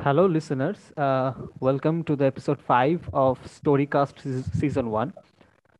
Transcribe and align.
Hello, 0.00 0.26
listeners. 0.26 0.92
Uh, 0.96 1.32
welcome 1.60 2.04
to 2.04 2.14
the 2.14 2.24
episode 2.24 2.60
5 2.60 3.10
of 3.12 3.36
Storycast 3.46 4.16
Season 4.54 4.90
1. 4.90 5.12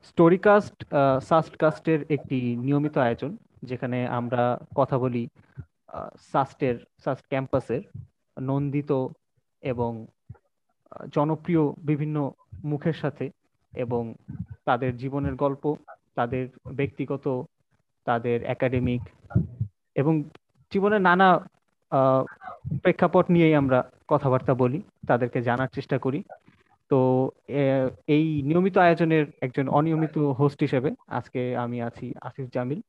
স্টোরিকাস্ট 0.02 0.76
সাস্টকাস্টের 1.22 2.00
একটি 2.10 2.38
নিয়মিত 2.56 2.94
আয়োজন 2.98 3.32
যেখানে 3.62 3.98
আমরা 4.08 4.42
কথা 4.74 4.96
বলি 4.98 5.24
সাস্টের 6.32 6.76
সাস্ট 7.04 7.24
ক্যাম্পাসের 7.28 7.82
নন্দিত 8.36 8.90
এবং 9.62 9.90
জনপ্রিয় 11.14 11.62
বিভিন্ন 11.78 12.16
মুখের 12.64 12.96
সাথে 13.02 13.26
এবং 13.72 14.02
তাদের 14.64 14.90
জীবনের 14.96 15.34
গল্প 15.34 15.64
তাদের 16.14 16.44
ব্যক্তিগত 16.72 17.26
তাদের 18.06 18.38
একাডেমিক 18.44 19.02
এবং 19.94 20.14
জীবনের 20.72 21.00
নানা 21.00 21.28
প্রেক্ষাপট 22.82 23.24
নিয়েই 23.30 23.54
আমরা 23.54 23.80
কথাবার্তা 24.12 24.52
বলি, 24.62 24.80
তাদেরকে 25.08 25.38
জানার 25.48 25.74
চেষ্টা 25.76 25.96
করি। 26.04 26.20
তো 26.90 26.98
এই 28.16 28.26
নিয়মিত 28.48 28.76
আয়োজনের 28.86 29.24
একজন 29.46 29.66
অনিয়মিত 29.78 30.16
হোস্ট 30.38 30.58
হিসেবে 30.66 30.90
আজকে 31.18 31.40
আমি 31.64 31.78
আছি 31.88 32.06
আসিফ 32.28 32.46
জামিল। 32.54 32.80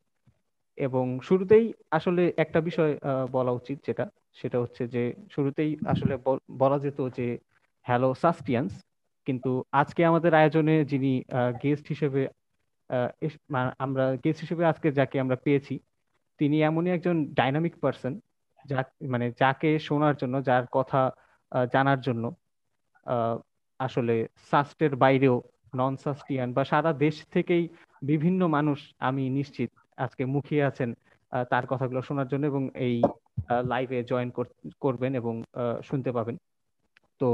এবং 0.77 1.05
শুরুতেই 1.27 1.65
আসলে 1.97 2.23
একটা 2.43 2.59
বিষয় 2.67 2.93
বলা 3.35 3.51
উচিত 3.59 3.77
যেটা, 3.87 4.05
সেটা 4.39 4.57
হচ্ছে 4.63 4.83
যে 4.95 5.03
শুরুতেই 5.33 5.71
আসলে 5.93 6.13
বলা 6.61 6.77
যেত 6.83 6.99
যে 7.17 7.27
হ্যালো 7.87 8.09
সাস্টিয়ান্স 8.23 8.73
কিন্তু 9.27 9.51
আজকে 9.81 10.01
আমাদের 10.09 10.31
আয়োজনে 10.41 10.75
যিনি 10.91 11.13
গেস্ট 11.63 11.85
হিসেবে 11.93 12.21
আমরা 13.85 14.05
গেস্ট 14.23 14.39
হিসেবে 14.43 14.63
আজকে 14.71 14.87
যাকে 14.99 15.17
আমরা 15.23 15.37
পেয়েছি, 15.45 15.75
তিনি 16.39 16.57
এমনই 16.69 16.91
একজন 16.95 17.15
ডাইনামিক 17.39 17.75
পার্সন 17.83 18.13
যা 18.65 18.79
মানে 19.13 19.25
যাকে 19.41 19.69
শোনার 19.87 20.15
জন্য, 20.21 20.35
যার 20.49 20.65
কথা 20.77 21.01
জানার 21.73 21.99
জন্য 22.07 22.23
আসলে 23.79 24.15
সাস্টের 24.51 24.93
বাইরেও 25.03 25.35
নন 25.79 25.93
সাস্টিয়ান 26.05 26.49
বা 26.57 26.63
সারা 26.71 26.91
দেশ 27.05 27.15
থেকেই 27.33 27.63
বিভিন্ন 28.01 28.41
মানুষ, 28.57 28.79
আমি 29.07 29.23
নিশ্চিত 29.37 29.69
আজকে 29.97 30.23
মুখিয়ে 30.33 30.63
আছেন 30.69 30.89
তার 31.51 31.65
কথাগুলো 31.71 31.99
শোনার 32.07 32.27
জন্য 32.31 32.43
এবং 32.51 32.63
এই 32.87 32.95
লাইভে 33.71 33.99
জয়েন 34.11 34.29
করবেন 34.83 35.11
এবং 35.21 35.33
শুনতে 35.87 36.09
পাবেন। 36.17 36.35
তো 37.21 37.29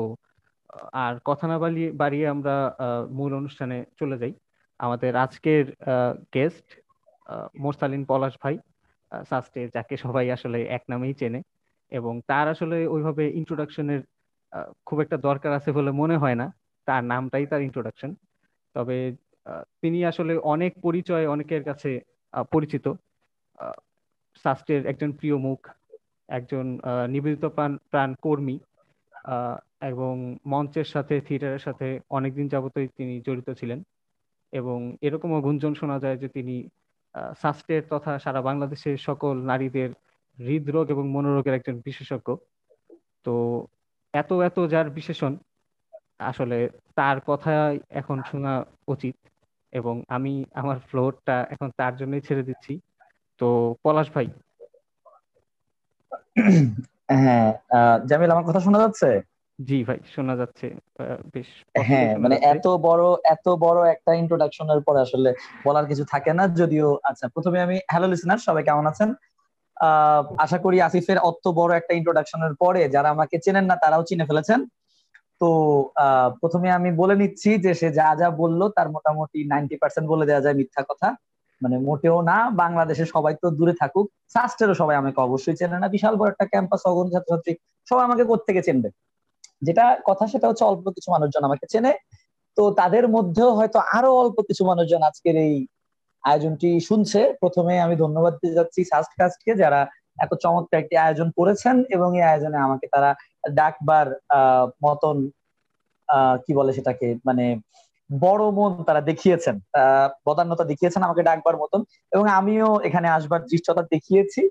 আর 1.05 1.13
কথা 1.29 1.45
না 1.47 1.57
বাড়িয়ে 1.63 1.89
বাড়িয়ে 2.01 2.25
আমরা 2.27 2.55
মূল 3.17 3.31
অনুষ্ঠানে 3.39 3.77
চলে 3.99 4.15
যাই। 4.21 4.33
আমাদের 4.79 5.11
আজকের 5.25 5.65
গেস্ট 6.35 6.67
মোরসালিন 7.63 8.03
পলাশ 8.11 8.33
ভাই। 8.43 8.55
সাস্টে 9.29 9.61
যাকে 9.73 9.95
সবাই 9.97 10.25
আসলে 10.31 10.59
এক 10.77 10.83
নামেই 10.89 11.13
চেনে। 11.13 11.41
এবং 11.91 12.13
তার 12.27 12.45
আসলে 12.47 12.77
ওইভাবে 12.87 13.23
ইন্ট্রোডাকশনের 13.39 14.01
খুব 14.85 14.97
একটা 15.01 15.17
দরকার 15.17 15.51
আছে 15.53 15.69
বলে 15.71 15.91
মনে 15.91 16.15
হয় 16.17 16.37
না। 16.41 16.47
তার 16.87 17.03
নামটাই 17.03 17.45
তার 17.51 17.61
ইন্ট্রোডাকশন 17.61 18.11
তবে 18.75 18.97
তিনি 19.81 19.99
আসলে 20.05 20.33
অনেক 20.53 20.71
পরিচয় 20.81 21.25
অনেকের 21.27 21.63
কাছে 21.63 21.91
পরিচিত। 22.53 22.85
সাস্টের 24.43 24.81
একজন 24.85 25.11
প্রিয় 25.11 25.37
মুখ, 25.37 25.59
একজন 26.29 26.65
নিবেদিত 27.09 27.45
প্রাণ 27.45 27.71
প্রাণ 27.91 28.09
কর্মী। 28.21 28.57
এবং 29.91 30.13
মঞ্চের 30.47 30.87
সাথে, 30.93 31.15
থিয়েটারের 31.21 31.59
সাথে 31.59 31.87
অনেকদিন 32.09 32.47
যাবতই 32.47 32.87
তিনি 32.97 33.13
জড়িত 33.25 33.49
ছিলেন। 33.59 33.79
এবং 34.53 34.77
এরকমও 35.01 35.39
গুঞ্জন 35.41 35.73
শোনা 35.73 35.97
যায় 35.99 36.17
যে 36.17 36.27
তিনি 36.27 36.55
সাস্টের 37.41 37.83
তথা 37.89 38.11
সারা 38.19 38.41
বাংলাদেশের 38.41 38.97
সকল 38.97 39.35
নারীদের 39.41 39.89
হৃদরোগ 40.37 40.85
এবং 40.89 41.05
মনোরোগের 41.11 41.53
একজন 41.53 41.75
বিশেষজ্ঞ। 41.85 42.27
তো 43.25 43.33
এত 44.13 44.31
এত 44.47 44.57
যার 44.67 44.89
বিশেষণ 44.89 45.33
আসলে 46.19 46.57
তার 46.95 47.17
কথা 47.27 47.53
এখন 47.89 48.17
শোনা 48.31 48.53
উচিত 48.87 49.15
এবং 49.73 49.95
আমি 50.07 50.33
আমার 50.53 50.77
ফ্লোরটা 50.79 51.35
এখন 51.49 51.67
তার 51.77 51.93
জন্যই 51.95 52.21
ছেড়ে 52.21 52.43
দিচ্ছি। 52.43 52.73
তো 53.41 53.47
পলাশ 53.83 54.07
ভাই। 54.11 54.27
হ্যাঁ 57.21 57.49
জামিল, 58.07 58.29
আমার 58.31 58.45
কথা 58.49 58.59
শোনা 58.59 58.79
যাচ্ছে? 58.79 59.09
জি 59.59 59.77
ভাই 59.87 59.99
শোনা 60.13 60.33
যাচ্ছে 60.41 60.65
বেশ 61.33 61.49
হ্যাঁ 61.85 62.11
মানে 62.23 62.35
এত 62.53 62.65
বড় 62.87 63.03
এত 63.35 63.47
বড় 63.57 63.79
একটা 63.89 64.11
ইন্ট্রোডাকশনের 64.13 64.79
পর 64.87 64.95
আসলে 64.97 65.29
বলার 65.65 65.85
কিছু 65.87 66.03
থাকে 66.13 66.31
না 66.33 66.43
যদিও 66.61 66.87
আচ্ছা 67.03 67.25
প্রথমে 67.33 67.59
আমি 67.61 67.75
হ্যালো 67.91 68.07
লিসনার 68.07 68.39
সবাই 68.47 68.63
কেমন 68.63 68.85
আছেন? 68.91 69.09
আহ 69.77 70.23
আশা 70.37 70.57
করি 70.59 70.77
আসিফের 70.81 71.17
অত 71.29 71.45
বড় 71.59 71.71
একটা 71.75 71.93
ইন্ট্রোডাকশনের 71.93 72.53
পরে 72.61 72.81
যারা 72.89 73.09
আমাকে 73.09 73.35
চেনেন 73.39 73.65
না 73.65 73.75
তারাও 73.83 74.03
চিনে 74.03 74.25
ফেলেছেন। 74.25 74.59
তো 75.41 75.49
প্রথমে 76.41 76.69
আমি 76.71 76.89
বলে 77.01 77.15
নিচ্ছি 77.21 77.49
যে 77.65 77.71
সে 77.73 77.87
যা 77.91 78.07
যা 78.21 78.27
বলল 78.41 78.61
তার 78.77 78.87
মোটামুটি 78.89 79.39
নাইনটি 79.51 79.75
পার্সেন্ট 79.81 80.07
বলে 80.09 80.25
দেওয়া 80.25 80.43
যায় 80.45 80.55
মিথ্যা 80.59 80.81
কথা। 80.89 81.07
মানে 81.61 81.75
মোটেও 81.87 82.17
না 82.21 82.37
বাংলাদেশে 82.61 83.05
সবাই 83.05 83.33
তো 83.41 83.47
দূরে 83.51 83.73
থাকুক। 83.81 84.05
সাস্টেরও 84.33 84.75
সবাই 84.81 84.95
আমাকে 84.95 85.19
অবশ্যই 85.21 85.55
চেনে 85.59 85.77
না 85.79 85.87
বিশাল 85.87 86.13
বড় 86.19 86.29
একটা 86.31 86.45
ক্যাম্পাস 86.45 86.81
অগণ 86.85 87.07
ছাত্রছাত্রী 87.13 87.51
সবাই 87.87 88.03
আমাকে 88.05 88.23
কোত্থেকে 88.23 88.61
চেনবে? 88.61 88.89
যেটা 89.61 89.85
কথা 90.07 90.25
সেটা 90.33 90.45
হচ্ছে 90.49 90.63
অল্প 90.71 90.85
কিছু 90.95 91.09
মানুষজন 91.15 91.43
আমাকে 91.49 91.65
চেনে। 91.73 91.93
তো 92.57 92.63
তাদের 92.79 93.05
মধ্যেও 93.15 93.49
হয়তো 93.59 93.77
আরও 93.97 94.11
অল্প 94.23 94.37
কিছু 94.49 94.63
মানুষজন 94.71 95.01
আজকের 95.09 95.35
এই 95.47 95.55
আয়োজনটি 96.23 96.69
শুনছে। 96.89 97.19
প্রথমে 97.41 97.73
আমি 97.85 97.95
ধন্যবাদ 98.03 98.33
দিতে 98.41 98.57
যাচ্ছি 98.59 98.79
সাস্টকাস্টকে 98.91 99.51
যারা 99.63 99.81
এত 100.23 100.31
চমৎকার 100.43 100.81
একটি 100.83 100.95
আয়োজন 101.05 101.27
করেছেন 101.37 101.75
এবং 101.95 102.09
এই 102.19 102.25
আয়োজনে 102.31 102.57
আমাকে 102.67 102.85
তারা 102.93 103.09
ডাকবার 103.59 104.07
মতন 104.85 105.17
কি 106.45 106.51
বলে 106.59 106.71
সেটাকে 106.77 107.07
মানে 107.27 107.45
বড় 108.09 108.43
মন 108.57 108.71
তারা 108.87 109.01
দেখিয়েছেন 109.09 109.55
বদান্যতা 110.27 110.65
দেখিয়েছেন 110.71 111.01
আমাকে 111.07 111.21
ডাকবার 111.29 111.55
মতন 111.63 111.81
এবং 112.11 112.25
আমিও 112.39 112.69
এখানে 112.87 113.07
আসবার 113.17 113.41
দৃষ্টতা 113.51 113.81
দেখিয়েছি। 113.93 114.41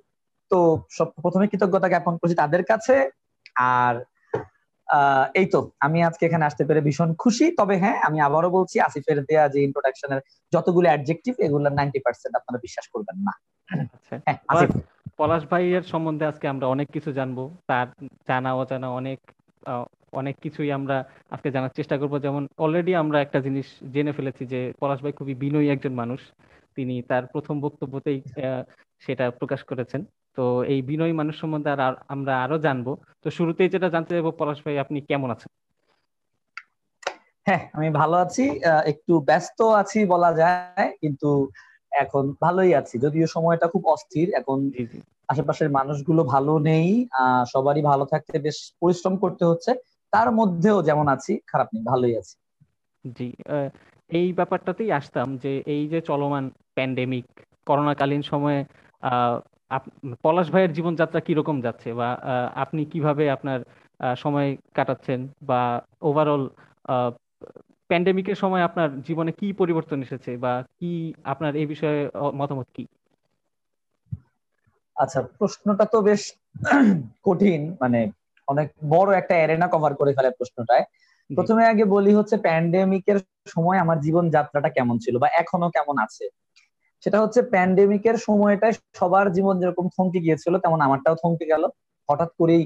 তো 0.51 0.59
সব 0.97 1.09
প্রথমে 1.25 1.47
কৃতজ্ঞতা 1.51 1.89
জ্ঞাপন 1.93 2.15
করছি 2.21 2.37
তাদের 2.43 2.63
কাছে। 2.71 2.95
আর 3.77 3.95
এই 5.35 5.47
তো 5.47 5.71
আমি 5.81 5.99
আজকে 6.03 6.23
এখানে 6.27 6.45
আসতে 6.45 6.63
পেরে 6.65 6.81
ভীষণ 6.81 7.11
খুশি। 7.15 7.47
তবে 7.57 7.75
হ্যাঁ 7.79 7.97
আমি 8.03 8.19
আবারও 8.21 8.51
বলছি 8.51 8.77
আসিফের 8.81 9.19
দেয়া 9.25 9.45
যে 9.49 9.59
ইন্ট্রোডাকশনের 9.63 10.21
যতগুলো 10.53 10.87
অ্যাডজেক্টিভ 10.89 11.35
এগুলোর 11.39 11.73
নাইনটি 11.73 11.99
পার্সেন্ট 11.99 12.35
আপনারা 12.37 12.59
বিশ্বাস 12.63 12.87
করবেন 12.89 13.17
না। 13.23 13.33
আচ্ছা। 13.69 14.17
হ্যাঁ 14.27 14.39
পলাশ 15.19 15.43
ভাইয়ের 15.51 15.83
সম্বন্ধে 15.83 16.25
আজকে 16.27 16.47
আমরা 16.49 16.67
অনেক 16.67 16.89
কিছু 16.91 17.11
জানব। 17.13 17.39
তার 17.67 17.87
জানা 18.29 18.51
অজানা 18.55 18.89
অনেক 18.91 19.19
অনেক 20.13 20.35
কিছুই 20.43 20.71
আমরা 20.73 20.97
আজকে 21.31 21.49
জানার 21.51 21.73
চেষ্টা 21.77 21.97
করব। 21.99 22.15
যেমন 22.19 22.43
অলরেডি 22.59 22.93
আমরা 22.95 23.19
একটা 23.21 23.39
জিনিস 23.41 23.67
জেনে 23.93 24.13
ফেলেছি 24.13 24.43
যে 24.47 24.73
পলাশ 24.81 24.99
ভাই 25.03 25.13
খুবই 25.13 25.35
বিনয়ী 25.35 25.69
একজন 25.69 25.93
মানুষ। 25.93 26.21
তিনি 26.77 27.03
তার 27.03 27.27
প্রথম 27.27 27.61
বক্তব্যতেই 27.61 28.19
সেটা 29.03 29.31
প্রকাশ 29.31 29.61
করেছেন। 29.63 30.01
তো 30.39 30.45
এই 30.65 30.81
বিনয়ী 30.83 31.13
মানুষ 31.13 31.35
সম্বন্ধে 31.41 31.71
আর 31.75 31.81
আমরা 32.09 32.33
আরও 32.45 32.57
জানব। 32.59 32.87
তো 33.23 33.29
শুরুতেই 33.31 33.69
যেটা 33.69 33.89
জানতে 33.89 34.11
চাইব 34.15 34.29
পলাশ 34.31 34.59
ভাই 34.65 34.77
আপনি 34.79 34.99
কেমন 35.01 35.29
আছেন? 35.31 35.51
হ্যাঁ 37.47 37.63
আমি 37.73 37.89
ভালো 37.91 38.17
আছি। 38.17 38.45
আহ, 38.63 38.83
একটু 38.87 39.13
ব্যস্ত 39.21 39.59
আছি 39.81 39.99
বলা 40.05 40.31
যায় 40.35 40.89
কিন্তু 41.01 41.29
এখন 41.93 42.25
ভালোই 42.41 42.73
আছি। 42.75 42.95
যদিও 42.99 43.27
সময়টা 43.27 43.67
খুব 43.69 43.83
অস্থির 43.87 44.29
এখন 44.35 44.59
আশেপাশের 45.29 45.69
মানুষগুলো 45.71 46.23
ভালো 46.25 46.59
নেই 46.61 46.89
আহ 47.13 47.43
সবারই 47.45 47.83
ভালো 47.83 48.05
থাকতে 48.05 48.37
বেশ 48.39 48.57
পরিশ্রম 48.81 49.15
করতে 49.17 49.45
হচ্ছে। 49.45 49.71
তার 50.13 50.29
মধ্যেও 50.33 50.77
যেমন 50.83 51.07
আছি 51.09 51.33
খারাপ 51.47 51.69
নেই 51.75 51.83
ভালোই 51.83 52.15
আছি। 52.17 52.35
জি 53.05 53.29
এই 54.11 54.33
ব্যাপারটাতেই 54.33 54.91
আসতাম 54.93 55.29
যে 55.37 55.53
এই 55.67 55.83
যে 55.89 55.99
চলমান 56.01 56.45
প্যান্ডেমিক 56.75 57.27
করোনাকালীন 57.67 58.23
সময়ে 58.23 58.61
পলাশ 60.25 60.47
ভাইয়ের 60.53 60.73
জীবনযাত্রা 60.73 61.21
কীরকম 61.27 61.57
যাচ্ছে? 61.67 61.89
বা 62.01 62.09
আপনি 62.65 62.81
কীভাবে 62.93 63.25
আপনার 63.37 63.61
সময় 64.17 64.49
কাটাচ্ছেন? 64.75 65.21
বা 65.51 65.61
ওভারঅল 66.03 66.43
প্যান্ডেমিকের 67.91 68.39
সময় 68.43 68.63
আপনার 68.69 68.89
জীবনে 69.09 69.33
কি 69.41 69.49
পরিবর্তন 69.61 69.99
এসেছে? 70.07 70.31
বা 70.45 70.53
কি 70.79 70.91
আপনার 71.25 71.53
এই 71.61 71.67
বিষয়ে 71.73 71.99
মতামত 72.41 72.69
কি? 72.77 72.85
আচ্ছা 74.97 75.21
প্রশ্নটা 75.39 75.85
তো 75.93 75.99
বেশ 76.09 76.23
কঠিন 77.27 77.61
মানে 77.83 78.01
অনেক 78.49 78.67
বড় 78.89 79.11
একটা 79.21 79.35
এরেনা 79.45 79.67
কভার 79.75 79.93
করে 80.01 80.13
ফেলে 80.17 80.31
প্রশ্নটায়। 80.39 80.85
প্রথমে 81.31 81.63
আগে 81.73 81.85
বলি 81.95 82.13
হচ্ছে 82.19 82.37
প্যান্ডেমিকের 82.47 83.19
সময় 83.55 83.79
আমার 83.85 83.99
জীবন 84.07 84.25
যাত্রাটা 84.37 84.71
কেমন 84.77 84.97
ছিল? 85.05 85.15
বা 85.23 85.29
এখনও 85.43 85.69
কেমন 85.77 85.97
আছে? 86.07 86.25
সেটা 87.05 87.19
হচ্ছে 87.23 87.41
প্যান্ডেমিকের 87.53 88.17
সময়টায় 88.27 88.75
সবার 88.99 89.27
জীবন 89.37 89.55
যেরকম 89.61 89.87
থমকে 89.95 90.19
গিয়েছিল 90.21 90.55
তেমন 90.59 90.79
আমারটাও 90.81 91.17
থমকে 91.23 91.47
গেল। 91.53 91.63
হঠাৎ 92.09 92.31
করেই 92.39 92.63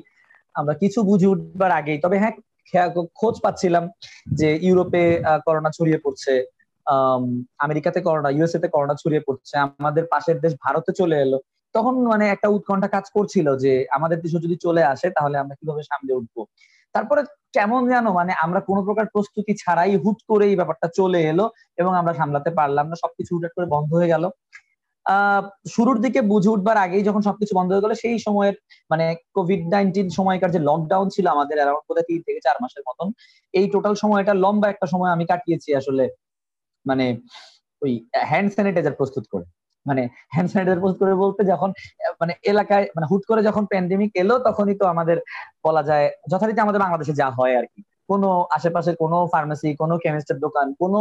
আমরা 0.55 0.75
কিছু 0.83 0.99
বুঝে 1.03 1.29
উঠবার 1.33 1.71
আগেই 1.71 1.99
তবে 2.05 2.17
হ্যাঁ 2.23 2.35
খোঁজ 3.15 3.35
পাচ্ছিলাম 3.45 3.85
যে 4.33 4.49
ইউরোপে 4.63 5.03
করোনা 5.47 5.71
ছড়িয়ে 5.77 5.99
পড়ছে 6.05 6.33
আম, 6.87 7.23
আমেরিকাতে 7.59 7.99
করোনা 8.01 8.31
ইউএসএ 8.31 8.59
তে 8.59 8.69
করোনা 8.69 8.95
ছড়িয়ে 8.95 9.23
পড়ছে 9.27 9.55
আমাদের 9.65 10.05
পাশের 10.13 10.37
দেশ 10.41 10.53
ভারতে 10.65 10.93
চলে 10.93 11.17
এলো। 11.25 11.39
তখন 11.75 11.95
মানে 12.13 12.25
একটা 12.29 12.49
উৎকণ্ঠা 12.49 12.89
কাজ 12.89 13.07
করছিল 13.17 13.47
যে 13.57 13.73
আমাদের 13.97 14.19
দেশে 14.23 14.39
যদি 14.45 14.57
চলে 14.67 14.83
আসে 14.93 15.07
তাহলে 15.17 15.37
আমরা 15.39 15.55
কীভাবে 15.61 15.83
সামনে 15.91 16.13
উঠবো? 16.15 16.41
তারপরে 16.95 17.23
কেমন 17.57 17.81
যেন 17.93 18.07
মানে 18.19 18.33
আমরা 18.45 18.61
কোনো 18.69 18.81
প্রকার 18.87 19.07
প্রস্তুতি 19.15 19.53
ছাড়াই 19.63 19.93
হুট 20.03 20.19
করে 20.31 20.45
এই 20.51 20.57
ব্যাপারটা 20.61 20.87
চলে 20.99 21.21
এলো 21.33 21.47
এবং 21.81 21.93
আমরা 22.01 22.13
সামলাতে 22.21 22.51
পারলাম 22.59 22.87
না, 22.91 22.97
সবকিছু 23.03 23.31
হুট 23.35 23.45
করে 23.57 23.67
বন্ধ 23.75 23.91
হয়ে 23.99 24.13
গেল। 24.15 24.25
শুরুর 25.75 25.99
দিকে 26.05 26.21
বুঝে 26.33 26.53
উঠবার 26.55 26.79
আগেই 26.85 27.03
যখন 27.09 27.23
সবকিছু 27.29 27.53
বন্ধ 27.59 27.69
হয়ে 27.73 27.85
গেল, 27.85 27.93
সেই 28.03 28.17
সময়ের 28.27 28.55
মানে 28.91 29.05
কোভিড 29.37 29.63
নাইন্টিন 29.75 30.09
সময়কার 30.19 30.51
যে 30.57 30.61
লকডাউন 30.69 31.07
ছিল 31.15 31.27
আমাদের 31.35 31.57
অ্যারাউন্ড 31.59 31.87
বোধহয় 31.89 32.07
তিন 32.09 32.21
থেকে 32.27 32.41
চার 32.47 32.57
মাসের 32.63 32.83
মতন, 32.89 33.09
এই 33.55 33.67
টোটাল 33.75 33.95
সময়টা 34.03 34.33
লম্বা 34.45 34.67
একটা 34.71 34.87
সময় 34.93 35.11
আমি 35.15 35.25
কাটিয়েছি 35.31 35.71
আসলে 35.81 36.05
মানে 36.87 37.07
ওই 37.83 37.93
হ্যান্ড 38.31 38.49
স্যানিটাইজার 38.55 38.99
প্রস্তুত 39.01 39.25
করে। 39.33 39.47
মানে 39.87 40.03
হ্যান্ড 40.35 40.49
স্যানিটাইজার 40.51 40.83
প্রস্তুত 40.83 41.01
করে 41.03 41.15
বলতে 41.25 41.41
যখন 41.53 41.71
মানে 42.21 42.33
এলাকায় 42.51 42.85
মানে 42.97 43.07
হুট 43.11 43.23
করে 43.31 43.41
যখন 43.49 43.65
প্যান্ডেমিক 43.71 44.11
এলো 44.23 44.35
তখনই 44.49 44.77
তো 44.81 44.85
আমাদের 44.95 45.17
বলা 45.67 45.83
যায় 45.89 46.07
যথারীতি 46.31 46.61
আমাদের 46.61 46.83
বাংলাদেশে 46.85 47.15
যা 47.21 47.29
হয় 47.39 47.55
আর 47.61 47.67
কি। 47.73 47.81
কোনো 48.11 48.29
আশেপাশে 48.57 48.91
কোনো 49.03 49.19
ফার্মেসি 49.33 49.69
কোনো 49.83 49.95
কেমিস্টের 50.05 50.39
দোকান 50.45 50.67
কোনো 50.83 51.01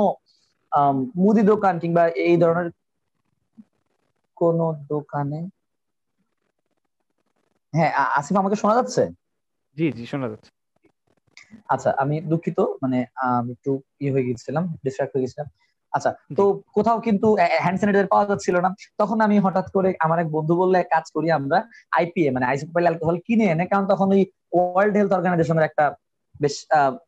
মুদি 1.23 1.43
দোকান 1.51 1.73
কিংবা 1.79 2.03
এই 2.27 2.35
ধরনের 2.43 2.67
কোন 4.37 4.57
দোকানে? 4.89 5.39
হ্যাঁ 7.73 7.91
আসিফ 8.19 8.35
আমাকে 8.37 8.57
শোনা 8.61 8.75
যাচ্ছে? 8.79 9.03
জি 9.77 9.85
জি 9.97 10.03
শোনা 10.11 10.27
যাচ্ছে। 10.31 10.49
আচ্ছা 11.73 11.89
আমি 12.01 12.15
দুঃখিত 12.31 12.59
মানে 12.83 12.97
আমি 13.37 13.49
একটু 13.57 13.71
ইয়ে 14.01 14.11
হয়ে 14.13 14.25
গেছিলাম 14.27 14.63
ডিস্ট্রাক্ট 14.83 15.13
হয়ে 15.13 15.23
গেছিলাম। 15.25 15.47
আচ্ছা 15.93 16.11
তো 16.37 16.43
কোথাও 16.75 16.97
কিন্তু 16.99 17.27
হ্যান্ড 17.63 17.77
স্যানিটাইজার 17.79 18.11
পাওয়া 18.13 18.25
যাচ্ছিল 18.31 18.55
না। 18.65 18.69
তখন 18.97 19.17
আমি 19.21 19.35
হঠাৎ 19.45 19.67
করে 19.75 19.89
আমার 19.99 20.17
এক 20.19 20.29
বন্ধু 20.31 20.53
বললে 20.55 20.79
কাজ 20.93 21.05
করি 21.15 21.27
আমরা 21.31 21.57
আইপিএ 21.91 22.29
মানে 22.31 22.45
আইসোপাইল 22.45 22.85
অ্যালকোহল 22.87 23.17
কিনে 23.27 23.45
এনে 23.45 23.65
কারণ 23.71 23.85
তখন 23.87 24.07
ওই 24.15 24.21
ওয়ার্ল্ড 24.53 24.95
হেলথ 24.97 25.11
অর্গানাইজেশনের 25.13 25.67
একটা 25.69 25.85
বেশ 26.35 26.55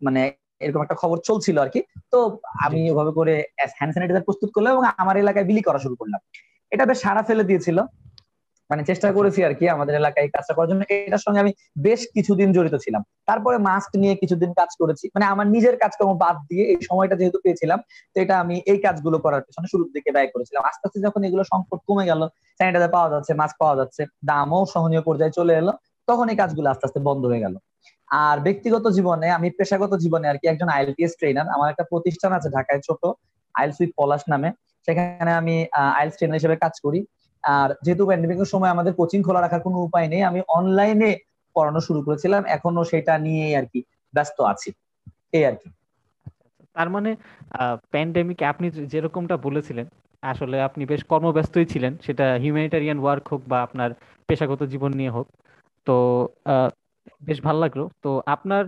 মানে 0.02 0.22
এরকম 0.62 0.82
একটা 0.82 0.98
খবর 1.02 1.18
চলছিল 1.30 1.56
আর 1.60 1.70
কি। 1.70 1.80
তো 2.12 2.18
আমি 2.66 2.82
ওভাবে 2.92 3.12
করে 3.12 3.34
হ্যান্ড 3.78 3.92
স্যানিটাইজার 3.94 4.28
প্রস্তুত 4.28 4.50
করলাম 4.56 4.72
এবং 4.74 4.84
আমার 4.98 5.16
এলাকায় 5.18 5.48
বিলি 5.50 5.62
করা 5.62 5.80
শুরু 5.80 5.96
করলাম। 5.96 6.22
এটা 6.72 6.84
বেশ 6.86 6.98
সারা 7.02 7.22
ফেলে 7.24 7.44
দিয়েছিল। 7.44 7.78
মানে 8.70 8.82
চেষ্টা 8.90 9.08
করেছি 9.18 9.40
আর 9.48 9.54
কি 9.60 9.66
আমাদের 9.76 9.94
এলাকায় 10.02 10.28
কাজটা 10.36 10.54
করার 10.56 10.70
জন্য। 10.72 10.82
এটার 10.96 11.24
সঙ্গে 11.26 11.40
আমি 11.44 11.52
বেশ 11.86 12.02
কিছুদিন 12.16 12.50
জড়িত 12.56 12.76
ছিলাম। 12.86 13.02
তারপরে 13.30 13.58
মাস্ক 13.70 13.92
নিয়ে 14.02 14.14
কিছুদিন 14.22 14.52
কাজ 14.60 14.72
করেছি। 14.82 15.06
মানে 15.16 15.26
আমার 15.34 15.46
নিজের 15.56 15.76
কাজকর্ম 15.84 16.12
বাদ 16.24 16.36
দিয়ে 16.50 16.64
এই 16.72 16.80
সময়টা 16.90 17.16
যেহেতু 17.20 17.38
পেয়েছিলাম 17.46 17.80
তো 18.14 18.18
এটা 18.24 18.36
আমি 18.44 18.56
এই 18.72 18.80
কাজগুলো 18.86 19.18
করার 19.26 19.42
পেছনে 19.46 19.68
শুরুর 19.74 19.90
দিকে 19.96 20.10
ব্যয় 20.16 20.30
করেছিলাম। 20.34 20.62
আস্তে 20.70 20.84
আস্তে 20.88 21.00
যখন 21.08 21.22
এগুলো 21.28 21.44
সংকট 21.52 21.80
কমে 21.88 22.06
গেল 22.12 22.22
স্যানিটাইজার 22.60 22.94
পাওয়া 22.96 23.10
যাচ্ছে 23.14 23.32
মাস্ক 23.42 23.56
পাওয়া 23.62 23.76
যাচ্ছে 23.80 24.02
দামও 24.30 24.62
সহনীয় 24.74 25.04
পর্যায়ে 25.08 25.34
চলে 25.40 25.54
এলো 25.62 25.72
তখন 26.08 26.26
এই 26.32 26.38
কাজগুলো 26.42 26.68
আস্তে 26.72 26.86
আস্তে 26.88 27.00
বন্ধ 27.10 27.24
হয়ে 27.32 27.44
গেল। 27.46 27.56
আর 28.12 28.38
ব্যক্তিগত 28.48 28.86
জীবনে 28.98 29.28
আমি 29.38 29.48
পেশাগত 29.58 29.94
জীবনে 30.04 30.26
আর 30.32 30.38
কি 30.42 30.46
একজন 30.48 30.70
আইএলটিএস 30.76 31.14
ট্রেনার 31.20 31.48
আমার 31.56 31.68
একটা 31.74 31.86
প্রতিষ্ঠান 31.92 32.32
আছে 32.38 32.50
ঢাকায় 32.58 32.82
ছোট 32.88 33.02
আইএলস 33.56 33.78
উইথ 33.82 33.92
পলাশ 34.00 34.22
নামে। 34.32 34.50
সেখানে 34.88 35.32
আমি 35.42 35.56
আইএলস 35.98 36.16
ট্রেনার 36.18 36.38
হিসেবে 36.40 36.56
কাজ 36.64 36.76
করি। 36.86 37.00
আর 37.52 37.70
যেহেতু 37.86 38.04
প্যান্ডেমিকের 38.06 38.52
সময় 38.54 38.72
আমাদের 38.76 38.94
কোচিং 39.00 39.20
খোলা 39.26 39.42
রাখার 39.42 39.62
কোনো 39.68 39.78
উপায় 39.88 40.08
নেই 40.14 40.22
আমি 40.30 40.40
অনলাইনে 40.58 41.12
পড়ানো 41.56 41.80
শুরু 41.88 42.00
করেছিলাম 42.08 42.42
এখনও 42.56 42.84
সেটা 42.92 43.14
নিয়ে 43.26 43.46
আর 43.60 43.66
কি 43.72 43.80
ব্যস্ত 44.14 44.38
আছি। 44.52 44.70
এই 45.34 45.44
আর 45.46 45.56
কি। 45.62 45.70
তার 46.76 46.90
মানে 46.96 47.10
প্যান্ডেমিকে 47.94 48.46
আপনি 48.46 48.68
যেরকমটা 48.94 49.36
বলেছিলেন 49.48 49.88
আসলে 50.24 50.58
আপনি 50.68 50.84
বেশ 50.92 51.02
কর্মব্যস্তই 51.12 51.68
ছিলেন 51.74 51.94
সেটা 52.06 52.26
হিউম্যানিটারিয়ান 52.44 52.98
ওয়ার্ক 53.02 53.26
হোক 53.32 53.42
বা 53.52 53.58
আপনার 53.68 53.90
পেশাগত 54.30 54.62
জীবন 54.74 54.92
নিয়ে 55.00 55.12
হোক 55.12 55.28
তো 55.88 55.96
বেশ 57.28 57.40
ভালো 57.48 57.60
লাগল। 57.60 57.82
তো 58.04 58.10
আপনার 58.36 58.64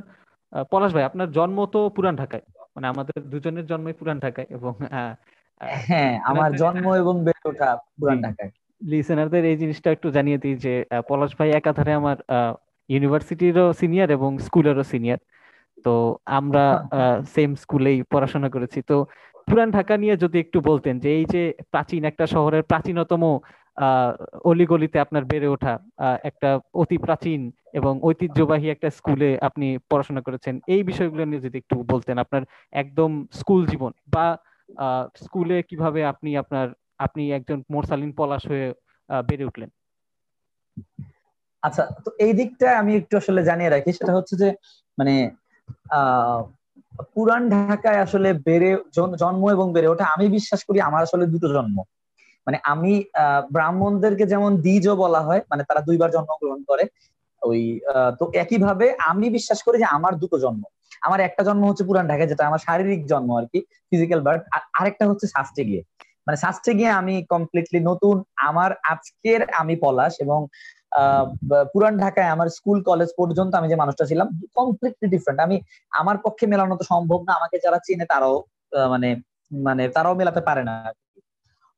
পলাশ 0.72 0.92
ভাই 0.96 1.04
আপনার 1.10 1.28
জন্ম 1.32 1.58
তো 1.74 1.80
পুরান 1.96 2.16
ঢাকায় 2.22 2.44
মানে 2.76 2.86
আমাদের 2.94 3.18
দুজনের 3.32 3.66
জন্মই 3.72 3.96
পুরান 4.00 4.18
ঢাকায় 4.26 4.48
এবং 4.58 4.72
হ্যাঁ 5.90 6.14
আমার 6.32 6.50
জন্ম 6.62 6.86
এবং 7.02 7.16
বেড়ে 7.26 7.44
ওঠা 7.50 7.70
পুরান 8.00 8.18
ঢাকায়। 8.26 8.52
লিসেনারদের 8.82 9.44
এই 9.46 9.58
জিনিসটা 9.58 9.90
একটু 9.92 10.08
জানিয়ে 10.12 10.38
দিই 10.38 10.56
যে 10.56 10.74
পলাশ 11.10 11.32
ভাই 11.40 11.50
একাধারে 11.52 11.92
আমার 11.94 12.18
ইউনিভার্সিটিরও 12.90 13.68
সিনিয়র 13.74 14.10
এবং 14.12 14.32
স্কুলেরও 14.40 14.84
সিনিয়র 14.84 15.20
তো 15.86 15.94
আমরা 16.40 16.64
সেম 17.36 17.52
স্কুলেই 17.56 17.98
পড়াশোনা 18.14 18.50
করেছি। 18.50 18.80
তো 18.82 18.98
পুরান 19.48 19.70
ঢাকা 19.72 19.96
নিয়ে 19.98 20.16
যদি 20.18 20.38
একটু 20.40 20.58
বলতেন 20.62 20.96
যে 21.00 21.10
এই 21.20 21.26
যে 21.26 21.44
প্রাচীন 21.72 22.02
একটা 22.06 22.26
শহরের 22.28 22.64
প্রাচীনতম 22.64 23.24
অলিগলিতে 24.44 24.98
আপনার 25.00 25.24
বেড়ে 25.26 25.48
ওঠা 25.48 25.74
একটা 26.24 26.50
অতি 26.74 26.98
প্রাচীন 26.98 27.42
এবং 27.74 27.94
ঐতিহ্যবাহী 28.04 28.68
একটা 28.70 28.90
স্কুলে 28.90 29.30
আপনি 29.42 29.68
পড়াশোনা 29.90 30.22
করেছেন 30.22 30.54
এই 30.68 30.82
বিষয়গুলো 30.84 31.24
নিয়ে 31.26 31.42
যদি 31.42 31.58
একটু 31.58 31.76
বলতেন 31.84 32.16
আপনার 32.18 32.44
একদম 32.74 33.12
স্কুল 33.32 33.62
জীবন 33.66 33.92
বা 34.08 34.26
স্কুলে 35.16 35.58
কীভাবে 35.64 36.00
আপনি 36.06 36.30
আপনার 36.38 36.68
আপনি 37.06 37.24
একজন 37.38 37.60
মোরসালিন 37.74 38.12
পলাশ 38.20 38.44
হয়ে 38.52 38.68
বেড়ে 39.30 39.48
উঠলেন। 39.50 39.70
আচ্ছা 41.64 41.84
তো 42.06 42.10
এই 42.26 42.34
দিকটা 42.40 42.68
আমি 42.82 42.92
একটু 43.00 43.14
আসলে 43.22 43.42
জানিয়ে 43.50 43.74
রাখি। 43.76 43.92
সেটা 44.00 44.14
হচ্ছে 44.18 44.34
যে 44.42 44.50
মানে 44.98 45.14
পুরান 47.14 47.44
ঢাকায় 47.54 48.00
আসলে 48.06 48.30
বেড়ে 48.48 48.72
জন্ম 49.22 49.44
এবং 49.56 49.68
বেড়ে 49.76 49.92
ওঠা, 49.94 50.06
আমি 50.16 50.26
বিশ্বাস 50.38 50.62
করি 50.68 50.80
আমার 50.90 51.02
আসলে 51.08 51.26
দুটো 51.34 51.48
জন্ম। 51.56 51.78
মানে 52.48 52.58
আমি 52.74 52.94
ব্রাহ্মণদেরকে 53.56 54.26
যেমন 54.34 54.52
দ্বিজ 54.66 54.86
বলা 55.04 55.22
হয় 55.28 55.42
মানে 55.52 55.64
তারা 55.70 55.82
দুইবার 55.88 56.10
জন্মগ্রহণ 56.16 56.60
করে, 56.70 56.84
ওই 57.42 57.62
তো 58.20 58.24
একইভাবে 58.44 58.86
আমি 59.12 59.28
বিশ্বাস 59.38 59.60
করি 59.66 59.78
যে 59.84 59.88
আমার 59.98 60.14
দুটো 60.24 60.38
জন্ম। 60.46 60.64
আমার 61.08 61.20
একটা 61.28 61.42
জন্ম 61.48 61.64
হচ্ছে 61.70 61.84
পুরান 61.90 62.06
ঢাকায়, 62.12 62.30
যেটা 62.32 62.44
আমার 62.50 62.62
শারীরিক 62.68 63.02
জন্ম 63.12 63.30
আর 63.40 63.46
কি 63.52 63.60
ফিজিক্যাল 63.90 64.20
বার্থ 64.26 64.44
আরেকটা 64.80 65.04
হচ্ছে 65.10 65.26
শাস্ত্রে 65.36 65.64
গিয়ে। 65.70 65.82
মানে 66.28 66.38
শাস্ত্রে 66.38 66.72
গিয়ে 66.74 66.92
আমি 66.92 67.16
কমপ্লিটলি 67.26 67.80
নতুন 67.90 68.16
আমার 68.50 68.72
আজকের 68.94 69.42
আমি 69.52 69.74
পলাশ 69.76 70.14
এবং 70.20 70.40
পুরান 71.74 71.94
ঢাকায় 71.98 72.30
আমার 72.30 72.48
স্কুল 72.50 72.78
কলেজ 72.84 73.10
পর্যন্ত 73.18 73.52
আমি 73.56 73.68
যে 73.70 73.76
মানুষটা 73.76 74.06
ছিলাম 74.06 74.28
কমপ্লিটলি 74.56 75.08
ডিফারেন্ট 75.10 75.40
আমি 75.42 75.58
আমার 75.92 76.18
পক্ষে 76.18 76.46
মেলানো 76.48 76.74
তো 76.78 76.84
সম্ভব 76.84 77.20
না 77.28 77.32
আমাকে 77.40 77.56
যারা 77.66 77.78
চিনে 77.86 78.06
তারাও 78.12 78.36
মানে 78.90 79.10
মানে 79.52 79.84
তারাও 79.96 80.16
মেলাতে 80.16 80.42
পারে 80.50 80.64
না। 80.70 80.76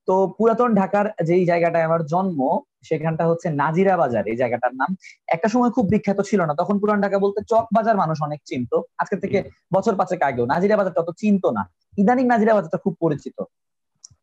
তো 0.08 0.14
পুরাতন 0.38 0.70
ঢাকার 0.76 1.06
যেই 1.24 1.44
জায়গাটায় 1.46 1.86
আমার 1.86 2.02
জন্ম 2.06 2.40
সেখানটা 2.84 3.24
হচ্ছে 3.30 3.48
নাজিরা 3.62 3.94
বাজার 3.98 4.24
এই 4.32 4.38
জায়গাটার 4.42 4.74
নাম। 4.76 4.90
একটা 5.28 5.48
সময় 5.54 5.72
খুব 5.76 5.86
বিখ্যাত 5.94 6.20
ছিল 6.22 6.42
না 6.46 6.54
তখন 6.62 6.76
পুরান 6.82 7.00
ঢাকা 7.02 7.18
বলতে 7.20 7.40
চক 7.52 7.66
বাজার 7.78 7.96
মানুষ 7.98 8.18
অনেক 8.22 8.40
চিনত। 8.46 8.72
আজকে 8.98 9.16
থেকে 9.24 9.38
বছর 9.74 9.94
পাঁচেক 9.96 10.22
আগেও 10.24 10.46
নাজিরা 10.46 10.76
বাজারটা 10.80 11.02
অত 11.02 11.12
চিনতো 11.22 11.48
না। 11.58 11.64
ইদানিং 11.98 12.26
নাজিরা 12.28 12.54
বাজারটা 12.58 12.80
খুব 12.84 12.94
পরিচিত। 13.00 13.38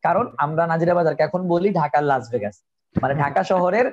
কারণ 0.05 0.25
আমরা 0.45 0.63
নাজিরা 0.73 0.95
বাজারকে 0.99 1.23
এখন 1.29 1.41
বলি 1.53 1.69
ঢাকার 1.81 2.05
লাস 2.11 2.25
ভেগাস 2.33 2.57
মানে 2.97 3.15
ঢাকা 3.23 3.43
শহরের 3.51 3.87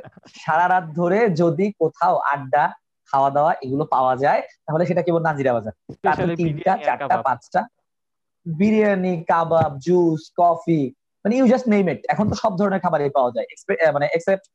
সারা 0.43 0.65
রাত 0.73 0.85
ধরে 0.99 1.19
যদি 1.41 1.65
কোথাও 1.81 2.15
আড্ডা 2.33 2.63
খাওয়া 3.09 3.29
দাওয়া 3.35 3.51
এগুলো 3.65 3.83
পাওয়া 3.95 4.13
যায় 4.23 4.41
তাহলে 4.65 4.83
সেটা 4.89 5.01
কেবল 5.05 5.21
নাজিরা 5.29 5.51
বাজার 5.57 5.73
তিনটা 6.39 6.73
চারটা 6.87 7.17
পাঁচটা। 7.27 7.61
বিরিয়ানি 8.45 9.13
কাবাব 9.29 9.71
জুস 9.85 10.21
কফি 10.39 10.81
মানে 11.25 11.33
ইউ 11.37 11.45
জাস্ট 11.53 11.67
নেম 11.73 11.85
ইট 11.91 11.99
এখন 12.13 12.25
তো 12.31 12.35
সব 12.43 12.51
ধরনের 12.59 12.81
খাবারই 12.85 13.11
পাওয়া 13.17 13.31
যায়। 13.35 13.47
মানে 13.95 14.05
এক্সেপ্ট 14.15 14.45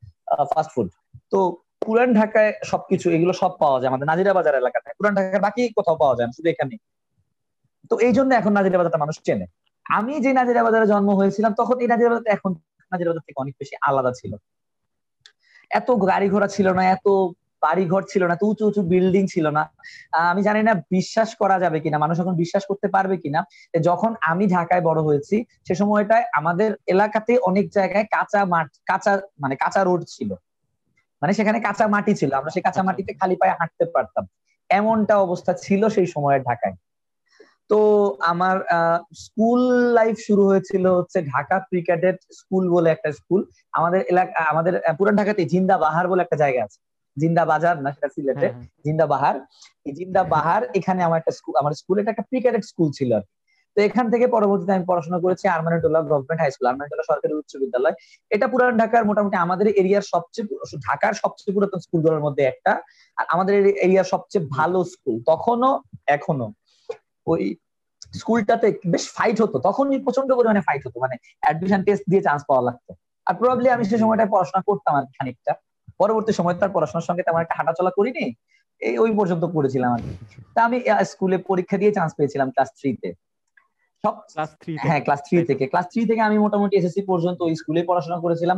ফাস্ট 0.51 0.71
ফুড 0.75 0.87
তো 1.31 1.39
পুরান 1.83 2.09
ঢাকায় 2.19 2.51
সবকিছু 2.71 3.07
এগুলো 3.15 3.33
সব 3.41 3.51
পাওয়া 3.63 3.77
যায় 3.79 3.89
আমাদের 3.91 4.07
নাজিরা 4.11 4.31
বাজার 4.37 4.53
এলাকাতে। 4.61 4.87
পুরান 4.97 5.13
ঢাকার 5.17 5.41
বাকি 5.47 5.61
কোথাও 5.77 5.95
পাওয়া 6.01 6.15
যায় 6.17 6.27
না 6.27 6.33
শুধু 6.37 6.49
এখানে 6.53 6.75
তো 7.91 7.95
এই 8.07 8.13
জন্য 8.17 8.31
এখন 8.39 8.51
নাজিরা 8.57 8.77
বাজারটা 8.79 9.01
মানুষ 9.03 9.15
চেনে। 9.27 9.45
আমি 9.85 10.19
যে 10.19 10.33
নাজিরা 10.33 10.63
বাজারে 10.63 10.87
জন্ম 10.87 11.09
হয়েছিলাম 11.15 11.53
তখন 11.53 11.79
এই 11.79 11.87
নাজিরা 11.87 12.09
বাজার 12.09 12.27
এখন 12.27 12.51
নাজিরা 12.91 13.09
বাজার 13.09 13.23
থেকে 13.27 13.41
অনেক 13.41 13.55
বেশি 13.59 13.75
আলাদা 13.81 14.11
ছিল। 14.11 14.35
এত 15.71 15.91
গাড়ি 15.91 16.29
ঘোড়া 16.29 16.47
ছিল 16.47 16.67
না 16.73 16.83
এত 16.85 17.07
বাড়ি 17.61 17.85
ঘর 17.85 18.03
ছিল 18.03 18.23
না 18.27 18.35
তো 18.35 18.45
উঁচু 18.47 18.65
উঁচু 18.67 18.81
বিল্ডিং 18.81 19.27
ছিল 19.27 19.47
না। 19.49 19.69
আমি 20.11 20.41
জানি 20.43 20.63
না 20.63 20.73
বিশ্বাস 20.91 21.35
করা 21.35 21.59
যাবে 21.59 21.79
কিনা 21.79 21.97
মানুষ 21.97 22.19
এখন 22.19 22.35
বিশ্বাস 22.35 22.65
করতে 22.65 22.87
পারবে 22.87 23.17
কিনা। 23.17 23.43
যখন 23.81 24.15
আমি 24.21 24.47
ঢাকায় 24.47 24.81
বড় 24.81 25.01
হয়েছি 25.01 25.45
সে 25.67 25.75
সময়টায় 25.75 26.23
আমাদের 26.33 26.75
এলাকাতে 26.87 27.37
অনেক 27.37 27.69
জায়গায় 27.69 28.05
কাঁচা 28.11 28.45
মাঠ 28.45 28.67
কাঁচা 28.85 29.21
মানে 29.39 29.55
কাঁচা 29.55 29.83
রোড 29.83 30.03
ছিল। 30.03 30.33
মানে 31.21 31.33
সেখানে 31.33 31.59
কাঁচা 31.59 31.87
মাটি 31.87 32.13
ছিল 32.15 32.33
আমরা 32.33 32.51
সেই 32.51 32.61
কাঁচা 32.61 32.69
আচ্ছা। 32.69 32.83
মাটিতে 32.83 33.13
খালি 33.13 33.35
পায়ে 33.35 33.53
হাঁটতে 33.59 33.85
পারতাম। 33.85 34.25
এমনটা 34.69 35.17
অবস্থা 35.17 35.53
ছিল 35.53 35.89
সেই 35.89 36.05
সময়ের 36.05 36.41
ঢাকায়। 36.41 36.73
তো 37.73 37.81
আমার 38.31 38.55
স্কুল 39.23 39.61
লাইফ 39.97 40.15
শুরু 40.27 40.43
হয়েছিল 40.49 40.85
হচ্ছে 40.97 41.19
ঢাকা 41.33 41.57
ক্রিকেটের 41.69 42.15
স্কুল 42.39 42.63
বলে 42.69 42.89
একটা 42.91 43.09
স্কুল 43.11 43.41
আমাদের 43.73 44.01
এলাকা 44.11 44.39
আমাদের 44.51 44.73
পুরান 44.97 45.15
ঢাকাতে 45.15 45.41
জিন্দা 45.45 45.75
বাহার 45.77 46.05
বলে 46.07 46.21
একটা 46.23 46.37
জায়গা 46.43 46.61
আছে। 46.63 46.79
জিন্দা 47.17 47.43
বাজার 47.45 47.75
না 47.83 47.89
সেটা 47.91 48.09
সিলেটে। 48.15 48.39
হ্যাঁ, 48.41 48.53
হ্যাঁ। 48.55 48.83
জিন্দা 48.85 49.05
বাহার 49.13 49.35
এই 49.87 49.93
জিন্দা 49.99 50.21
বাহার 50.33 50.61
এখানে 50.79 51.01
আমার 51.03 51.17
একটা 51.19 51.33
স্কুল 51.39 51.53
আমার 51.61 51.73
স্কুলে 51.81 51.99
একটা 52.03 52.25
ক্রিকেটের 52.29 52.63
স্কুল 52.71 52.89
ছিল 52.91 53.11
তো 53.77 53.79
এখান 53.81 54.05
থেকে 54.13 54.25
পরবর্তীতে 54.27 54.71
আমি 54.73 54.85
পড়াশোনা 54.87 55.19
করেছি 55.19 55.45
Armanitola 55.47 55.99
government 56.03 56.39
high 56.41 56.49
school 56.51 56.67
Armanitola 56.67 57.03
সরকারি 57.11 57.33
উচ্চ 57.33 57.51
বিদ্যালয়। 57.61 57.95
এটা 58.31 58.45
পুরান 58.47 58.73
ঢাকার 58.81 59.03
মোটামুটি 59.09 59.37
আমাদের 59.45 59.67
এরিয়ার 59.81 60.05
সবচেয়ে 60.13 60.45
ঢাকার 60.87 61.13
সবচেয়ে 61.13 61.53
পুরাতন 61.55 61.79
স্কুলগুলোর 61.79 62.21
মধ্যে 62.25 62.43
একটা। 62.43 62.71
আর 63.17 63.25
আমাদের 63.33 63.53
এরিয়ার 63.85 64.07
সবচেয়ে 64.13 64.43
ভালো 64.57 64.79
স্কুল 64.93 65.15
তখনও 65.31 65.71
এখনও 66.07 66.47
ওই 67.27 67.43
স্কুলটাতে 68.13 68.67
বেশ 68.93 69.05
ফাইট 69.17 69.37
হতো। 69.43 69.57
তখন 69.67 69.85
প্রচণ্ড 70.05 70.29
পরিমাণে 70.37 70.61
ফাইট 70.67 70.81
হতো। 70.87 70.97
মানে 70.99 71.15
অ্যাডমিশন 71.43 71.81
টেস্ট 71.87 72.03
দিয়ে 72.11 72.21
চান্স 72.27 72.41
পাওয়া 72.49 72.63
লাগতো। 72.67 72.91
আর 73.27 73.33
প্রবাবলি 73.39 73.67
আমি 73.75 73.83
সে 73.89 73.97
সময়টা 74.03 74.25
পড়াশোনা 74.33 74.61
করতাম 74.69 74.93
আর 74.99 75.05
খানিকটা। 75.15 75.51
পরবর্তী 75.99 76.31
সময় 76.39 76.55
তার 76.61 76.71
পড়াশোনার 76.75 77.05
সঙ্গে 77.09 77.23
তেমন 77.23 77.39
একটা 77.41 77.55
হাঁটাচলা 77.59 77.91
করিনি। 77.97 78.25
এই 78.81 78.95
ওই 78.97 79.11
পর্যন্ত 79.19 79.43
পড়েছিলাম 79.55 79.91
আর 79.95 80.01
তা 80.55 80.59
আমি 80.67 80.77
স্কুলে 81.11 81.37
পরীক্ষা 81.49 81.77
দিয়ে 81.81 81.91
চান্স 81.91 82.11
পেয়েছিলাম 82.17 82.47
ক্লাস 82.55 82.69
থ্রিতে 82.79 83.09
সব 84.03 84.15
ক্লাস 84.29 84.51
থ্রি 84.61 84.73
হ্যাঁ 84.83 85.01
ক্লাস 85.05 85.19
থ্রি 85.27 85.35
থেকে। 85.51 85.63
ক্লাস 85.71 85.85
থ্রি 85.91 86.01
থেকে 86.09 86.21
আমি 86.21 86.37
মোটামুটি 86.45 86.73
এসএসসি 86.77 87.01
পর্যন্ত 87.11 87.39
ওই 87.41 87.53
স্কুলে 87.61 87.81
পড়াশোনা 87.89 88.17
করেছিলাম। 88.25 88.57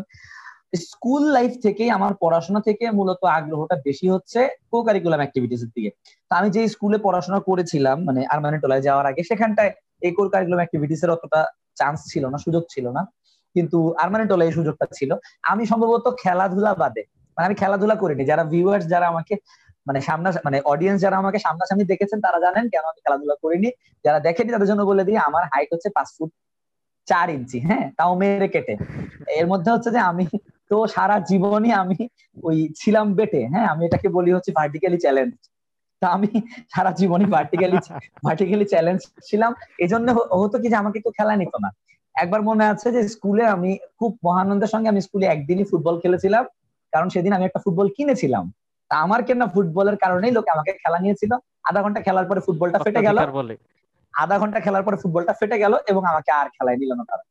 স্কুল 0.74 1.24
লাইফ 1.32 1.52
থেকেই 1.62 1.90
আমার 1.90 2.14
পড়াশোনা 2.24 2.60
থেকে 2.60 2.92
মূলত 2.92 3.22
আগ্রহটা 3.38 3.76
বেশি 3.88 4.10
হচ্ছে 4.10 4.40
কো 4.72 4.78
কারিকুলাম 4.84 5.20
অ্যাক্টিভিটিস 5.20 5.62
এর 5.64 5.70
দিকে। 5.76 5.90
তো 6.32 6.36
আমি 6.40 6.50
যে 6.50 6.62
স্কুলে 6.68 6.98
পড়াশোনা 6.98 7.40
করেছিলাম 7.40 7.98
মানে 8.06 8.22
আরমানিটোলায় 8.34 8.82
যাওয়ার 8.82 9.06
আগে, 9.06 9.22
সেখানটায় 9.24 9.72
এই 10.02 10.12
কো 10.12 10.22
কারিকুলাম 10.30 10.60
অ্যাক্টিভিটিস 10.62 11.04
এর 11.04 11.10
অতটা 11.10 11.40
চান্স 11.76 12.00
ছিল 12.12 12.24
না, 12.34 12.38
সুযোগ 12.38 12.64
ছিল 12.70 12.86
না। 12.98 13.02
কিন্তু 13.56 13.78
আরমানিটোলায় 13.94 14.48
এই 14.50 14.54
সুযোগটা 14.54 14.86
ছিল। 14.98 15.12
আমি 15.44 15.66
সম্ভবত 15.66 16.06
খেলাধুলা 16.22 16.74
বাদে 16.74 17.04
মানে 17.38 17.46
আমি 17.46 17.56
খেলাধুলা 17.56 17.96
করিনি। 17.96 18.24
যারা 18.26 18.44
ভিউয়ার্স 18.44 18.86
যারা 18.94 19.06
আমাকে 19.08 19.36
মানে 19.88 20.02
সামনা 20.02 20.30
মানে 20.46 20.58
অডিয়েন্স 20.66 21.02
যারা 21.02 21.16
আমাকে 21.18 21.40
সামনাসামনি 21.40 21.86
দেখেছেন, 21.86 22.20
তারা 22.22 22.38
জানেন 22.40 22.66
কেন 22.70 22.84
আমি 22.92 23.00
খেলাধুলা 23.06 23.36
করিনি। 23.44 23.70
যারা 24.06 24.20
দেখেনি, 24.20 24.50
তাদের 24.52 24.68
জন্য 24.68 24.82
বলে 24.84 25.04
দিই, 25.08 25.18
আমার 25.28 25.44
হাইট 25.52 25.70
হচ্ছে 25.74 25.90
পাঁচ 25.90 26.10
ফুট 26.18 26.32
চার 27.08 27.30
ইঞ্চি 27.30 27.60
হ্যাঁ? 27.60 27.86
তাও 27.98 28.12
মেরে 28.22 28.48
কেটে। 28.48 28.74
এর 29.40 29.48
মধ্যে 29.48 29.70
হচ্ছে 29.72 29.90
যে 29.92 30.00
আমি 30.12 30.26
তো 30.72 30.76
সারা 30.96 31.16
জীবনই 31.30 31.72
আমি 31.82 31.98
ওই 32.48 32.58
ছিলাম 32.82 33.08
বেটে 33.18 33.42
হ্যাঁ? 33.54 33.68
আমি 33.74 33.82
এটাকে 33.88 34.08
বলি 34.18 34.30
হচ্ছে 34.36 34.52
ভার্টিক্যালি 34.60 34.98
চ্যালেঞ্জ 35.06 35.34
তা 36.02 36.08
আমি 36.16 36.30
সারা 36.74 36.92
জীবনই 37.00 37.28
ভার্টিক্যালি 37.36 37.78
ভার্টিক্যালি 38.26 38.66
চ্যালেঞ্জ 38.74 39.02
ছিলাম। 39.28 39.52
এই 39.84 39.90
জন্য 39.94 40.08
হতো 40.42 40.58
কি 40.62 40.68
যে 40.72 40.78
আমাকে 40.84 40.98
কেউ 41.04 41.14
খেলা 41.20 41.34
নিত 41.42 41.54
না। 41.64 41.70
একবার 42.16 42.42
মনে 42.50 42.64
আছে 42.74 42.88
যে 42.96 43.02
স্কুলে 43.16 43.44
আমি 43.56 43.72
খুব 44.00 44.12
মহানন্দের 44.28 44.70
সঙ্গে 44.74 44.88
আমি 44.94 45.02
স্কুলে 45.08 45.26
একদিনই 45.36 45.66
ফুটবল 45.72 45.96
খেলেছিলাম 46.04 46.44
কারণ 46.94 47.08
সেদিন 47.16 47.32
আমি 47.38 47.46
একটা 47.46 47.60
ফুটবল 47.66 47.88
কিনেছিলাম। 47.98 48.46
তা 48.92 48.96
আমার 49.06 49.20
কেনা 49.28 49.48
ফুটবলের 49.56 49.98
কারণেই 50.04 50.34
লোকে 50.38 50.50
আমাকে 50.56 50.72
খেলা 50.82 51.00
নিয়েছিল? 51.04 51.32
আধা 51.70 51.80
ঘণ্টা 51.86 52.02
খেলার 52.06 52.26
পরে 52.30 52.42
ফুটবলটা 52.46 52.80
ফেটে 52.86 53.02
গেল। 53.08 53.18
আধা 54.14 54.36
ঘণ্টা 54.42 54.60
খেলার 54.66 54.84
পরে 54.86 54.98
ফুটবলটা 55.02 55.34
ফেটে 55.40 55.58
গেল 55.64 55.74
এবং 55.92 56.02
আমাকে 56.12 56.32
আর 56.40 56.48
খেলায় 56.56 56.78
নিল 56.82 56.92
না 57.00 57.04
তারা। 57.10 57.24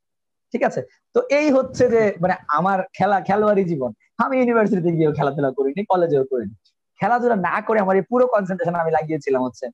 ঠিক 0.55 0.63
আছে? 0.63 0.81
তো 1.13 1.19
এই 1.29 1.47
হচ্ছে 1.51 1.89
যে 1.89 2.13
মানে 2.21 2.35
আমার 2.47 2.79
খেলা, 2.97 3.21
খেলোয়াড়ি 3.21 3.63
জীবন। 3.63 3.91
আমি 4.17 4.37
ইউনিভার্সিটিতে 4.37 4.91
গিয়েও 4.91 5.11
খেলাধুলা 5.11 5.49
করিনি 5.51 5.85
কলেজেও 5.85 6.23
করিনি। 6.23 6.55
খেলাধুলা 6.99 7.35
না 7.35 7.61
করে 7.61 7.79
আমার 7.79 7.95
এই 7.95 8.01
পুরো 8.01 8.27
কনসেন্ট্রেশন 8.27 8.75
আমি 8.75 8.91
লাগিয়েছিলাম 8.91 9.41
হচ্ছে 9.43 9.65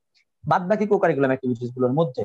বাদ 0.48 0.62
বাকি 0.70 0.86
কো 0.88 0.98
কারিকুলাম 0.98 1.30
অ্যাক্টিভিটিসগুলোর 1.30 1.94
মধ্যে। 1.94 2.24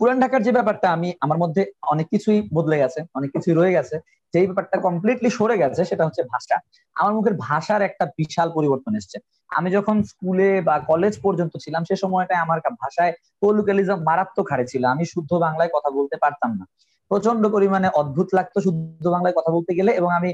পুরান 0.00 0.20
ঢাকার 0.20 0.42
যে 0.42 0.52
ব্যাপারটা, 0.52 0.86
আমি, 0.92 1.08
আমার 1.20 1.38
মধ্যে 1.38 1.62
অনেক 1.82 2.06
কিছুই 2.08 2.48
বদলে 2.54 2.76
গেছে, 2.78 3.00
অনেক 3.14 3.30
কিছুই 3.32 3.54
রয়ে 3.54 3.72
গেছে। 3.72 3.96
যেই 4.34 4.46
ব্যাপারটা 4.46 4.76
কমপ্লিটলি 4.80 5.30
সরে 5.30 5.56
গেছে, 5.58 5.84
সেটা 5.84 6.06
হচ্ছে 6.06 6.22
ভাষা। 6.22 6.56
আমার 6.94 7.14
মুখের 7.14 7.34
ভাষার 7.38 7.82
একটা 7.82 8.04
বিশাল 8.06 8.48
পরিবর্তন 8.54 8.94
এসছে। 8.96 9.18
আমি 9.48 9.70
যখন 9.70 10.02
স্কুলে 10.02 10.60
বা 10.60 10.78
কলেজ 10.78 11.14
পর্যন্ত 11.22 11.56
ছিলাম, 11.64 11.84
সে 11.84 11.96
সময়টায় 11.96 12.40
আমার 12.40 12.58
ভাষায় 12.60 13.12
কোলুকালিজম 13.40 13.98
মারাত্মক 14.02 14.46
হারে 14.50 14.66
ছিল। 14.66 14.84
আমি 14.84 15.04
শুদ্ধ 15.04 15.34
বাংলায় 15.34 15.70
কথা 15.74 15.90
বলতে 15.90 16.16
পারতাম 16.16 16.50
না। 16.58 16.64
প্রচণ্ড 17.10 17.42
পরিমাণে 17.46 17.88
অদ্ভুত 17.94 18.28
লাগতো 18.34 18.58
শুদ্ধ 18.60 19.04
বাংলায় 19.06 19.36
কথা 19.38 19.50
বলতে 19.50 19.72
গেলে 19.78 19.90
এবং 19.92 20.10
আমি 20.12 20.30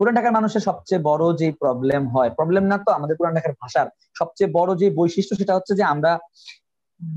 পুরান 0.00 0.14
ঢাকার 0.16 0.36
মানুষের 0.38 0.62
সবচেয়ে 0.68 1.00
বড় 1.02 1.24
যে 1.40 1.48
প্রবলেম 1.62 2.02
হয় 2.08 2.30
প্রবলেম 2.38 2.64
না 2.64 2.76
তো 2.78 2.90
আমাদের 2.90 3.14
পুরান 3.16 3.32
ঢাকার 3.34 3.54
ভাষার 3.62 3.86
সবচেয়ে 4.16 4.48
বড় 4.54 4.70
যে 4.80 4.86
বৈশিষ্ট্য 4.96 5.34
সেটা 5.40 5.56
হচ্ছে 5.56 5.72
যে 5.74 5.84
আমরা 5.84 6.12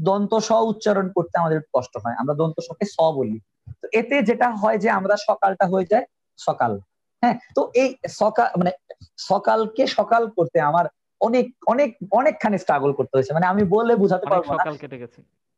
দন্ত 0.03 0.31
স 0.39 0.49
উচ্চারণ 0.71 1.05
করতে 1.15 1.35
আমাদের 1.37 1.59
কষ্ট 1.73 1.93
হয়। 2.03 2.15
আমরা 2.17 2.33
দন্ত 2.33 2.57
সকে 2.59 2.85
স 2.87 2.97
বলি। 3.17 3.37
তো 3.81 3.85
এতে 3.99 4.15
যেটা 4.29 4.47
হয় 4.61 4.77
যে 4.77 4.89
আমরা 4.89 5.15
সকালটা 5.27 5.65
হয়ে 5.65 5.89
যায় 5.91 6.05
সকাল। 6.39 6.71
হ্যাঁ? 7.23 7.35
তো 7.55 7.61
এই 7.81 7.89
সকাল 8.21 8.47
মানে 8.59 8.71
সকালকে 9.29 9.83
সকাল 9.97 10.23
করতে 10.37 10.57
আমার 10.61 10.85
অনেক 11.21 11.45
অনেক 11.67 11.97
অনেকখানি 12.11 12.57
স্ট্রাগল 12.57 12.93
করতে 12.93 13.17
হয়েছে। 13.17 13.33
মানে 13.33 13.45
আমি 13.45 13.63
বলে 13.63 13.95
বুঝাতে 13.95 14.25
পারব 14.25 14.47
না। 14.51 14.63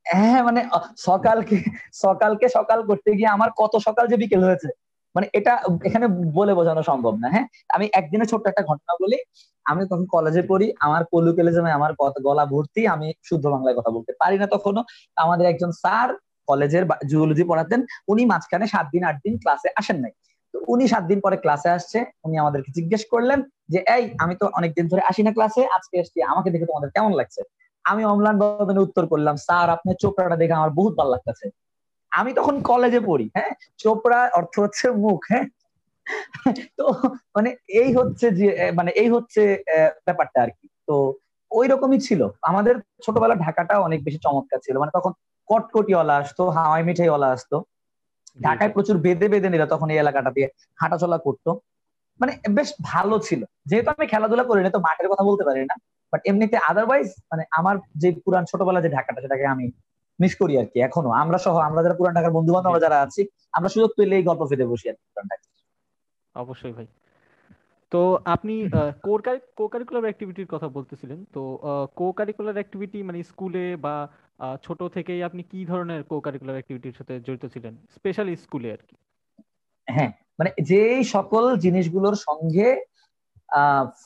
হ্যাঁ 0.06 0.44
মানে 0.44 0.62
সকালকে 0.98 1.58
সকালকে 1.94 2.50
সকাল 2.50 2.80
করতে 2.86 3.10
গিয়ে 3.16 3.28
আমার 3.28 3.50
কত 3.58 3.74
সকাল 3.78 4.08
যে 4.08 4.18
বিকেল 4.18 4.44
হয়েছে। 4.44 4.70
মানে 5.16 5.28
এটা 5.34 5.54
এখানে 5.86 6.06
বলে 6.34 6.54
বোঝানো 6.54 6.82
সম্ভব 6.84 7.14
না 7.16 7.28
হ্যাঁ? 7.30 7.46
আমি 7.70 7.90
একদিনে 7.94 8.26
ছোট্ট 8.26 8.48
একটা 8.48 8.62
ঘটনা 8.62 8.94
বলি। 9.02 9.18
আমি 9.66 9.86
তখন 9.86 10.06
কলেজে 10.06 10.42
পড়ি 10.42 10.74
আমার 10.80 11.06
কলু 11.06 11.32
কলেজে 11.36 11.60
আমার 11.72 11.92
গলা 12.24 12.46
ভর্তি 12.46 12.88
আমি 12.88 13.14
শুদ্ধ 13.24 13.48
বাংলায় 13.48 13.76
কথা 13.76 13.90
বলতে 13.90 14.14
পারি 14.20 14.38
না 14.38 14.48
তখনও। 14.48 14.82
আমাদের 15.16 15.48
একজন 15.48 15.72
স্যার 15.72 16.10
কলেজের 16.48 16.84
জুওলজি 17.08 17.44
পড়াতেন। 17.44 17.80
উনি 18.08 18.26
মাঝখানে 18.26 18.68
সাত 18.68 18.86
দিন 18.92 19.04
আট 19.04 19.16
দিন 19.24 19.38
ক্লাসে 19.38 19.70
আসেন 19.76 19.98
নাই। 19.98 20.12
উনি 20.54 20.88
সাত 20.88 21.04
দিন 21.04 21.20
পরে 21.22 21.38
ক্লাসে 21.38 21.70
আসছে, 21.70 22.06
উনি 22.24 22.38
আমাদেরকে 22.38 22.72
জিজ্ঞেস 22.72 23.06
করলেন 23.06 23.40
যে, 23.70 23.80
এই, 23.98 24.04
আমি 24.20 24.36
তো 24.36 24.46
অনেকদিন 24.54 24.88
ধরে 24.88 25.02
আসি 25.02 25.24
না 25.24 25.32
ক্লাসে 25.32 25.66
আজকে 25.68 25.98
এসছি 26.00 26.22
আমাকে 26.24 26.50
দেখে 26.50 26.66
তোমাদের 26.66 26.90
কেমন 26.90 27.14
লাগছে? 27.14 27.42
আমি 27.86 28.06
অম্লান 28.06 28.36
বদনে 28.40 28.80
উত্তর 28.80 29.08
করলাম, 29.08 29.36
স্যার, 29.36 29.70
আপনার 29.70 29.96
চোপড়াটা 29.96 30.36
দেখে 30.36 30.54
আমার 30.54 30.70
বহুত 30.70 30.94
ভালো 30.98 31.12
লাগতেছে। 31.12 31.50
আমি 32.12 32.34
তখন 32.34 32.56
কলেজে 32.62 33.00
পড়ি 33.00 33.30
হ্যাঁ? 33.36 33.52
চোপড়া 33.78 34.30
অর্থ 34.36 34.60
হচ্ছে 34.60 34.92
মুখ 34.92 35.20
হ্যাঁ? 35.30 35.46
তো 36.78 36.86
মানে 37.36 37.56
এই 37.68 37.94
হচ্ছে 37.94 38.32
যে 38.32 38.48
মানে 38.76 38.92
এই 38.92 39.10
হচ্ছে 39.10 39.42
ব্যাপারটা 40.06 40.42
আর 40.42 40.50
কি। 40.50 40.68
তো 40.88 41.14
ওই 41.52 41.68
রকমই 41.68 42.00
ছিল। 42.00 42.28
আমাদের 42.42 42.76
ছোটবেলা 43.06 43.36
ঢাকাটা 43.36 43.80
অনেক 43.80 44.04
বেশি 44.04 44.18
চমৎকার 44.18 44.60
ছিল। 44.60 44.76
মানে 44.80 44.92
তখন 44.96 45.12
কটকটিওয়ালা 45.48 46.16
আসতো, 46.18 46.50
হাওয়াই 46.50 46.84
মিঠাইওয়ালা 46.84 47.28
আসতো। 47.28 47.64
ঢাকায় 48.38 48.72
প্রচুর 48.76 48.96
বেঁধে 48.98 49.28
বেঁধে 49.30 49.50
নিল 49.50 49.64
তখন 49.66 49.88
এই 49.94 49.98
এলাকাটা 49.98 50.32
দিয়ে 50.32 50.48
হাঁটাচলা 50.80 51.18
করতো। 51.18 51.50
মানে 52.20 52.32
বেশ 52.50 52.70
ভালো 52.82 53.16
ছিল। 53.20 53.42
যেহেতু 53.66 53.90
আমি 53.96 54.06
খেলাধুলা 54.08 54.44
করি 54.44 54.62
না 54.64 54.70
তো 54.70 54.80
মাঠের 54.80 55.08
কথা 55.12 55.24
বলতে 55.24 55.44
পারি 55.44 55.62
না। 55.66 55.76
বাট 56.14 56.22
এমনিতে 56.26 56.58
আদারওয়াইজ 56.70 57.08
মানে 57.32 57.44
আমার 57.52 57.76
যে 58.02 58.10
পুরান 58.26 58.44
ছোটবেলা 58.52 58.80
যে 58.82 58.90
ঢাকাটা 58.90 59.20
সেটাকে 59.22 59.46
আমি 59.46 59.66
মিস 60.20 60.34
করি 60.36 60.54
আর 60.62 60.68
কি 60.72 60.78
এখনও। 60.88 61.12
আমরা 61.24 61.38
সহ 61.38 61.56
আমরা 61.60 61.80
যারা 61.84 61.96
পুরান 62.00 62.14
ঢাকার 62.16 62.34
বন্ধু 62.38 62.52
বান্ধব 62.54 62.76
যারা 62.86 62.98
আছি 63.02 63.22
আমরা 63.54 63.70
সুযোগ 63.70 63.90
পেলে 63.98 64.14
এই 64.20 64.24
গল্প 64.24 64.42
ফেলে 64.50 64.66
বসি 64.72 64.86
আর 64.92 64.96
কি 64.96 65.06
পুরান 65.12 65.26
ঢাকা 65.32 65.46
অবশ্যই 66.36 66.74
ভাই। 66.74 66.88
তো 67.92 68.02
আপনি 68.26 68.54
কো 69.58 69.64
কারিকুলার 69.74 70.08
অ্যাক্টিভিটির 70.08 70.52
কথা 70.54 70.68
বলতেছিলেন। 70.78 71.20
তো 71.34 71.42
কো 72.00 72.08
কারিকুলার 72.12 72.58
অ্যাক্টিভিটি 72.60 73.00
মানে 73.04 73.20
স্কুলে 73.24 73.66
বা 73.86 73.96
ছোট 74.64 74.80
থেকেই 74.96 75.22
আপনি 75.24 75.42
কি 75.52 75.60
ধরনের 75.66 76.02
কো 76.04 76.18
কারিকুলার 76.26 76.58
অ্যাক্টিভিটির 76.58 76.98
সাথে 77.00 77.14
জড়িত 77.26 77.46
ছিলেন? 77.54 77.74
স্পেশালি 77.96 78.34
স্কুলে 78.46 78.70
আর 78.76 78.82
কি। 78.88 78.96
হ্যাঁ 79.88 80.12
মানে 80.40 80.50
যে 80.62 80.82
সকল 81.16 81.44
জিনিসগুলোর 81.66 82.16
সঙ্গে 82.28 82.68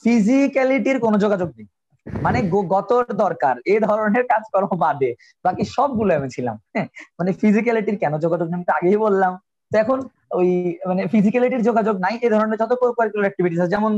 ফিজিক্যালিটির 0.02 0.98
কোনো 1.00 1.18
যোগাযোগ 1.24 1.50
নেই। 1.58 1.68
মানে 2.08 2.40
গতর 2.74 3.04
দরকার 3.24 3.56
এই 3.74 3.80
ধরনের 3.88 4.24
কাজকর্ম 4.32 4.72
বাদে, 4.84 5.12
বাকি 5.46 5.64
সবগুলো 5.76 6.12
আমি 6.20 6.30
ছিলাম। 6.36 6.56
হ্যাঁ 6.74 6.88
মানে 7.20 7.32
ফিজিক্যালিটির 7.42 7.98
কেন 8.04 8.14
যোগাযোগ 8.26 8.48
আমি 8.58 8.66
আগেই 8.78 8.98
বললাম। 9.06 9.34
তো 9.72 9.76
এখন 9.84 9.98
ওই 10.34 10.50
মানে 10.88 11.02
ফিজিক্যালিটির 11.08 11.64
যোগাযোগ 11.64 11.96
নাই 12.00 12.14
এই 12.22 12.30
ধরনের 12.30 12.60
যত 12.60 12.72
কোকারিকুলার 12.74 13.26
অ্যাক্টিভিটিস 13.26 13.60
আছে। 13.60 13.74
যেমন 13.76 13.94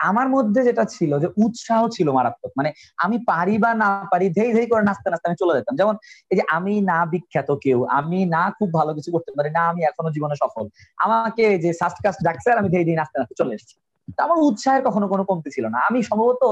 আমার 0.00 0.26
মধ্যে 0.28 0.60
যেটা 0.64 0.84
ছিল 0.84 1.12
যে 1.18 1.28
উৎসাহ 1.36 1.80
ছিল 1.88 2.08
মারাত্মক। 2.10 2.52
মানে 2.56 2.70
আমি 2.98 3.16
পারি 3.26 3.58
বা 3.58 3.70
না 3.74 3.88
পারি, 4.12 4.26
ধেই 4.28 4.50
ধেই 4.52 4.66
করে 4.66 4.82
নাচতে 4.82 5.08
নাচতে 5.10 5.28
আমি 5.28 5.36
চলে 5.36 5.54
যেতাম। 5.54 5.74
যেমন 5.76 5.94
এই 6.30 6.36
যে 6.36 6.44
আমি 6.48 6.74
না 6.80 6.98
বিখ্যাত 7.06 7.50
কেউ, 7.62 7.78
আমি 7.90 8.18
না 8.26 8.42
খুব 8.50 8.68
ভালো 8.72 8.90
কিছু 8.94 9.10
করতে 9.12 9.30
পারি, 9.36 9.50
না 9.50 9.62
আমি 9.68 9.80
এখনও 9.84 10.10
জীবনে 10.10 10.36
সফল। 10.36 10.64
আমাকে 10.98 11.44
যে 11.58 11.70
সাস্ট 11.72 11.98
কাস্ট 12.04 12.20
ডাকছে 12.24 12.48
আর 12.52 12.58
আমি 12.58 12.68
ধেই 12.68 12.84
ধেই 12.84 12.96
নাচতে 12.96 13.16
নাচতে 13.18 13.36
চলে 13.38 13.54
এসেছি। 13.54 13.76
আমার 14.24 14.38
উৎসাহের 14.48 14.82
কখনো 14.88 15.06
কোনো 15.12 15.22
কমতি 15.28 15.50
ছিল 15.56 15.64
না। 15.74 15.78
আমি 15.88 15.98
সম্ভবত 16.08 16.42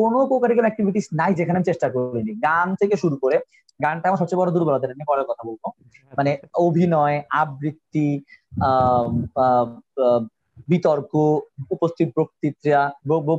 কোনো 0.00 0.18
কোকারিকুলার 0.30 0.66
অ্যাক্টিভিটিস 0.68 1.06
নাই 1.20 1.32
যেখানে 1.38 1.56
আমি 1.58 1.68
চেষ্টা 1.70 1.86
করিনি। 1.94 2.32
গান 2.46 2.66
থেকে 2.80 2.94
শুরু 3.02 3.16
করে, 3.22 3.36
গানটা 3.84 4.04
আমার 4.08 4.20
সবচেয়ে 4.20 4.40
বড় 4.40 4.50
দুর্বলতা 4.54 4.86
নিয়ে 4.86 5.10
পরে 5.10 5.22
কথা 5.30 5.42
বলব। 5.48 5.62
মানে 6.18 6.32
অভিনয়, 6.66 7.16
আবৃত্তি 7.40 8.08
বিতর্ক, 10.70 11.12
উপস্থিত 11.74 12.08
বক্তৃতা 12.18 12.80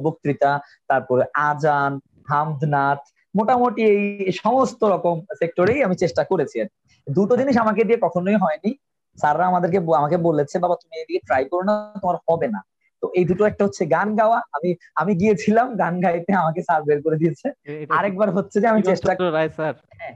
বক্তৃতা, 0.06 0.52
তারপরে 0.90 1.24
আজান 1.50 1.92
হামদনাথ 2.32 3.02
মোটামুটি 3.36 3.82
এই 3.94 4.34
সমস্ত 4.44 4.82
রকম 4.94 5.16
সেক্টরেই 5.42 5.80
আমি 5.86 5.96
চেষ্টা 6.04 6.24
করেছি 6.32 6.56
আর 6.62 6.70
দুটো 7.08 7.34
জিনিস 7.40 7.56
আমাকে 7.64 7.82
দিয়ে 7.88 8.00
কখনোই 8.06 8.38
হয়নি। 8.44 8.72
স্যাররা 9.18 9.46
আমাদেরকে 9.52 9.80
আমাকে 10.02 10.18
বলেছে, 10.28 10.56
বাবা, 10.64 10.76
তুমি 10.82 10.94
এদিকে 11.02 11.22
ট্রাই 11.28 11.44
করো 11.52 11.64
না, 11.70 11.74
তোমার 12.02 12.18
হবে 12.28 12.48
না। 12.56 12.60
তো 13.04 13.08
এই 13.16 13.26
দুটো 13.30 13.44
একটা 13.46 13.64
হচ্ছে 13.68 13.84
গান 13.96 14.10
গাওয়া। 14.16 14.40
আমি 14.56 14.70
আমি 14.96 15.14
গিয়েছিলাম 15.16 15.68
গান 15.76 15.94
গাইতে 16.02 16.32
আমাকে 16.34 16.62
স্যার 16.62 16.82
বের 16.84 17.00
করে 17.06 17.18
দিয়েছে। 17.18 17.48
আরেকবার 17.98 18.30
হচ্ছে 18.38 18.58
যে 18.62 18.68
আমি 18.68 18.82
চেষ্টা 18.90 19.12
স্যার? 19.58 19.74
হ্যাঁ। 20.00 20.16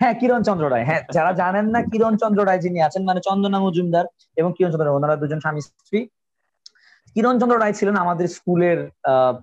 হ্যাঁ 0.00 0.14
কিরণ 0.20 0.40
চন্দ্র 0.42 0.64
রায়। 0.70 0.84
হ্যাঁ 0.84 1.02
যারা 1.16 1.30
জানেন 1.32 1.66
না 1.74 1.80
কিরণ 1.92 2.14
চন্দ্র 2.16 2.40
রায় 2.46 2.60
যিনি 2.60 2.78
আছেন 2.82 3.02
মানে 3.04 3.20
চন্দনা 3.20 3.58
মজুমদার 3.60 4.06
এবং 4.36 4.50
কিরণ 4.56 4.70
চন্দ্র 4.72 4.86
রায় 4.86 4.96
ওনারা 4.96 5.14
দুজন 5.16 5.38
স্বামী 5.40 5.60
স্ত্রী। 5.60 6.00
কিরণ 7.16 7.34
চন্দ্র 7.40 7.56
রায় 7.58 7.74
ছিলেন 7.78 7.96
আমাদের 7.96 8.26
স্কুলের 8.28 8.78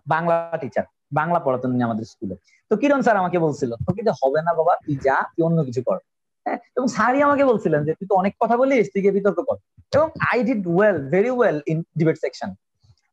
বাংলা 0.08 0.36
টিচার 0.62 0.86
বাংলা 1.12 1.40
পড়াতেন 1.40 1.70
আমাদের 1.84 2.06
স্কুলে। 2.06 2.36
তো 2.72 2.74
কিরণ 2.78 3.02
স্যার 3.02 3.18
আমাকে 3.18 3.38
বলছিল 3.40 3.72
তোকে 3.88 4.02
যে 4.08 4.12
হবে 4.22 4.40
না 4.48 4.52
বাবা 4.54 4.74
তুই 4.84 4.96
যা 5.06 5.16
তুই 5.34 5.42
অন্য 5.48 5.60
কিছু 5.64 5.82
কর। 5.88 5.98
এবং 6.46 6.88
স্যারই 6.88 7.22
আমাকে 7.22 7.46
বলছিলেন 7.46 7.86
যে 7.86 7.94
তুই 7.94 8.08
তো 8.08 8.16
অনেক 8.16 8.34
কথা 8.40 8.58
বলিস 8.58 8.86
তুই 8.94 9.02
গিয়ে 9.02 9.12
বিতর্ক 9.12 9.40
কর। 9.48 9.58
এবং 9.94 10.08
I 10.32 10.44
did 10.44 10.68
well 10.68 10.98
very 11.10 11.30
well 11.30 11.62
in 11.68 11.84
debate 11.98 12.18
section 12.18 12.50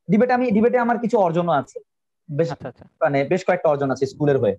ডিবেটে 0.08 0.32
আমি 0.32 0.50
ডিবেটে 0.50 0.78
আমার 0.78 0.98
কিছু 0.98 1.18
অর্জনও 1.18 1.52
আছে। 1.52 1.78
বেশ 2.28 2.52
আচ্ছা 2.52 2.68
আচ্ছা। 2.68 2.84
মানে 3.00 3.24
বেশ 3.24 3.44
কয়েকটা 3.44 3.68
অর্জন 3.68 3.90
আছে 3.90 4.06
স্কুলের 4.06 4.38
হয়ে। 4.38 4.56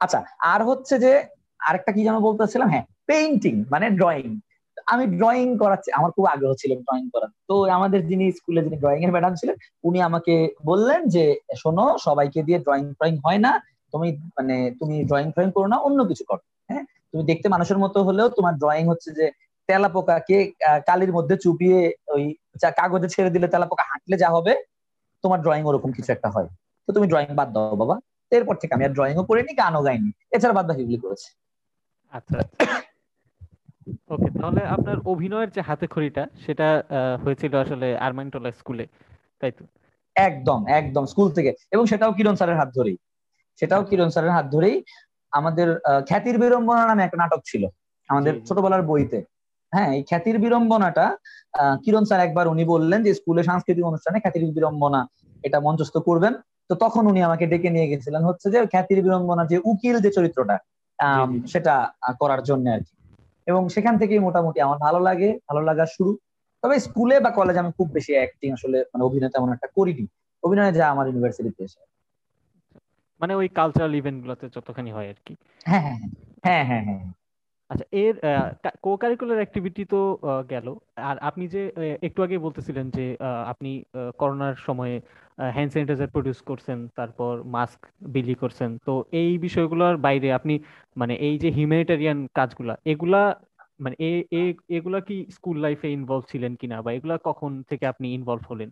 আচ্ছা 0.00 0.24
আর 0.52 0.64
হচ্ছে 0.64 0.98
যে 0.98 1.12
আরেকটা 1.60 1.92
কি 1.92 2.04
যেন 2.04 2.20
বলতেছিলাম? 2.20 2.68
হ্যাঁ 2.68 2.84
পেইন্টিং 3.06 3.64
মানে 3.70 3.90
ড্রয়িং 3.90 4.40
আমি 4.86 5.06
ড্রয়িং 5.06 5.58
করাচ্ছি 5.58 5.92
আমার 5.92 6.10
খুব 6.10 6.26
আগ্রহ 6.26 6.52
ছিল 6.54 6.70
ড্রয়িং 6.74 7.04
করার। 7.10 7.30
তো 7.48 7.64
আমাদের 7.64 8.06
যিনি 8.06 8.32
স্কুলে 8.32 8.62
যিনি 8.62 8.76
ড্রয়িং 8.76 9.04
এর 9.04 9.10
ম্যাডাম 9.10 9.34
ছিলেন 9.34 9.56
উনি 9.84 10.02
আমাকে 10.02 10.34
বললেন 10.64 11.00
যে 11.08 11.24
শোনো 11.56 11.84
সবাইকে 11.98 12.42
দিয়ে 12.42 12.58
ড্রয়িং 12.58 12.84
ড্রয়িং 12.92 13.16
হয় 13.24 13.38
না। 13.38 13.52
তুমি 13.92 14.08
মানে 14.36 14.56
তুমি 14.80 15.04
ড্রয়িং 15.04 15.30
ড্রয়িং 15.30 15.50
করো 15.50 15.66
না 15.66 15.76
অন্য 15.76 16.04
কিছু 16.04 16.24
করো। 16.28 16.42
হ্যাঁ? 16.70 16.84
তুমি 17.14 17.22
দেখতে 17.24 17.46
মানুষের 17.48 17.78
মতো 17.78 17.98
হলেও 18.02 18.28
তোমার 18.28 18.54
ড্রয়িং 18.62 18.84
হচ্ছে 18.92 19.10
যে 19.18 19.26
তেলা 19.68 19.88
পোকাকে 19.88 20.36
কালির 20.88 21.12
মধ্যে 21.12 21.34
চুপিয়ে 21.36 21.80
ওই 22.14 22.24
কাগজে 22.78 23.08
ছেড়ে 23.14 23.30
দিলে 23.34 23.46
তেলা 23.48 23.66
পোকা 23.66 23.84
হাঁটলে 23.90 24.16
যা 24.22 24.28
হবে 24.36 24.52
তোমার 25.24 25.38
ড্রয়িং 25.44 25.62
ওরকম 25.66 25.90
কিছু 25.96 26.10
একটা 26.12 26.28
হয়। 26.34 26.48
তো 26.88 26.90
তুমি 26.96 27.06
ড্রয়িং 27.08 27.30
বাদ 27.40 27.48
দাও 27.54 27.76
বাবা। 27.82 27.96
এরপর 28.32 28.54
থেকে 28.60 28.72
আমি 28.74 28.84
আর 28.84 28.92
ড্রয়িং 28.96 29.14
ড্রয়িংও 29.14 29.28
করিনি 29.30 29.52
গানও 29.60 29.80
গাইনি। 29.86 30.10
এছাড়া 30.32 30.54
বাদ 30.58 30.64
বাকিগুলি 30.70 30.98
করেছি। 31.04 31.28
আচ্ছা 32.12 32.38
ওকে 34.14 34.28
তাহলে 34.38 34.62
আপনার 34.76 34.96
অভিনয়ের 35.12 35.50
যে 35.56 35.60
হাতে 35.68 35.86
খড়িটা 35.86 36.22
সেটা 36.44 36.68
হয়েছিল 37.24 37.52
আসলে 37.64 37.86
আরমাইনটোলা 38.06 38.50
স্কুলে 38.60 38.84
তাই 39.42 39.52
তো? 39.58 39.64
একদম 40.16 40.60
একদম 40.80 41.04
স্কুল 41.06 41.28
থেকে। 41.32 41.50
এবং 41.74 41.84
সেটাও 41.86 42.12
কিরণ 42.12 42.34
স্যারের 42.36 42.58
হাত 42.60 42.70
ধরেই। 42.76 42.96
সেটাও 43.60 43.82
কিরণ 43.84 44.10
স্যারের 44.14 44.32
হাত 44.32 44.46
ধরেই 44.52 44.76
আমাদের 45.32 45.68
খ্যাতির 46.08 46.36
বিড়ম্বনা 46.38 46.82
নামে 46.86 47.02
একটা 47.04 47.18
নাটক 47.22 47.40
ছিল 47.44 47.62
আমাদের 48.08 48.34
ছোটবেলার 48.46 48.82
বইতে। 48.82 49.18
হ্যাঁ 49.72 49.90
এই 49.96 50.02
খ্যাতির 50.02 50.36
বিড়ম্বনাটা 50.38 51.06
কিরণ 51.84 52.04
স্যার 52.04 52.20
একবার 52.20 52.46
উনি 52.48 52.64
বললেন 52.64 53.00
যে 53.02 53.10
স্কুলে 53.14 53.42
সাংস্কৃতিক 53.42 53.84
অনুষ্ঠানে 53.86 54.18
খ্যাতির 54.20 54.44
বিড়ম্বনা 54.56 55.00
এটা 55.44 55.58
মঞ্চস্থ 55.60 55.96
করবেন। 55.98 56.32
তো 56.68 56.74
তখন 56.74 57.02
উনি 57.06 57.20
আমাকে 57.22 57.44
ডেকে 57.46 57.70
নিয়ে 57.70 57.90
গেছিলেন 57.90 58.22
হচ্ছে 58.24 58.46
যে 58.50 58.58
খ্যাতির 58.66 59.00
বিড়ম্বনা 59.02 59.42
যে 59.46 59.56
উকিল 59.64 59.96
যে 60.00 60.10
চরিত্রটা 60.10 60.56
সেটা 61.46 61.74
করার 62.20 62.40
জন্য 62.42 62.66
আর 62.70 62.80
কি। 62.80 62.94
এবং 63.46 63.62
সেখান 63.68 63.94
থেকেই 63.98 64.18
মোটামুটি 64.18 64.58
আমার 64.60 64.78
ভালো 64.78 65.00
লাগে 65.00 65.28
ভালো 65.48 65.62
লাগা 65.62 65.84
শুরু। 65.86 66.12
তবে 66.62 66.76
স্কুলে 66.78 67.16
বা 67.20 67.30
কলেজে 67.30 67.58
আমি 67.58 67.72
খুব 67.78 67.88
বেশি 67.92 68.12
অ্যাক্টিং 68.14 68.48
আসলে 68.52 68.78
মানে 68.92 69.02
অভিনয় 69.04 69.30
তেমন 69.30 69.48
একটা 69.52 69.68
করিনি। 69.76 70.04
অভিনয় 70.42 70.72
যা 70.72 70.84
আমার 70.90 71.06
ইউনিভার্সিটিতে 71.06 71.60
এসে। 71.64 71.80
মানে 73.20 73.32
ওই 73.34 73.48
কালচারাল 73.58 73.92
ইভেন্ট 73.94 74.18
গুলোতে 74.24 74.46
যতখানি 74.56 74.90
হয় 74.96 75.08
আর 75.12 75.18
কি 75.26 75.34
হ্যাঁ 75.66 75.82
হ্যাঁ 75.84 75.98
হ্যাঁ 76.44 76.64
হ্যাঁ 76.70 76.82
হ্যাঁ। 76.88 77.02
আচ্ছা 77.70 77.86
এর 77.96 78.14
কো 78.84 78.90
কারিকুলার 78.96 79.38
অ্যাক্টিভিটি 79.42 79.82
তো 79.86 80.00
গেল। 80.50 80.66
আর 81.02 81.16
আপনি 81.20 81.44
যে 81.54 81.62
একটু 82.02 82.20
আগে 82.22 82.36
বলতেছিলেন 82.38 82.86
যে 82.90 83.04
আপনি 83.46 83.70
করোনার 84.18 84.56
সময়ে 84.66 84.94
হ্যান্ড 85.48 85.70
স্যানিটাইজার 85.72 86.08
প্রডিউস 86.08 86.38
করছেন 86.42 86.78
তারপর 86.96 87.32
মাস্ক 87.56 87.80
বিলি 88.14 88.34
করছেন। 88.34 88.70
তো 88.86 88.92
এই 89.12 89.32
বিষয়গুলোর 89.38 89.94
বাইরে 89.98 90.28
আপনি 90.32 90.54
মানে 90.96 91.14
এই 91.20 91.34
যে 91.38 91.48
হিউম্যানিটারিয়ান 91.50 92.18
কাজগুলা 92.34 92.74
এগুলা 92.86 93.22
মানে 93.80 93.96
এগুলা 94.70 94.98
কি 95.00 95.16
স্কুল 95.36 95.56
লাইফে 95.58 95.88
ইনভলভ 95.90 96.22
ছিলেন 96.32 96.52
কিনা 96.56 96.76
বা 96.84 96.90
এগুলা 96.92 97.16
কখন 97.24 97.50
থেকে 97.70 97.84
আপনি 97.86 98.06
ইনভলভ 98.14 98.42
হলেন? 98.50 98.70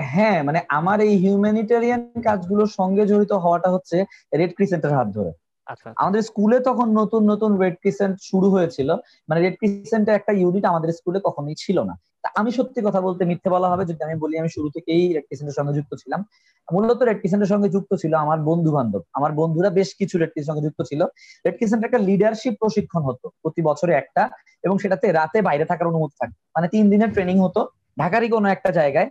হ্যাঁ 0.00 0.42
মানে 0.42 0.60
আমার 0.68 1.00
এই 1.00 1.16
হিউম্যানিটেরিয়ান 1.16 2.12
কাজগুলোর 2.24 2.66
সঙ্গে 2.66 3.06
জড়িত 3.06 3.32
হওয়াটা 3.32 3.70
হচ্ছে 3.70 4.04
রেড 4.36 4.54
ক্রিসেন্টের 4.54 4.92
হাত 4.92 5.08
ধরে। 5.08 5.28
আচ্ছা, 5.28 5.90
আচ্ছা। 5.90 6.02
আমাদের 6.02 6.22
স্কুলে 6.22 6.60
তখন 6.60 6.98
নতুন 6.98 7.30
নতুন 7.30 7.56
রেড 7.56 7.74
ক্রিসেন্ট 7.74 8.18
শুরু 8.22 8.50
হয়েছিল। 8.50 8.94
মানে 9.28 9.40
রেড 9.40 9.54
ক্রিসেন্টের 9.54 10.14
একটা 10.14 10.32
ইউনিট 10.32 10.64
আমাদের 10.64 10.92
স্কুলে 10.92 11.20
কখনোই 11.24 11.54
ছিল 11.58 11.82
না। 11.82 11.98
আমি 12.34 12.50
সত্যি 12.50 12.82
কথা 12.84 13.00
বলতে 13.00 13.24
মিথ্যে 13.24 13.50
বলা 13.50 13.70
হবে 13.70 13.84
যদি 13.84 14.04
আমি 14.04 14.14
বলি 14.14 14.38
আমি 14.38 14.48
শুরু 14.48 14.70
থেকেই 14.70 15.12
রেড 15.12 15.22
ক্রিসেন্টের 15.22 15.54
সঙ্গে 15.54 15.72
যুক্ত 15.72 15.94
ছিলাম। 15.94 16.24
মূলত 16.72 17.02
রেড 17.02 17.18
ক্রিসেন্টের 17.18 17.46
সঙ্গে 17.46 17.68
যুক্ত 17.68 17.94
ছিল 17.94 18.14
আমার 18.14 18.38
বন্ধু 18.40 18.72
বান্ধব 18.72 19.02
আমার 19.12 19.32
বন্ধুরা 19.32 19.70
বেশ 19.70 19.94
কিছু 19.94 20.18
রেড 20.18 20.30
ক্রিসেন্টের 20.30 20.54
সঙ্গে 20.54 20.68
যুক্ত 20.68 20.82
ছিল। 20.82 21.04
রেড 21.46 21.56
ক্রিসেন্টের 21.56 21.86
একটা 21.86 21.98
লিডারশিপ 21.98 22.54
প্রশিক্ষণ 22.58 23.02
হতো 23.02 23.28
প্রতি 23.42 23.62
বছরে 23.62 23.92
একটা 23.92 24.28
এবং 24.62 24.78
সেটাতে 24.78 25.12
রাতে 25.12 25.42
বাইরে 25.42 25.64
থাকার 25.64 25.86
অনুমতি 25.86 26.16
থাকে 26.20 26.32
মানে 26.54 26.68
তিন 26.68 26.90
দিনের 26.90 27.12
ট্রেনিং 27.12 27.40
হতো। 27.40 27.66
ঢাকারই 27.98 28.28
কোনো 28.28 28.48
একটা 28.48 28.70
জায়গায়। 28.70 29.10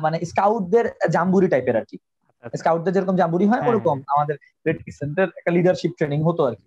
মানে 0.00 0.16
স্কাউটদের 0.24 0.86
জাম্বুরি 1.10 1.48
টাইপের 1.48 1.76
আর 1.76 1.84
কি। 1.84 1.96
স্কাউটদের 2.54 2.92
যেরকম 2.92 3.16
জাম্বুরি 3.16 3.46
হয় 3.46 3.60
হ্যাঁ, 3.60 3.70
ওরকম 3.70 3.96
হ্যাঁ। 3.98 4.14
আমাদের 4.14 4.36
রেড 4.66 4.78
ক্রিসেন্টের 4.82 5.28
একটা 5.36 5.50
লিডারশিপ 5.50 5.92
ট্রেনিং 5.96 6.18
হতো 6.22 6.42
আর 6.44 6.54
কি। 6.54 6.66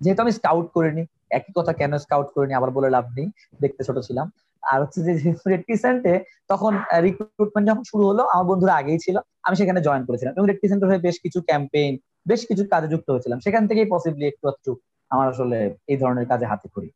যেহেতু 0.00 0.20
আমি 0.22 0.32
স্কাউট 0.32 0.66
করিনি 0.72 1.02
একই 1.30 1.52
কথা 1.54 1.72
কেন 1.72 1.92
স্কাউট 1.98 2.28
করিনি 2.34 2.52
আবার 2.54 2.70
বলে 2.70 2.88
লাভ 2.90 3.04
নেই 3.16 3.28
দেখতে 3.60 3.84
ছোট 3.84 3.98
ছিলাম। 3.98 4.26
আর 4.62 4.78
হচ্ছে 4.82 4.98
যে 5.02 5.12
রেড 5.46 5.62
ক্রিসেন্টে 5.64 6.24
তখন 6.48 6.72
রিক্রুটমেন্ট 7.00 7.66
যখন 7.70 7.84
শুরু 7.84 8.02
হলো 8.06 8.22
আমার 8.24 8.46
বন্ধুরা 8.46 8.74
আগেই 8.74 8.98
ছিল 8.98 9.16
আমি 9.42 9.56
সেখানে 9.56 9.80
জয়েন 9.80 10.02
করেছিলাম। 10.04 10.32
এবং 10.36 10.46
রেড 10.46 10.58
ক্রিসেন্টের 10.58 10.88
হয়ে 10.88 10.98
বেশ 10.98 11.16
কিছু 11.20 11.38
ক্যাম্পেইন 11.40 11.92
বেশ 12.26 12.40
কিছু 12.46 12.62
কাজে 12.70 12.88
যুক্ত 12.88 13.10
হয়েছিলাম। 13.10 13.38
সেখান 13.40 13.62
থেকেই 13.68 13.88
পসিবলি 13.90 14.24
একটু 14.26 14.48
একটু 14.48 14.70
আমার 15.10 15.28
আসলে 15.28 15.58
এই 15.86 15.96
ধরনের 15.96 16.26
কাজে 16.26 16.46
হাতে 16.46 16.68
করি। 16.68 16.88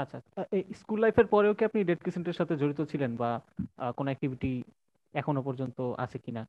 আচ্ছা 0.00 0.18
এই 0.52 0.62
স্কুল 0.80 0.98
লাইফের 1.00 1.26
পরেও 1.26 1.52
কি 1.54 1.62
আপনি 1.64 1.78
রেড 1.82 2.00
ক্রিসেন্টের 2.02 2.36
সাথে 2.38 2.54
জড়িত 2.56 2.80
ছিলেন 2.90 3.10
বা 3.16 3.30
কোন 3.96 4.06
অ্যাক্টিভিটি 4.06 4.52
এখনও 5.14 5.42
পর্যন্ত 5.42 5.78
আছে 5.98 6.18
কিনা? 6.18 6.42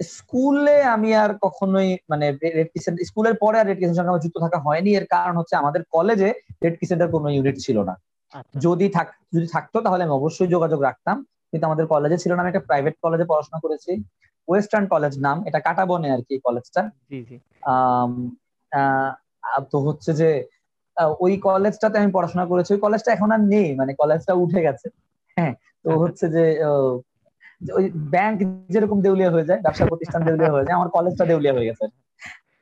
স্কুলে 0.00 0.76
আমি 0.94 1.10
আর 1.22 1.30
কখনোই 1.42 1.88
মানে 2.10 2.26
রেড 2.32 2.68
ক্রিসেন্ট 2.72 2.96
স্কুলের 3.00 3.34
পরে 3.40 3.56
আর 3.60 3.66
রেড 3.66 3.76
ক্রিসেন্ট 3.76 3.98
সঙ্গে 3.98 4.10
আমার 4.12 4.20
যুক্ত 4.20 4.36
থাকা 4.38 4.58
হয়নি। 4.58 4.90
এর 4.96 5.06
কারণ 5.06 5.34
হচ্ছে 5.36 5.54
আমাদের 5.56 5.82
কলেজে 5.90 6.30
রেড 6.64 6.74
ক্রিসেন্টের 6.76 7.10
কোনো 7.10 7.28
ইউনিট 7.28 7.56
ছিল 7.58 7.78
না। 7.88 7.94
আচ্ছা। 8.32 8.56
যদি 8.60 8.86
থাক 8.88 9.08
যদি 9.34 9.46
থাকতো 9.46 9.76
তাহলে 9.80 10.02
আমি 10.04 10.12
অবশ্যই 10.12 10.50
যোগাযোগ 10.54 10.80
রাখতাম। 10.88 11.16
কিন্তু 11.50 11.64
আমাদের 11.66 11.86
কলেজে 11.86 12.16
ছিল 12.22 12.32
না। 12.34 12.40
আমি 12.42 12.50
একটা 12.52 12.66
প্রাইভেট 12.70 12.94
কলেজে 13.02 13.24
পড়াশোনা 13.24 13.58
করেছি। 13.64 13.92
ওয়েস্টার্ন 14.48 14.84
কলেজ 14.86 15.14
নাম 15.18 15.36
এটা 15.48 15.58
কাটাবনে 15.66 16.08
আর 16.14 16.22
কি 16.28 16.34
কলেজটা 16.44 16.82
তো 19.70 19.76
হচ্ছে 19.86 20.10
যে 20.20 20.30
ওই 21.24 21.32
কলেজটাতে 21.38 21.96
আমি 21.98 22.10
পড়াশোনা 22.12 22.44
করেছি 22.46 22.70
ওই 22.74 22.80
কলেজটা 22.80 23.10
এখন 23.12 23.28
আর 23.32 23.40
নেই 23.54 23.68
মানে 23.76 23.92
কলেজটা 23.94 24.32
উঠে 24.34 24.60
গেছে। 24.66 24.86
হ্যাঁ 25.36 25.52
তো 25.84 25.88
আচ্ছা। 25.90 26.00
হচ্ছে 26.02 26.26
যে 26.34 26.44
ওই 27.78 27.84
ব্যাংক 28.14 28.36
যেরকম 28.68 28.98
দেউলিয়া 29.00 29.30
হয়ে 29.30 29.44
যায় 29.44 29.60
ব্যবসা 29.60 29.84
প্রতিষ্ঠান 29.86 30.20
দেউলিয়া 30.28 30.52
হয়ে 30.54 30.64
যায় 30.66 30.76
আমার 30.78 30.88
কলেজটা 30.88 31.24
দেউলিয়া 31.30 31.54
হয়ে 31.54 31.68
গেছে। 31.70 31.84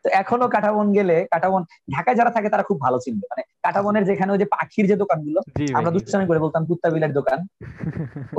তো 0.05 0.09
এখনও 0.23 0.49
কাটাবন 0.55 0.87
গেলে 0.93 1.17
কাটাবন 1.33 1.63
ঢাকায় 1.95 2.17
যারা 2.17 2.31
থাকে 2.31 2.49
তারা 2.53 2.65
খুব 2.69 2.79
ভালো 2.81 2.99
চিনবে। 3.05 3.25
মানে 3.33 3.43
কাটাবনের 3.65 4.05
যেখানে 4.05 4.31
ওই 4.33 4.39
যে 4.39 4.47
পাখির 4.55 4.87
যে 4.91 4.97
দোকানগুলো 4.97 5.41
আমরা 5.75 5.91
দুষ্টামি 5.91 6.27
করে 6.27 6.41
বলতাম 6.45 6.63
কুত্তা 6.69 6.89
বিলার 6.91 7.13
দোকান। 7.13 7.39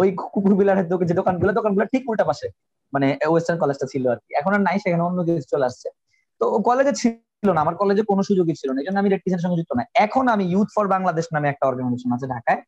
ওই 0.02 0.10
কুকুর 0.20 0.54
বিলারের 0.60 0.88
দোকান 0.92 1.06
যে 1.08 1.16
দোকানগুলো 1.22 1.52
দোকানগুলো 1.60 1.86
ঠিক 1.94 2.04
উল্টা 2.10 2.26
পাশে 2.30 2.48
মানে 2.94 3.08
ওয়েস্টার্ন 3.32 3.60
কলেজটা 3.60 3.86
ছিল 3.92 4.04
আর 4.14 4.20
কি। 4.24 4.32
এখন 4.40 4.52
আর 4.56 4.62
নাই 4.68 4.78
সেখানে 4.84 5.04
অন্য 5.04 5.20
কিছু 5.28 5.42
চলে 5.54 5.66
আসছে। 5.66 5.88
তো 6.42 6.46
কলেজে 6.68 6.94
ছিল 7.02 7.14
না 7.44 7.62
আমার 7.66 7.76
কলেজে 7.76 8.04
কোনো 8.04 8.22
সুযোগই 8.24 8.56
ছিল 8.60 8.70
না 8.72 8.80
এই 8.82 8.86
জন্য 8.88 8.98
আমি 9.00 9.10
রেড 9.10 9.22
সঙ্গে 9.44 9.60
যুক্ত 9.60 9.72
না। 9.76 9.84
এখন 10.06 10.24
আমি 10.28 10.44
ইউথ 10.54 10.70
ফর 10.76 10.86
বাংলাদেশ 10.88 11.26
নামে 11.34 11.48
একটা 11.50 11.66
অর্গানাইজেশন 11.66 12.12
আছে 12.16 12.28
ঢাকায়। 12.28 12.60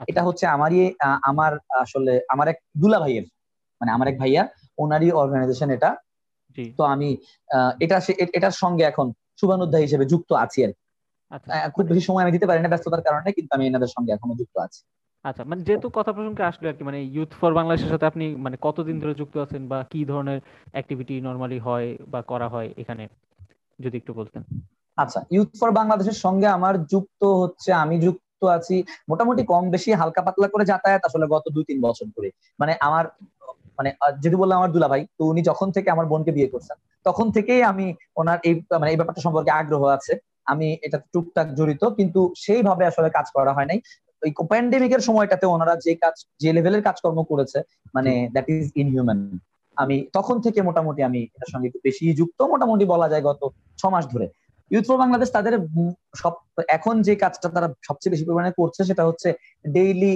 আচ্ছা। 0.00 0.08
এটা 0.10 0.22
হচ্ছে 0.26 0.44
আমারই 0.46 0.80
আমার 1.22 1.52
আসলে 1.82 2.12
আমার 2.28 2.46
এক 2.48 2.58
দুলা 2.76 2.98
ভাইয়ের 3.02 3.26
মানে 3.80 3.90
আমার 3.96 4.06
এক 4.08 4.16
ভাইয়া 4.18 4.42
ওনারই 4.78 5.08
অর্গানাইজেশন 5.22 5.68
এটা। 5.70 5.90
তো 6.78 6.82
আমি 6.84 7.08
এটা 7.80 7.96
এটার 8.36 8.54
সঙ্গে 8.62 8.84
এখন 8.84 9.06
শুভানুদ্ধা 9.40 9.78
হিসেবে 9.78 10.04
যুক্ত 10.04 10.30
আছি 10.44 10.58
আর 10.64 10.72
আচ্ছা। 11.30 11.50
খুব 11.74 11.84
বেশি 11.86 12.02
সময় 12.08 12.22
আমি 12.22 12.32
দিতে 12.32 12.46
পারি 12.46 12.60
না 12.60 12.68
ব্যস্ততার 12.68 13.02
কারণে 13.02 13.28
কিন্তু 13.32 13.50
আমি 13.54 13.64
এনাদের 13.66 13.90
সঙ্গে 13.96 14.10
এখনও 14.12 14.34
যুক্ত 14.34 14.56
আছি। 14.58 14.80
আচ্ছা 15.24 15.42
মানে 15.44 15.60
যেহেতু 15.62 15.86
কথা 15.90 16.10
প্রসঙ্গে 16.12 16.42
আসলে 16.42 16.66
আর 16.68 16.76
কি 16.78 16.82
মানে 16.84 16.98
ইউথ 17.14 17.30
ফর 17.34 17.52
বাংলাদেশের 17.54 17.90
সাথে 17.92 18.06
আপনি 18.06 18.24
মানে 18.36 18.56
কতদিন 18.60 18.96
ধরে 19.00 19.14
যুক্ত 19.14 19.34
আছেন 19.38 19.62
বা 19.68 19.78
কি 19.92 20.00
ধরনের 20.04 20.38
অ্যাক্টিভিটি 20.72 21.14
নরমালি 21.20 21.58
হয় 21.58 21.88
বা 22.08 22.20
করা 22.22 22.48
হয় 22.48 22.68
এখানে? 22.76 23.04
যদি 23.80 23.96
একটু 23.98 24.12
বলতেন। 24.14 24.42
আচ্ছা 24.98 25.20
ইউথ 25.30 25.50
ফর 25.60 25.70
বাংলাদেশের 25.70 26.18
সঙ্গে 26.24 26.46
আমার 26.46 26.74
যুক্ত 26.92 27.22
হচ্ছে 27.40 27.70
আমি 27.84 27.96
যুক্ত 28.00 28.40
আছি 28.56 28.76
মোটামুটি 29.08 29.42
কম 29.42 29.64
বেশি 29.70 29.90
হালকা 29.92 30.20
পাতলা 30.22 30.48
করে 30.48 30.64
যাতায়াত 30.64 31.02
আসলে 31.04 31.26
গত 31.26 31.44
দুই 31.54 31.64
তিন 31.64 31.78
বছর 31.80 32.06
ধরে। 32.16 32.28
মানে 32.58 32.72
আমার 32.80 33.04
মানে 33.78 33.90
যেহেতু 34.22 34.38
বললাম 34.38 34.56
আমার 34.58 34.72
দুলা 34.72 34.88
ভাই 34.88 35.02
তো 35.18 35.22
উনি 35.24 35.40
যখন 35.42 35.68
থেকে 35.70 35.88
আমার 35.90 36.06
বোনকে 36.06 36.32
বিয়ে 36.32 36.52
করছেন 36.54 36.76
তখন 37.06 37.26
থেকেই 37.30 37.62
আমি 37.62 37.86
ওনার 38.16 38.38
এই 38.42 38.54
মানে 38.80 38.90
এই 38.90 38.98
ব্যাপারটা 38.98 39.22
সম্পর্কে 39.22 39.50
আগ্রহ 39.50 39.82
আছে। 39.98 40.12
আমি 40.46 40.68
এটা 40.82 40.98
টুকটাক 41.12 41.48
জড়িত 41.54 41.82
কিন্তু 41.98 42.20
সেইভাবে 42.36 42.84
আসলে 42.86 43.08
কাজ 43.10 43.26
করা 43.36 43.52
হয় 43.52 43.68
নাই। 43.70 43.78
ওই 44.22 44.30
প্যান্ডেমিকের 44.50 45.02
সময়টাতে 45.08 45.46
ওনারা 45.46 45.74
যে 45.76 45.92
কাজ 45.94 46.14
যে 46.40 46.50
লেভেলের 46.52 46.82
কাজকর্ম 46.82 47.18
করেছে 47.22 47.58
মানে 47.94 48.12
দ্যাট 48.32 48.46
ইজ 48.54 48.64
ইনহিউম্যান 48.76 49.18
আমি 49.82 49.96
তখন 50.12 50.36
থেকে 50.40 50.60
মোটামুটি 50.62 51.00
আমি 51.08 51.20
এটার 51.26 51.50
সঙ্গে 51.52 51.68
বেশি 51.86 52.04
যুক্ত। 52.14 52.38
মোটামুটি 52.52 52.84
বলা 52.84 53.06
যায় 53.08 53.22
গত 53.22 53.42
ছ 53.78 53.82
মাস 53.84 54.04
ধরে। 54.06 54.26
ইউথ 54.70 54.84
ফর 54.88 54.96
বাংলাদেশ 54.96 55.28
তাদের 55.30 55.54
সব 56.16 56.34
এখন 56.68 56.94
যে 57.02 57.14
কাজটা 57.14 57.48
তারা 57.48 57.68
সবচেয়ে 57.88 58.12
বেশি 58.12 58.24
পরিমাণে 58.24 58.50
করছে 58.58 58.80
সেটা 58.84 59.02
হচ্ছে 59.04 59.28
ডেইলি 59.68 60.12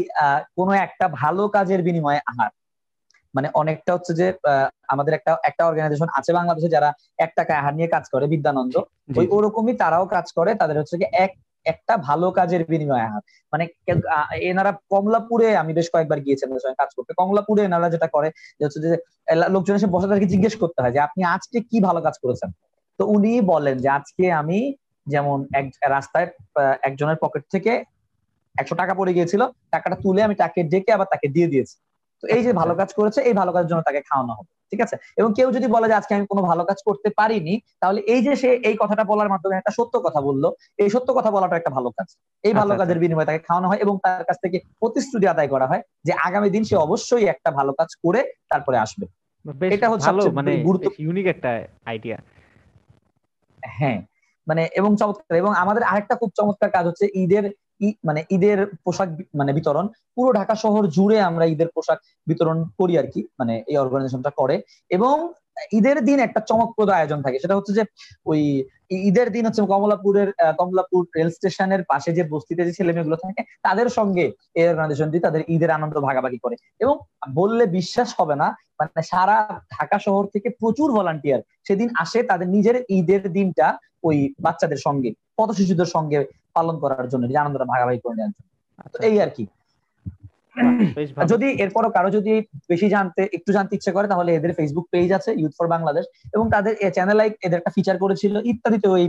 কোনো 0.57 0.72
একটা 0.87 1.07
ভালো 1.22 1.42
কাজের 1.48 1.81
বিনিময়ে 1.83 2.20
আহার। 2.27 2.50
মানে 3.35 3.48
অনেকটা 3.55 3.90
হচ্ছে 3.94 4.12
যে 4.14 4.27
আমাদের 4.88 5.12
একটা 5.14 5.33
একটা 5.42 5.62
অর্গানাইজেশন 5.68 6.09
আছে 6.18 6.31
বাংলাদেশে 6.33 6.68
যারা 6.68 6.88
এক 7.18 7.31
টাকা 7.37 7.53
আহার 7.59 7.74
নিয়ে 7.74 7.88
কাজ 7.88 8.05
করে 8.12 8.24
বিদ্যানন্দ। 8.27 8.74
ওই 9.18 9.27
ওরকমই 9.37 9.74
তারাও 9.83 10.05
কাজ 10.07 10.27
করে। 10.38 10.50
তাদের 10.55 10.77
হচ্ছে 10.79 10.96
কি 10.98 11.07
এক 11.24 11.31
একটা 11.72 11.94
ভালো 12.09 12.27
কাজের 12.38 12.62
বিনিময়ে 12.72 13.07
আহার 13.09 13.22
মানে 13.53 13.64
এনারা 14.50 14.72
কমলাপুরে, 14.92 15.48
আমি 15.62 15.72
বেশ 15.79 15.88
কয়েকবার 15.94 16.18
গিয়েছেন 16.27 16.48
কাজ 16.81 16.90
করতে, 16.96 17.11
কমলাপুরে 17.20 17.62
এনারা 17.68 17.88
যেটা 17.94 18.09
করে 18.14 18.29
হচ্ছে 18.64 18.81
যে 18.85 18.90
লোকজন 19.55 19.74
এসে 19.79 19.88
বসে 19.94 20.07
তাদেরকে 20.09 20.33
জিজ্ঞেস 20.35 20.55
করতে 20.62 20.79
হয় 20.83 20.94
যে, 20.96 21.00
আপনি 21.07 21.20
আজকে 21.35 21.59
কি 21.70 21.79
ভালো 21.88 22.00
কাজ 22.07 22.14
করেছেন? 22.22 22.50
তো 22.98 23.03
উনি 23.16 23.33
বলেন 23.53 23.77
যে, 23.85 23.88
আজকে 23.98 24.24
আমি 24.40 24.59
যেমন 25.07 25.38
এক, 25.61 25.66
রাস্তায় 25.94 26.27
একজনের 26.88 27.18
পকেট 27.24 27.44
থেকে 27.55 27.72
একশো 28.55 28.74
টাকা 28.81 28.92
পড়ে 28.94 29.12
গিয়েছিল, 29.16 29.42
টাকাটা 29.70 29.96
তুলে 30.05 30.20
আমি 30.27 30.35
তাকে 30.42 30.61
ডেকে 30.72 30.90
আবার 30.96 31.09
তাকে 31.12 31.27
দিয়ে 31.29 31.48
দিয়েছি। 31.53 31.77
তো 32.22 32.29
এই 32.29 32.42
যে 32.42 32.53
ভালো 32.53 32.72
কাজ 32.74 32.90
করেছে 32.94 33.20
এই 33.20 33.35
ভালো 33.35 33.50
কাজের 33.53 33.68
জন্য 33.70 33.83
তাকে 33.83 34.00
খাওয়ানো 34.00 34.33
হবে 34.33 34.50
ঠিক 34.72 34.81
আছে? 34.81 34.96
এবং 35.16 35.31
কেউ 35.33 35.48
যদি 35.53 35.66
বলে 35.66 35.87
যে 35.88 35.94
আজকে 35.94 36.12
আমি 36.14 36.27
কোনো 36.27 36.42
ভালো 36.42 36.62
কাজ 36.64 36.79
করতে 36.85 37.09
পারিনি 37.16 37.55
তাহলে 37.81 38.00
এই 38.07 38.20
যে 38.22 38.33
সে 38.37 38.50
এই 38.68 38.77
কথাটা 38.79 39.05
বলার 39.05 39.29
মাধ্যমে 39.29 39.55
একটা 39.57 39.72
সত্য 39.72 39.94
কথা 40.00 40.20
বলল 40.20 40.44
এই 40.79 40.88
সত্য 40.90 41.09
কথা 41.14 41.31
বলাটা 41.31 41.57
একটা 41.57 41.70
ভালো 41.70 41.88
কাজ। 41.90 42.09
এই 42.44 42.55
ভালো 42.55 42.70
আচ্ছা, 42.70 42.81
কাজের 42.81 42.96
আচ্ছা। 42.96 43.05
বিনিময়ে 43.05 43.27
তাকে 43.27 43.38
খাওয়ানো 43.38 43.66
হয় 43.68 43.81
এবং 43.81 43.94
তার 44.03 44.24
কাছ 44.24 44.37
থেকে 44.42 44.57
প্রতিশ্রুতি 44.81 45.27
আদায় 45.29 45.48
করা 45.48 45.66
হয় 45.66 45.83
যে 46.05 46.12
আগামী 46.24 46.48
দিন 46.50 46.62
সে 46.64 46.77
অবশ্যই 46.77 47.24
একটা 47.24 47.50
ভালো 47.50 47.72
কাজ 47.72 47.90
করে 48.05 48.20
তারপরে 48.48 48.77
আসবে। 48.79 49.05
এটা 49.70 49.87
হচ্ছে 49.88 50.11
মানে 50.31 50.53
ইউনিক 50.98 51.27
একটা 51.27 51.50
আইডিয়া 51.85 52.16
হ্যাঁ 53.62 53.98
মানে 54.46 54.62
এবং 54.74 54.90
চমৎকার 54.96 55.35
এবং 55.37 55.53
আমাদের 55.55 55.83
আরেকটা 55.83 56.14
খুব 56.14 56.31
চমৎকার 56.37 56.70
কাজ 56.70 56.85
হচ্ছে 56.87 57.05
ঈদের 57.14 57.44
মানে 58.04 58.20
ঈদের 58.30 58.58
পোশাক 58.84 59.08
মানে 59.34 59.52
বিতরণ, 59.52 59.87
পুরো 60.16 60.30
ঢাকা 60.32 60.54
শহর 60.54 60.82
জুড়ে 60.87 61.16
আমরা 61.20 61.44
ঈদের 61.46 61.68
পোশাক 61.76 61.98
বিতরণ 62.26 62.58
করি 62.78 62.94
আর 62.98 63.06
কি 63.06 63.20
মানে 63.38 63.54
এই 63.70 63.76
অর্গানাইজেশনটা 63.76 64.30
করে। 64.30 64.56
এবং 64.90 65.14
ঈদের 65.72 65.98
দিন 66.04 66.18
একটা 66.18 66.40
চমকপ্রদ 66.40 66.88
আয়োজন 66.90 67.18
থাকে, 67.22 67.38
সেটা 67.38 67.56
হচ্ছে 67.56 67.72
যে 67.72 67.82
ওই 68.26 68.40
ঈদের 69.08 69.28
দিন 69.32 69.42
হচ্ছে 69.46 69.62
কমলাপুরের 69.72 70.28
কমলাপুর 70.58 71.02
রেল 71.16 71.30
স্টেশনের 71.30 71.82
পাশে 71.84 72.10
যে 72.12 72.22
বস্তিতে 72.24 72.62
যে 72.64 72.72
ছেলে 72.72 72.92
মেয়েগুলো 72.92 73.16
থাকে, 73.16 73.40
তাদের 73.62 73.88
সঙ্গে 73.88 74.24
এই 74.54 74.66
অর্গানাইজেশনটি 74.68 75.18
তাদের 75.20 75.42
ঈদের 75.48 75.70
আনন্দ 75.70 75.96
ভাগাভাগি 76.00 76.38
করে। 76.38 76.56
এবং 76.80 76.94
বললে 77.34 77.64
বিশ্বাস 77.78 78.08
হবে 78.18 78.34
না 78.37 78.48
মানে 78.78 79.02
সারা 79.02 79.37
ঢাকা 79.74 79.96
শহর 79.98 80.24
থেকে 80.26 80.48
প্রচুর 80.60 80.88
ভলান্টিয়ার 80.92 81.40
সেদিন 81.68 81.88
আসে 81.94 82.18
তাদের 82.22 82.48
নিজের 82.48 82.76
ঈদের 82.88 83.22
দিনটা 83.32 83.66
ওই 84.04 84.16
বাচ্চাদের 84.40 84.80
সঙ্গে 84.87 85.10
পথ 85.37 85.48
শিশুদের 85.52 85.87
সঙ্গে 85.87 86.18
পালন 86.56 86.74
করার 86.82 87.06
জন্য 87.12 87.24
যে 87.30 87.36
আনন্দটা 87.42 87.66
ভাগাভাগি 87.72 88.00
করে 88.04 88.14
নেওয়ার 88.16 88.32
জন্য। 88.36 88.46
আচ্ছা। 88.78 89.00
এই 89.08 89.16
আর 89.24 89.32
কি। 89.36 89.44
যদি 91.32 91.48
এরপরও 91.64 91.90
কারও 91.96 92.10
যদি 92.18 92.32
বেশি 92.70 92.86
জানতে 92.94 93.22
একটু 93.36 93.50
জানতে 93.56 93.72
ইচ্ছে 93.76 93.90
করে 93.96 94.06
তাহলে 94.12 94.30
এদের 94.38 94.52
ফেসবুক 94.58 94.86
পেজ 94.92 95.08
আছে 95.18 95.30
ইউথ 95.40 95.52
ফর 95.58 95.66
বাংলাদেশ 95.74 96.04
এবং 96.34 96.44
তাদের 96.54 96.72
চ্যানেল 96.96 97.16
লাইক 97.20 97.32
এদের 97.46 97.58
একটা 97.60 97.74
ফিচার 97.76 97.96
করেছিল 98.04 98.34
ইত্যাদিতে 98.52 98.86
ওই 98.94 99.02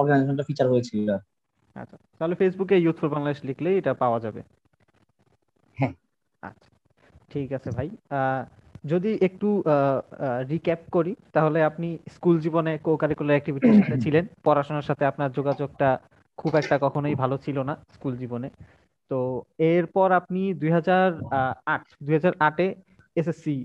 অর্গানাইজেশনটা 0.00 0.44
ফিচার 0.48 0.66
হয়েছিল। 0.72 1.08
আচ্ছা 1.76 1.96
তাহলে 2.18 2.34
ফেসবুকে 2.40 2.76
ইউথ 2.84 2.96
ফর 3.00 3.10
বাংলাদেশ 3.14 3.38
লিখলেই 3.48 3.76
এটা 3.80 3.92
পাওয়া 4.02 4.18
যাবে। 4.24 4.40
হ্যাঁ। 5.76 5.92
আচ্ছা 6.42 6.68
ঠিক 7.32 7.48
আছে 7.56 7.70
ভাই। 7.76 7.88
যদি 8.92 9.10
একটু 9.28 9.48
রিক্যাপ 10.52 10.80
করি 10.96 11.12
তাহলে 11.36 11.58
আপনি 11.70 11.88
স্কুল 12.14 12.36
জীবনে 12.44 12.72
কো 12.86 12.92
কারিকুলার 13.02 13.34
অ্যাক্টিভিটির 13.36 13.78
সাথে 13.80 13.96
ছিলেন 14.04 14.24
পড়াশোনার 14.46 14.86
সাথে 14.88 15.04
আপনার 15.10 15.30
যোগাযোগটা 15.38 15.88
খুব 16.40 16.52
একটা 16.56 16.76
কখনোই 16.78 17.14
ভালো 17.22 17.36
ছিল 17.44 17.58
না 17.62 17.74
স্কুল 17.94 18.14
জীবনে। 18.16 18.48
তো 19.10 19.18
এরপর 19.70 20.08
আপনি 20.12 20.40
দুই 20.54 20.70
হাজার 20.70 21.06
আট 21.66 21.82
দুই 22.02 22.14
হাজার 22.14 22.34
আটে 22.40 22.66
এসএসসি 23.16 23.56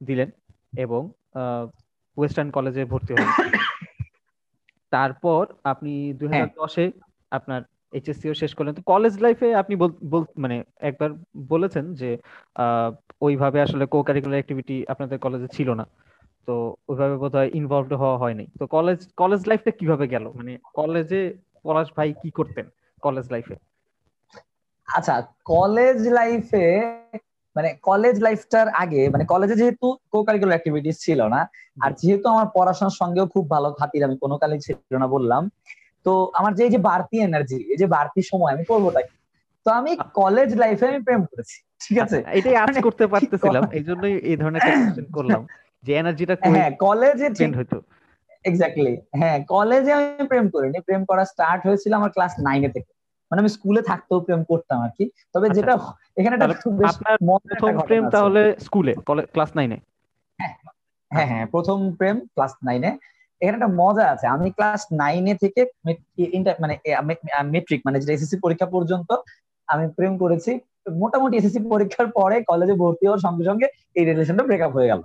দিলেন 0.00 0.28
এবং 0.76 1.02
ওয়েস্টার্ন 2.16 2.50
কলেজে 2.50 2.82
ভর্তি 2.84 3.12
হলেন। 3.14 3.30
তারপর 4.92 5.42
আপনি 5.64 5.92
দুই 6.18 6.28
হাজার 6.28 6.46
হ্যাঁ। 6.46 6.56
দশে 6.60 6.84
আপনার 7.30 7.60
এইচএসসিও 7.92 8.34
শেষ 8.34 8.50
করলেন। 8.54 8.74
তো 8.74 8.82
কলেজ 8.86 9.14
লাইফে 9.20 9.48
আপনি 9.54 9.74
বল 9.76 10.24
মানে 10.38 10.56
একবার 10.80 11.10
বলেছেন 11.48 11.84
যে 12.00 12.10
ওইভাবে 13.26 13.58
আসলে 13.66 13.84
কো 13.86 13.98
কারিকুলার 14.08 14.38
অ্যাক্টিভিটি 14.38 14.76
আপনাদের 14.88 15.18
কলেজে 15.18 15.48
ছিল 15.56 15.68
না। 15.80 15.84
তো 16.48 16.54
ওইভাবে 16.88 17.14
বোধহয় 17.16 17.50
ইনভলভড 17.54 17.92
হওয়া 17.92 18.16
হয়নি। 18.18 18.44
তো 18.58 18.64
কলেজ 18.66 18.98
কলেজ 19.16 19.40
লাইফটা 19.46 19.70
কীভাবে 19.70 20.06
গেল? 20.08 20.24
মানে 20.38 20.52
কলেজে 20.78 21.22
পলাশ 21.64 21.88
ভাই 21.96 22.08
কি 22.20 22.30
করতেন 22.30 22.66
কলেজ 23.02 23.26
লাইফে 23.30 23.56
আচ্ছা 24.88 25.14
কলেজ 25.44 25.98
লাইফে 26.10 26.66
মানে 27.56 27.68
কলেজ 27.82 28.16
লাইফটার 28.20 28.66
আগে 28.82 29.02
মানে 29.08 29.24
কলেজে 29.24 29.56
যেহেতু 29.56 29.86
কো 30.12 30.18
কারিকুলার 30.22 30.54
অ্যাক্টিভিটিস 30.54 30.96
ছিল 31.00 31.20
না 31.34 31.40
আর 31.76 31.90
যেহেতু 32.00 32.26
আমার 32.28 32.46
পড়াশোনার 32.56 32.96
সঙ্গেও 33.00 33.26
খুব 33.26 33.44
ভালো 33.50 33.68
খাতির 33.78 34.02
আমি 34.04 34.16
কোনো 34.16 34.34
কালেজ 34.38 34.60
ছিল 34.66 34.94
না 34.94 35.06
বললাম 35.06 35.42
তো 36.06 36.12
আমার 36.34 36.52
যে 36.54 36.62
এই 36.64 36.72
যে 36.72 36.80
বাড়তি 36.88 37.16
এনার্জি 37.18 37.58
এই 37.72 37.78
যে 37.78 37.86
বাড়তি 37.86 38.20
সময় 38.22 38.52
আমি 38.54 38.64
করবোটা 38.64 39.00
কি 39.02 39.16
তো 39.66 39.68
আমি 39.70 39.90
কলেজ 40.14 40.48
লাইফে 40.54 40.86
আমি 40.88 41.00
প্রেম 41.06 41.22
করেছি 41.30 41.56
ঠিক 41.80 41.96
আছে? 41.98 42.18
আচ্ছা, 42.18 42.32
এটাই 42.38 42.56
আজ 42.56 42.68
মানে 42.68 42.80
করতে 42.80 43.04
পারতেছিলাম 43.06 43.62
এই 43.78 43.84
জন্যই 43.88 44.14
এই 44.30 44.36
ধরনের 44.36 44.60
কোশ্চেন 44.66 45.06
করলাম 45.16 45.42
যে 45.84 45.92
এনার্জিটা 45.94 46.34
হ্যাঁ 46.46 46.70
কলেজে 46.84 47.26
স্পেন্ড 47.30 47.56
হতো 47.60 47.78
এক্স্যাক্টলি 48.44 48.94
হ্যাঁ 49.20 49.38
কলেজে 49.52 49.92
আমি 49.98 50.24
প্রেম 50.30 50.46
করিনি। 50.54 50.78
প্রেম 50.88 51.02
করা 51.10 51.22
স্টার্ট 51.32 51.60
হয়েছিল 51.68 51.92
আমার 52.00 52.10
ক্লাস 52.16 52.32
নাইনে 52.46 52.70
থেকে। 52.76 52.90
মানে 53.30 53.38
আমি 53.42 53.50
স্কুলে 53.56 53.82
থাকতেও 53.90 54.18
প্রেম 54.26 54.40
করতাম 54.50 54.78
আর 54.86 54.92
কি। 54.96 55.04
তবে 55.34 55.46
আচ্ছা। 55.48 55.56
যেটা 55.56 55.72
এখানে 56.20 56.36
প্রথম 57.50 57.72
প্রেম 57.88 58.02
তাহলে 58.14 58.42
স্কুলে 58.66 58.92
ক্লাস 59.34 59.50
নাইনে 59.58 59.78
হ্যাঁ 61.10 61.28
হ্যাঁ 61.30 61.44
প্রথম 61.54 61.78
প্রেম 61.98 62.16
ক্লাস 62.34 62.52
নাইনে 62.66 62.90
এখানে 63.40 63.56
একটা 63.58 63.70
মজা 63.82 64.04
আছে। 64.14 64.26
আমি 64.34 64.48
ক্লাস 64.56 64.82
নাইনে 65.00 65.34
থেকে 65.42 65.60
মানে 66.62 66.74
মেট্রিক 67.54 67.80
মানে 67.86 67.96
যেটা 68.00 68.12
এসএসসি 68.16 68.36
পরীক্ষা 68.44 68.68
পর্যন্ত 68.74 69.10
আমি 69.68 69.84
প্রেম 69.96 70.12
করেছি। 70.22 70.52
মোটামুটি 71.02 71.34
এসএসসি 71.36 71.60
পরীক্ষার 71.72 72.08
পরে 72.18 72.36
কলেজে 72.50 72.74
ভর্তি 72.82 73.04
হওয়ার 73.06 73.22
সঙ্গে 73.26 73.44
সঙ্গে 73.50 73.66
এই 73.98 74.04
রিলেশনটা 74.10 74.44
ব্রেকআপ 74.48 74.72
হয়ে 74.76 74.90
গেল। 74.92 75.00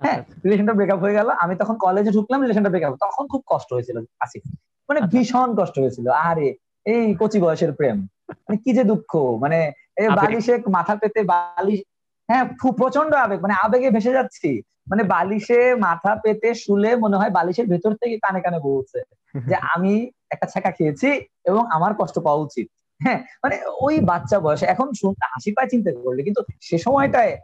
হ্যাঁ 0.00 0.18
রিলেশনটা 0.44 0.72
আচ্ছা, 0.72 0.72
ব্রেকআপ 0.72 0.96
আচ্ছা। 0.96 1.04
হয়ে 1.06 1.14
গেল 1.14 1.28
আমি 1.30 1.54
তখন 1.56 1.76
কলেজে 1.78 2.10
ঢুকলাম 2.10 2.42
রিলেশনটা 2.42 2.68
ব্রেকআপ 2.68 2.94
তখন 3.00 3.26
খুব 3.26 3.42
কষ্ট 3.46 3.72
হয়েছিল 3.72 3.96
আসিফ। 4.20 4.42
মানে 4.88 5.00
ভীষণ 5.00 5.56
কষ্ট 5.56 5.78
হয়েছিল। 5.78 6.08
আরে 6.10 6.54
এই 6.86 7.14
কচি 7.20 7.38
বয়সের 7.40 7.72
প্রেম। 7.72 8.06
মানে 8.28 8.56
কি 8.56 8.72
যে 8.72 8.84
দুঃখ। 8.84 9.16
মানে 9.40 9.72
এই 9.96 10.08
বালিশে 10.08 10.58
মাথা 10.68 10.96
পেতে 10.96 11.22
বালিশ 11.22 11.80
হ্যাঁ 12.28 12.44
খুব 12.62 12.74
প্রচণ্ড 12.76 13.14
আবেগ। 13.14 13.40
মানে 13.42 13.54
আবেগে 13.54 13.90
ভেসে 13.90 14.12
যাচ্ছি। 14.12 14.62
মানে 14.90 15.02
বালিশে 15.02 15.74
মাথা 15.74 16.14
পেতে 16.14 16.54
শুলে 16.54 16.96
মনে 16.96 17.16
হয় 17.16 17.30
বালিশের 17.30 17.66
ভেতর 17.66 17.94
থেকে 17.94 18.18
কানে 18.18 18.40
কানে 18.40 18.58
বলছে 18.58 18.98
যে 19.34 19.54
আমি 19.74 20.10
একটা 20.30 20.46
ছেঁকা 20.46 20.70
খেয়েছি 20.70 21.20
এবং 21.44 21.66
আমার 21.70 21.94
কষ্ট 21.94 22.18
পাওয়া 22.18 22.40
উচিত। 22.40 22.68
হ্যাঁ 23.02 23.24
মানে 23.42 23.56
ওই 23.80 24.00
বাচ্চা 24.00 24.40
বয়সে 24.40 24.66
এখন 24.66 24.86
হাসি 25.22 25.52
পায় 25.52 25.68
চিন্তা 25.68 25.90
করলে 25.92 26.22
কিন্তু 26.22 26.42
সে 26.60 26.78
সময়টায় 26.78 27.38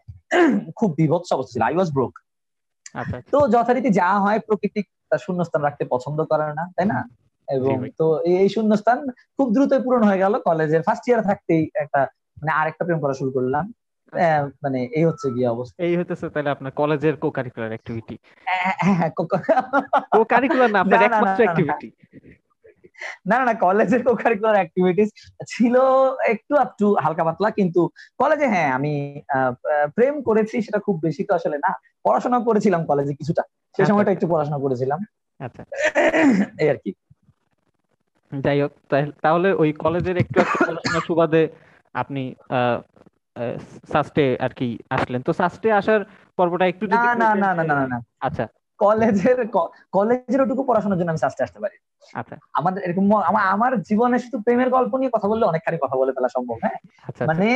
খুব 0.76 0.94
বিভৎস 0.96 1.32
অবস্থা 1.32 1.52
ছিল। 1.52 1.62
আই 1.62 1.74
ওয়াজ 1.74 1.90
ব্রোক 1.92 2.18
তো 3.32 3.38
যথারীতি 3.54 3.90
যা 4.00 4.08
হয় 4.24 4.38
প্রকৃতি 4.46 4.80
তার 5.10 5.20
শূন্যস্থান 5.26 5.60
রাখতে 5.66 5.84
পছন্দ 5.94 6.18
করে 6.30 6.44
না 6.58 6.64
তাই 6.76 6.86
না? 6.92 6.98
এবং 7.48 7.76
তো 8.00 8.06
এই 8.42 8.48
শূন্যস্থান 8.54 8.98
খুব 9.36 9.46
দ্রুতই 9.54 9.80
পূরণ 9.84 10.02
হয়ে 10.08 10.22
গেল 10.24 10.34
কলেজের 10.48 10.82
ফার্স্ট 10.86 11.04
ইয়ার 11.08 11.26
থাকতেই 11.28 11.62
একটা 11.82 12.00
মানে 12.38 12.52
আরেকটা 12.60 12.82
প্রেম 12.86 13.00
করা 13.04 13.14
শুরু 13.20 13.30
করলাম। 13.36 13.64
মানে 14.64 14.80
এই 14.98 15.04
হচ্ছে 15.08 15.26
গিয়ে 15.34 15.48
অবস্থা। 15.54 15.76
এই 15.86 15.94
হতেছে 15.98 16.26
তাহলে 16.34 16.50
আপনার 16.54 16.72
কলেজের 16.80 17.14
co 17.22 17.28
curricular 17.38 17.72
activity 17.74 18.14
co 20.12 20.20
curricular 20.32 20.70
না 20.74 20.78
আপনার 20.82 21.00
একমাত্র 21.08 21.40
অ্যাক্টিভিটি 21.44 21.88
না 23.26 23.36
না 23.44 23.52
কলেজের 23.54 24.02
কো 24.04 24.12
কারিকুলার 24.14 24.54
অ্যাক্টিভিটিস 24.54 25.08
ছিল 25.46 25.74
একটু 26.24 26.52
একটু 26.56 26.86
হালকা 27.04 27.22
পাতলা 27.24 27.48
কিন্তু 27.50 27.80
কলেজে 28.18 28.46
হ্যাঁ 28.48 28.70
আমি 28.72 28.92
প্রেম 29.96 30.14
করেছি 30.22 30.56
সেটা 30.62 30.78
খুব 30.78 30.96
বেশি 31.00 31.22
তো 31.24 31.32
আসলে 31.34 31.56
না। 31.58 31.70
পড়াশোনা 32.04 32.38
করেছিলাম 32.40 32.80
কলেজে 32.86 33.12
কিছুটা। 33.14 33.42
সেই 33.74 33.82
আচ্ছা, 33.82 33.84
সময়টা 33.84 34.10
আচ্ছা। 34.10 34.16
একটু 34.16 34.26
পড়াশোনা 34.28 34.58
করেছিলাম। 34.58 35.00
আচ্ছা। 35.40 35.62
এই 36.58 36.68
আর 36.68 36.78
কি। 36.84 36.90
যাই 38.32 38.58
হোক 38.62 38.72
তাহলে 39.22 39.48
ওই 39.52 39.70
কলেজের 39.72 40.16
একটু 40.16 40.38
পড়াশোনার 40.60 41.04
সুবাদে 41.06 41.42
আপনি 41.94 42.22
সাস্টে 43.92 44.36
আর 44.40 44.52
কি 44.52 44.68
আসলেন। 44.90 45.20
তো 45.22 45.32
সাস্টে 45.32 45.68
আসার 45.72 46.00
পর্বটা 46.38 46.66
একটু 46.66 46.84
না 46.86 47.14
না 47.14 47.28
না 47.34 47.50
না 47.54 47.64
না 47.70 47.86
না। 47.86 47.98
আচ্ছা। 48.20 48.44
কলেজের 48.80 49.38
কলেজের 49.92 50.40
ওটুকু 50.40 50.62
পড়াশোনার 50.64 50.98
জন্য 50.98 51.10
আমি 51.10 51.22
সাস্টে 51.24 51.42
আসতে 51.42 51.58
পারি। 51.60 51.76
আচ্ছা। 52.14 52.36
আমাদের 52.52 52.80
এরকম 52.82 53.04
আমার 53.54 53.72
জীবনে 53.80 54.16
শুধু 54.18 54.36
প্রেমের 54.42 54.70
গল্প 54.70 54.92
নিয়ে 54.96 55.14
কথা 55.14 55.28
বললে 55.28 55.44
অনেকখানি 55.46 55.76
কথা 55.80 55.96
বলে 55.96 56.10
ফেলা 56.12 56.28
সম্ভব 56.28 56.56
হ্যাঁ? 56.62 56.78
আচ্ছা, 56.78 57.04
আচ্ছা। 57.08 57.24
মানে 57.24 57.48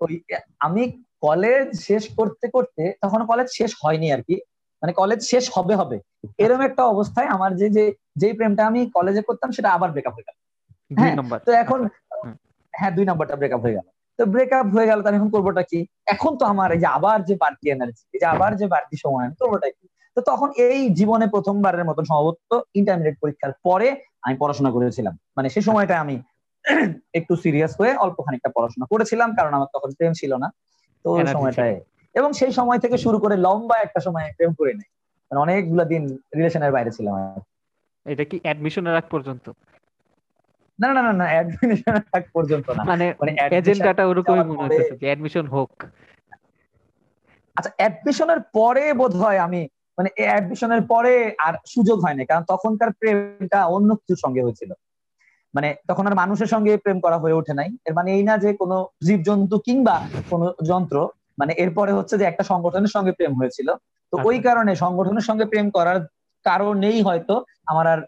ওই 0.00 0.12
আমি 0.58 0.82
কলেজ 1.20 1.66
শেষ 1.78 2.04
করতে 2.16 2.46
করতে 2.48 2.82
তখন 3.02 3.20
কলেজ 3.26 3.48
শেষ 3.50 3.70
হয়নি 3.84 4.08
আর 4.12 4.22
কি 4.22 4.36
মানে 4.82 4.92
কলেজ 4.92 5.20
শেষ 5.22 5.44
হবে 5.56 5.74
হবে। 5.74 5.96
এরকম 6.38 6.62
একটা 6.62 6.82
অবস্থায় 6.84 7.26
আমার 7.26 7.50
যে 7.56 7.66
যে 7.70 7.84
যেই 8.16 8.32
প্রেমটা 8.32 8.62
আমি 8.66 8.80
কলেজে 8.90 9.22
করতাম 9.22 9.48
সেটা 9.50 9.68
আবার 9.70 9.90
ব্রেকআপ 9.90 10.14
হয়ে 10.14 10.26
গেল। 10.28 10.36
হ্যাঁ 10.90 11.14
তো 11.46 11.50
এখন 11.52 11.80
হ্যাঁ 12.74 12.92
দুই 12.96 13.04
নম্বরটা 13.04 13.34
ব্রেকআপ 13.36 13.60
হয়ে 13.60 13.76
গেল। 13.76 13.86
তো 14.18 14.22
ব্রেকআপ 14.26 14.66
হয়ে 14.66 14.86
গেল 14.86 14.98
তো 15.02 15.06
আমি 15.08 15.16
এখন 15.16 15.30
করবোটা 15.30 15.62
কি? 15.62 15.80
এখন 16.06 16.32
তো 16.36 16.44
আমার 16.44 16.68
এই 16.72 16.80
যে 16.80 16.86
আবার 16.86 17.18
যে 17.24 17.34
বাড়তি 17.36 17.66
এনার্জি 17.70 18.02
এই 18.14 18.20
যে 18.20 18.26
আবার 18.26 18.50
যে 18.56 18.66
বাড়তি 18.66 18.94
সময় 18.96 19.24
আমি 19.26 19.36
করবোটা 19.40 19.68
কি? 19.70 19.84
তো 20.14 20.20
তখন 20.20 20.52
এই 20.56 20.90
জীবনে 20.90 21.26
প্রথমবারের 21.26 21.84
মতন 21.84 22.04
সম্ভবত 22.04 22.60
ইন্টারমিডিয়েট 22.74 23.18
পরীক্ষার 23.20 23.52
পরে 23.64 23.96
আমি 24.22 24.36
পড়াশোনা 24.36 24.70
করেছিলাম। 24.70 25.18
মানে 25.36 25.48
সে 25.48 25.60
সময়টা 25.60 26.00
আমি 26.00 26.22
একটু 27.14 27.36
সিরিয়াস 27.36 27.80
হয়ে 27.80 27.96
অল্প 27.96 28.22
খানিকটা 28.22 28.48
পড়াশোনা 28.48 28.86
করেছিলাম 28.90 29.34
কারণ 29.36 29.54
আমার 29.54 29.66
তখন 29.74 29.92
প্রেম 29.92 30.12
ছিল 30.12 30.36
না। 30.36 30.50
তো 31.04 31.10
ওই 31.10 31.26
সময়টায়। 31.26 31.80
এবং 32.14 32.32
সেই 32.32 32.52
সময় 32.52 32.78
থেকে 32.78 32.98
শুরু 32.98 33.18
করে 33.18 33.36
লম্বা 33.36 33.76
একটা 33.78 34.00
সময় 34.00 34.32
প্রেম 34.36 34.54
করে 34.54 34.72
নেই 34.72 34.90
মানে 35.30 35.40
অনেকগুলো 35.40 35.84
দিন 35.84 36.18
রিলেশনের 36.36 36.72
বাইরে 36.72 36.90
ছিলাম 36.90 37.40
এটা 38.04 38.24
কি 38.24 38.40
অ্যাডমিশনের 38.42 38.96
আগ 38.96 39.02
পর্যন্ত? 39.10 39.50
না 40.80 40.92
না 40.94 41.02
না 41.02 41.12
না 41.12 41.24
অ্যাডমিশন 41.24 41.94
আগ 42.12 42.22
পর্যন্ত 42.32 42.70
না। 42.70 42.84
মানে 42.84 43.14
মানে 43.20 43.36
এজেন্ডাটা 43.50 44.06
ওরকমই 44.06 44.44
মনে 44.44 44.74
হচ্ছে 44.74 44.96
যে 44.96 45.06
অ্যাডমিশন 45.06 45.46
হোক। 45.46 45.70
আচ্ছা 47.56 47.70
অ্যাডমিশনের 47.76 48.40
পরে 48.40 48.92
বোধ 48.92 49.16
হয় 49.16 49.38
আমি 49.38 49.68
মানে 49.98 50.08
অ্যাডমিশনের 50.16 50.82
পরে 50.82 51.34
আর 51.38 51.54
সুযোগ 51.66 52.00
হয় 52.00 52.14
হয়নি 52.14 52.24
কারণ 52.26 52.44
তখনকার 52.48 52.90
প্রেমটা 52.92 53.66
অন্য 53.66 53.94
কিছুর 53.94 54.16
সঙ্গে 54.16 54.42
হয়েছিল। 54.42 54.72
মানে 55.54 55.74
তখন 55.88 56.06
আর 56.06 56.14
মানুষের 56.14 56.46
সঙ্গে 56.46 56.76
প্রেম 56.76 57.00
করা 57.00 57.18
হয়ে 57.18 57.32
ওঠে 57.32 57.54
নাই। 57.54 57.76
এর 57.84 57.94
মানে 57.94 58.14
এই 58.14 58.22
না 58.22 58.38
যে 58.38 58.54
কোনো 58.54 58.88
জীবজন্তু 59.02 59.58
কিংবা 59.58 60.00
কোনো 60.30 60.54
যন্ত্র 60.64 61.08
মানে 61.38 61.52
এরপরে 61.52 61.92
হচ্ছে 61.92 62.18
যে 62.18 62.24
একটা 62.24 62.42
সংগঠনের 62.42 62.88
সঙ্গে 62.88 63.12
প্রেম 63.12 63.34
হয়েছিল। 63.34 63.68
তো 64.12 64.16
ওই 64.24 64.36
আচ্ছা। 64.36 64.48
কারণে 64.50 64.74
সংগঠনের 64.74 65.22
সঙ্গে 65.22 65.44
প্রেম 65.44 65.70
করার 65.70 66.00
কারণেই 66.44 67.02
হয়তো 67.02 67.44
আমার 67.66 67.86
আর 67.86 68.00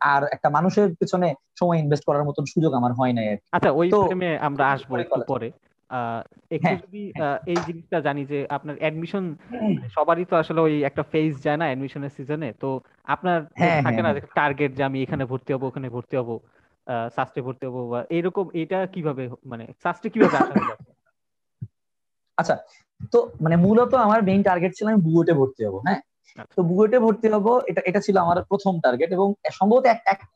আর 0.00 0.22
একটা 0.32 0.50
মানুষের 0.50 0.94
পেছনে 0.94 1.34
সময় 1.58 1.78
ইনভেস্ট 1.78 2.04
করার 2.04 2.24
মতন 2.24 2.44
সুযোগ 2.44 2.74
আমার 2.74 2.92
হয় 2.92 3.12
নাই 3.12 3.36
আচ্ছা 3.52 3.70
ওই 3.70 3.90
প্রেমে 3.90 4.38
আমরা 4.38 4.70
আসব 4.70 4.98
একটু 4.98 5.20
পরে। 5.26 5.50
একটু 6.50 6.64
হ্যাঁ, 6.64 6.78
যদি 6.84 7.02
হ্যাঁ। 7.12 7.36
এই 7.46 7.58
জিনিসটা 7.68 7.98
জানি 8.00 8.22
যে 8.24 8.38
আপনার 8.48 8.76
অ্যাডমিশন 8.78 9.24
সবারই 9.96 10.24
তো 10.24 10.34
আসলে 10.36 10.60
ওই 10.60 10.74
একটা 10.82 11.02
ফেজ 11.12 11.32
যায় 11.42 11.58
না 11.58 11.66
অ্যাডমিশনের 11.68 12.12
সিজনে 12.16 12.50
তো 12.62 12.68
আপনার 13.06 13.38
হ্যাঁ, 13.60 13.80
থাকে 13.82 14.00
না 14.02 14.10
টার্গেট 14.36 14.70
যে 14.74 14.82
আমি 14.84 14.98
এখানে 15.02 15.24
ভর্তি 15.24 15.50
হব 15.52 15.62
ওখানে 15.62 15.88
ভর্তি 15.88 16.14
হব 16.16 16.30
সাস্টে 17.16 17.40
ভর্তি 17.40 17.64
হব 17.68 17.76
বা 17.88 18.00
এরকম 18.10 18.46
এটা 18.54 18.78
কীভাবে 18.86 19.24
মানে 19.44 19.64
সাস্টে 19.84 20.08
কীভাবে 20.08 20.36
আসা 20.38 20.54
আচ্ছা 22.38 22.54
তো 23.12 23.18
মানে 23.40 23.56
মূলত 23.56 23.92
আমার 24.06 24.20
মেইন 24.22 24.42
টার্গেট 24.42 24.72
ছিল 24.74 24.86
আমি 24.88 25.00
বুয়েটে 25.06 25.32
ভর্তি 25.32 25.62
হব 25.66 25.76
হ্যাঁ? 25.86 26.00
আচ্ছা। 26.38 26.54
তো 26.56 26.62
বুয়েটে 26.62 26.98
ভর্তি 26.98 27.26
হব 27.28 27.46
এটা 27.66 27.80
এটা 27.84 28.00
ছিল 28.00 28.16
আমার 28.16 28.38
প্রথম 28.42 28.72
টার্গেট 28.80 29.10
এবং 29.12 29.28
সম্ভবত 29.52 29.84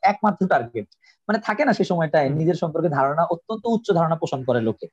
একমাত্র 0.03 0.41
টার্গেট 0.47 0.87
মানে 1.29 1.39
থাকে 1.39 1.63
না 1.65 1.71
সেই 1.73 1.85
সময়টায় 1.85 2.27
নিজের 2.29 2.57
সম্পর্কে 2.57 2.89
ধারণা 2.89 3.23
অত্যন্ত 3.25 3.63
উচ্চ 3.67 3.87
ধারণা 3.91 4.15
পোষণ 4.15 4.39
করে 4.43 4.61
লোকে। 4.61 4.87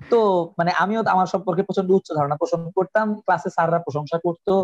তো 0.00 0.20
মানে 0.58 0.70
আমিও 0.82 1.00
আমার 1.14 1.26
সম্পর্কে 1.26 1.62
প্রচণ্ড 1.62 1.88
উচ্চ 1.90 2.08
ধারণা 2.14 2.36
পোষণ 2.36 2.60
করতাম 2.70 3.06
ক্লাসে 3.20 3.50
স্যাররা 3.50 3.78
প্রশংসা 3.78 4.16
করতো। 4.18 4.54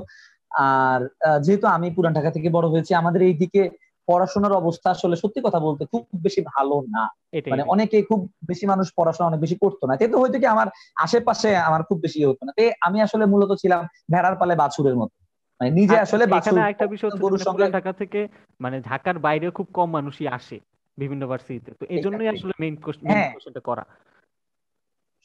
আর 0.68 1.00
যেহেতু 1.40 1.66
আমি 1.66 1.86
পুরান 1.90 2.12
ঢাকা 2.12 2.30
থেকে 2.30 2.48
বড় 2.50 2.66
হয়েছি 2.68 2.92
আমাদের 2.94 3.20
এই 3.22 3.34
দিকে 3.34 3.62
পড়াশোনার 4.08 4.52
অবস্থা 4.52 4.88
আসলে 4.90 5.16
সত্যি 5.16 5.40
কথা 5.40 5.58
বলতে 5.60 5.82
খুব 5.92 6.02
বেশি 6.26 6.40
ভালো 6.52 6.76
না। 6.88 7.04
মানে 7.46 7.62
অনেকে 7.74 7.96
খুব 8.02 8.20
বেশি 8.46 8.64
মানুষ 8.66 8.86
পড়াশোনা 8.98 9.28
অনেক 9.28 9.40
বেশি 9.40 9.56
করতো 9.56 9.82
না। 9.86 9.92
তো 10.12 10.16
হয়তো 10.18 10.38
কি 10.38 10.46
আমার 10.46 10.68
আশেপাশে 10.96 11.50
আমার 11.68 11.82
খুব 11.82 11.98
বেশি 12.00 12.18
হতো 12.24 12.42
না। 12.46 12.52
আমি 12.80 12.98
আসলে 13.02 13.24
মূলত 13.26 13.50
ছিলাম 13.62 13.80
ভেড়ার 14.12 14.34
পালে 14.36 14.54
বাছুরের 14.54 14.96
মতো। 14.96 15.16
মানে 15.60 15.70
নিজে 15.70 15.96
আসলে 15.98 16.24
এখানে 16.38 16.60
একটা 16.72 16.86
বিষয় 16.86 17.10
মানে 17.54 17.70
ঢাকা 17.72 17.92
থেকে 17.92 18.20
মানে 18.60 18.76
ঢাকার 18.80 19.16
বাইরে 19.18 19.46
খুব 19.50 19.66
কম 19.72 19.88
মানুষই 19.90 20.26
আসে 20.28 20.56
বিভিন্ন 20.98 21.22
ভার্সিটিতে 21.26 21.70
তো। 21.80 21.84
এই 21.86 21.98
জন্যই 21.98 22.28
আসলে 22.28 22.52
মেইন 22.58 22.74
কোশ্চেনটা 22.82 23.60
করা। 23.60 23.84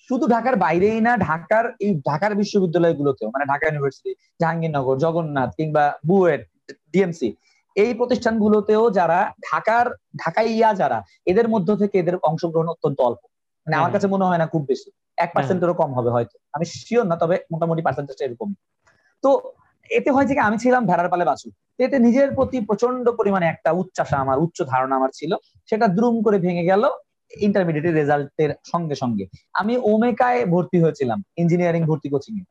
শুধু 0.10 0.26
ঢাকার 0.28 0.56
বাইরেই 0.56 1.00
না 1.02 1.14
ঢাকার 1.18 1.66
এই 1.80 1.92
ঢাকার 2.10 2.32
বিশ্ববিদ্যালয়গুলোতেও 2.36 3.30
মানে 3.30 3.46
ঢাকা 3.46 3.66
ইউনিভার্সিটি 3.68 4.12
জাহাঙ্গীরনগর 4.40 4.96
জগন্নাথ 4.98 5.50
কিংবা 5.56 5.84
বুয়েট 6.08 6.42
ডিএমসি 6.94 7.30
এই 7.76 7.92
প্রতিষ্ঠানগুলোতেও 7.94 8.84
যারা 8.90 9.20
ঢাকার 9.52 9.86
ঢাকাইয়া 10.18 10.70
যারা 10.74 10.98
এদের 11.26 11.48
মধ্য 11.50 11.70
থেকে 11.78 11.96
এদের 12.00 12.16
অংশগ্রহণ 12.24 12.68
অত্যন্ত 12.68 12.98
অল্প। 13.02 13.22
মানে 13.68 13.76
আমার 13.76 13.84
হ্যাঁ। 13.84 13.94
কাছে 13.96 14.08
মনে 14.08 14.26
হয় 14.26 14.38
না 14.38 14.48
খুব 14.48 14.64
বেশি। 14.68 14.90
এক 15.18 15.30
পার্সেন্টেরও 15.36 15.74
কম 15.74 15.92
হবে 15.94 16.10
হয়তো। 16.10 16.36
আমি 16.54 16.66
শিওর 16.66 17.06
না 17.08 17.16
তবে 17.16 17.36
মোটামুটি 17.52 17.82
পার্সেন্টেজটা 17.82 18.24
এরকম। 18.26 18.50
তো 19.24 19.30
এতে 19.90 20.10
হয় 20.12 20.26
যে 20.26 20.34
আমি 20.40 20.58
ছিলাম 20.58 20.84
ভেড়ার 20.86 21.10
পালে 21.10 21.26
বাছু 21.26 21.48
এতে 21.80 22.00
নিজের 22.00 22.30
প্রতি 22.36 22.58
প্রচণ্ড 22.62 23.06
পরিমাণে 23.10 23.46
একটা 23.50 23.70
উচ্চাসা 23.72 24.18
আমার 24.18 24.38
উচ্চ 24.40 24.58
ধারণা 24.64 24.94
আমার 24.96 25.10
ছিল। 25.10 25.32
সেটা 25.70 25.86
দ্রুম 25.88 26.16
করে 26.24 26.38
ভেঙে 26.38 26.66
গেল। 26.66 26.84
ইন্টারমিডিয়েট 27.38 27.86
রেজাল্টের 27.96 28.52
সঙ্গে 28.64 28.96
সঙ্গে। 28.96 29.26
আমি 29.54 29.74
ওমেকায় 29.92 30.46
ভর্তি 30.46 30.78
হয়েছিলাম 30.82 31.24
ইঞ্জিনিয়ারিং 31.38 31.82
ভর্তি 31.86 32.10
কোচিং 32.10 32.34
এ। 32.40 32.44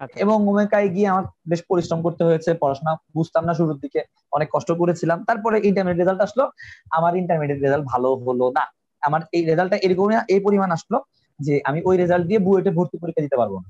আচ্ছা। 0.00 0.20
এবং 0.20 0.36
ওমেকায় 0.48 0.88
গিয়ে 0.88 1.08
আমার 1.08 1.24
বেশ 1.46 1.60
পরিশ্রম 1.68 2.02
করতে 2.02 2.22
হয়েছে 2.24 2.54
পড়াশোনা 2.54 2.92
বুঝতাম 3.14 3.42
না 3.46 3.52
শুরুর 3.54 3.78
দিকে 3.78 4.00
অনেক 4.32 4.48
কষ্ট 4.52 4.70
করেছিলাম। 4.72 5.18
তারপরে 5.24 5.56
ইন্টারমিডিয়েট 5.68 6.00
রেজাল্ট 6.02 6.20
আসলো 6.26 6.44
আমার 6.90 7.12
ইন্টারমিডিয়েট 7.16 7.60
রেজাল্ট 7.62 7.84
ভালো 7.86 8.08
হলো 8.26 8.46
না। 8.56 8.64
আমার 9.02 9.20
এই 9.32 9.44
রেজাল্টটা 9.44 9.76
এরকম 9.76 10.08
এই 10.28 10.40
পরিমাণ 10.40 10.70
আসলো 10.72 10.98
যে 11.40 11.60
আমি 11.64 11.82
ওই 11.84 11.96
রেজাল্ট 11.96 12.26
দিয়ে 12.26 12.38
বুয়েটে 12.38 12.70
ভর্তি 12.70 12.96
পরীক্ষা 12.98 13.22
দিতে 13.22 13.36
পারব 13.36 13.54
না। 13.58 13.68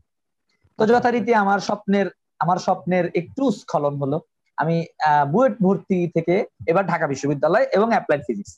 তো 0.78 0.82
আচ্ছা। 0.82 0.94
যথারীতি 0.94 1.34
আমার 1.34 1.60
স্বপ্নের 1.60 2.06
আমার 2.38 2.58
স্বপ্নের 2.58 3.04
একটু 3.14 3.50
স্খলন 3.50 3.94
হলো। 3.96 4.18
আমি 4.58 4.86
বুয়েট 5.32 5.54
ভর্তি 5.62 5.98
থেকে 6.14 6.44
এবার 6.66 6.86
ঢাকা 6.86 7.06
বিশ্ববিদ্যালয় 7.06 7.66
এবং 7.72 7.88
অ্যাপ্লাইড 7.90 8.22
ফিজিক্স 8.26 8.52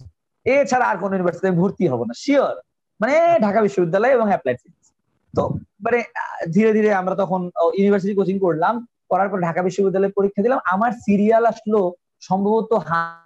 এছাড়া 0.47 0.87
আর 0.87 0.97
কোন 0.99 1.11
ইউনিভার্সিটিতে 1.13 1.51
ভর্তি 1.51 1.85
হব 1.89 2.01
না 2.05 2.15
শিওর 2.15 2.55
মানে 3.01 3.15
ঢাকা 3.41 3.61
বিশ্ববিদ্যালয় 3.61 4.13
এবং 4.13 4.27
অ্যাপ্লাইড 4.29 4.59
ফিজিক্স 4.63 4.89
তো 5.35 5.43
মানে 5.81 5.99
ধীরে 6.53 6.71
ধীরে 6.73 6.91
আমরা 6.95 7.15
তখন 7.15 7.41
ইউনিভার্সিটি 7.75 8.15
কোচিং 8.15 8.37
করলাম 8.39 8.75
করার 9.09 9.29
পর 9.31 9.39
ঢাকা 9.41 9.61
বিশ্ববিদ্যালয়ে 9.63 10.17
পরীক্ষা 10.17 10.43
দিলাম। 10.43 10.61
আমার 10.65 10.93
সিরিয়াল 10.93 11.45
আসলো 11.47 11.81
সম্ভবত 12.21 12.71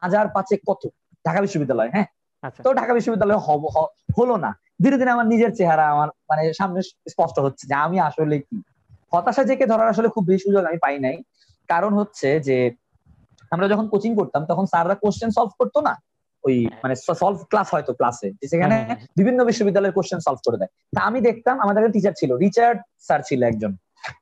হাজার 0.02 0.26
পাঁচে 0.28 0.54
কত? 0.66 0.82
ঢাকা 1.24 1.40
বিশ্ববিদ্যালয় 1.40 1.90
হ্যাঁ? 1.90 2.06
আচ্ছা। 2.42 2.60
তো 2.62 2.74
ঢাকা 2.74 2.92
বিশ্ববিদ্যালয় 2.94 3.40
হলো 4.18 4.36
না। 4.36 4.50
ধীরে 4.82 4.96
ধীরে 4.98 5.10
আমার 5.10 5.26
নিজের 5.26 5.52
চেহারা 5.54 5.84
আমার 5.90 6.08
মানে 6.30 6.42
সামনে 6.52 6.80
স্পষ্ট 7.08 7.36
হচ্ছে 7.38 7.64
যে 7.66 7.74
আমি 7.74 7.96
আসলে 8.00 8.36
কি? 8.38 8.56
হতাশা 9.12 9.42
জেকে 9.44 9.66
ধরার 9.66 9.88
আসলে 9.88 10.08
খুব 10.08 10.24
বেশি 10.24 10.42
সুযোগ 10.44 10.62
আমি 10.64 10.78
পাই 10.78 10.96
নাই। 10.98 11.16
কারণ 11.68 11.92
হচ্ছে 11.94 12.28
যে 12.40 12.56
আমরা 13.52 13.68
যখন 13.68 13.86
কোচিং 13.88 14.12
করতাম 14.14 14.42
তখন 14.46 14.64
স্যাররা 14.66 14.94
কোশ্চেন 14.94 15.30
সলভ 15.30 15.52
করতো 15.58 15.78
না। 15.80 15.94
ওই 16.44 16.56
মানে 16.82 16.94
সলভ 16.94 17.38
ক্লাস 17.42 17.68
হয়তো 17.74 17.92
ক্লাসে 17.92 18.28
সেখানে 18.48 18.74
হ্যাঁ, 18.74 18.86
হ্যাঁ, 18.86 18.98
হ্যাঁ। 18.98 19.16
বিভিন্ন 19.16 19.44
বিশ্ববিদ্যালয়ের 19.44 19.94
কোশ্চেন 19.94 20.20
সলভ 20.20 20.40
করে 20.46 20.56
দেয়। 20.56 20.70
তা 20.94 21.00
আমি 21.00 21.18
দেখতাম 21.20 21.60
আমাদের 21.60 21.80
একটা 21.80 21.92
টিচার 21.92 22.14
ছিল 22.14 22.30
রিচার্ড 22.36 22.78
স্যার 22.98 23.20
ছিল 23.22 23.40
একজন। 23.42 23.72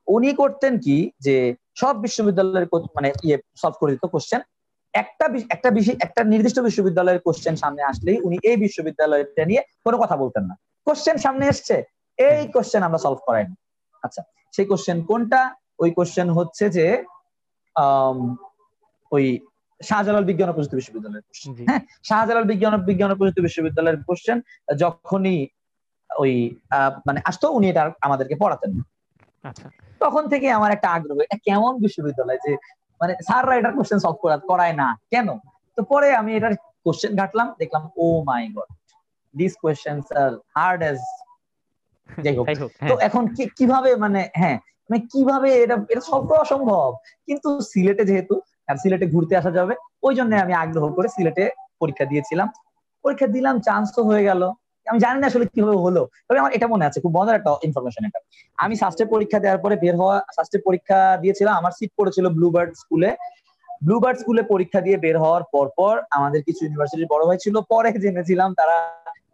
উনি 0.07 0.29
করতেন 0.33 0.73
কি 0.79 1.11
যে 1.19 1.35
সব 1.75 1.95
বিশ্ববিদ্যালয়ের 2.01 2.67
মানে 2.95 3.09
ইয়ে 3.23 3.37
সলভ 3.55 3.75
করে 3.79 3.91
দিত 3.91 4.05
কোশ্চেন 4.05 4.41
একটা 4.93 5.25
একটা 5.49 5.69
বিষয় 5.71 5.97
একটা 5.99 6.23
নির্দিষ্ট 6.23 6.59
বিশ্ববিদ্যালয়ের 6.59 7.21
কোশ্চেন 7.21 7.55
সামনে 7.55 7.81
আসলেই 7.83 8.17
উনি 8.21 8.37
এই 8.43 8.57
বিশ্ববিদ্যালয়টা 8.57 9.43
নিয়ে 9.45 9.61
কোনো 9.83 9.97
কথা 9.97 10.15
বলতেন 10.17 10.43
না। 10.43 10.55
কোশ্চেন 10.87 11.17
সামনে 11.17 11.45
এসছে 11.47 11.75
এই 12.19 12.47
কোশ্চেন 12.47 12.81
আমরা 12.83 12.97
সলভ 12.97 13.19
করাইনি 13.25 13.55
আচ্ছা 14.03 14.21
সেই 14.53 14.65
কোশ্চেন 14.65 14.97
কোনটা? 15.01 15.41
ওই 15.79 15.91
কোশ্চেন 15.91 16.27
হচ্ছে 16.29 16.69
যে 16.69 16.85
ওই 19.11 19.25
শাহজালাল 19.83 20.25
বিজ্ঞান 20.29 20.49
ও 20.49 20.53
প্রযুক্তি 20.55 20.77
বিশ্ববিদ্যালয়ের 20.79 21.23
কোশ্চেন 21.27 21.51
হ্যাঁ 21.69 21.81
শাহজালাল 22.03 22.45
বিজ্ঞান 22.51 22.73
বিজ্ঞান 22.89 23.09
ও 23.11 23.15
প্রযুক্তি 23.19 23.41
বিশ্ববিদ্যালয়ের 23.41 23.97
কোশ্চেন 24.07 24.37
যখনই 24.83 25.39
ওই 26.09 26.33
মানে 27.07 27.19
আসতো 27.29 27.45
উনি 27.57 27.65
এটা 27.69 27.83
আমাদেরকে 28.01 28.35
পড়াতেন 28.43 28.71
আচ্ছা। 29.45 29.67
তখন 30.01 30.23
থেকে 30.31 30.47
আমার 30.51 30.71
একটা 30.73 30.87
আগ্রহ 30.95 31.17
এটা 31.25 31.37
কেমন 31.47 31.73
বিশ্ববিদ্যালয় 31.85 32.39
যে 32.45 32.51
মানে 33.01 33.13
স্যাররা 33.27 33.53
এটার 33.55 33.75
কোশ্চেন 33.77 33.99
সলভ 34.03 34.17
করা 34.23 34.37
করায় 34.49 34.75
না 34.81 34.87
কেন? 35.13 35.27
তো 35.77 35.81
পরে 35.91 36.07
আমি 36.21 36.31
এটার 36.37 36.53
কোশ্চেন 36.85 37.11
ঘাটলাম 37.19 37.47
দেখলাম 37.61 37.83
ও 37.97 38.05
my 38.29 38.43
god 38.55 38.69
this 39.35 39.53
questions 39.61 40.03
are 40.21 40.31
hard 40.55 40.81
as 40.89 40.99
যাই 42.09 42.35
হোক। 42.37 42.45
তো 42.49 42.65
হ্যাঁ। 42.81 42.97
এখন 43.07 43.23
কীভাবে 43.57 43.91
মানে 43.95 44.21
হ্যাঁ 44.41 44.57
মানে 44.89 44.99
কীভাবে 45.13 45.49
এটা 45.63 45.75
এটা 45.91 46.03
সলভ 46.09 46.23
করা 46.29 46.41
অসম্ভব 46.41 46.89
কিন্তু 47.27 47.49
সিলেটে 47.71 48.03
যেহেতু 48.09 48.35
আর 48.73 48.77
সিলেটে 48.83 49.05
ঘুরতে 49.13 49.33
আসা 49.41 49.51
যাবে। 49.57 49.73
ওই 50.07 50.13
জন্য 50.15 50.31
আমি 50.45 50.53
আগ্রহ 50.63 50.85
করে 50.97 51.07
সিলেটে 51.15 51.43
পরীক্ষা 51.81 52.05
দিয়েছিলাম। 52.11 52.47
পরীক্ষা 53.05 53.27
দিলাম 53.27 53.55
চান্স 53.67 53.87
তো 53.95 54.01
হয়ে 54.09 54.23
গেল। 54.29 54.41
আমি 54.87 54.99
জানি 54.99 55.17
না 55.21 55.25
আসলে 55.27 55.45
কীভাবে 55.53 55.79
হলো 55.85 56.01
তবে 56.27 56.37
আমার 56.39 56.51
এটা 56.57 56.67
মনে 56.73 56.83
আছে 56.87 56.97
খুব 57.03 57.11
মজার 57.17 57.35
একটা 57.35 57.51
ইনফরমেশন 57.67 58.03
এটা। 58.09 58.19
আমি 58.57 58.73
সাস্টে 58.75 59.03
পরীক্ষা 59.05 59.39
দেওয়ার 59.43 59.59
পরে 59.63 59.75
বের 59.75 59.95
হওয়া 60.01 60.17
সাস্টে 60.35 60.57
পরীক্ষা 60.67 60.99
দিয়েছিলাম 61.21 61.53
আমার 61.59 61.71
সিট 61.71 61.91
পড়েছিল 61.97 62.25
ব্লুবার্ড 62.37 62.71
স্কুলে 62.73 63.09
ব্লুবার্ড 63.83 64.17
স্কুলে 64.19 64.41
পরীক্ষা 64.43 64.79
দিয়ে 64.81 64.97
বের 64.97 65.17
হওয়ার 65.17 65.43
পর 65.53 65.67
পর 65.77 65.95
আমাদের 66.17 66.41
কিছু 66.43 66.61
ইউনিভার্সিটির 66.65 67.11
বড় 67.13 67.23
ভাই 67.27 67.37
ছিল 67.37 67.55
পরে 67.71 67.89
জেনেছিলাম 68.03 68.49
তারা 68.59 68.75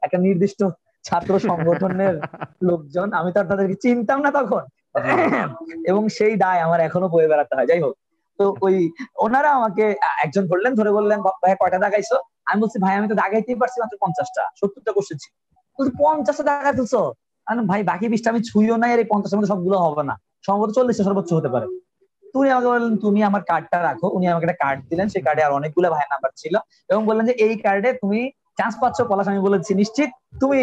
একটা 0.02 0.18
নির্দিষ্ট 0.18 0.60
ছাত্র 1.06 1.34
সংগঠনের 1.40 2.16
লোকজন। 2.62 3.08
আমি 3.14 3.30
তো 3.36 3.40
তাদেরকে 3.44 3.76
চিনতাম 3.84 4.20
না 4.26 4.30
তখন। 4.32 4.64
এবং 5.92 6.04
সেই 6.18 6.34
দায় 6.36 6.60
আমার 6.60 6.80
এখনও 6.80 7.08
বয়ে 7.14 7.30
বেড়াতে 7.32 7.54
হয়। 7.56 7.68
যাই 7.72 7.82
হোক 7.82 7.96
তো 8.40 8.46
ওই 8.66 8.76
ওনারা 9.26 9.50
আমাকে 9.60 9.86
একজন 10.26 10.44
ধরলেন, 10.50 10.72
ধরে 10.80 10.92
বললেন 10.98 11.20
ভাই, 11.44 11.54
কয়টা 11.62 11.80
দাগাইছো 11.86 12.18
আমি 12.50 12.58
বলছি, 12.64 12.78
ভাই, 12.84 12.94
আমি 13.00 13.08
তো 13.12 13.16
দাগাইতেই 13.22 13.58
পারছি 13.62 13.78
মাত্র 13.84 13.96
পঞ্চাশটা, 14.04 14.44
সত্তরটা 14.60 14.92
কোশ্চেন 14.98 15.18
ছিল। 15.24 15.32
পঞ্চাশটা 16.02 16.44
দাগা 16.50 16.72
তুলছো 16.78 17.02
ভাই, 17.72 17.82
বাকি 17.92 18.06
বিশটা 18.14 18.30
আমি 18.34 18.42
ছুঁইও 18.50 18.76
নাই 18.84 18.92
আর 18.96 19.00
এই 19.04 19.08
পঞ্চাশের 19.12 19.38
মধ্যে 19.38 19.52
সবগুলো 19.54 19.78
হবে 19.86 20.04
না। 20.10 20.16
সম্ভবত 20.46 20.70
চল্লিশটা 20.78 21.04
সর্বোচ্চ 21.08 21.30
হতে 21.38 21.50
পারে। 21.54 21.68
তুমি 22.34 22.48
আমাকে 22.54 22.68
বললেন, 22.72 22.94
তুমি 23.06 23.20
আমার 23.30 23.42
কার্ডটা 23.50 23.78
রাখো। 23.88 24.08
উনি 24.16 24.26
আমাকে 24.32 24.46
একটা 24.48 24.58
কার্ড 24.64 24.80
দিলেন, 24.90 25.08
সেই 25.14 25.24
কার্ডে 25.28 25.42
আর 25.48 25.52
অনেকগুলো 25.60 25.88
ভাইয়ের 25.94 26.12
নাম্বার 26.14 26.32
ছিল 26.42 26.56
এবং 26.92 27.02
বললেন 27.10 27.26
যে, 27.30 27.34
এই 27.46 27.54
কার্ডে 27.66 27.90
তুমি 28.02 28.20
চান্স 28.60 28.74
পাচ্ছ, 28.82 28.98
পলাশ, 29.10 29.28
আমি 29.32 29.42
বলেছি, 29.48 29.72
নিশ্চিত 29.82 30.10
তুমি 30.42 30.60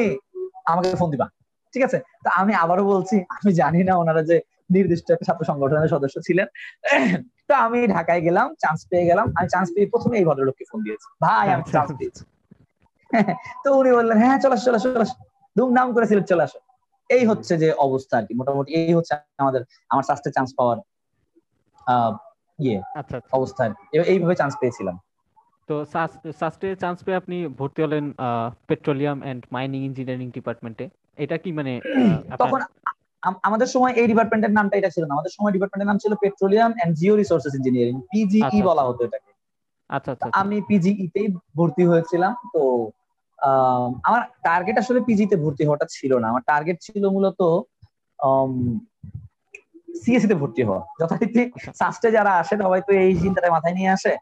আমাকে 0.70 0.88
ফোন 1.00 1.08
দিবা। 1.14 1.26
ঠিক 1.74 1.82
আছে? 1.88 1.98
তা 2.24 2.28
আমি 2.40 2.52
আবারও 2.62 2.84
বলছি, 2.92 3.16
আমি 3.36 3.50
জানি 3.60 3.80
না 3.88 3.94
ওনারা 4.02 4.22
যে 4.30 4.36
নির্দিষ্ট 4.74 5.06
একটা 5.10 5.26
ছাত্র 5.28 5.42
সংগঠনের 5.50 5.92
সদস্য 5.94 6.16
ছিলেন। 6.26 6.46
তো 7.48 7.52
আমি 7.66 7.80
ঢাকায় 7.94 8.22
গেলাম 8.26 8.46
চান্স 8.62 8.80
পেয়ে 8.90 9.04
গেলাম। 9.10 9.26
আমি 9.38 9.48
চান্স 9.54 9.68
পেয়ে 9.74 9.86
প্রথমে 9.92 10.14
এই 10.20 10.24
ভদ্রলোককে 10.28 10.64
ফোন 10.70 10.80
দিয়েছি। 10.86 11.06
ভাই 11.24 11.46
আমি 11.54 11.62
চান্স। 11.74 11.90
পেয়েছি। 12.00 12.22
তো 13.64 13.68
উনি 13.80 13.90
বললেন 13.96 14.16
হ্যাঁ 14.22 14.36
চলে 14.44 14.56
চলে 14.66 14.78
চলে 14.84 15.04
ধুমধাম 15.56 15.88
করে 15.94 16.06
সিলেট 16.10 16.26
চলে 16.32 16.42
আসো। 16.48 16.58
এই 17.10 17.22
হচ্ছে 17.30 17.52
যে 17.62 17.68
অবস্থা 17.86 18.14
আর 18.20 18.24
কি। 18.28 18.32
মোটামুটি 18.40 18.70
এই 18.80 18.92
হচ্ছে 18.98 19.12
আমাদের 19.44 19.62
আমার 19.92 20.04
সাস্টে 20.08 20.30
চান্স 20.36 20.50
পাওয়ার 20.58 20.78
ইয়ে 22.58 22.76
আচ্ছা, 23.00 23.14
আচ্ছা। 23.18 23.32
অবস্থা 23.38 23.62
এইভাবে 24.12 24.34
চান্স 24.40 24.54
পেয়েছিলাম। 24.60 24.96
তো 25.68 25.74
সাস্টে 26.40 26.68
চান্স 26.82 26.98
পেয়ে 27.04 27.20
আপনি 27.22 27.36
ভর্তি 27.60 27.80
হলেন 27.84 28.04
পেট্রোলিয়াম 28.68 29.18
এন্ড 29.30 29.42
মাইনিং 29.54 29.80
ইঞ্জিনিয়ারিং 29.88 30.28
ডিপার্টমেন্টে 30.36 30.84
এটা 31.24 31.36
কি 31.42 31.50
মানে 31.58 31.72
তখন 32.42 32.60
আমাদের 33.48 33.68
সময় 33.74 33.92
এই 34.00 34.06
ডিপার্টমেন্টের 34.06 34.52
নামটা 34.58 34.74
এটা 34.76 34.90
ছিল 34.94 35.02
না। 35.06 35.12
আমাদের 35.16 35.32
সময় 35.36 35.52
ডিপার্টমেন্টের 35.52 35.88
নাম 35.90 35.98
ছিল 35.98 36.12
petroleum 36.22 36.70
and 36.82 36.92
geo 36.98 37.14
resources 37.16 37.52
engineering. 37.58 37.96
PGE 38.12 38.62
বলা 38.62 38.82
হতো 38.88 39.00
এটাকে। 39.04 39.30
আচ্ছা 39.90 40.10
আচ্ছা 40.12 40.28
আমি 40.40 40.56
পিজিই 40.68 41.06
তেই 41.14 41.26
ভর্তি 41.58 41.82
হয়েছিলাম। 41.90 42.32
তো 42.54 42.62
আমার 44.08 44.22
টার্গেট 44.42 44.76
আসলে 44.82 45.00
পিজিতে 45.08 45.36
ভর্তি 45.44 45.62
হওয়াটা 45.66 45.86
ছিল 45.90 46.12
না। 46.22 46.26
আমার 46.32 46.42
টার্গেট 46.50 46.76
ছিল 46.86 47.04
মূলত 47.16 47.40
সিএসসি 50.02 50.28
তে 50.28 50.36
ভর্তি 50.42 50.62
হওয়া। 50.68 50.82
যথারীতি 51.00 51.42
সাস্টে 51.80 52.08
যারা 52.16 52.32
আসে 52.42 52.54
সবাই 52.62 52.80
তো 52.86 52.92
এই 53.04 53.12
চিন্তাটা 53.24 53.48
মাথায় 53.56 53.74
নিয়ে 53.78 53.90
আসে। 53.96 54.12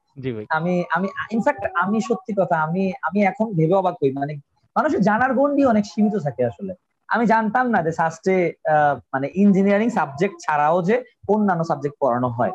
আমি 0.57 0.75
আমি 0.97 1.09
ইনফ্যাক্ট 1.37 1.63
আমি 1.83 1.99
সত্যি 2.09 2.33
কথা 2.41 2.57
আমি 2.67 2.83
আমি 3.07 3.19
এখন 3.31 3.47
ভেবে 3.59 3.75
অবাক 3.81 3.95
হই। 4.03 4.11
মানে 4.21 4.33
মানুষের 4.77 5.01
জানার 5.09 5.33
গন্ডি 5.39 5.63
অনেক 5.73 5.85
সীমিত 5.93 6.15
থাকে 6.27 6.43
আসলে। 6.51 6.73
আমি 7.15 7.25
জানতাম 7.33 7.67
না 7.75 7.79
যে 7.87 7.93
সাস্টে 8.01 8.37
মানে 9.13 9.27
ইঞ্জিনিয়ারিং 9.43 9.89
সাবজেক্ট 9.99 10.37
ছাড়াও 10.45 10.77
যে 10.89 10.97
অন্যান্য 11.35 11.63
সাবজেক্ট 11.71 11.97
পড়ানো 12.03 12.29
হয়। 12.39 12.55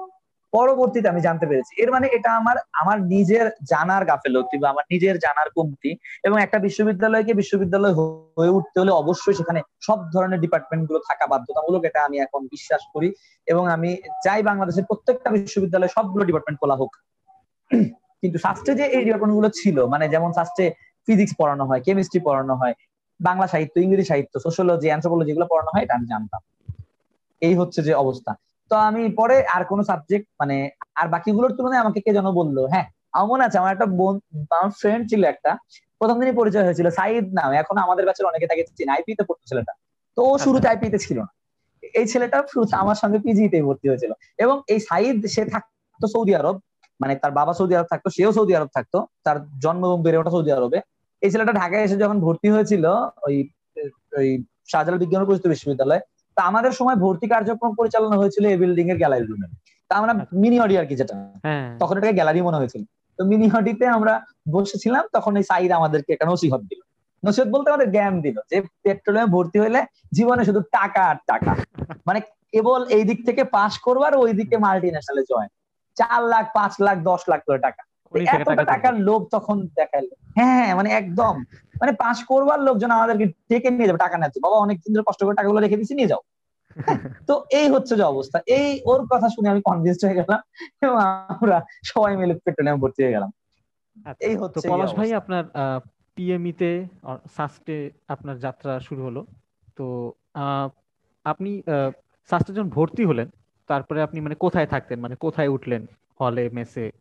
পরবর্তীতে 0.53 1.07
আমি 1.13 1.21
জানতে 1.27 1.45
পেরেছি। 1.49 1.73
এর 1.83 1.89
মানে 1.95 2.07
এটা 2.17 2.29
আমার 2.39 2.57
আমার 2.81 2.97
নিজের 3.13 3.45
জানার 3.71 4.03
গাফেলতি 4.09 4.55
বা 4.61 4.67
আমার 4.73 4.85
নিজের 4.93 5.15
জানার 5.25 5.49
কমতি 5.57 5.91
এবং 6.27 6.37
একটা 6.45 6.57
বিশ্ববিদ্যালয়কে 6.65 7.33
বিশ্ববিদ্যালয় 7.41 7.95
হয়ে 8.37 8.55
উঠতে 8.57 8.77
হলে 8.81 8.91
অবশ্যই 9.01 9.35
সেখানে 9.39 9.59
সব 9.87 9.99
ধরনের 10.13 10.39
ডিপার্টমেন্টগুলো 10.45 10.99
থাকা 11.09 11.25
বাধ্যতামূলক, 11.31 11.81
এটা 11.89 11.99
আমি 12.07 12.17
এখন 12.25 12.41
বিশ্বাস 12.53 12.81
করি 12.93 13.09
এবং 13.47 13.63
আমি 13.75 13.89
চাই 14.25 14.41
বাংলাদেশের 14.49 14.85
প্রত্যেকটা 14.89 15.29
বিশ্ববিদ্যালয়ে 15.35 15.95
সবগুলো 15.97 16.23
ডিপার্টমেন্ট 16.25 16.57
খোলা 16.61 16.75
হোক। 16.81 16.91
কিন্তু 18.21 18.37
শাস্ত্রে 18.45 18.71
যে 18.79 18.85
এই 18.95 19.03
ডিপার্টমেন্টগুলো 19.05 19.49
ছিল 19.59 19.77
মানে 19.93 20.05
যেমন 20.13 20.29
শাস্ত্রে 20.39 20.65
ফিজিক্স 21.07 21.33
পড়ানো 21.39 21.63
হয় 21.69 21.81
কেমিস্ট্রি 21.87 22.19
পড়ানো 22.27 22.53
হয় 22.61 22.75
বাংলা 23.19 23.47
সাহিত্য 23.47 23.75
ইংরেজি 23.79 24.03
সাহিত্য 24.03 24.33
সোশ্যোলজি 24.39 24.87
অ্যান্থ্রোপোলজি 24.87 25.29
এগুলো 25.31 25.45
পড়ানো 25.45 25.69
হয় 25.73 25.83
এটা 25.83 25.93
আমি 25.95 26.07
জানতাম। 26.07 26.41
এই 27.41 27.53
হচ্ছে 27.55 27.79
যে 27.81 27.93
অবস্থা। 27.93 28.31
তো 28.71 28.75
আমি 28.79 29.09
পরে 29.09 29.43
আর 29.55 29.63
কোন 29.63 29.79
সাবজেক্ট 29.83 30.27
মানে 30.39 30.55
আর 30.95 31.07
বাকিগুলোর 31.07 31.51
তুলনায় 31.57 31.81
আমাকে 31.81 31.99
কে 32.01 32.11
যেন 32.13 32.27
বলল? 32.31 32.57
হ্যাঁ 32.67 32.85
আমার 33.13 33.27
মনে 33.29 33.43
আছে 33.43 33.57
আমার 33.57 33.71
একটা 33.73 33.85
বোন 33.85 34.15
আমার 34.51 34.71
ফ্রেন্ড 34.71 35.03
ছিল 35.09 35.21
একটা 35.23 35.51
প্রথম 35.99 36.15
দিনই 36.19 36.35
পরিচয় 36.35 36.63
হয়েছিল 36.63 36.87
সাইদ 36.89 37.25
নাম 37.33 37.49
এখন 37.53 37.75
আমাদের 37.77 38.05
কাছে 38.05 38.21
অনেকে 38.23 38.45
তাকে 38.47 38.63
চিনি 38.77 38.91
আইপি 38.91 39.11
তে 39.15 39.23
পড়তো 39.23 39.45
ছেলেটা। 39.47 39.73
তো 40.17 40.21
ও 40.23 40.37
শুরুতে 40.37 40.67
আইপি 40.67 40.85
আচ্ছা। 40.85 40.97
তে 40.97 41.05
ছিল 41.07 41.17
না। 41.19 41.31
এই 41.93 42.05
ছেলেটা 42.05 42.37
শুরুতে 42.53 42.75
আমার 42.75 42.95
সঙ্গে 42.95 43.19
পিজিতে 43.19 43.57
ভর্তি 43.61 43.87
হয়েছিল। 43.89 44.11
এবং 44.37 44.55
এই 44.67 44.79
সাইদ 44.79 45.17
সে 45.25 45.41
থাকতো 45.45 46.07
সৌদি 46.07 46.35
আরব 46.35 46.55
মানে 46.99 47.15
তার 47.15 47.31
বাবা 47.31 47.53
সৌদি 47.53 47.73
আরব 47.75 47.87
থাকতো 47.89 48.09
সেও 48.09 48.31
সৌদি 48.31 48.53
আরব 48.55 48.69
থাকতো 48.73 48.97
তার 49.23 49.37
জন্ম 49.59 49.81
এবং 49.85 49.99
বেড়ে 50.03 50.17
ওঠা 50.17 50.31
সৌদি 50.31 50.51
আরবে। 50.51 50.79
এই 51.21 51.29
ছেলেটা 51.33 51.53
ঢাকায় 51.61 51.83
এসে 51.83 51.97
যখন 52.03 52.17
ভর্তি 52.25 52.47
হয়েছিল 52.55 52.85
ওই 53.25 53.35
ওই 54.19 54.27
শাহজালাল 54.71 54.99
বিজ্ঞান 55.03 55.23
প্রযুক্তি 55.25 55.49
বিশ্ববিদ্যালয় 55.49 56.01
তা 56.37 56.41
আমাদের 56.51 56.71
সময় 56.71 56.97
ভর্তি 57.05 57.27
কার্যক্রম 57.27 57.71
পরিচালনা 57.75 58.15
হয়েছিল 58.17 58.43
এই 58.45 58.57
বিল্ডিং 58.57 58.85
এর 58.91 58.97
গ্যালারি 58.97 59.25
রুমে 59.25 59.47
তা 59.89 59.93
আমরা 59.99 60.13
মিনি 60.41 60.57
অডি 60.59 60.75
আর 60.77 60.85
কি 60.85 60.95
যেটা। 60.95 61.15
হ্যাঁ। 61.45 61.67
তখন 61.79 61.95
এটাকে 61.97 62.13
গ্যালারি 62.13 62.39
মনে 62.41 62.57
হয়েছিল। 62.57 62.81
তো 63.19 63.21
মিনি 63.25 63.47
অডিতে 63.57 63.85
আমরা 63.97 64.13
বসেছিলাম 64.51 65.03
তখন 65.13 65.33
এই 65.39 65.43
সাইড 65.43 65.71
আমাদেরকে 65.71 66.09
একটা 66.13 66.27
নসিহত 66.31 66.61
দিল। 66.69 66.81
নসিহত 67.23 67.47
বলতে 67.47 67.67
আমাদের 67.69 67.89
জ্ঞান 67.91 68.13
দিল 68.21 68.37
যে 68.51 68.57
পেট্রোলিয়ামে 68.83 69.31
ভর্তি 69.31 69.57
হইলে 69.59 69.79
জীবনে 70.13 70.43
শুধু 70.45 70.61
টাকা 70.77 71.01
আর 71.11 71.17
টাকা। 71.27 71.51
মানে 72.07 72.19
কেবল 72.53 72.81
এই 72.95 73.03
দিক 73.03 73.19
থেকে 73.27 73.41
পাস 73.55 73.73
করবার 73.85 74.13
ওই 74.15 74.31
দিকে 74.33 74.55
মাল্টি 74.57 74.89
ন্যাশনালে 74.91 75.23
জয়েন 75.31 75.49
চার 75.97 76.19
লাখ 76.33 76.45
পাঁচ 76.57 76.73
লাখ 76.85 76.97
দশ 77.09 77.21
লাখ 77.31 77.41
করে 77.47 77.59
টাকা। 77.67 77.81
এতটা 78.11 78.63
টাকার 78.63 78.93
লোভ 78.99 79.21
তখন 79.31 79.57
দেখাল 79.75 80.05
হ্যাঁ, 80.37 80.55
হ্যাঁ 80.59 80.75
মানে 80.75 80.89
একদম। 80.91 81.43
মানে 81.81 81.91
পাশ 81.91 82.23
করবার 82.23 82.59
লোকজন 82.59 82.91
আমাদেরকে 82.91 83.25
ডেকে 83.49 83.69
নিয়ে 83.71 83.87
যাবে 83.87 83.97
টাকা 83.97 84.17
নেচ্ছে 84.17 84.39
বাবা 84.39 84.57
অনেক 84.57 84.77
দিন 84.79 84.93
ধরে 84.93 85.07
কষ্ট 85.07 85.23
করে 85.23 85.35
টাকাগুলো 85.35 85.59
রেখে 85.59 85.77
দিচ্ছি 85.77 85.95
নিয়ে 85.95 86.07
যাও। 86.07 86.21
তো 87.29 87.33
এই 87.49 87.67
হচ্ছে 87.69 87.95
যে 87.95 88.03
অবস্থা। 88.03 88.39
এই 88.47 88.81
ওর 88.85 89.07
কথা 89.07 89.29
শুনে 89.29 89.49
আমি 89.49 89.61
কনভিন্স 89.61 90.05
হয়ে 90.05 90.13
গেলাম 90.13 90.39
এবং 90.83 90.97
আমরা 91.29 91.61
সবাই 91.83 92.17
মিলে 92.17 92.33
পেট্রোলিয়াম 92.45 92.79
ভর্তি 92.79 93.03
হয়ে 93.03 93.13
গেলাম। 93.13 93.31
আচ্ছা, 94.05 94.25
এই 94.27 94.35
হচ্ছে 94.35 94.67
পলাশ 94.67 94.91
ভাই 94.93 95.13
আপনার 95.13 95.43
পিএমই 96.15 96.53
তে 96.53 96.87
সাস্টে 97.37 97.89
আপনার 98.07 98.39
যাত্রা 98.39 98.79
শুরু 98.79 99.03
হলো। 99.03 99.25
তো 99.77 100.13
আপনি 101.25 101.63
সাস্টে 102.29 102.53
যখন 102.53 102.69
ভর্তি 102.69 103.05
হলেন 103.05 103.27
তারপরে 103.67 104.01
আপনি 104.01 104.21
মানে 104.21 104.35
কোথায় 104.35 104.65
থাকতেন? 104.65 104.99
মানে 104.99 105.15
কোথায় 105.15 105.47
উঠলেন? 105.47 105.85
হলে 106.19 106.49
মেসে? 106.49 106.91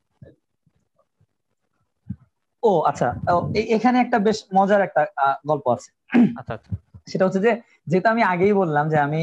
ও 2.62 2.70
আচ্ছা। 2.80 3.08
এখানে 3.76 3.96
একটা 4.00 4.18
বেশ 4.18 4.38
মজার 4.54 4.80
একটা 4.82 5.02
গল্প 5.46 5.64
আছে। 5.68 5.88
আচ্ছা 6.38 6.52
আচ্ছা। 6.54 6.72
সেটা 7.06 7.24
হচ্ছে 7.24 7.40
যে 7.40 7.52
যেটা 7.86 8.08
আমি 8.10 8.22
আগেই 8.24 8.52
বললাম 8.52 8.84
যে 8.88 8.98
আমি 8.98 9.20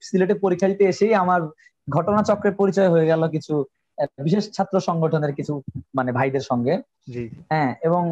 সিলেটে 0.00 0.34
পরীক্ষা 0.34 0.68
দিতে 0.68 0.84
এসেই 0.84 1.12
আমার 1.14 1.40
ঘটনা 1.88 2.20
চক্রের 2.22 2.54
পরিচয় 2.56 2.90
হয়ে 2.90 3.06
গেল 3.06 3.22
কিছু 3.28 3.54
বিশেষ 4.18 4.44
ছাত্র 4.52 4.76
সংগঠনের 4.80 5.32
কিছু 5.32 5.52
মানে 5.94 6.10
ভাইদের 6.12 6.44
সঙ্গে। 6.50 6.74
হ্যাঁ 7.50 7.70
এবং 7.82 8.02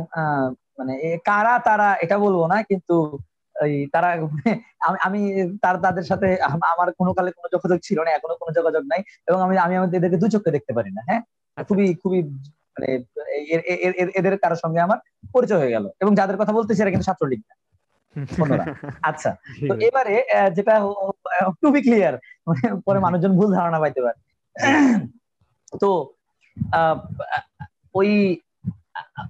মানে 0.79 0.95
কারা 1.25 1.55
তারা 1.59 1.89
এটা 2.05 2.17
বলব 2.19 2.41
না 2.47 2.57
কিন্তু 2.63 2.97
ওই 3.57 3.75
তারা 3.95 4.09
আমি 5.07 5.21
তার 5.63 5.77
তাদের 5.83 6.05
সাথে 6.05 6.29
আমার 6.73 6.89
কোনো 6.93 7.11
কালে 7.13 7.31
কোনো 7.33 7.49
যোগাযোগ 7.55 7.79
ছিল 7.81 7.99
না 8.05 8.11
এখনও 8.13 8.37
কোনো 8.37 8.53
যোগাযোগ 8.59 8.83
নাই 8.87 9.01
এবং 9.29 9.39
আমি 9.43 9.55
আমি 9.59 9.75
আমাদের 9.77 9.97
এদেরকে 9.99 10.19
দু 10.23 10.27
চোখে 10.29 10.51
দেখতে 10.51 10.73
পারি 10.73 10.91
না 10.91 11.03
হ্যাঁ? 11.09 11.23
আচ্ছা। 11.57 11.69
খুবই 11.69 11.87
খুবই 12.03 12.21
মানে 12.81 12.89
এদের 14.15 14.39
কারোর 14.39 14.57
সঙ্গে 14.57 14.81
আমার 14.81 14.99
পরিচয় 15.33 15.59
হয়ে 15.59 15.71
গেল। 15.71 15.89
এবং 16.01 16.15
যাদের 16.15 16.37
কথা 16.37 16.53
বলতে 16.53 16.75
সেটা 16.75 16.91
কিন্তু 16.91 17.05
ছাত্রলীগ 17.05 17.41
না 17.49 17.55
আচ্ছা 19.03 19.31
তো 19.69 19.75
এবারে 19.75 20.25
যেটা 20.55 20.81
টু 21.61 21.71
বি 21.71 21.81
ক্লিয়ার 21.83 22.19
পরে 22.87 22.99
মানুষজন 22.99 23.33
ভুল 23.33 23.55
ধারণা 23.55 23.79
পাইতে 23.79 24.01
পারে। 24.01 24.19
তো 25.81 25.91
ওই 27.95 28.41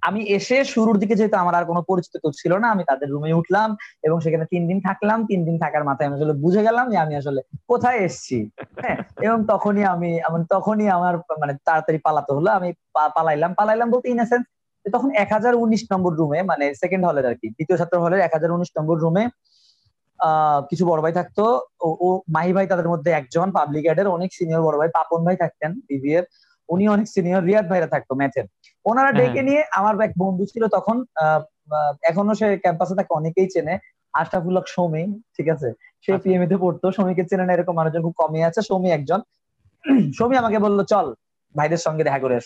আমি 0.09 0.21
এসে 0.37 0.57
শুরুর 0.73 0.97
দিকে 1.03 1.15
যেহেতু 1.19 1.37
আমার 1.43 1.55
আর 1.59 1.65
কোনো 1.71 1.81
পরিচিত 1.91 2.15
কেউ 2.23 2.33
ছিল 2.41 2.53
না, 2.63 2.69
আমি 2.75 2.83
তাদের 2.91 3.09
রুমে 3.15 3.39
উঠলাম 3.41 3.69
এবং 4.07 4.17
সেখানে 4.25 4.45
তিন 4.53 4.63
দিন 4.71 4.79
থাকলাম। 4.89 5.19
তিন 5.31 5.41
দিন 5.47 5.57
থাকার 5.65 5.85
মাথায় 5.89 6.07
আমি 6.09 6.17
আসলে 6.19 6.35
বুঝে 6.45 6.63
গেলাম 6.67 6.85
যে 6.93 6.97
আমি 7.05 7.15
আসলে 7.21 7.41
কোথায় 7.71 7.99
এসছি। 8.07 8.39
হ্যাঁ 8.83 8.99
এবং 9.27 9.39
তখনই 9.53 9.85
আমি 9.95 10.11
তখনই 10.55 10.89
আমার 10.97 11.15
মানে 11.43 11.53
তাড়াতাড়ি 11.67 11.99
পালাতে 12.07 12.31
হলো। 12.37 12.49
আমি 12.59 12.69
পালাইলাম। 13.17 13.51
পালাইলাম 13.61 13.89
বলতে 13.95 14.07
ইন 14.13 14.21
সেন্স 14.33 14.45
তখন 14.87 15.11
এক 15.23 15.31
হাজার 15.37 15.55
উনিশ 15.65 15.83
নম্বর 15.93 16.13
রুমে 16.21 16.41
মানে 16.51 16.65
সেকেন্ড 16.83 17.03
হলের 17.09 17.27
আর 17.31 17.37
কি, 17.41 17.47
দ্বিতীয় 17.57 17.77
ছাত্র 17.81 17.97
হলের 18.05 18.21
এক 18.27 18.33
হাজার 18.37 18.51
উনিশ 18.57 18.71
নম্বর 18.79 18.97
রুমে 19.05 19.25
কিছু 20.71 20.85
বড় 20.91 21.01
ভাই 21.05 21.15
থাকতো। 21.19 21.45
ও 22.07 22.09
মাহি 22.35 22.51
ভাই 22.57 22.67
তাদের 22.73 22.89
মধ্যে 22.93 23.11
একজন 23.21 23.47
পাবলিক 23.59 23.85
এডের 23.93 24.09
অনেক 24.17 24.31
সিনিয়র 24.39 24.63
বড় 24.67 24.77
ভাই, 24.81 24.91
পাপন 24.99 25.21
ভাই 25.27 25.37
থাকতেন 25.43 25.71
বিবিএর 25.89 26.25
উনি 26.71 26.85
অনেক 26.89 27.07
সিনিয়র 27.07 27.43
রিয়াদ 27.45 27.67
ভাইরা 27.69 27.89
থাকতো 27.95 28.13
ম্যাথের 28.15 28.47
ওনারা 28.87 29.11
ডেকে 29.13 29.31
হ্যাঁ। 29.31 29.47
নিয়ে 29.49 29.63
আমার 29.73 29.95
এক 30.01 30.13
বন্ধু 30.19 30.45
ছিল 30.47 30.63
তখন 30.67 30.97
এখনও 32.03 32.35
সে 32.35 32.47
ক্যাম্পাসে 32.57 32.95
থাকে 32.95 33.13
অনেকেই 33.15 33.49
চেনে। 33.51 33.75
আশরাফুল্লাহ 34.15 34.65
সৌমি 34.67 35.03
ঠিক 35.37 35.47
আছে? 35.49 35.69
সে 36.05 36.11
পিএমই 36.19 36.45
আচ্ছা। 36.45 36.57
তে 36.59 36.63
পড়তো। 36.63 36.87
সৌমিকে 36.91 37.25
চেনে 37.25 37.45
না 37.47 37.53
এরকম 37.55 37.75
মানুষজন 37.77 38.03
খুব 38.03 38.15
কমই 38.19 38.43
আছে। 38.45 38.61
সৌমি 38.63 38.89
একজন। 38.91 39.21
সৌমি 40.19 40.37
আমাকে 40.37 40.59
বলল 40.59 40.79
চল 40.85 41.07
ভাইদের 41.55 41.81
সঙ্গে 41.87 42.03
দেখা 42.05 42.21
করে 42.21 42.37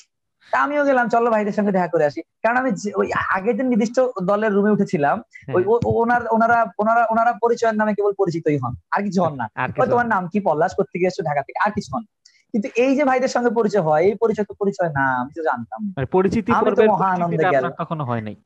তা 0.52 0.56
আমিও 0.62 0.82
গেলাম 0.84 1.06
চলো 1.08 1.28
ভাইদের 1.30 1.54
সঙ্গে 1.58 1.72
দেখা 1.72 1.88
করে 1.88 2.04
আসি। 2.04 2.20
কারণ 2.42 2.56
আমি 2.56 2.70
ওই 2.94 3.06
আগের 3.36 3.54
দিন 3.56 3.66
নির্দিষ্ট 3.68 3.98
দলের 4.22 4.52
রুমে 4.52 4.70
উঠেছিলাম 4.70 5.16
ওই 5.48 5.62
ওনার 5.94 6.22
ওনারা 6.30 6.58
ওনারা 6.78 7.02
ওনারা 7.10 7.32
পরিচয়ের 7.42 7.76
নামে 7.76 7.92
কেবল 7.94 8.12
পরিচিতই 8.18 8.58
হন। 8.62 8.72
আর 8.90 9.00
কিছু 9.02 9.18
হন 9.24 9.34
না। 9.36 9.46
তোমার 9.92 10.06
নাম 10.06 10.22
কি 10.28 10.38
পল্লাশ 10.40 10.72
করতে 10.74 10.94
গিয়ে 10.98 11.10
ঢাকা 11.24 11.42
থেকে? 11.46 11.58
আর 11.64 11.70
কিছু 11.70 11.90
হন 11.94 12.04
কিন্তু 12.54 12.68
এই 12.76 12.92
যে 12.98 13.02
ভাইদের 13.04 13.32
সঙ্গে 13.34 13.50
পরিচয় 13.50 13.84
হয় 13.88 14.02
এই 14.08 14.16
পরিচয় 14.22 14.46
তো 14.50 14.54
পরিচয় 14.60 14.90
না 14.98 15.04
আমি 15.20 15.32
তো 15.38 15.42
জানতাম। 15.42 15.80
পরিচিতি 16.12 16.50
আমি 16.52 16.70
তো 16.78 16.82
মহানন্দে 16.92 17.44
গেলাম। 17.46 17.72
কখনো 17.82 18.02
হয় 18.10 18.22
নাই। 18.26 18.36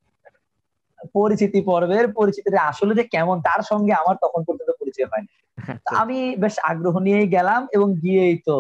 পরিচিতি 1.17 1.61
পর্বের 1.61 2.07
পরিচিতিটা 2.13 2.61
আসলে 2.71 2.93
যে 2.95 3.05
কেমন 3.15 3.37
তার 3.49 3.61
সঙ্গে 3.71 3.93
আমার 3.93 4.17
তখন 4.25 4.41
পর্যন্ত 4.47 4.71
পরিচয় 4.81 5.09
হয়নি 5.13 5.33
আচ্ছা। 5.59 5.95
আমি 6.03 6.19
বেশ 6.43 6.55
আগ্রহ 6.71 6.95
নিয়েই 6.99 7.29
গেলাম 7.37 7.61
এবং 7.73 7.89
গিয়েই 8.03 8.37
তো 8.47 8.57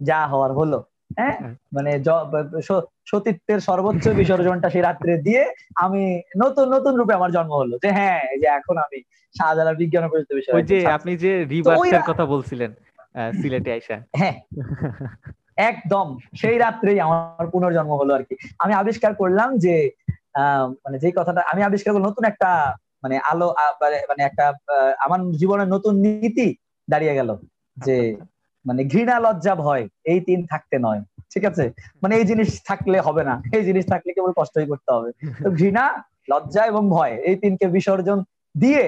যা 0.00 0.18
হওয়ার 0.32 0.52
হলো 0.52 0.78
হ্যাঁ? 1.18 1.36
মানে 1.76 1.90
সতীত্বের 3.10 3.60
সর্বোচ্চ 3.60 4.04
বিসর্জনটা 4.20 4.68
সেই 4.74 4.84
রাত্রে 4.84 5.12
দিয়ে 5.26 5.42
আমি 5.76 6.02
নতুন 6.42 6.66
নতুন 6.74 6.92
রূপে 6.96 7.12
আমার 7.14 7.30
জন্ম 7.36 7.52
হলো 7.52 7.74
যে 7.82 7.88
হ্যাঁ 7.98 8.22
যে 8.40 8.46
এখন 8.58 8.76
আমি 8.78 8.98
শাহজালাল 9.34 9.76
বিজ্ঞান 9.76 10.02
ও 10.04 10.08
প্রযুক্তি 10.10 10.34
বিষয় 10.38 10.54
ওই 10.56 10.64
যে 10.70 10.78
আপনি 10.96 11.12
যে 11.24 11.32
রিভার্সের 11.46 12.04
কথা 12.10 12.24
বলছিলেন 12.26 12.70
সিলেটে 13.40 13.70
আইসা। 13.76 13.96
হ্যাঁ 14.20 14.36
একদম। 15.70 16.06
সেই 16.40 16.56
রাত্রেই 16.64 16.98
আমার 17.06 17.46
পুনর্জন্ম 17.54 17.92
হলো 18.00 18.12
আর 18.18 18.22
কি। 18.28 18.34
আমি 18.62 18.72
আবিষ্কার 18.82 19.12
করলাম 19.20 19.48
যে 19.64 19.74
মানে 20.84 20.96
যে 21.04 21.10
কথাটা 21.18 21.40
আমি 21.52 21.60
আবিষ্কার 21.68 21.90
করলাম 21.92 22.08
নতুন 22.10 22.24
একটা 22.32 22.50
মানে 23.02 23.16
আলো 23.30 23.48
মানে, 23.82 23.98
মানে 24.10 24.22
একটা 24.28 24.46
আমার 25.04 25.20
জীবনের 25.40 25.68
নতুন 25.74 25.94
নীতি 26.04 26.48
দাঁড়িয়ে 26.88 27.14
গেল 27.18 27.30
যে 27.76 27.96
মানে 28.64 28.80
ঘৃণা 28.92 29.16
লজ্জা 29.24 29.54
ভয় 29.64 29.84
এই 30.12 30.18
তিন 30.28 30.40
থাকতে 30.52 30.76
নয় 30.86 31.00
ঠিক 31.32 31.44
আছে? 31.50 31.64
মানে 32.02 32.14
এই 32.20 32.24
জিনিস 32.30 32.50
থাকলে 32.68 32.98
হবে 33.06 33.22
না 33.28 33.34
এই 33.56 33.62
জিনিস 33.68 33.84
থাকলে 33.92 34.10
কেবল 34.16 34.32
কষ্টই 34.38 34.66
করতে 34.72 34.90
হবে। 34.96 35.10
তো 35.44 35.48
ঘৃণা 35.58 35.84
লজ্জা 36.32 36.62
এবং 36.72 36.82
ভয় 36.96 37.14
এই 37.28 37.36
তিনকে 37.42 37.66
বিসর্জন 37.76 38.18
দিয়ে 38.54 38.82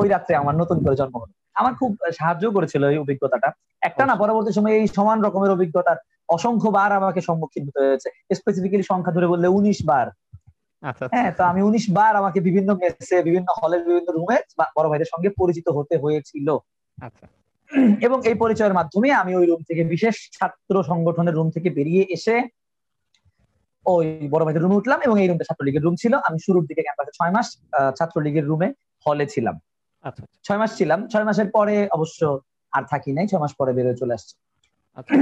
ওই 0.00 0.06
রাত্রে 0.14 0.34
আমার 0.42 0.54
নতুন 0.60 0.78
করে 0.84 0.96
জন্ম 1.00 1.14
হলো। 1.22 1.34
আমার 1.54 1.72
খুব 1.80 1.90
সাহায্য 2.18 2.44
করেছিল 2.56 2.82
এই 2.92 2.98
অভিজ্ঞতাটা। 3.04 3.48
একটা 3.88 4.02
না 4.06 4.14
পরবর্তী 4.22 4.50
সময় 4.52 4.74
এই 4.78 4.86
সমান 4.96 5.18
রকমের 5.26 5.54
অভিজ্ঞতার 5.56 5.98
অসংখ্য 6.28 6.68
বার 6.76 6.90
আমাকে 7.00 7.20
সম্মুখীন 7.28 7.62
হতে 7.68 7.80
হয়েছে। 7.86 8.08
স্পেসিফিক্যালি 8.38 8.84
সংখ্যা 8.92 9.12
ধরে 9.16 9.26
বললে 9.32 9.48
উনিশ 9.58 9.78
বার। 9.90 10.06
আচ্ছা, 10.82 11.02
আচ্ছা। 11.04 11.14
হ্যাঁ 11.14 11.30
তো 11.38 11.42
আমি 11.50 11.60
উনিশ 11.68 11.84
বার 11.90 12.12
আমাকে 12.16 12.38
বিভিন্ন 12.40 12.70
মেসে 12.80 13.16
বিভিন্ন 13.22 13.48
হলের 13.58 13.82
বিভিন্ন 13.88 14.08
রুমে 14.12 14.36
বড় 14.76 14.86
ভাইদের 14.88 15.10
সঙ্গে 15.12 15.28
পরিচিত 15.40 15.66
হতে 15.76 15.94
হয়েছিল। 15.96 16.48
আচ্ছা। 16.98 17.26
এবং 18.06 18.18
এই 18.30 18.36
পরিচয়ের 18.42 18.74
মাধ্যমে 18.74 19.08
আমি 19.22 19.32
ওই 19.34 19.46
রুম 19.46 19.60
থেকে 19.68 19.82
বিশেষ 19.84 20.16
ছাত্র 20.38 20.74
সংগঠনের 20.82 21.34
রুম 21.34 21.48
থেকে 21.50 21.68
বেরিয়ে 21.70 22.02
এসে 22.16 22.36
ওই 23.86 24.06
বড় 24.30 24.42
ভাইদের 24.44 24.62
রুমে 24.62 24.78
উঠলাম 24.80 24.98
এবং 25.00 25.16
এই 25.22 25.28
রুমটা 25.28 25.44
ছাত্রলীগের 25.44 25.84
রুম 25.84 25.94
ছিল। 25.94 26.12
আমি 26.28 26.38
শুরুর 26.38 26.64
দিকে 26.66 26.82
ক্যাম্পাসে 26.82 27.12
ছয় 27.18 27.32
মাস 27.36 27.46
ছাত্রলীগের 27.98 28.46
রুমে 28.46 28.68
হলে 29.06 29.26
ছিলাম। 29.26 29.56
ছয় 30.44 30.58
মাস 30.58 30.70
ছিলাম 30.78 31.00
ছয় 31.08 31.24
মাসের 31.24 31.48
পরে 31.50 31.88
অবশ্য 31.90 32.20
আর 32.72 32.82
থাকি 32.90 33.10
নাই 33.12 33.26
ছয় 33.26 33.40
মাস 33.40 33.52
পরে 33.54 33.72
বেরোয় 33.72 33.96
চলে 33.96 34.14
আসছে। 34.14 34.34
আচ্ছা 34.96 35.14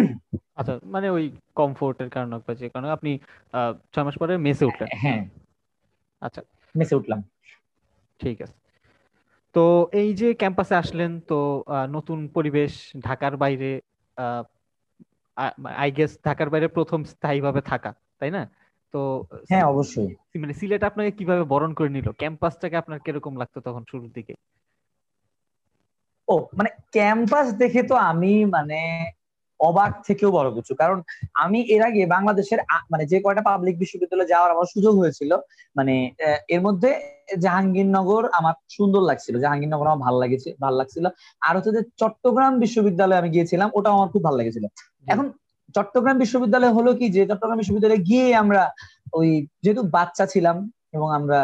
আচ্ছা 0.56 0.74
মানে 0.84 1.10
ওই 1.10 1.24
কমফোর্টের 1.54 2.08
কারণে 2.10 2.36
বা 2.46 2.52
যে 2.54 2.68
কারণে 2.68 2.88
আপনি 2.90 3.10
ছয় 3.92 4.04
মাস 4.04 4.16
পরে 4.18 4.32
মেসে 4.38 4.64
উঠলেন। 4.64 4.88
হ্যাঁ 4.96 5.22
আচ্ছা। 6.22 6.42
মেসে 6.74 6.94
উঠলাম। 6.96 7.20
ঠিক 8.20 8.36
আছে। 8.42 8.56
তো 9.54 9.64
এই 9.92 10.10
যে 10.14 10.28
ক্যাম্পাসে 10.34 10.74
আসলেন 10.74 11.20
তো 11.20 11.38
নতুন 11.88 12.18
পরিবেশ 12.28 12.72
ঢাকার 13.00 13.34
বাইরে 13.36 13.70
আই 15.76 15.90
গেস 15.90 16.12
ঢাকার 16.24 16.48
বাইরে 16.50 16.68
প্রথম 16.68 17.00
স্থায়ীভাবে 17.04 17.60
থাকা 17.60 17.90
তাই 18.18 18.30
না? 18.30 18.42
তো 18.94 19.00
হ্যাঁ 19.48 19.64
অবশ্যই। 19.64 20.08
মানে 20.38 20.52
সিলেট 20.52 20.82
আপনাকে 20.84 21.10
কীভাবে 21.10 21.42
বরণ 21.44 21.74
করে 21.74 21.88
নিল? 21.88 22.08
ক্যাম্পাসটাকে 22.12 22.76
আপনার 22.76 22.98
কীরকম 23.00 23.32
লাগতো 23.36 23.58
তখন 23.60 23.82
শুরুর 23.90 24.10
দিকে? 24.10 24.34
ও 26.28 26.34
মানে 26.58 26.70
ক্যাম্পাস 26.92 27.46
দেখে 27.62 27.80
তো 27.90 27.94
আমি 28.10 28.32
মানে 28.56 28.80
অবাক 29.60 29.92
থেকেও 30.08 30.30
বড় 30.38 30.48
কিছু। 30.56 30.72
কারণ 30.80 30.98
আমি 31.44 31.58
এর 31.74 31.82
আগে 31.88 32.02
বাংলাদেশের 32.14 32.60
মানে 32.92 33.04
যে 33.12 33.18
কয়টা 33.24 33.42
পাবলিক 33.48 33.74
বিশ্ববিদ্যালয়ে 33.82 34.30
যাওয়ার 34.32 34.50
আমার 34.54 34.66
সুযোগ 34.74 34.94
হয়েছিল 35.02 35.30
মানে 35.76 35.94
এর 36.54 36.60
মধ্যে 36.66 36.90
জাহাঙ্গীরনগর 37.44 38.22
আমার 38.38 38.54
সুন্দর 38.76 39.02
লাগছিল। 39.10 39.34
জাহাঙ্গীরনগর 39.44 39.86
আমার 39.90 40.04
ভালো 40.06 40.18
লাগেছে 40.22 40.48
ভালো 40.64 40.76
লাগছিল। 40.80 41.04
আর 41.42 41.52
হচ্ছে 41.56 41.72
যে 41.76 41.82
চট্টগ্রাম 42.00 42.52
বিশ্ববিদ্যালয়ে 42.64 43.20
আমি 43.20 43.30
গিয়েছিলাম 43.34 43.68
ওটাও 43.78 43.94
আমার 43.98 44.08
খুব 44.14 44.22
ভালো 44.26 44.36
লেগেছিল। 44.40 44.64
এখন 45.12 45.26
চট্টগ্রাম 45.74 46.16
বিশ্ববিদ্যালয় 46.24 46.72
হলো 46.78 46.90
কি 46.98 47.06
যে 47.16 47.22
চট্টগ্রাম 47.30 47.58
বিশ্ববিদ্যালয়ে 47.62 48.00
গিয়ে 48.08 48.26
আমরা 48.42 48.62
ওই 49.18 49.28
যেহেতু 49.64 49.82
বাচ্চা 49.96 50.24
ছিলাম 50.26 50.56
এবং 50.96 51.08
আমরা 51.18 51.38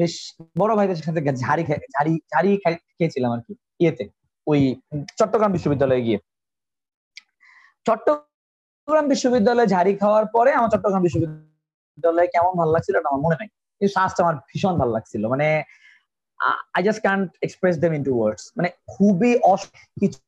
বেশ 0.00 0.14
বড় 0.60 0.72
ভাইদের 0.78 0.98
সাথে 1.06 1.20
ঝাড়ি 1.42 1.62
ঝাড়ি 1.94 2.12
ঝাড়ি 2.32 2.50
খেয়েছিলাম 2.98 3.30
আর 3.36 3.42
কি। 3.46 3.54
ইয়েতে, 3.82 4.04
ওই 4.46 4.60
চট্টগ্রাম 5.18 5.50
বিশ্ববিদ্যালয়ে 5.56 6.02
গিয়ে। 6.06 6.18
চট্টগ্রাম 7.86 9.06
বিশ্ববিদ্যালয়ে 9.12 9.72
ঝাড়ি 9.74 9.92
খাওয়ার 10.02 10.24
পরে 10.34 10.50
আমার 10.58 10.70
চট্টগ্রাম 10.74 11.02
বিশ্ববিদ্যালয়ে 11.06 12.28
কেমন 12.34 12.52
ভালো 12.60 12.70
লাগছিল 12.74 12.94
এটা 12.96 13.10
আমার 13.12 13.24
মনে 13.26 13.36
নাই। 13.40 13.48
কিন্তু 13.76 13.90
শ্বাসটা 13.96 14.20
আমার 14.24 14.36
ভীষণ 14.48 14.74
ভালো 14.80 14.92
লাগছিল। 14.96 15.22
মানে 15.32 15.48
I 16.76 16.82
just 16.86 17.00
can't 17.06 17.28
express 17.46 17.74
them 17.82 17.92
into 18.08 18.12
words 18.18 18.42
মানে 18.56 18.68
খুবই 18.92 19.32
অস 19.52 19.62
কিছু 20.00 20.18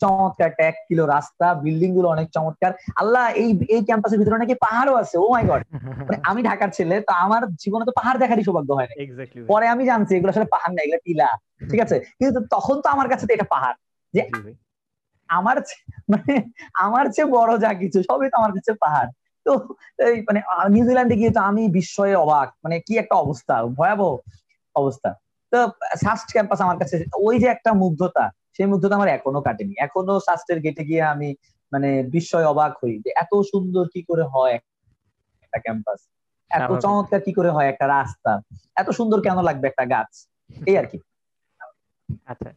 চমৎকার 0.00 0.46
একটা 0.50 0.62
এক 0.64 0.76
কিলো 0.88 1.04
রাস্তা 1.06 1.46
বিল্ডিংগুলো 1.64 2.06
অনেক 2.08 2.28
চমৎকার। 2.36 2.70
আল্লাহ 2.96 3.24
এই 3.42 3.50
এই 3.74 3.82
ক্যাম্পাসের 3.88 4.18
ভিতরে 4.20 4.42
নাকি 4.42 4.56
পাহাড়ও 4.64 4.94
আছে 5.02 5.16
ও 5.18 5.26
মাই 5.34 5.44
গড 5.50 5.62
মানে 6.06 6.18
আমি 6.30 6.40
ঢাকার 6.42 6.70
ছেলে 6.70 6.96
তো 7.00 7.12
আমার 7.24 7.42
জীবনে 7.62 7.84
তো 7.84 7.92
পাহাড় 7.98 8.18
দেখারই 8.18 8.44
সৌভাগ্য 8.44 8.70
হয় 8.74 8.88
পরে 9.48 9.66
আমি 9.68 9.82
জানছি 9.84 10.12
এগুলো 10.14 10.30
আসলে 10.32 10.48
পাহাড় 10.54 10.72
না 10.74 10.80
এগুলো 10.82 10.98
টিলা 11.06 11.28
ঠিক 11.70 11.80
আছে? 11.84 11.96
কিন্তু 12.18 12.40
তখন 12.54 12.76
তো 12.84 12.88
আমার 12.88 13.06
কাছে 13.08 13.24
তো 13.26 13.32
এটা 13.34 13.46
পাহাড়। 13.54 13.76
যে 14.14 14.22
আমার 15.28 15.56
মানে 16.08 16.32
আমার 16.84 17.04
চেয়ে 17.10 17.28
বড় 17.36 17.52
যা 17.58 17.70
কিছু 17.74 17.98
সবই 18.02 18.28
তো 18.32 18.36
আমার 18.36 18.52
কাছে 18.52 18.72
পাহাড়। 18.84 19.10
তো 19.46 19.52
এই 20.06 20.16
মানে 20.28 20.40
নিউজিল্যান্ডে 20.68 21.16
গিয়ে 21.16 21.32
তো 21.36 21.40
আমি 21.40 21.62
বিস্ময়ে 21.68 22.14
অবাক। 22.14 22.48
মানে 22.64 22.76
কি 22.86 22.92
একটা 22.98 23.14
অবস্থা 23.14 23.54
ভয়াবহ 23.78 24.12
অবস্থা। 24.76 25.10
তো 25.52 25.58
সাস্ট 26.04 26.28
ক্যাম্পাস 26.32 26.58
আমার 26.60 26.78
কাছে 26.78 26.96
ওই 27.26 27.34
যে 27.38 27.46
একটা 27.46 27.70
মুগ্ধতা 27.82 28.24
সেই 28.60 28.68
মুগ্ধতা 28.72 28.94
আমার 28.94 29.10
এখনও 29.10 29.40
কাটেনি। 29.40 29.74
এখনও 29.78 30.16
সাস্টের 30.20 30.58
গেটে 30.60 30.82
গিয়ে 30.84 31.02
আমি 31.14 31.28
মানে 31.72 31.90
বিস্ময় 32.12 32.46
অবাক 32.46 32.72
হই 32.80 32.94
যে 33.04 33.10
এত 33.22 33.32
সুন্দর 33.52 33.84
কি 33.94 34.00
করে 34.08 34.24
হয় 34.34 34.56
একটা 35.42 35.58
ক্যাম্পাস 35.58 36.00
এত 36.50 36.70
চমৎকার 36.84 37.20
কি 37.20 37.32
করে 37.32 37.50
হয় 37.50 37.68
একটা 37.68 37.86
রাস্তা। 37.88 38.32
এত 38.76 38.88
সুন্দর 38.90 39.18
কেন 39.20 39.38
লাগবে 39.42 39.66
একটা 39.68 39.84
গাছ? 39.84 40.10
এই 40.66 40.74
আর 40.76 40.86
কি। 40.86 40.98
আচ্ছা 42.26 42.50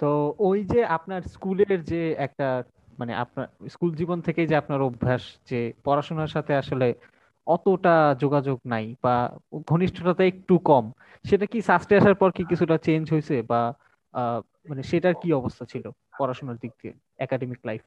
তো 0.00 0.08
ওই 0.38 0.58
যে 0.64 0.80
আপনার 0.96 1.20
স্কুলের 1.34 1.78
যে 1.84 2.02
একটা 2.16 2.48
মানে 2.98 3.12
আপনার 3.14 3.46
স্কুল 3.68 3.90
জীবন 3.94 4.18
থেকেই 4.20 4.46
যে 4.46 4.56
আপনার 4.56 4.80
অভ্যাস 4.82 5.22
যে 5.46 5.60
পড়াশোনার 5.84 6.30
সাথে 6.30 6.52
আসলে 6.54 6.88
অতটা 7.46 7.94
যোগাযোগ 8.14 8.58
নাই 8.64 8.86
বা 9.04 9.14
ঘনিষ্ঠতা 9.66 10.24
একটু 10.24 10.54
কম 10.60 10.84
সেটা 11.24 11.46
কি 11.46 11.58
সাস্টে 11.60 11.94
আসার 11.96 12.14
পর 12.14 12.30
কি 12.32 12.42
কিছুটা 12.44 12.76
চেঞ্জ 12.78 13.04
হয়েছে 13.12 13.36
বা 13.42 13.60
মানে 14.68 14.82
সেটার 14.82 15.14
কি 15.22 15.28
অবস্থা 15.32 15.64
ছিল 15.72 15.84
পড়াশোনার 16.18 16.56
দিক 16.56 16.72
দিয়ে 16.80 16.94
একাডেমিক 17.18 17.60
লাইফ 17.66 17.82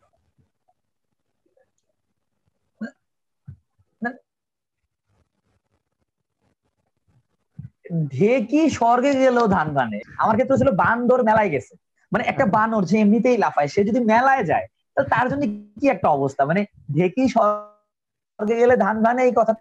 ঢেকি 8.14 8.62
স্বর্গে 8.70 9.12
গেল 9.16 9.38
ধান 9.48 9.68
গানে 9.76 10.00
আমার 10.18 10.36
ক্ষেত্রে 10.36 10.60
ছিল 10.62 10.70
বান্দর 10.76 11.20
মেলায় 11.24 11.52
গেছে। 11.52 11.74
মানে 12.12 12.24
একটা 12.24 12.46
বানর 12.56 12.84
যে 12.84 12.96
এমনিতেই 13.00 13.38
লাফায় 13.38 13.70
সে 13.74 13.82
যদি 13.84 14.00
মেলায় 14.12 14.44
যায় 14.44 14.66
তাহলে 14.94 15.10
তার 15.10 15.26
জন্য 15.32 15.44
কি 15.76 15.86
একটা 15.90 16.08
অবস্থা? 16.10 16.42
মানে 16.46 16.62
ঢেকি 16.96 17.24
স্বর্গে 17.34 18.56
গেলে 18.62 18.76
ধান 18.78 18.96
গানে 19.06 19.22
এই 19.24 19.34
কথা 19.36 19.54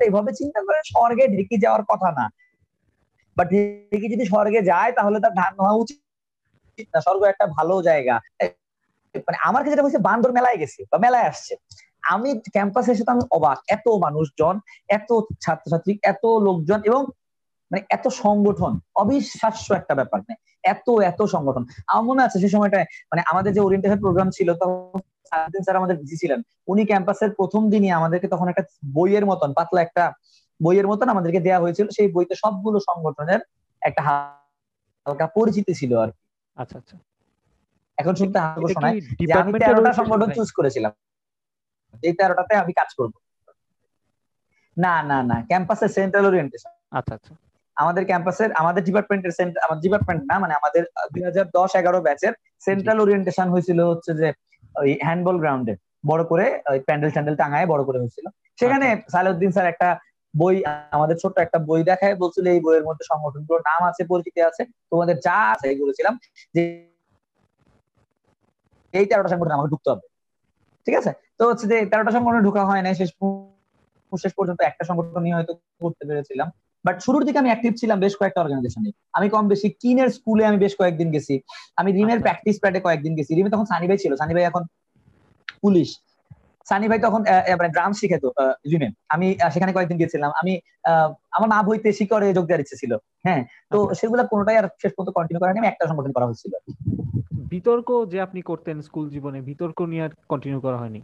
এইভাবে 0.00 0.30
চিন্তা 0.32 0.60
করে 0.66 0.80
স্বর্গে 0.84 1.24
ঢেকি 1.34 1.56
যাওয়ার 1.64 1.82
কথা 1.90 2.08
না। 2.12 2.24
বা 3.38 3.44
ঢেকি 3.44 4.14
যদি 4.14 4.24
স্বর্গে 4.24 4.62
যায়, 4.62 4.92
তাহলে 4.92 5.20
তার 5.20 5.34
ধান 5.34 5.54
হওয়া 5.60 5.72
উচিত 5.72 6.86
না। 6.94 7.00
স্বর্গ 7.00 7.22
একটা 7.22 7.46
ভালো 7.46 7.82
জায়গা। 7.82 8.20
মানে 9.14 9.36
আমার 9.40 9.62
ক্ষেত্রে 9.62 9.82
হচ্ছে 9.82 9.98
বান্দর 9.98 10.32
মেলায় 10.32 10.56
গেছে 10.56 10.84
বা 10.92 10.98
মেলায় 10.98 11.24
আসছে। 11.24 11.56
আমি 12.02 12.38
ক্যাম্পাসে 12.38 12.92
এসে 12.92 13.04
তো 13.04 13.12
আমি 13.12 13.20
অবাক। 13.30 13.58
এত 13.68 13.88
মানুষজন, 13.88 14.60
এত 14.88 15.20
ছাত্রছাত্রী, 15.40 15.98
এত 16.02 16.26
লোকজন 16.26 16.82
এবং 16.84 17.04
মানে 17.70 17.82
এত 17.90 18.08
সংগঠন, 18.08 18.80
অবিশ্বাস্য 18.96 19.74
একটা 19.74 19.94
ব্যাপার। 19.94 20.20
মানে 20.20 20.34
এত 20.62 20.90
এত 20.90 21.22
সংগঠন। 21.22 21.64
আমার 21.86 22.04
মনে 22.04 22.22
আছে 22.22 22.38
সে 22.38 22.48
সময়টায় 22.48 22.82
মানে 22.82 23.22
আমাদের 23.26 23.52
যে 23.52 23.60
ওরিয়েন্টেশন 23.60 24.00
প্রোগ্রাম 24.00 24.30
ছিল, 24.30 24.54
তখন 24.54 24.98
স্যার 25.62 25.76
আমাদের 25.76 25.96
বিজি 25.96 26.16
ছিলেন। 26.16 26.42
উনি 26.68 26.86
ক্যাম্পাসের 26.86 27.30
প্রথম 27.30 27.70
দিনই 27.70 27.90
আমাদেরকে 27.90 28.28
তখন 28.28 28.48
একটা 28.48 28.62
বইয়ের 28.94 29.26
মতন, 29.26 29.52
পাতলা 29.52 29.82
একটা 29.82 30.12
বইয়ের 30.60 30.86
মতন 30.86 31.08
আমাদেরকে 31.08 31.40
দেওয়া 31.40 31.60
হয়েছিল। 31.60 31.86
সেই 31.96 32.08
বইতে 32.14 32.34
সবগুলো 32.34 32.78
সংগঠনের 32.88 33.40
একটা 33.82 34.02
হালকা 34.08 35.26
পরিচিতি 35.36 35.72
ছিল 35.74 35.92
আর 36.04 36.10
কি। 36.10 36.22
আচ্ছা 36.56 36.76
আচ্ছা। 36.78 36.96
এখন 37.98 38.14
শুনতে 38.14 38.38
হালকা 38.38 38.68
শোনায়। 38.76 39.00
যে 39.28 39.32
আমি 39.42 39.50
তেরোটা 39.60 39.92
সংগঠন 39.92 40.28
চুজ 40.36 40.48
করেছিলাম। 40.52 40.92
এই 42.02 42.12
তেরোটাতে 42.18 42.52
আমি 42.62 42.72
কাজ 42.72 42.90
করব। 42.98 43.14
না 44.76 44.94
না 45.10 45.18
না 45.30 45.36
ক্যাম্পাসের 45.50 45.90
সেন্ট্রাল 45.96 46.24
ওরিয়েন্টেশন 46.26 46.72
আচ্ছা 46.98 47.14
আচ্ছা। 47.14 47.32
আমাদের 47.76 48.02
ক্যাম্পাসের 48.04 48.50
আমাদের 48.52 48.82
ডিপার্টমেন্টের 48.84 49.32
আমাদের 49.64 49.82
ডিপার্টমেন্ট 49.82 50.22
না 50.30 50.34
মানে 50.38 50.54
আমাদের 50.54 50.82
দুই 51.12 51.22
হাজার 51.22 51.46
দশ 51.58 51.70
এগারো 51.76 51.98
ব্যাচের 52.06 52.32
সেন্ট্রাল 52.66 52.98
ওরিয়েন্টেশন 53.00 53.46
হয়েছিল 53.48 53.78
হচ্ছে 53.90 54.10
যে 54.20 54.28
ওই 54.74 54.90
হ্যান্ডবল 55.06 55.36
গ্রাউন্ডে 55.42 55.74
বড় 56.06 56.22
করে 56.24 56.46
ওই 56.72 56.78
প্যান্ডেল 56.80 57.10
ট্যান্ডেল 57.10 57.36
টাঙায় 57.36 57.66
বড় 57.66 57.82
করে 57.84 57.98
হয়েছিল। 57.98 58.26
সেখানে 58.60 58.86
আচ্ছা। 58.92 59.10
সালাউদ্দিন 59.10 59.50
স্যার 59.52 59.66
একটা 59.66 59.88
বই 60.34 60.56
আমাদের 60.96 61.16
ছোট্ট 61.22 61.36
একটা 61.38 61.58
বই 61.68 61.80
দেখায় 61.90 62.14
বলছিল 62.22 62.44
এই 62.54 62.60
বইয়ের 62.64 62.84
মধ্যে 62.88 63.04
সংগঠনগুলোর 63.10 63.62
নাম 63.70 63.80
আছে 63.90 64.02
পরিচিতি 64.12 64.40
আছে 64.48 64.62
তোমাদের 64.90 65.16
যা 65.26 65.36
আছে 65.54 65.66
এগুলো 65.72 65.92
ছিলাম 65.98 66.14
যে 66.54 66.62
এই 68.94 69.04
তেরোটা 69.10 69.30
সংগঠন 69.32 69.52
আমাকে 69.56 69.70
ঢুকতে 69.72 69.88
হবে। 69.92 70.04
ঠিক 70.86 70.94
আছে? 71.00 71.10
তো 71.38 71.42
হচ্ছে 71.50 71.66
যে 71.72 71.76
তেরোটা 71.90 72.12
সংগঠনে 72.16 72.42
ঢোকা 72.48 72.62
হয় 72.70 72.82
না 72.84 72.88
শেষ 73.00 73.10
শেষ 74.12 74.32
পর্যন্ত 74.38 74.60
একটা 74.60 74.84
সংগঠনই 74.84 75.32
হয়তো 75.36 75.52
করতে 75.84 76.04
পেরেছিলাম। 76.08 76.48
বাট 76.84 76.96
শুরুর 77.04 77.22
দিকে 77.26 77.38
আমি 77.42 77.50
অ্যাক্টিভ 77.52 77.72
ছিলাম 77.80 77.98
বেশ 78.04 78.14
কয়েকটা 78.20 78.40
অর্গানাইজেশনে 78.42 78.90
আমি 79.12 79.26
কম 79.34 79.44
বেশি 79.48 79.68
কিনের 79.82 80.08
স্কুলে 80.08 80.42
আমি 80.46 80.58
বেশ 80.64 80.72
কয়েকদিন 80.80 81.08
গেছি। 81.14 81.34
আমি 81.76 81.90
রিমের 81.92 82.20
প্র্যাকটিস 82.24 82.56
প্যাডে 82.62 82.80
কয়েকদিন 82.86 83.12
গেছি। 83.18 83.32
রিমে 83.34 83.50
তখন 83.54 83.66
সানি 83.72 83.86
ভাই 83.90 83.98
ছিল। 83.98 84.12
সানি 84.16 84.32
ভাই 84.34 84.44
এখন 84.50 84.62
পুলিশ। 85.62 85.88
সানি 86.68 86.86
ভাই 86.88 86.98
তখন 86.98 87.20
মানে 87.58 87.70
ড্রাম 87.70 87.90
শিখেতো 87.92 88.28
রিমে 88.70 88.88
আমি 89.08 89.26
সেখানে 89.52 89.72
কয়েকদিন 89.72 89.98
গেছিলাম 89.98 90.30
আমি 90.40 90.52
আমার 91.30 91.48
মা 91.48 91.58
বইতে 91.62 91.88
শিকরে 91.92 92.26
যোগ 92.34 92.44
দেওয়ার 92.46 92.60
ইচ্ছে 92.60 92.76
ছিল 92.76 92.92
হ্যাঁ? 93.26 93.42
তো 93.70 93.78
আচ্ছা। 93.80 93.94
সেগুলো 93.94 94.22
কোনোটাই 94.24 94.56
আর 94.56 94.66
শেষ 94.82 94.92
পর্যন্ত 94.92 95.10
কন্টিনিউ 95.16 95.40
করা 95.40 95.50
আমি 95.54 95.70
একটা 95.70 95.84
সংগঠন 95.86 96.12
করা 96.12 96.26
হয়েছিল। 96.26 96.52
বিতর্ক 97.52 97.88
যে 98.12 98.18
আপনি 98.20 98.40
করতেন 98.42 98.76
স্কুল 98.82 99.06
জীবনে 99.10 99.38
বিতর্ক 99.40 99.78
নিয়ে 99.82 100.02
আর 100.02 100.12
কন্টিনিউ 100.28 100.60
করা 100.60 100.78
হয়নি? 100.78 101.00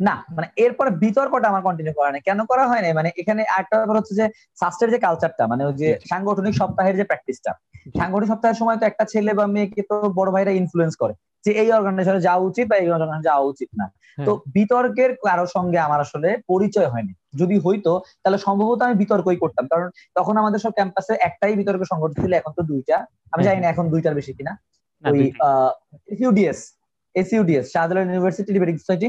না 0.00 0.14
মানে 0.30 0.46
এরপরে 0.56 0.90
বিতর্কটা 0.90 1.46
আমার 1.48 1.62
কন্টিনিউ 1.62 1.94
করা 1.94 2.10
নেই 2.12 2.20
কেন 2.20 2.40
করা 2.44 2.64
হয় 2.66 2.82
না 2.82 2.88
মানে 2.94 3.10
এখানে 3.16 3.42
একটা 3.60 3.74
ব্যাপার 3.76 3.96
হচ্ছে 3.96 4.14
যে 4.14 4.26
সাস্টের 4.60 4.88
যে 4.90 4.98
কালচারটা 4.98 5.44
মানে 5.46 5.62
ওই 5.64 5.74
যে 5.74 5.88
সাংগঠনিক 6.10 6.54
সপ্তাহের 6.54 6.94
যে 6.96 7.04
প্র্যাকটিসটা 7.04 7.52
সাংগঠনিক 7.98 8.28
সপ্তাহের 8.30 8.58
সময় 8.58 8.78
তো 8.80 8.84
একটা 8.86 9.04
ছেলে 9.04 9.32
বা 9.34 9.44
মেয়েকে 9.46 9.82
তো 9.82 9.96
বড় 10.14 10.28
ভাইরা 10.30 10.50
ইনফ্লুয়েন্স 10.50 10.94
করে। 10.96 11.14
যে 11.46 11.52
এই 11.52 11.68
অর্গানাইজেশনে 11.72 12.20
যাওয়া 12.20 12.42
উচিত 12.48 12.64
বা 12.68 12.76
এই 12.76 12.88
অর্গানাইজেশনে 12.90 13.22
যাওয়া 13.22 13.44
উচিত 13.52 13.68
না। 13.78 13.86
তো। 14.26 14.32
বিতর্কের 14.52 15.10
কারও 15.14 15.46
সঙ্গে 15.46 15.78
আমার 15.78 16.00
আসলে 16.00 16.38
পরিচয় 16.48 16.88
হয়নি। 16.88 17.12
যদি 17.38 17.56
হইতো 17.58 17.92
তাহলে 18.22 18.38
সম্ভবত 18.38 18.82
আমি 18.82 18.94
বিতর্কই 18.94 19.36
করতাম। 19.36 19.66
কারণ 19.66 19.88
তখন 20.14 20.36
আমাদের 20.36 20.58
সব 20.58 20.70
ক্যাম্পাসে 20.70 21.14
একটাই 21.20 21.56
বিতর্ক 21.56 21.82
সংগঠন 21.84 22.22
ছিল 22.22 22.32
এখন 22.32 22.52
তো 22.56 22.62
দুইটা। 22.62 22.96
আমি 23.32 23.44
জানি 23.44 23.60
না 23.60 23.68
এখন 23.68 23.84
দুইটার 23.90 24.14
বেশি 24.14 24.32
কিনা। 24.32 24.52
ওই। 25.04 25.32
UDS 26.18 26.58
SUDS 27.14 27.72
Shahjalal 27.72 28.04
university 28.06 28.52
debating 28.52 28.76
society 28.76 29.08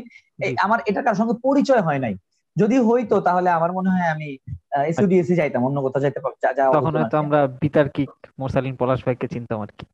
আমার 0.61 0.79
এটা 0.85 1.01
কারোর 1.01 1.15
সঙ্গে 1.15 1.33
পরিচয় 1.43 1.81
হয় 1.81 1.99
নাই। 1.99 2.15
যদি 2.55 2.79
হইতো 2.79 3.21
তাহলে 3.21 3.49
আমার 3.49 3.71
মনে 3.71 3.89
হয় 3.89 4.07
আমি 4.07 4.37
এসইউডিএস 4.85 5.27
যাইতাম 5.27 5.65
অন্য 5.65 5.81
কোথাও 5.81 6.01
যাইতে 6.01 6.19
পার- 6.19 6.37
যা- 6.43 6.53
যাওয়া 6.53 6.73
তখন 6.73 6.95
হয়তো 6.95 7.17
আমরা 7.17 7.47
বিতার্কিক 7.61 8.09
মোরসালিন 8.39 8.75
পলাশ 8.75 8.99
ভাইকে 9.05 9.27
চিনতাম 9.27 9.61
আর 9.61 9.71
কি 9.77 9.85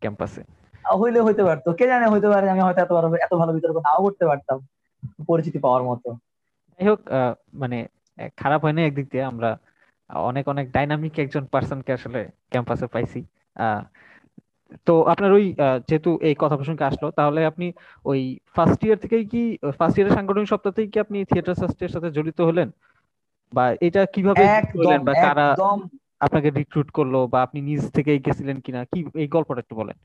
ক্যাম্পাসে 0.00 0.42
হইলে 1.00 1.20
হইতে 1.26 1.42
পারতো। 1.48 1.68
কে 1.78 1.84
জানে 1.90 2.06
হইতে 2.12 2.28
পারে 2.32 2.46
আমি 2.52 2.62
হয়তো 2.66 2.80
এত 2.84 2.90
ভালো 2.96 3.06
এত 3.26 3.32
ভালো 3.40 3.50
বিতর্ক 3.56 3.76
নাও 3.86 4.00
করতে 4.06 4.24
পারতাম 4.30 4.58
পরিচিতি 5.28 5.58
পাওয়ার 5.64 5.82
মতো। 5.88 6.08
যাই 6.78 6.86
হোক 6.90 7.00
মানে 7.62 7.78
খারাপ 8.40 8.60
হয় 8.64 8.74
না 8.76 8.80
একদিক 8.84 9.06
দিয়ে 9.12 9.24
আমরা 9.32 9.50
অনেক 10.10 10.44
অনেক 10.52 10.66
ডাইনামিক 10.76 11.14
একজন 11.24 11.44
পার্সনকে 11.52 11.90
আসলে 11.98 12.20
ক্যাম্পাসে 12.52 12.86
পাইছি। 12.94 13.20
তো 14.86 14.94
আপনার 15.12 15.30
ওই 15.38 15.44
যেহেতু 15.88 16.10
এই 16.28 16.34
কথা 16.42 16.56
প্রসঙ্গে 16.56 16.84
আসলো 16.90 17.06
তাহলে 17.18 17.40
আপনি 17.50 17.66
ওই 18.04 18.20
ফার্স্ট 18.56 18.80
ইয়ার 18.84 18.98
থেকেই 19.04 19.24
কি 19.32 19.42
ফার্স্ট 19.78 19.96
ইয়ারের 19.96 20.16
সাংগঠনিক 20.18 20.46
সপ্তাহ 20.52 20.72
কি 20.92 20.98
আপনি 21.04 21.18
থিয়েটার 21.30 21.58
সাস্টের 21.60 21.90
সাথে 21.94 22.08
জড়িত 22.16 22.38
হলেন? 22.48 22.68
বা 23.52 23.64
এটা 23.86 24.02
কীভাবে 24.14 24.44
যুক্ত 24.54 24.74
হলেন 24.82 25.00
বা 25.06 25.12
কারা 25.24 25.46
আপনাকে 26.20 26.48
রিক্রুট 26.60 26.88
করল 26.98 27.14
বা 27.32 27.38
আপনি 27.46 27.58
নিজ 27.68 27.82
থেকেই 27.96 28.18
গেছিলেন 28.26 28.58
কিনা? 28.64 28.80
কি 28.92 28.98
এই 29.22 29.28
গল্পটা 29.34 29.60
একটু 29.64 29.74
বলেন। 29.80 29.96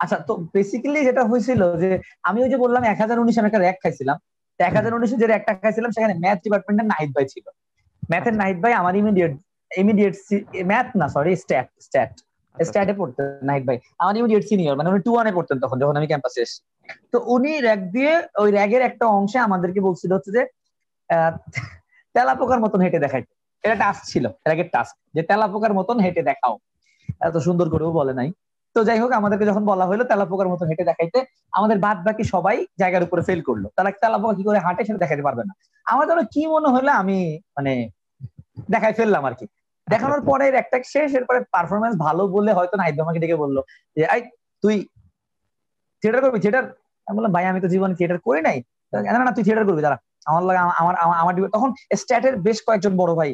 আচ্ছা 0.00 0.16
তো 0.28 0.32
বেসিক্যালি 0.54 1.00
যেটা 1.08 1.22
হয়েছিল 1.30 1.60
যে 1.82 1.90
আমি 2.28 2.38
ওই 2.44 2.50
যে 2.52 2.58
বললাম 2.64 2.82
এক 2.92 2.98
হাজার 3.02 3.16
উনিশ 3.22 3.36
আমি 3.40 3.48
একটা 3.50 3.62
র্যাক 3.64 3.78
খাইছিলাম। 3.82 4.16
তো 4.56 4.60
এক 4.68 4.74
হাজার 4.78 4.92
উনিশে 4.96 5.16
যে 5.22 5.26
র্যাকটা 5.32 5.52
খাইছিলাম 5.62 5.90
সেখানে 5.96 6.14
ম্যাথ 6.22 6.38
ডিপার্টমেন্টের 6.44 6.86
নাহিদ 6.92 7.10
ভাই 7.16 7.26
ছিল। 7.32 7.46
ম্যাথের 8.10 8.32
আচ্ছা। 8.32 8.40
নাহিদ 8.40 8.58
ভাই 8.64 8.72
আমার 8.80 8.94
ইমিডিয়েট 9.02 9.32
ইমিডিয়েট 9.70 10.14
ম্যাথ 10.70 10.88
না 11.00 11.06
সরি 11.14 11.32
স্ট্যাট 11.42 11.68
স্ট্যাট 11.86 12.12
স্ট্যাটে 12.56 12.94
পড়তেন 13.00 13.26
নাহিদ 13.48 13.64
ভাই। 13.68 13.76
আমার 14.02 14.14
ইমিডিয়েট 14.20 14.44
সিনিয়র 14.50 14.74
মানে 14.78 14.88
উনি 14.92 15.00
টু 15.06 15.10
ওয়ানে 15.14 15.32
পড়তেন 15.36 15.56
তখন 15.64 15.76
যখন 15.82 15.94
আমি 16.00 16.08
ক্যাম্পাসে 16.10 16.38
এসেছি। 16.44 16.60
তো 17.12 17.16
উনি 17.34 17.52
র্যাক 17.66 17.80
দিয়ে 17.94 18.12
ওই 18.42 18.48
র্যাগের 18.56 18.82
একটা 18.88 19.04
অংশে 19.16 19.38
আমাদেরকে 19.46 19.80
বলছিল 19.88 20.10
হচ্ছে 20.16 20.30
যে 20.36 20.42
তেলা 22.14 22.34
পোকার 22.40 22.60
মতন 22.64 22.80
হেঁটে 22.84 22.98
দেখাইতে। 23.04 23.32
এটা 23.64 23.76
টাস্ক 23.82 24.02
ছিল 24.10 24.24
র্যাগের 24.48 24.68
টাস্ক 24.74 24.94
যে 25.16 25.22
তেলা 25.30 25.46
পোকার 25.52 25.72
মতন 25.78 25.96
হেঁটে 26.04 26.22
দেখাও। 26.30 26.54
এত 27.26 27.36
সুন্দর 27.46 27.66
করেও 27.72 27.90
বলে 28.00 28.14
নাই। 28.20 28.28
তো 28.76 28.80
যাই 28.84 28.98
হোক 29.02 29.10
আমাদেরকে 29.12 29.44
যখন 29.46 29.62
বলা 29.64 29.84
হলো 29.86 30.02
তেলাপোকার 30.04 30.48
মতো 30.48 30.64
হেঁটে 30.68 30.84
দেখাইতে 30.84 31.18
আমাদের 31.52 31.76
বাদ 31.78 31.98
বাকি 32.06 32.22
সবাই 32.24 32.56
জায়গার 32.80 33.02
উপরে 33.02 33.22
ফেল 33.22 33.40
করল 33.48 33.64
তাহলে 33.76 33.90
তেলাপোকা 34.02 34.34
কি 34.38 34.42
করে 34.44 34.58
হাঁটে 34.58 34.82
সেটা 34.84 35.00
দেখাতে 35.04 35.22
পারবে 35.22 35.42
না 35.44 35.52
আমার 35.86 36.04
যেন 36.08 36.20
কি 36.34 36.42
মনে 36.46 36.68
হলো 36.68 36.90
আমি 36.92 37.18
মানে 37.56 37.72
দেখাই 38.70 38.92
ফেললাম 38.98 39.22
আর 39.24 39.34
কি 39.34 39.46
দেখানোর 39.88 40.22
পরে 40.28 40.44
একটা 40.62 40.76
শেষ 40.94 41.10
এরপরে 41.14 41.38
পারফরমেন্স 41.54 41.94
ভালো 42.04 42.22
বলে 42.34 42.52
হয়তো 42.52 42.74
নাহিদ 42.76 42.96
আমাকে 43.00 43.20
ডেকে 43.22 43.36
বলল 43.36 43.56
যে 43.96 44.02
আই 44.06 44.20
তুই 44.62 44.76
থিয়েটার 46.02 46.20
করবি 46.24 46.38
থিয়েটার 46.40 46.64
আমি 47.06 47.14
বললাম 47.18 47.32
ভাই 47.32 47.44
আমি 47.46 47.60
তো 47.60 47.68
জীবনে 47.68 47.94
থিয়েটার 47.98 48.18
করি 48.26 48.40
নাই 48.48 48.58
না 49.08 49.18
না 49.20 49.32
তুই 49.36 49.44
থিয়েটার 49.44 49.66
করবি 49.68 49.82
দাঁড়া 49.82 49.98
আমার 50.26 50.42
লাগে 50.42 50.60
আমার 50.80 50.94
আমার- 51.14 51.34
তখন 51.54 51.70
স্ট্যাটের 51.96 52.34
বেশ 52.38 52.58
কয়েকজন 52.66 52.92
বড় 52.96 53.12
ভাই 53.14 53.30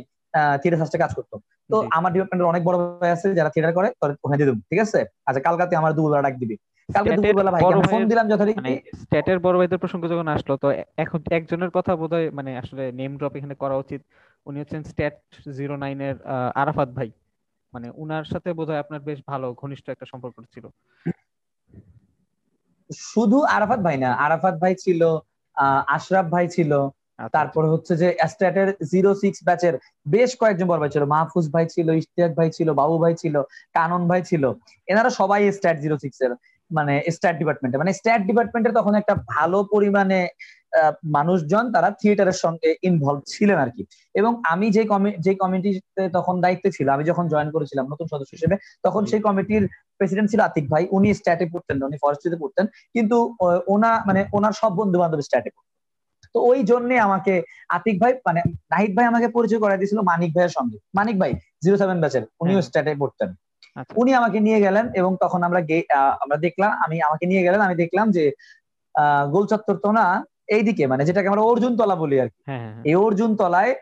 থিয়েটার 0.61 0.81
সাস্টে 0.83 0.99
কাজ 0.99 1.13
করতো 1.15 1.35
তো 1.73 1.77
আমার 1.99 2.11
ডিপার্টমেন্টের 2.13 2.51
অনেক 2.53 2.63
বড় 2.69 2.77
ভাই 3.03 3.11
আছে 3.17 3.27
যারা 3.39 3.51
থিয়েটার 3.51 3.77
করে 3.77 3.89
ওখানে 4.25 4.39
দিয়ে 4.39 4.49
দেবো 4.49 4.61
ঠিক 4.71 4.81
আছে? 4.81 4.99
আচ্ছা 5.27 5.41
কালকাতে 5.41 5.75
আমার 5.77 5.93
দুপুরবেলা 5.93 6.25
ডাক 6.27 6.35
দিবি। 6.43 6.57
কালকে 6.89 7.11
দুপুরবেলা 7.19 7.51
ভাই 7.53 7.63
ফোন 7.93 8.03
দিলাম 8.11 8.25
মানে 8.25 8.33
যথারীতি 8.33 8.75
স্ট্যাটের 9.01 9.39
বড় 9.39 9.57
ভাইদের 9.59 9.81
প্রসঙ্গ 9.83 10.03
যখন 10.09 10.29
আসলো 10.29 10.55
তো 10.57 10.69
এখন 10.97 11.21
একজনের 11.31 11.71
কথা 11.71 11.93
বোধহয় 11.97 12.29
মানে 12.31 12.51
আসলে 12.59 12.85
নেম 12.93 13.13
ড্রপ 13.19 13.35
এখানে 13.37 13.55
করা 13.55 13.77
উচিত। 13.77 14.01
উনি 14.47 14.57
হচ্ছেন 14.61 14.83
স্ট্যাট 14.85 15.15
জিরো 15.59 15.75
নাইনের 15.77 16.17
আরাফাত 16.55 16.89
ভাই। 16.89 17.09
মানে 17.73 17.87
উনার 17.95 18.25
সাথে 18.25 18.49
বোধহয় 18.53 18.81
আপনার 18.81 19.01
বেশ 19.01 19.19
ভালো 19.29 19.47
ঘনিষ্ঠ 19.55 19.87
একটা 19.91 20.07
সম্পর্ক 20.07 20.37
ছিল। 20.55 20.65
শুধু 22.91 23.39
আরাফাত 23.57 23.81
ভাই 23.81 23.97
না 23.97 24.11
আরাফাত 24.17 24.55
ভাই 24.63 24.75
ছিল 24.75 25.01
আহ, 25.57 25.81
আশরাফ 25.87 26.27
ভাই 26.27 26.47
ছিল 26.49 26.73
তারপর 27.37 27.63
হচ্ছে 27.73 27.93
যে 27.97 28.09
স্ট্যাটের 28.33 28.69
জিরো 28.93 29.11
সিক্স 29.15 29.39
ব্যাচের 29.45 29.75
বেশ 30.07 30.31
কয়েকজন 30.41 30.67
বড় 30.67 30.81
ভাই 30.81 30.91
ছিল। 30.95 31.05
মাহফুজ 31.05 31.47
ভাই 31.55 31.67
ছিল 31.67 31.89
ইশতিয়াক 32.01 32.33
ভাই 32.39 32.49
ছিল 32.51 32.69
বাবু 32.73 32.97
ভাই 32.99 33.15
ছিল 33.15 33.35
কানন 33.75 34.03
ভাই 34.09 34.23
ছিল। 34.23 34.45
এনারা 34.89 35.11
সবাই 35.11 35.41
স্ট্যাট 35.53 35.77
জিরো 35.81 35.97
সিক্স 35.99 36.19
এর 36.21 36.33
মানে 36.71 36.95
স্ট্যাট 37.11 37.37
ডিপার্টমেন্টে 37.39 37.77
মানে 37.79 37.93
স্ট্যাট 37.93 38.21
ডিপার্টমেন্টের 38.27 38.77
তখন 38.79 38.95
একটা 38.95 39.15
ভালো 39.29 39.59
পরিমাণে 39.73 40.21
মানুষজন 41.17 41.65
তারা 41.73 41.89
থিয়েটারের 42.01 42.39
সঙ্গে 42.45 42.69
ইনভলভ 42.83 43.21
ছিলেন 43.27 43.59
আর 43.59 43.71
কি। 43.71 43.83
এবং 44.15 44.33
আমি 44.45 44.67
যে 44.71 44.83
যে 45.19 45.33
কমিটিতে 45.35 46.09
তখন 46.09 46.35
দায়িত্বে 46.41 46.69
ছিল 46.71 46.87
আমি 46.89 47.05
যখন 47.05 47.25
জয়েন 47.29 47.49
করেছিলাম 47.51 47.85
নতুন 47.89 48.07
সদস্য 48.07 48.33
হিসেবে 48.33 48.57
তখন 48.83 49.03
সেই 49.07 49.21
কমিটির 49.21 49.65
প্রেসিডেন্ট 49.99 50.29
ছিল 50.31 50.41
আতিক 50.41 50.65
ভাই। 50.71 50.83
উনি 50.91 51.09
স্ট্যাটে 51.15 51.47
পড়তেন 51.53 51.77
উনি 51.83 51.97
ফরেস্ট্রিতে 52.03 52.39
পড়তেন। 52.41 52.67
কিন্তু 52.95 53.17
ওনা 53.67 53.91
মানে 54.07 54.21
ওনার 54.33 54.53
সব 54.53 54.73
বন্ধু 54.73 54.97
বান্ধব 54.99 55.21
স্ট্যাটে 55.21 55.51
তো 56.35 56.39
ওই 56.51 56.61
জন্যে 56.63 56.95
আমাকে 56.99 57.33
আতিক 57.69 57.97
ভাই 58.03 58.13
মানে 58.27 58.41
নাহিদ 58.71 58.93
ভাই 58.97 59.07
আমাকে 59.07 59.27
পরিচয় 59.29 59.61
করাই 59.63 59.79
দিয়েছিল 59.79 60.01
মানিক 60.11 60.31
ভাইয়ের 60.37 60.55
সঙ্গে 60.59 60.77
মানিক 60.95 61.17
ভাই 61.19 61.33
জিরো 61.65 61.77
সেভেন 61.77 61.99
ব্যাচের 62.01 62.25
উনিও। 62.43 62.61
স্ট্যাটে 62.63 62.93
পড়তেন 62.99 63.31
আচ্ছা। 63.77 63.95
উনি 63.97 64.11
আমাকে 64.15 64.39
নিয়ে 64.41 64.59
গেলেন 64.61 64.85
এবং 64.95 65.13
তখন 65.21 65.41
আমরা 65.43 65.61
আমরা 66.23 66.37
দেখলাম 66.47 66.71
আমি 66.85 66.97
আমাকে 67.01 67.25
নিয়ে 67.27 67.45
গেলেন 67.47 67.61
আমি 67.61 67.75
দেখলাম 67.75 68.07
যে 68.17 68.25
আহ 68.95 69.25
গোল 69.35 69.45
চত্বর 69.47 69.77
তো 69.85 69.91
না 69.93 70.07
এইদিকে 70.49 70.85
মানে 70.87 71.03
যেটাকে 71.05 71.29
আমরা 71.29 71.43
অর্জুন 71.43 71.73
তলা 71.77 71.97
বলি 71.97 72.17
আর 72.21 72.29
কি 72.29 72.41
হ্যাঁ 72.41 72.61
হ্যাঁ 72.61 72.73
হ্যাঁ। 72.75 72.85
এই 72.89 72.97
অর্জুন 73.07 73.31
তলায় 73.37 73.73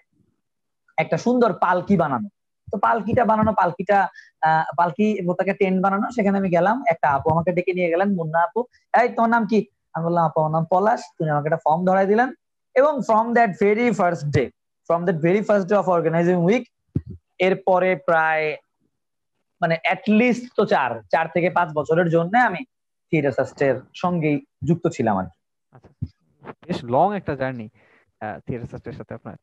একটা 0.98 1.16
সুন্দর 1.16 1.50
পালকি 1.64 1.96
বানানো 1.96 2.28
তো 2.68 2.76
পালকিটা 2.78 3.24
বানানো 3.24 3.52
পালকিটা 3.52 3.98
আহ 4.42 4.64
পালকি 4.78 5.06
তাকে 5.40 5.52
টেন্ট 5.60 5.78
বানানো 5.84 6.06
সেখানে 6.16 6.36
আমি 6.38 6.50
গেলাম 6.56 6.76
একটা 6.92 7.06
আপু 7.16 7.26
আমাকে 7.30 7.50
ডেকে 7.56 7.72
নিয়ে 7.78 7.92
গেলেন 7.92 8.08
মুন্না 8.18 8.40
আপু 8.46 8.60
এই 8.94 9.08
তোমার 9.16 9.30
নাম 9.30 9.42
কি 9.46 9.58
আমি 9.94 10.02
বললাম 10.06 10.22
আপু 10.28 10.38
আমার 10.40 10.52
নাম 10.56 10.64
পলাশ 10.72 11.00
তুমি 11.16 11.28
আমাকে 11.30 11.46
একটা 11.48 11.62
ফর্ম 11.66 11.80
ধরাই 11.88 12.06
দিলেন। 12.06 12.28
এবং 12.74 12.92
from 13.08 13.26
that 13.36 13.50
very 13.60 13.86
first 13.90 14.24
day 14.36 14.44
from 14.88 15.00
that 15.04 15.18
very 15.26 15.42
first 15.42 15.66
day 15.68 15.74
of 15.76 15.86
organising 15.88 16.36
week 16.48 16.64
এরপরে 17.38 17.90
প্রায় 18.08 18.46
মানে 19.60 19.74
অ্যাটলিস্ট 19.84 20.44
তো 20.56 20.62
চার 20.66 20.90
চার 21.12 21.26
থেকে 21.34 21.48
পাঁচ 21.50 21.68
বছরের 21.78 22.08
জন্য 22.10 22.34
আমি 22.48 22.60
থিয়েটার 23.12 23.34
সাস্টের 23.38 23.76
সঙ্গেই 23.94 24.36
যুক্ত 24.68 24.84
ছিলাম 24.88 25.14
আর 25.20 25.26
আচ্ছা 25.72 25.90
বেশ 26.62 26.78
লং 26.94 27.06
একটা 27.14 27.32
জার্নি 27.36 27.66
থিয়েটার 28.46 28.70
সাস্টের 28.72 28.94
সাথে 28.98 29.12
আপনার। 29.14 29.36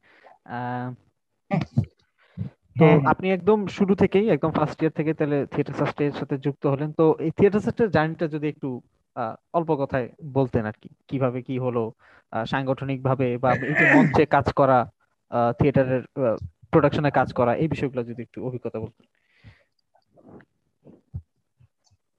তো 2.75 2.85
হ্যাঁ। 2.85 2.99
আপনি 3.05 3.27
একদম 3.31 3.59
শুরু 3.67 3.93
থেকেই 3.95 4.25
একদম 4.29 4.51
ফার্স্ট 4.51 4.79
ইয়ার 4.81 4.93
থেকে 4.99 5.11
তাহলে 5.13 5.37
থিয়েটার 5.45 5.77
সাস্টের 5.81 6.13
সাথে 6.19 6.35
যুক্ত 6.45 6.63
হলেন। 6.67 6.89
তো 6.99 7.05
এই 7.25 7.31
থিয়েটার 7.37 7.89
জার্নিটা 7.95 8.25
যদি 8.27 8.47
একটু 8.53 8.69
অল্প 9.57 9.69
কথায় 9.81 10.07
বলতেন 10.37 10.63
আর 10.69 10.75
কি, 10.81 10.89
কীভাবে 11.09 11.39
কি 11.47 11.55
হলো 11.65 11.83
সাংগঠনিক 12.51 12.99
ভাবে 13.09 13.27
বা 13.43 13.51
এই 13.69 13.75
যে 13.79 13.85
মঞ্চে 13.95 14.23
কাজ 14.35 14.47
করা 14.59 14.77
থিয়েটারের 15.57 16.03
প্রোডাকশনে 16.71 17.11
কাজ 17.19 17.29
করা, 17.39 17.51
এই 17.63 17.69
বিষয়গুলো 17.73 18.01
যদি 18.09 18.21
একটু 18.27 18.39
অভিজ্ঞতা 18.47 18.77
বলতেন। 18.83 19.05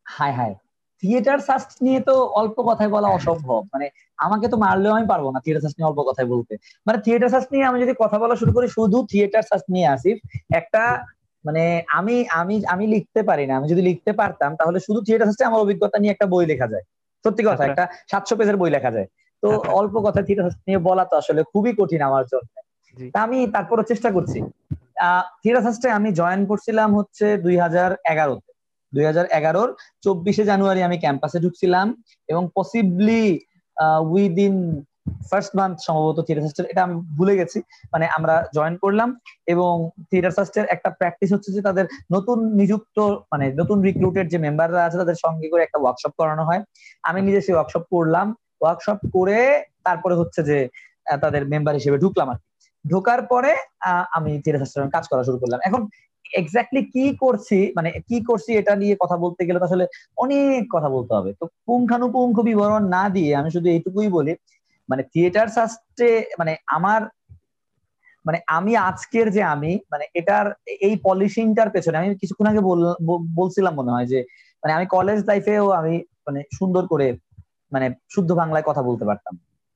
হাই 0.07 0.33
হাই 0.39 0.53
থিয়েটার 1.03 1.41
সাস্ট 1.49 1.71
নিয়ে 1.85 2.01
তো 2.09 2.15
অল্প 2.41 2.57
কথায় 2.69 2.91
বলা 2.97 3.09
অসম্ভব। 3.19 3.61
মানে 3.73 3.87
আমাকে 4.25 4.47
তো 4.53 4.57
মারলেও 4.65 4.97
আমি 4.97 5.07
পারব 5.13 5.27
না 5.35 5.39
থিয়েটার 5.45 5.65
সাস্ট 5.65 5.77
নিয়ে 5.79 5.89
অল্প 5.91 6.01
কথায় 6.09 6.29
বলতে। 6.33 6.53
মানে 6.87 6.99
থিয়েটার 7.05 7.33
সাস্ট 7.35 7.49
নিয়ে 7.55 7.65
আমি 7.71 7.79
যদি 7.85 7.93
কথা 8.03 8.17
বলা 8.23 8.35
শুরু 8.41 8.53
করি, 8.57 8.67
শুধু 8.77 8.99
থিয়েটার 9.11 9.45
সাস্ট 9.51 9.67
নিয়ে 9.75 9.89
আসিফ, 9.95 10.17
একটা 10.61 10.83
মানে 11.49 11.63
আমি 11.99 12.17
আমি 12.41 12.55
আমি 12.67 12.85
লিখতে 12.87 13.21
পারি 13.23 13.45
না। 13.47 13.55
আমি 13.57 13.67
যদি 13.69 13.83
লিখতে 13.83 14.13
পারতাম 14.13 14.51
তাহলে 14.57 14.79
শুধু 14.81 15.01
থিয়েটার 15.07 15.29
সাস্টে 15.29 15.45
আমার 15.45 15.61
অভিজ্ঞতা 15.61 15.97
নিয়ে 15.99 16.13
একটা 16.13 16.27
বই 16.27 16.45
লেখা 16.47 16.67
যায়। 16.67 16.85
সত্যি 17.25 17.43
কথা 17.43 17.55
আচ্ছা। 17.55 17.67
একটা 17.69 17.85
সাতশো 18.11 18.35
পেজের 18.37 18.57
বই 18.57 18.71
লেখা 18.71 18.91
যায়। 18.91 19.09
তো 19.43 19.49
আচ্ছা। 19.51 19.71
অল্প 19.73 19.95
কথা 19.99 20.21
থিয়েটার 20.23 20.47
নিয়ে 20.67 20.79
বলা 20.79 21.05
তো 21.05 21.15
আসলে 21.17 21.41
খুবই 21.53 21.73
কঠিন 21.79 22.01
আমার 22.03 22.25
জন্য। 22.25 22.49
তা 23.15 23.19
আমি 23.23 23.39
তারপরও 23.53 23.83
চেষ্টা 23.83 24.09
করছি। 24.11 24.39
থিয়েটার 25.43 25.65
সাস্টে 25.65 25.89
আমি 25.91 26.09
জয়েন 26.13 26.41
করছিলাম 26.47 26.89
হচ্ছে 26.99 27.27
দুই 27.37 27.57
হাজার 27.57 27.91
এগারোতে। 28.05 28.51
দুই 28.93 29.05
হাজার 29.05 29.27
এগারোর 29.31 29.69
চব্বিশে 30.03 30.45
জানুয়ারি 30.45 30.81
আমি 30.83 30.97
ক্যাম্পাসে 30.99 31.39
ঢুকছিলাম 31.41 31.87
এবং 32.29 32.43
পসিবলি 32.55 33.25
উইদিন 34.11 34.55
ফার্স্ট 35.31 35.53
মান্থ 35.59 35.77
সম্ভবত 35.87 36.19
থিয়েটার 36.27 36.45
সাস্টের 36.47 36.67
এটা 36.73 36.83
আমি 36.87 36.95
ভুলে 37.19 37.35
গেছি। 37.41 37.59
মানে 37.93 38.07
আমরা 38.17 38.35
জয়েন 38.57 38.75
করলাম 38.85 39.09
এবং 39.53 39.73
থিয়েটার 40.11 40.35
সাস্টের 40.39 40.67
একটা 40.75 40.91
প্র্যাকটিস 40.99 41.31
হচ্ছে 41.35 41.51
যে 41.57 41.61
তাদের 41.69 41.85
নতুন 42.15 42.39
নিযুক্ত 42.61 42.97
মানে 43.33 43.47
নতুন 43.61 43.77
রিক্রুটেড 43.89 44.27
যে 44.33 44.39
মেম্বাররা 44.47 44.81
আছে, 44.87 44.97
তাদের 45.03 45.19
সঙ্গে 45.25 45.47
করে 45.53 45.63
একটা 45.65 45.79
ওয়ার্কশপ 45.83 46.13
করানো 46.21 46.43
হয়। 46.49 46.61
আমি 47.09 47.19
নিজে 47.27 47.41
সেই 47.47 47.55
ওয়ার্কশপ 47.57 47.85
করলাম। 47.95 48.27
ওয়ার্কশপ 48.63 48.99
করে 49.17 49.39
তারপরে 49.87 50.15
হচ্ছে 50.21 50.41
যে 50.51 50.59
তাদের 51.23 51.43
মেম্বার 51.53 51.79
হিসেবে 51.81 51.99
ঢুকলাম 52.05 52.29
আর 52.33 52.39
ঢোকার 52.85 53.21
পরে 53.33 53.53
আমি 54.17 54.31
থিয়েটার 54.43 54.93
কাজ 54.95 55.05
করা 55.11 55.23
শুরু 55.29 55.39
করলাম। 55.43 55.61
এখন 55.69 55.83
এক্স্যাক্টলি 56.41 56.83
কি 56.95 57.05
করছি 57.23 57.59
মানে 57.77 57.89
কি 58.09 58.17
করছি 58.29 58.51
এটা 58.61 58.73
নিয়ে 58.83 58.95
কথা 59.03 59.17
বলতে 59.25 59.43
গেলে 59.47 59.59
আসলে 59.69 59.85
অনেক 60.25 60.63
কথা 60.75 60.89
বলতে 60.97 61.13
হবে। 61.19 61.31
তো 61.41 61.45
পুঙ্খানুপুঙ্খ 61.67 62.37
বিবরণ 62.49 62.83
না 62.97 63.03
দিয়ে 63.17 63.31
আমি 63.41 63.51
শুধু 63.55 63.69
এইটুকুই 63.75 64.09
বলি 64.17 64.33
মানে 64.89 65.03
থিয়েটার 65.12 65.49
সাস্টে 65.49 66.11
মানে 66.39 66.53
আমার 66.68 67.01
মানে 68.24 68.39
আমি 68.49 68.72
আজকের 68.89 69.26
যে 69.30 69.43
আমি 69.55 69.72
মানে 69.93 70.05
এটার 70.14 70.47
এই 70.80 70.95
পলিশিংটার 71.05 71.68
পেছনে 71.70 71.99
আমি 71.99 72.09
কিছুক্ষণ 72.22 72.47
আগে 72.47 72.62
বলছিলাম 73.39 73.72
মনে 73.74 73.95
হয় 73.95 74.07
যে 74.07 74.18
মানে 74.62 74.72
আমি 74.72 74.86
কলেজ 74.86 75.18
লাইফেও 75.24 75.66
আমি 75.70 75.95
মানে 76.26 76.41
সুন্দর 76.59 76.84
করে 76.86 77.09
মানে 77.72 77.86
শুদ্ধ 78.11 78.30
বাংলায় 78.32 78.66
কথা 78.66 78.82
বলতে 78.82 79.05
পারতাম। 79.05 79.34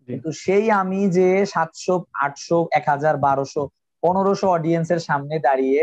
কিন্তু 0.09 0.29
সেই 0.45 0.67
আমি 0.73 1.01
যে 1.09 1.29
সাতশো 1.47 1.95
আটশো 2.25 2.59
এক 2.73 2.85
হাজার 2.89 3.15
বারোশো 3.17 3.63
পনেরোশো 4.03 4.47
অডিয়েন্সের 4.49 5.01
সামনে 5.01 5.35
দাঁড়িয়ে 5.39 5.83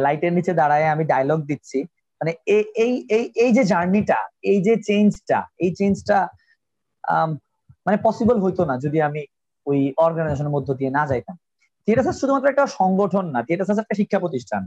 লাইটের 0.00 0.32
নিচে 0.32 0.52
দাঁড়ায় 0.54 0.86
আমি 0.86 1.04
ডায়লগ 1.04 1.38
দিচ্ছি 1.42 1.78
মানে 2.20 2.32
এই 2.46 2.64
এই 3.16 3.24
এই 3.36 3.50
যে 3.52 3.62
জার্নিটা 3.64 4.18
এই 4.42 4.58
যে 4.62 4.74
চেঞ্জটা 4.88 5.38
এই 5.58 5.70
চেঞ্জটা 5.78 6.18
মানে 7.86 7.96
পসিবল 8.06 8.36
হইতো 8.44 8.62
না 8.64 8.74
যদি 8.84 8.98
আমি 9.08 9.20
ওই 9.66 9.78
অর্গানাইজেশনের 10.06 10.54
মধ্য 10.56 10.68
দিয়ে 10.78 10.90
না 10.90 11.02
যাইতাম। 11.06 11.36
থিয়েটার 11.88 12.18
শুধুমাত্র 12.20 12.46
একটা 12.48 12.64
সংগঠন 12.80 13.24
না 13.34 13.40
থিয়েটার 13.46 13.82
একটা 13.84 13.98
শিক্ষা 14.00 14.18
প্রতিষ্ঠান। 14.18 14.62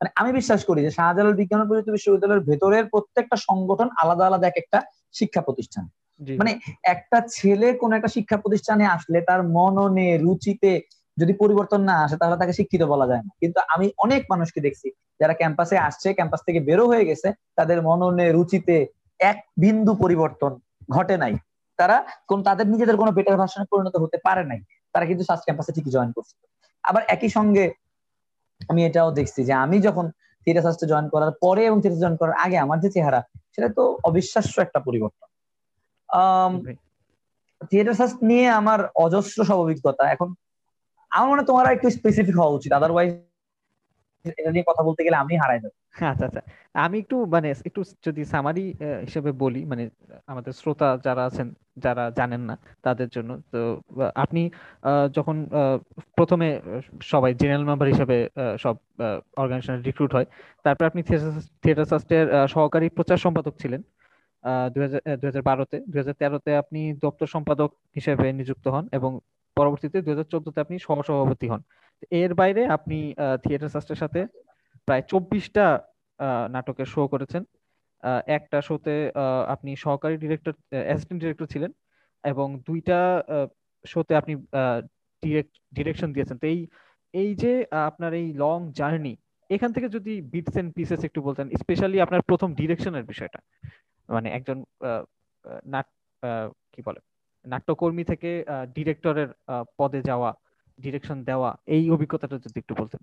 মানে 0.00 0.10
আমি 0.20 0.30
বিশ্বাস 0.32 0.60
করি 0.64 0.80
যে 0.82 0.90
শাহজালাল 0.90 1.34
বিজ্ঞান 1.34 1.60
প্রযুক্তি 1.68 1.92
বিশ্ববিদ্যালয়ের 1.92 2.46
ভেতরের 2.48 2.84
প্রত্যেকটা 2.86 3.36
সংগঠন 3.48 3.88
আলাদা 4.02 4.24
আলাদা 4.26 4.46
এক 4.48 4.56
একটা 4.56 4.78
শিক্ষা 5.12 5.40
প্রতিষ্ঠান। 5.40 5.84
মানে 6.38 6.52
একটা 6.84 7.18
ছেলে 7.36 7.68
কোন 7.72 7.90
একটা 7.92 8.10
শিক্ষা 8.16 8.36
প্রতিষ্ঠানে 8.36 8.84
আসলে 8.86 9.18
তার 9.20 9.40
মননে 9.48 10.08
রুচিতে 10.18 10.72
যদি 11.16 11.32
পরিবর্তন 11.32 11.80
না 11.80 11.94
আসে 12.04 12.16
তাহলে 12.16 12.36
তাকে 12.36 12.52
শিক্ষিত 12.52 12.82
বলা 12.82 13.06
যায় 13.06 13.22
না। 13.22 13.32
কিন্তু 13.40 13.58
আমি 13.68 13.86
অনেক 13.98 14.22
মানুষকে 14.30 14.60
দেখছি 14.60 14.88
যারা 15.20 15.34
ক্যাম্পাসে 15.34 15.76
আসছে 15.78 16.08
ক্যাম্পাস 16.14 16.40
থেকে 16.46 16.60
বেরো 16.60 16.84
হয়ে 16.86 17.04
গেছে 17.04 17.28
তাদের 17.56 17.78
মননে 17.82 18.26
রুচিতে 18.32 18.76
এক 19.20 19.38
বিন্দু 19.56 19.92
পরিবর্তন 19.94 20.52
ঘটে 20.90 21.16
নাই। 21.16 21.34
তারা 21.78 21.96
কোন 22.28 22.38
তাদের 22.42 22.66
নিজেদের 22.72 22.96
কোনো 23.00 23.10
বেটার 23.16 23.36
ভার্সনে 23.40 23.66
পরিণত 23.72 23.94
হতে 24.02 24.18
পারে 24.26 24.42
নাই। 24.50 24.60
তারা 24.94 25.04
কিন্তু 25.10 25.24
সাস 25.28 25.40
ক্যাম্পাসে 25.46 25.72
ঠিকই 25.76 25.92
জয়েন 25.96 26.10
করছে। 26.16 26.34
আবার 26.84 27.02
একই 27.14 27.30
সঙ্গে 27.36 27.64
আমি 28.70 28.80
এটাও 28.88 29.10
দেখছি 29.18 29.40
যে 29.44 29.54
আমি 29.64 29.76
যখন 29.80 30.04
থিয়েটার 30.42 30.64
সাস্টে 30.66 30.86
জয়েন 30.92 31.06
করার 31.08 31.32
পরে 31.42 31.62
এবং 31.68 31.78
থিয়েটার 31.82 32.02
জয়েন 32.02 32.16
করার 32.20 32.36
আগে 32.44 32.56
আমার 32.64 32.78
যে 32.84 32.90
চেহারা 32.90 33.20
সেটা 33.54 33.68
তো 33.68 33.82
অবিশ্বাস্য 34.08 34.54
একটা 34.60 34.78
পরিবর্তন। 34.86 35.28
থিয়েটার 37.70 37.96
সাস্ট 38.00 38.18
নিয়ে 38.30 38.46
আমার 38.60 38.80
অজস্র 39.04 39.38
সব 39.48 39.58
অভিজ্ঞতা 39.64 40.04
এখন 40.14 40.28
আমার 41.10 41.28
মনে 41.30 41.42
তোমার 41.50 41.64
একটু 41.76 41.86
স্পেসিফিক 41.90 42.34
হওয়া 42.40 42.54
উচিত। 42.58 42.70
আদারওয়াইজ 42.72 43.10
এটা 44.24 44.50
নিয়ে 44.54 44.66
কথা 44.70 44.82
বলতে 44.88 45.00
গেলে 45.06 45.16
আমি 45.24 45.34
হারাই 45.42 45.60
যাব। 45.64 45.72
আচ্ছা 46.12 46.24
আচ্ছা। 46.28 46.42
আমি 46.86 46.96
একটু 47.02 47.16
মানে 47.34 47.48
একটু 47.68 47.80
যদি 48.06 48.22
সামারি 48.32 48.64
হিসেবে 49.06 49.30
বলি 49.42 49.60
মানে 49.70 49.82
আমাদের 50.32 50.52
শ্রোতা 50.60 50.88
যারা 51.06 51.22
আছেন, 51.28 51.48
যারা 51.84 52.04
জানেন 52.18 52.42
না 52.50 52.54
তাদের 52.86 53.08
জন্য, 53.16 53.30
তো 53.52 53.60
আপনি 54.24 54.42
যখন 55.16 55.36
প্রথমে 56.18 56.48
সবাই 57.12 57.32
জেনারেল 57.40 57.64
মেম্বার 57.70 57.92
হিসেবে 57.92 58.16
সব 58.64 58.74
অর্গানাইজেশনে 59.42 59.80
রিক্রুট 59.88 60.10
হয়, 60.16 60.26
তারপর 60.64 60.84
আপনি 60.90 61.00
থিয়েটার 61.62 61.88
সাস্টের 61.92 62.26
সহকারী 62.54 62.86
প্রচার 62.98 63.18
সম্পাদক 63.24 63.54
ছিলেন 63.62 63.80
দুই 64.74 64.82
হাজার 65.30 65.44
বারোতে। 65.50 65.76
দুই 65.90 65.98
হাজার 66.02 66.16
তেরোতে 66.20 66.50
আপনি 66.62 66.80
দপ্তর 67.04 67.28
সম্পাদক 67.34 67.70
হিসেবে 67.96 68.26
নিযুক্ত 68.38 68.66
হন 68.74 68.84
এবং 68.98 69.10
পরবর্তীতে 69.56 69.98
দুই 70.04 70.12
হাজার 70.14 70.28
চোদ্দতে 70.32 70.58
আপনি 70.64 70.76
সহসভাপতি 70.86 71.46
হন। 71.52 71.62
এর 72.20 72.32
বাইরে 72.40 72.62
আপনি 72.76 72.98
থিয়েটার 73.42 73.72
সাস্টের 73.74 74.00
সাথে 74.02 74.20
প্রায় 74.88 75.02
চব্বিশটা 75.12 75.66
নাটকের 76.54 76.88
শো 76.94 77.02
করেছেন। 77.12 77.42
একটা 78.38 78.58
শোতে 78.68 78.94
আপনি 79.54 79.70
সহকারী 79.84 80.16
ডিরেক্টর 80.24 80.52
অ্যাসিস্ট্যান্ট 80.86 81.20
ডিরেক্টর 81.22 81.52
ছিলেন 81.52 81.70
এবং 82.24 82.46
দুইটা 82.68 82.98
শোতে 83.84 84.12
আপনি 84.20 84.32
ডিরেকশন 85.76 86.08
দিয়েছেন। 86.14 86.36
তো 86.42 86.46
এই 86.54 86.60
এই 87.14 87.30
যে 87.42 87.52
আপনার 87.88 88.12
এই 88.20 88.28
লং 88.44 88.58
জার্নি 88.78 89.14
এখান 89.50 89.70
থেকে 89.74 89.88
যদি 89.96 90.12
বিটস 90.32 90.54
এন্ড 90.60 90.70
পিসেস 90.76 91.00
একটু 91.08 91.20
বলতেন 91.26 91.46
স্পেশালি 91.62 91.98
আপনার 92.04 92.26
প্রথম 92.30 92.48
ডিরেকশনের 92.60 93.04
বিষয়টা। 93.12 93.38
মানে 94.08 94.28
একজন 94.38 94.58
নাট 95.74 95.86
কি 96.72 96.80
বলে, 96.86 97.00
নাট্যকর্মী 97.44 98.04
থেকে 98.10 98.30
ডিরেক্টরের 98.76 99.28
পদে 99.78 100.00
যাওয়া 100.08 100.30
ডিরেকশন 100.78 101.18
দেওয়া, 101.28 101.50
এই 101.74 101.84
অভিজ্ঞতাটা 101.94 102.36
যদি 102.44 102.56
একটু 102.62 102.74
বলতেন। 102.80 103.00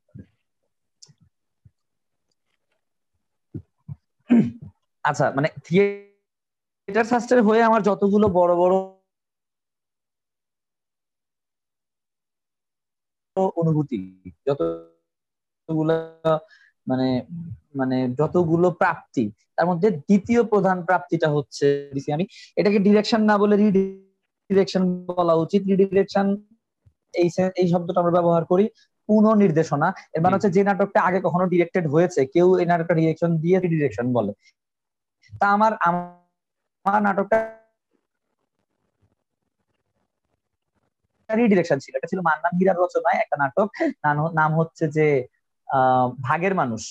আচ্ছা 5.06 5.26
মানে 5.38 5.50
থিয়েটার 5.66 7.08
শাস্ত্রের 7.12 7.42
হয়ে 7.48 7.62
আমার 7.70 7.82
যতগুলো 7.90 8.26
বড় 8.40 8.54
বড় 8.62 8.76
অনুভূতি, 13.62 14.00
যতগুলো 14.48 15.96
মানে 16.88 17.08
মানে 17.80 17.98
যতগুলো 18.20 18.68
প্রাপ্তি, 18.82 19.24
তার 19.56 19.68
মধ্যে 19.72 19.88
দ্বিতীয় 20.08 20.42
প্রধান 20.52 20.78
প্রাপ্তিটা 20.88 21.28
হচ্ছে, 21.36 21.68
আমি, 22.16 22.26
এটাকে 22.60 22.80
ডিরেকশন 22.88 23.22
না 23.30 23.36
বলে 23.42 23.56
রিডিরেকশন 23.58 24.84
বলা 25.20 25.34
উচিত 25.44 25.62
রিডিরেকশন 25.72 26.28
এই 27.22 27.28
এই 27.62 27.68
শব্দটা 27.74 28.00
আমরা 28.02 28.16
ব্যবহার 28.18 28.44
করি 28.52 28.66
পুনর্নির্দেশনা। 29.10 29.88
এর 30.16 30.22
মানে 30.24 30.36
হচ্ছে 30.36 30.52
যে 30.56 30.62
নাটকটা 30.64 31.00
আগে 31.08 31.20
কখনো 31.26 31.46
ডিরেক্টেড 31.54 31.86
হয়েছে 31.88 32.22
কেউ 32.26 32.48
এই 32.62 32.68
নাটকটা 32.72 32.96
ডিরেকশন 33.00 33.32
দিয়ে 33.44 33.58
ডিরেকশন 33.74 34.06
বলে। 34.18 34.32
তা 35.34 35.46
আমার 35.56 35.72
আমার 35.84 37.02
নাটকটা 37.08 37.38
রিডিরেকশন 41.30 41.78
ছিল। 41.80 41.94
এটা 41.98 42.10
ছিল 42.12 42.20
মান্নান 42.20 42.54
হীরার 42.60 42.78
রচনায় 42.84 43.20
একটা 43.24 43.36
নাটক। 43.44 43.68
নাম 44.40 44.52
হচ্ছে 44.60 44.86
যে 44.88 45.08
ভাগের 46.22 46.54
মানুষ। 46.56 46.82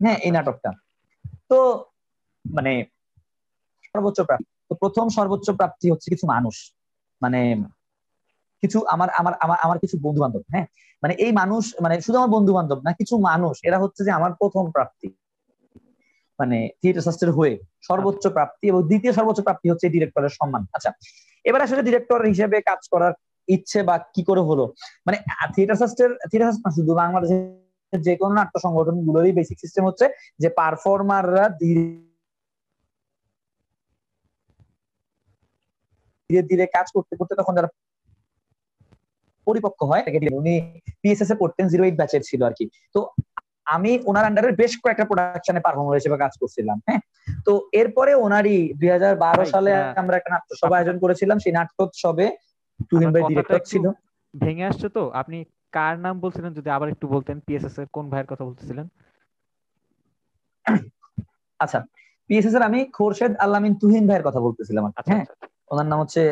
হ্যাঁ 0.00 0.18
এই 0.26 0.32
নাটকটা। 0.36 0.70
তো 1.50 1.58
মানে 2.44 2.72
সর্বোচ্চ 3.84 4.18
প্রাপ্তি 4.20 4.50
তো 4.68 4.74
প্রথম 4.74 5.06
সর্বোচ্চ 5.08 5.46
প্রাপ্তি 5.50 5.86
হচ্ছে 5.92 6.08
কিছু 6.10 6.26
মানুষ। 6.26 6.56
মানে 7.22 7.40
কিছু 8.66 8.78
আমার 8.94 9.08
আমার 9.20 9.34
আমার 9.44 9.58
আমার 9.64 9.78
কিছু 9.82 9.96
বন্ধু 10.06 10.20
বান্ধব 10.24 10.42
হ্যাঁ? 10.54 10.66
মানে 11.02 11.14
এই 11.24 11.32
মানুষ 11.40 11.62
মানে 11.84 11.94
শুধু 12.06 12.16
আমার 12.20 12.32
বন্ধু 12.36 12.52
বান্ধব 12.58 12.78
না 12.86 12.90
কিছু 13.00 13.14
মানুষ 13.30 13.54
এরা 13.68 13.78
হচ্ছে 13.82 14.00
যে 14.06 14.12
আমার 14.18 14.32
প্রথম 14.40 14.64
প্রাপ্তি। 14.76 15.08
মানে 16.38 16.58
থিয়েটার 16.80 17.04
শাস্ত্রের 17.06 17.32
হয়ে 17.38 17.54
সর্বোচ্চ 17.88 18.24
প্রাপ্তি 18.36 18.64
এবং 18.72 18.80
দ্বিতীয় 18.90 19.12
সর্বোচ্চ 19.18 19.40
প্রাপ্তি 19.46 19.66
হচ্ছে 19.72 19.86
ডিরেক্টরের 19.94 20.32
সম্মান। 20.38 20.62
আচ্ছা 20.76 20.90
এবার 21.44 21.60
আসলে 21.66 21.82
ডিরেক্টর 21.88 22.20
হিসেবে 22.32 22.56
কাজ 22.70 22.80
করার 22.92 23.12
ইচ্ছে 23.48 23.78
বা 23.88 23.94
কি 24.14 24.22
করে 24.28 24.42
হলো? 24.50 24.64
মানে 25.06 25.16
থিয়েটার 25.54 25.78
শাস্ত্রের 25.82 26.10
থিয়েটার 26.30 26.48
শাস্ত্র 26.50 26.76
শুধু 26.78 26.92
বাংলাদেশের 27.02 28.00
যে 28.06 28.14
কোনো 28.20 28.32
নাট্য 28.38 28.54
সংগঠন 28.64 28.96
গুলোরই 29.06 29.32
বেসিক 29.38 29.58
সিস্টেম 29.64 29.82
হচ্ছে 29.88 30.06
যে 30.42 30.48
পারফর্মাররা 30.58 31.44
ধীরে 31.60 31.84
ধীরে 36.30 36.64
কাজ 36.76 36.86
করতে 36.96 37.14
করতে 37.18 37.34
তখন 37.40 37.52
যারা 37.56 37.68
পরিপক্ক 39.46 39.80
হয় 39.90 40.02
উনি 40.40 40.54
পিএসএস 41.02 41.30
এ 41.32 41.36
পড়তেন 41.40 41.64
জিরো 41.72 41.82
এইট 41.84 41.96
ব্যাচের 42.00 42.22
ছিল 42.28 42.40
আর 42.48 42.54
কি 42.58 42.64
তো 42.94 43.00
আমি 43.74 43.90
ওনার 44.06 44.24
আন্ডারে 44.28 44.58
বেশ 44.62 44.72
কয়েকটা 44.82 45.04
প্রোডাকশনে 45.10 45.60
পারফর্মার 45.66 45.98
হিসেবে 46.00 46.16
কাজ 46.24 46.32
করছিলাম 46.40 46.78
হ্যাঁ? 46.88 47.00
তো 47.46 47.52
এরপরে 47.72 48.12
ওনারই 48.24 48.58
দুই 48.80 48.88
সালে 49.54 49.70
আমরা 50.02 50.14
একটা 50.16 50.30
নাট্যসভা 50.34 50.76
আয়োজন 50.78 50.96
করেছিলাম 50.98 51.36
সেই 51.38 51.54
নাট্যোৎসবে 51.58 52.26
তুহিন 52.90 53.08
ভাই 53.12 53.22
ডিরেক্টর 53.30 53.62
ছিল। 53.72 53.84
ভেঙে 54.34 54.64
আসছে 54.70 54.88
তো? 54.88 55.02
আপনি 55.12 55.38
কার 55.72 55.94
নাম 55.98 56.14
বলছিলেন? 56.20 56.50
যদি 56.58 56.68
আবার 56.70 56.88
একটু 56.88 57.06
বলতেন 57.14 57.36
পিএসএস 57.46 57.76
এর 57.78 57.86
কোন 57.92 58.04
ভাইয়ের 58.12 58.28
কথা 58.32 58.44
বলতেছিলেন? 58.44 58.86
আচ্ছা 61.60 61.78
পিএসএস 62.30 62.54
এর 62.54 62.62
আমি 62.62 62.78
খোরশেদ 62.96 63.32
আল্লামিন 63.44 63.74
তুহিন 63.82 64.04
ভাইয়ের 64.08 64.24
কথা 64.28 64.40
বলতেছিলাম 64.40 64.84
আচ্ছা, 64.90 65.10
হ্যাঁ? 65.10 65.24
আচ্ছা, 65.24 65.34
আচ্ছা। 65.34 65.46
ওনার 65.70 65.86
নাম 65.86 65.98
হচ্ছে 66.02 66.22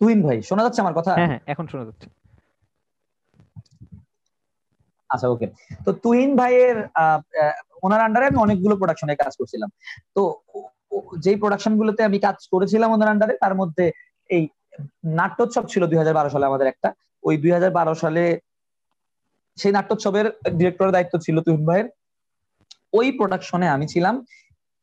তুহিন 0.00 0.20
ভাই। 0.22 0.38
শোনা 0.42 0.62
যাচ্ছে 0.64 0.80
আমার 0.80 0.94
কথা? 0.98 1.12
হ্যাঁ 1.12 1.30
হ্যাঁ 1.30 1.42
এখন 1.52 1.64
শোনা 1.72 1.84
যাচ্ছে। 1.88 2.06
আচ্ছা 5.10 5.26
ওকে 5.34 5.46
তো 5.84 5.90
তুহিন 6.04 6.30
ভাইয়ের 6.40 6.76
ওনার 7.86 8.00
আন্ডারে 8.06 8.26
আমি 8.30 8.38
অনেকগুলো 8.44 8.74
প্রোডাকশনে 8.80 9.14
কাজ 9.22 9.32
করছিলাম। 9.40 9.70
তো 10.16 10.22
যেই 11.24 11.36
প্রোডাকশন 11.42 11.72
গুলোতে 11.80 12.00
আমি 12.08 12.18
কাজ 12.26 12.36
করেছিলাম 12.52 12.88
ওনার 12.96 13.12
আন্ডারে 13.14 13.34
তার 13.42 13.54
মধ্যে 13.60 13.84
এই 14.30 14.42
নাট্যোৎসব 15.20 15.64
ছিল 15.72 15.82
দুই 15.90 15.98
হাজার 16.00 16.16
বারো 16.18 16.30
সালে 16.34 16.44
আমাদের 16.50 16.68
একটা। 16.72 16.88
ওই 17.24 17.34
দুই 17.42 17.52
হাজার 17.56 17.72
বারো 17.78 17.94
সালে 18.02 18.24
সেই 19.58 19.72
নাট্যোৎসবের 19.76 20.26
ডিরেক্টরের 20.58 20.94
দায়িত্ব 20.96 21.14
ছিল 21.24 21.36
তুহিন 21.46 21.64
ভাইয়ের। 21.68 21.88
ওই 22.98 23.06
প্রোডাকশনে 23.18 23.66
আমি 23.74 23.86
ছিলাম 23.94 24.14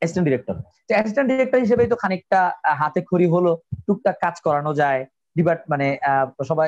অ্যাসিস্ট্যান্ট 0.02 0.28
ডিরেক্টর 0.30 0.56
তো 0.88 0.92
অ্যাসিস্ট্যান্ট 0.96 1.30
ডিরেক্টর 1.32 1.60
হিসেবে 1.66 1.84
তো 1.92 1.98
খানিকটা 2.04 2.40
হাতে 2.82 3.00
খড়ি 3.10 3.28
হলো, 3.34 3.52
টুকটাক 3.88 4.16
কাজ 4.24 4.36
করানো 4.46 4.72
যায় 4.82 5.02
ডিপার্ট 5.38 5.62
মানে 5.72 5.88
সবাই 6.50 6.68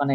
মানে 0.00 0.14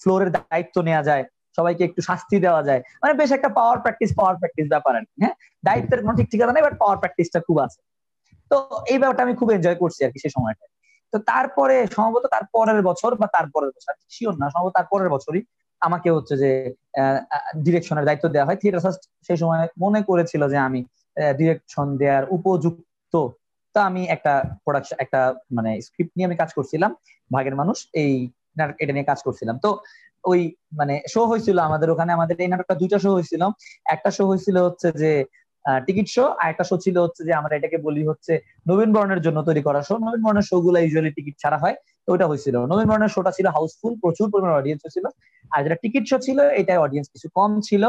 ফ্লোরের 0.00 0.30
দায়িত্ব 0.36 0.76
নেওয়া 0.88 1.02
যায়। 1.08 1.24
সবাইকে 1.56 1.82
একটু 1.88 2.00
শাস্তি 2.08 2.36
দেওয়া 2.46 2.62
যায়। 2.68 2.80
মানে 3.02 3.12
বেশ 3.20 3.30
একটা 3.36 3.50
পাওয়ার 3.58 3.78
প্র্যাকটিস 3.84 4.10
পাওয়ার 4.18 4.34
প্র্যাকটিস 4.40 4.66
ব্যাপার 4.68 4.92
আর 4.96 5.04
হ্যাঁ? 5.22 5.34
দায়িত্বের 5.64 6.00
কোনো 6.02 6.14
ঠিক 6.16 6.28
ঠিকানা 6.32 6.52
নেই 6.52 6.62
বাট 6.66 6.74
পাওয়ার 6.78 6.98
প্র্যাকটিসটা 7.02 7.38
খুব 7.46 7.56
আছে। 7.66 7.80
তো 8.50 8.56
এই 8.92 8.98
ব্যাপারটা 9.00 9.22
আমি 9.26 9.34
খুব 9.40 9.48
এনজয় 9.56 9.78
করছি 9.82 10.00
আর 10.06 10.10
কি 10.14 10.18
সেই 10.24 10.32
সময়টা 10.36 10.64
তো 11.12 11.16
তারপরে 11.30 11.76
সম্ভবত 11.96 12.24
তার 12.34 12.44
পরের 12.54 12.80
বছর 12.82 13.10
বা 13.20 13.26
তারপরের 13.36 13.70
বছর 13.76 13.92
শিওর 14.16 14.34
না, 14.40 14.46
সম্ভবত 14.54 14.72
তার 14.78 14.86
পরের 14.92 15.08
বছরই 15.08 15.42
আমাকে 15.82 16.08
হচ্ছে 16.16 16.34
যে 16.42 16.50
ডিরেকশনের 17.64 18.04
দায়িত্ব 18.08 18.26
দেওয়া 18.34 18.46
হয়। 18.48 18.58
থিয়েটার 18.60 18.82
ফার্স্ট 18.84 19.02
সেই 19.26 19.38
সময় 19.42 19.60
মনে 19.78 20.00
করেছিল 20.02 20.42
যে 20.52 20.58
আমি 20.68 20.80
ডিরেকশন 21.38 21.86
দেওয়ার 22.00 22.24
উপযুক্ত। 22.36 23.14
তা 23.74 23.80
আমি 23.90 24.02
একটা 24.14 24.32
প্রোডাকশন 24.64 24.96
একটা 25.04 25.20
মানে 25.56 25.70
স্ক্রিপ্ট 25.86 26.12
নিয়ে 26.16 26.28
আমি 26.28 26.36
কাজ 26.36 26.50
করছিলাম, 26.56 26.90
ভাগের 27.32 27.54
মানুষ, 27.60 27.78
এই, 28.02 28.12
এটা 28.82 28.92
নিয়ে 28.92 29.08
কাজ 29.12 29.18
করছিলাম। 29.26 29.56
তো 29.64 29.70
ওই 30.24 30.40
মানে 30.72 30.94
শো 31.08 31.20
হয়েছিল 31.26 31.56
আমাদের 31.68 31.88
ওখানে 31.90 32.10
আমাদের 32.12 32.36
এই 32.40 32.48
নাটকটা 32.48 32.74
দুইটা 32.74 32.98
শো 33.04 33.10
হয়েছিল। 33.16 33.42
একটা 33.86 34.10
শো 34.16 34.22
হয়েছিল 34.26 34.56
হচ্ছে 34.66 34.88
যে 35.02 35.12
টিকিট 35.86 36.06
শো 36.08 36.24
আর 36.40 36.46
একটা 36.52 36.64
শো 36.64 36.76
ছিল 36.84 36.96
হচ্ছে 37.04 37.22
যে 37.28 37.32
আমরা 37.34 37.52
এটাকে 37.56 37.78
বলি 37.86 38.02
হচ্ছে 38.06 38.32
নবীন 38.66 38.90
বর্ণের 38.92 39.20
জন্য 39.26 39.38
তৈরি 39.48 39.62
করা 39.68 39.80
শো 39.88 39.94
নবীন 40.06 40.22
বর্ণের 40.26 40.46
শো 40.50 40.56
গুলো 40.60 40.78
ইউজুয়ালি 40.80 41.10
টিকিট 41.16 41.34
ছাড়া 41.38 41.58
হয় 41.62 41.76
তো 42.04 42.12
ওটা 42.14 42.26
হয়েছিল। 42.26 42.56
নবীন 42.70 42.88
বর্ণের 42.90 43.12
শোটা 43.16 43.32
ছিল 43.32 43.46
হাউসফুল 43.48 43.92
প্রচুর 44.02 44.26
পরিমাণ 44.32 44.52
অডিয়েন্স 44.52 44.82
ছিল 44.94 45.06
আর 45.52 45.60
যেটা 45.64 45.76
টিকিট 45.82 46.04
শো 46.10 46.16
ছিল 46.18 46.38
এটা 46.60 46.72
অডিয়েন্স 46.80 47.06
কিছু 47.14 47.28
কম 47.38 47.50
ছিল 47.60 47.82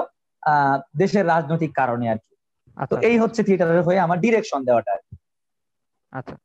আহ 0.43 0.75
দেশের 0.97 1.25
রাজনৈতিক 1.25 1.71
কারণে 1.75 2.05
আর 2.09 2.17
কি। 2.17 2.33
তো 2.91 2.95
আচ্ছা। 2.95 2.97
এই 3.01 3.17
হচ্ছে 3.17 3.41
থিয়েটারের 3.43 3.81
হয়ে 3.81 3.99
আমার 3.99 4.17
ডিরেকশন 4.19 4.59
দেওয়াটা 4.65 4.91
আর 4.91 5.01
কি। 5.01 5.13
আচ্ছা। 6.13 6.35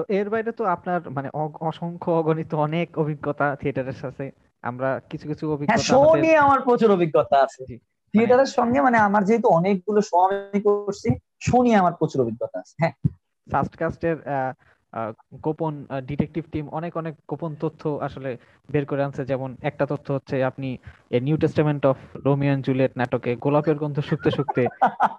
তো 0.00 0.04
এর 0.08 0.30
বাইরে 0.30 0.52
তো 0.52 0.64
আপনার 0.64 1.00
মানে 1.10 1.28
অসংখ্য 1.60 2.10
অগণিত 2.10 2.54
অনেক 2.54 2.98
অভিজ্ঞতা 2.98 3.56
থিয়েটারের 3.56 3.92
সাথে। 3.92 4.30
আমরা 4.62 5.00
কিছু 5.10 5.28
কিছু 5.28 5.44
হ্যাঁ, 5.46 5.54
অভিজ্ঞতা 5.54 5.82
শো 5.82 6.16
নিয়ে 6.16 6.36
আমার 6.36 6.60
প্রচুর 6.60 6.90
অভিজ্ঞতা 6.90 7.36
আছে। 7.42 7.62
থিয়েটারের 8.14 8.46
মানে 8.46 8.46
সঙ্গে 8.46 8.80
মানে 8.80 8.98
আমার 8.98 9.24
যেহেতু 9.24 9.48
অনেকগুলো 9.48 10.00
শো 10.00 10.16
আমি 10.18 10.60
করছি 10.60 11.08
শো 11.40 11.62
নিয়ে 11.62 11.76
আমার 11.76 11.92
প্রচুর 11.92 12.20
অভিজ্ঞতা 12.20 12.58
আছে। 12.58 12.74
হ্যাঁ। 12.78 12.94
সাস্টকাস্টের 13.50 14.16
গোপন 15.46 15.74
ডিটেকটিভ 16.10 16.44
টিম 16.52 16.64
অনেক 16.78 16.92
অনেক 16.96 17.14
গোপন 17.28 17.52
তথ্য 17.60 17.82
আসলে 18.06 18.30
বের 18.72 18.84
করে 18.90 19.02
আনছে। 19.06 19.22
যেমন 19.30 19.50
একটা 19.70 19.84
তথ্য 19.92 20.06
হচ্ছে 20.16 20.36
আপনি 20.50 20.68
New 21.26 21.36
Testament 21.42 21.82
of 21.90 21.96
Romeo 22.26 22.52
and 22.52 22.62
Juliet 22.66 22.92
নাটকে 23.00 23.30
গোলাপের 23.44 23.76
গন্ধ 23.82 23.96
শুকতে 24.08 24.30
শুকতে 24.38 24.62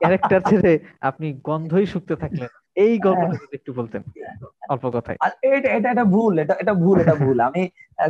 ক্যারেক্টার 0.01 0.41
ছেড়ে 0.49 0.73
আপনি 1.09 1.27
গন্ধই 1.49 1.87
শুকতে 1.93 2.13
থাকলেন। 2.15 2.49
এই 2.83 2.93
গল্পটা 3.05 3.35
যদি 3.43 3.55
একটু 3.59 3.71
বলতেন, 3.79 4.01
অল্প 4.73 4.85
কথায়। 4.97 5.17
এটা 5.55 5.69
এটা 5.77 5.89
এটা 5.95 6.05
ভুল, 6.15 6.33
এটা 6.43 6.53
এটা 6.63 6.73
ভুল 6.83 6.95
এটা 7.03 7.15
ভুল। 7.23 7.37
আমি 7.47 7.61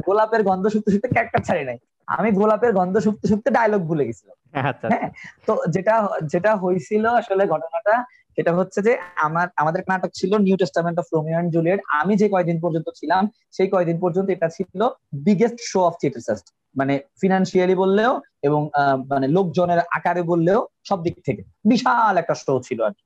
গোলাপের 0.06 0.42
গন্ধ 0.50 0.64
শুকতে 0.74 0.90
শুকতে 0.94 1.08
ক্যারেক্টার 1.16 1.42
ছাড়ি 1.48 1.64
নাই। 1.70 1.78
আমি 2.08 2.32
গোলাপের 2.32 2.74
গন্ধ 2.74 2.98
শুকতে 2.98 3.28
শুকতে 3.28 3.52
ডায়লগ 3.52 3.82
ভুলে 3.82 4.06
গেছিলাম। 4.06 4.66
আচ্ছা। 4.68 4.88
হ্যাঁ 4.88 5.10
তো 5.48 5.62
যেটা 5.70 6.08
যেটা 6.24 6.56
হয়েছিল 6.56 7.06
আসলে 7.06 7.48
ঘটনাটা 7.48 8.04
সেটা 8.36 8.56
হচ্ছে 8.56 8.82
যে 8.82 8.98
আমার 9.16 9.48
আমাদের 9.56 9.84
নাটক 9.90 10.10
ছিল 10.14 10.38
New 10.38 10.58
Testament 10.58 11.00
of 11.00 11.06
Romeo 11.14 11.40
and 11.40 11.52
Juliet 11.52 11.80
আমি 11.88 12.16
যে 12.16 12.30
কয়দিন 12.30 12.62
পর্যন্ত 12.62 12.90
ছিলাম 12.96 13.30
সেই 13.52 13.68
কয়দিন 13.68 14.00
পর্যন্ত 14.00 14.30
এটা 14.30 14.50
ছিল 14.50 14.90
বিগেস্ট 15.14 15.58
শো 15.62 15.84
অফ 15.84 15.94
থিয়েটার 16.02 16.36
মানে 16.78 17.00
ফিনান্সিয়ালি 17.22 17.76
বললেও 17.76 18.22
এবং 18.42 18.70
মানে 19.10 19.28
লোকজনের 19.28 19.80
আকারে 19.80 20.22
বললেও 20.22 20.68
সব 20.84 21.04
দিক 21.04 21.22
থেকে। 21.26 21.44
বিশাল 21.66 22.18
একটা 22.18 22.36
শো 22.36 22.60
ছিল 22.60 22.82
আর 22.82 22.92
কি। 22.92 23.04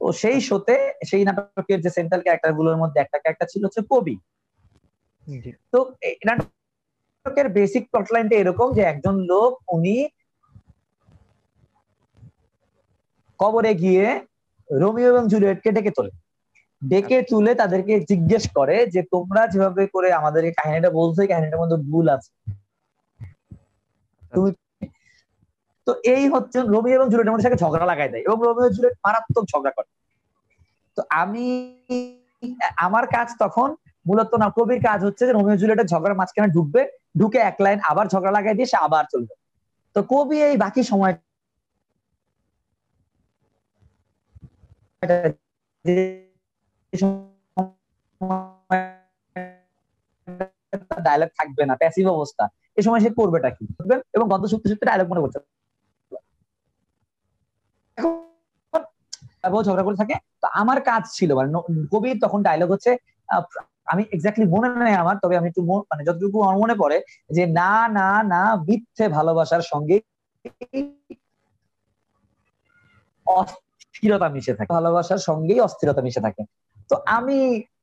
তো 0.00 0.12
সেই 0.12 0.40
শোতে 0.40 0.92
সেই 1.06 1.24
নাটকের 1.24 1.80
যে 1.80 1.90
সেন্ট্রাল 1.90 2.22
ক্যারেক্টারগুলোর 2.22 2.76
মধ্যে 2.76 3.00
একটা 3.00 3.18
ক্যারেক্টার 3.18 3.48
ছিল 3.50 3.64
হচ্ছে 3.64 3.80
কবি। 3.90 4.18
তো 5.72 5.92
নাটকের 7.22 7.48
বেসিক 7.48 7.84
প্লটলাইনটা 7.90 8.34
এরকম 8.36 8.68
যে 8.76 8.82
একজন 8.82 9.14
লোক 9.30 9.50
উনি 9.68 9.96
কবরে 13.40 13.72
গিয়ে 13.74 14.06
রোমিও 14.70 15.08
এবং 15.12 15.22
জুলিয়েটকে 15.28 15.70
ডেকে 15.72 15.92
তোলে। 15.96 16.12
ডেকে 16.82 17.16
আচ্ছা। 17.16 17.28
তুলে 17.30 17.52
তাদেরকে 17.54 17.94
জিজ্ঞেস 18.10 18.44
করে 18.54 18.76
যে 18.94 19.00
তোমরা 19.10 19.42
যেভাবে 19.46 19.84
করে 19.86 20.08
আমাদের 20.12 20.42
কাহিনীটা 20.58 20.90
বলছো 20.90 21.20
কাহিনীটার 21.30 21.60
মধ্যে 21.62 21.78
ভুল 21.90 22.06
আছে। 22.16 22.30
তুমি 24.32 24.50
তো 25.86 25.92
এই 26.14 26.24
হচ্ছে 26.28 26.58
রোমিও 26.74 26.96
এবং 26.96 27.06
জুলিয়েটের 27.08 27.32
মধ্যে 27.32 27.46
সাথে 27.46 27.62
ঝগড়া 27.64 27.86
লাগাই 27.86 28.10
দেয় 28.12 28.22
এবং 28.26 28.38
রোমিও 28.42 28.74
জুলিয়েট 28.76 28.96
মারাত্মক 29.04 29.44
ঝগড়া 29.52 29.72
করে। 29.76 29.88
তো 30.96 31.00
আমি 31.22 31.46
আমার 32.76 33.04
কাজ 33.06 33.28
তখন 33.38 33.68
মূলত 34.06 34.32
না 34.34 34.46
কবির 34.56 34.80
কাজ 34.88 35.00
হচ্ছে 35.04 35.22
যে 35.26 35.32
রোমিও 35.32 35.56
জুলিয়েটের 35.56 35.88
ঝগড়ার 35.92 36.18
মাঝখানে 36.20 36.48
ঢুকবে, 36.48 36.80
ঢুকে 37.18 37.38
এক 37.50 37.56
লাইন 37.60 37.78
আবার 37.90 38.06
ঝগড়া 38.06 38.32
লাগাই 38.36 38.54
দিয়ে 38.54 38.66
সে 38.66 38.76
আবার 38.76 39.04
চলবে। 39.12 39.34
তো 39.96 40.00
কবি 40.12 40.36
এই 40.48 40.56
বাকি 40.56 40.82
সময় 40.82 41.14
ডায়লগ 51.06 51.30
থাকবে 51.38 51.62
না 51.66 51.74
প্যাসিভ 51.76 52.06
অবস্থা। 52.08 52.44
এই 52.76 52.82
সময় 52.82 53.00
সে 53.00 53.10
করবেটা 53.10 53.50
কি? 53.50 53.64
এবং 54.16 54.26
গন্ধ 54.28 54.44
সত্যি 54.52 54.68
সত্যি 54.70 54.86
ডায়লগ 54.86 55.06
মনে 55.12 55.22
করছে। 55.24 55.38
ঝগড়া 59.66 59.84
করে 59.86 59.96
থাকে। 59.96 60.14
তো 60.42 60.46
আমার 60.60 60.78
কাজ 60.90 61.02
ছিল 61.12 61.30
মানে 61.34 61.48
কবির 61.92 62.16
তখন 62.24 62.40
ডায়লগ 62.42 62.68
হচ্ছে 62.70 62.90
আমি 63.86 64.02
এক্স্যাক্টলি 64.14 64.46
মনে 64.54 64.68
নেই 64.84 64.94
আমার, 65.02 65.16
তবে 65.22 65.34
আমি 65.40 65.48
একটু 65.48 65.62
মানে 65.90 66.02
যতটুকু 66.08 66.36
আমার 66.46 66.58
মনে 66.62 66.74
পড়ে 66.82 66.96
যে 67.36 67.42
না 67.60 67.72
না 67.98 68.08
না, 68.32 68.42
মিথ্যে 68.68 69.04
ভালোবাসার 69.16 69.62
সঙ্গে 69.72 69.96
অস্থিরতা 73.26 74.28
মিশে 74.34 74.52
থাকে। 74.58 74.70
ভালোবাসার 74.78 75.20
সঙ্গেই 75.28 75.60
অস্থিরতা 75.66 76.02
মিশে 76.06 76.20
থাকে। 76.26 76.42
তো 76.90 76.94
আমি 77.16 77.38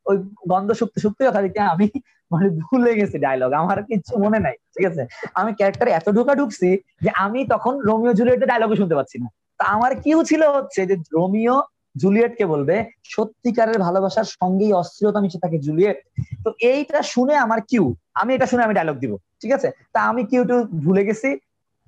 ওই 0.09 0.17
গন্ধ 0.51 0.69
শুকতে 0.79 0.99
শুকতে 1.03 1.21
দিকে 1.47 1.61
আমি 1.73 1.87
মানে 2.31 2.47
ভুলে 2.63 2.91
গেছি 2.99 3.17
ডায়লগ 3.25 3.51
আমার 3.61 3.79
কিছু 3.89 4.13
মনে 4.23 4.39
নাই, 4.45 4.55
ঠিক 4.73 4.85
আছে? 4.91 5.03
আমি 5.39 5.51
ক্যারেক্টারে 5.57 5.91
এত 5.91 6.07
ঢোকা 6.17 6.33
ঢুকছি 6.39 6.69
যে 7.03 7.09
আমি 7.25 7.39
তখন 7.53 7.73
রোমিও 7.89 8.13
জুলিয়েটের 8.19 8.49
ডায়লগও 8.51 8.79
শুনতে 8.81 8.95
পাচ্ছি 8.99 9.17
না। 9.23 9.27
তা 9.59 9.63
আমার 9.75 9.91
কিউ 10.03 10.17
ছিল 10.29 10.41
হচ্ছে 10.55 10.81
যে 10.89 10.95
রোমিও 11.17 11.55
জুলিয়েটকে 11.95 12.45
বলবে, 12.53 12.75
সত্যিকারের 13.13 13.77
ভালোবাসার 13.85 14.27
সঙ্গেই 14.39 14.71
অস্থিরতা 14.81 15.19
মিশে 15.23 15.43
থাকে 15.43 15.57
জুলিয়েট। 15.67 15.97
তো 16.43 16.49
এইটা 16.71 16.99
শুনে 17.13 17.33
আমার 17.45 17.59
কিউ 17.69 17.83
আমি 18.21 18.31
এটা 18.33 18.47
শুনে 18.51 18.65
আমি 18.65 18.75
ডায়লগ 18.79 18.95
দিব, 19.03 19.13
ঠিক 19.41 19.51
আছে? 19.57 19.69
তা 19.93 19.99
আমি 20.11 20.21
কিউ 20.31 20.41
টু 20.49 20.55
ভুলে 20.85 21.03
গেছি। 21.07 21.29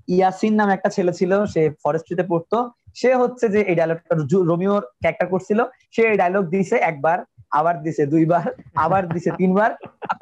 ইয়াসিন 0.07 0.53
নামে 0.59 0.75
একটা 0.75 0.89
ছেলে 0.95 1.13
ছিল, 1.19 1.31
সে 1.53 1.61
ফরেস্ট্রিতে 1.83 2.23
পড়তো। 2.31 2.57
সে 2.99 3.09
হচ্ছে 3.21 3.45
যে 3.53 3.59
এই 3.69 3.75
ডায়লগটা 3.79 4.13
রোমিওর 4.51 4.81
ক্যারেক্টার 5.01 5.27
করছিল। 5.33 5.59
সে 5.93 6.01
এই 6.11 6.17
ডায়লগ 6.21 6.43
দিছে 6.53 6.77
একবার, 6.89 7.17
আবার 7.59 7.75
দিছে 7.83 8.03
দুইবার, 8.13 8.45
আবার 8.85 9.03
দিছে 9.13 9.31
তিনবার। 9.39 9.71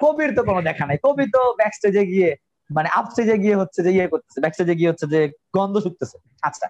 কবির 0.01 0.29
তো 0.37 0.41
কোনো 0.49 0.61
দেখা 0.69 0.83
নাই। 0.89 0.97
কবি 1.05 1.25
তো 1.35 1.41
ব্যাক 1.59 1.73
স্টেজে 1.77 2.03
গিয়ে 2.11 2.29
মানে 2.69 2.89
আপ 2.99 3.05
স্টেজে 3.11 3.35
গিয়ে 3.43 3.55
হচ্ছে 3.61 3.79
যে 3.85 3.91
ইয়ে 3.95 4.07
করতেছে 4.13 4.39
ব্যাক 4.43 4.53
স্টেজে 4.55 4.75
গিয়ে 4.79 4.89
হচ্ছে 4.91 5.05
যে 5.13 5.19
গন্ধ 5.55 5.75
শুকতেছে। 5.85 6.17
আচ্ছা 6.47 6.67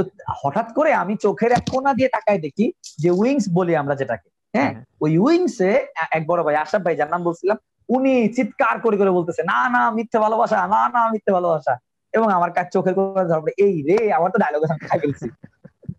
তো 0.00 0.02
হঠাৎ 0.42 0.68
করে 0.72 0.90
আমি 0.92 1.14
চোখের 1.16 1.52
এক 1.52 1.64
কোনা 1.70 1.90
দিয়ে 1.94 2.08
তাকায় 2.08 2.40
দেখি 2.40 2.66
যে 2.98 3.10
উইংস 3.10 3.44
বলি 3.52 3.72
আমরা 3.76 3.94
যেটাকে 3.94 4.28
হ্যাঁ? 4.54 4.72
ওই 5.00 5.12
উইংসে 5.18 5.70
এক 6.10 6.22
বড় 6.26 6.40
ভাই 6.42 6.54
আশাফ 6.54 6.82
ভাই 6.82 6.94
যার 6.96 7.08
নাম 7.08 7.22
বলছিলাম 7.24 7.56
উনি 7.88 8.14
চিৎকার 8.28 8.76
করে 8.80 8.96
করে 8.96 9.10
বলতেছে 9.10 9.42
না 9.42 9.58
না 9.68 9.82
মিথ্যে 9.90 10.18
ভালোবাসা 10.18 10.56
না 10.66 10.80
না 10.88 11.00
মিথ্যে 11.12 11.32
ভালোবাসা। 11.32 11.74
এবং 12.14 12.28
আমার 12.32 12.50
কাছে 12.52 12.70
চোখের 12.70 12.94
করে 12.94 13.24
ধরবে 13.24 13.50
এই 13.58 13.82
রে 13.82 14.12
আমার 14.12 14.30
তো 14.30 14.38
ডায়লগ 14.38 14.62
খাই 14.88 14.98
ফেলছি 14.98 15.26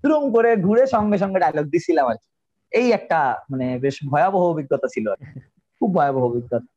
তুরুম 0.04 0.24
করে 0.34 0.50
ঘুরে 0.58 0.84
সঙ্গে 0.88 1.18
সঙ্গে 1.18 1.40
ডায়লগ 1.40 1.66
দিছিলাম 1.66 2.06
আর 2.08 2.18
এই 2.72 2.88
একটা 2.92 3.20
মানে 3.52 3.68
বেশ 3.80 3.96
ভয়াবহ 4.12 4.44
অভিজ্ঞতা 4.50 4.88
ছিল 4.88 5.06
খুব 5.82 5.90
ভয়াবহ 5.96 6.24
অভিজ্ঞতা। 6.26 6.68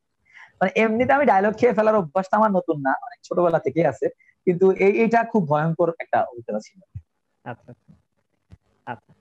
মানে 0.60 0.70
এমনিতে 0.76 1.12
আমি 1.12 1.24
ডায়লগ 1.26 1.52
খেয়ে 1.56 1.72
ফেলার 1.72 1.96
অভ্যাসটা 1.96 2.34
আমার 2.36 2.50
নতুন 2.50 2.76
না 2.80 2.92
অনেক 3.02 3.20
ছোটবেলা 3.24 3.58
থেকে 3.58 3.80
আছে। 3.86 4.06
কিন্তু 4.46 4.66
এই 4.70 4.92
এইটা 5.02 5.20
খুব 5.24 5.42
ভয়ঙ্কর 5.48 5.88
একটা 5.98 6.18
অভিজ্ঞতা 6.22 6.60
ছিল। 6.60 6.80
আচ্ছা 7.44 7.70
আচ্ছা। 8.92 9.12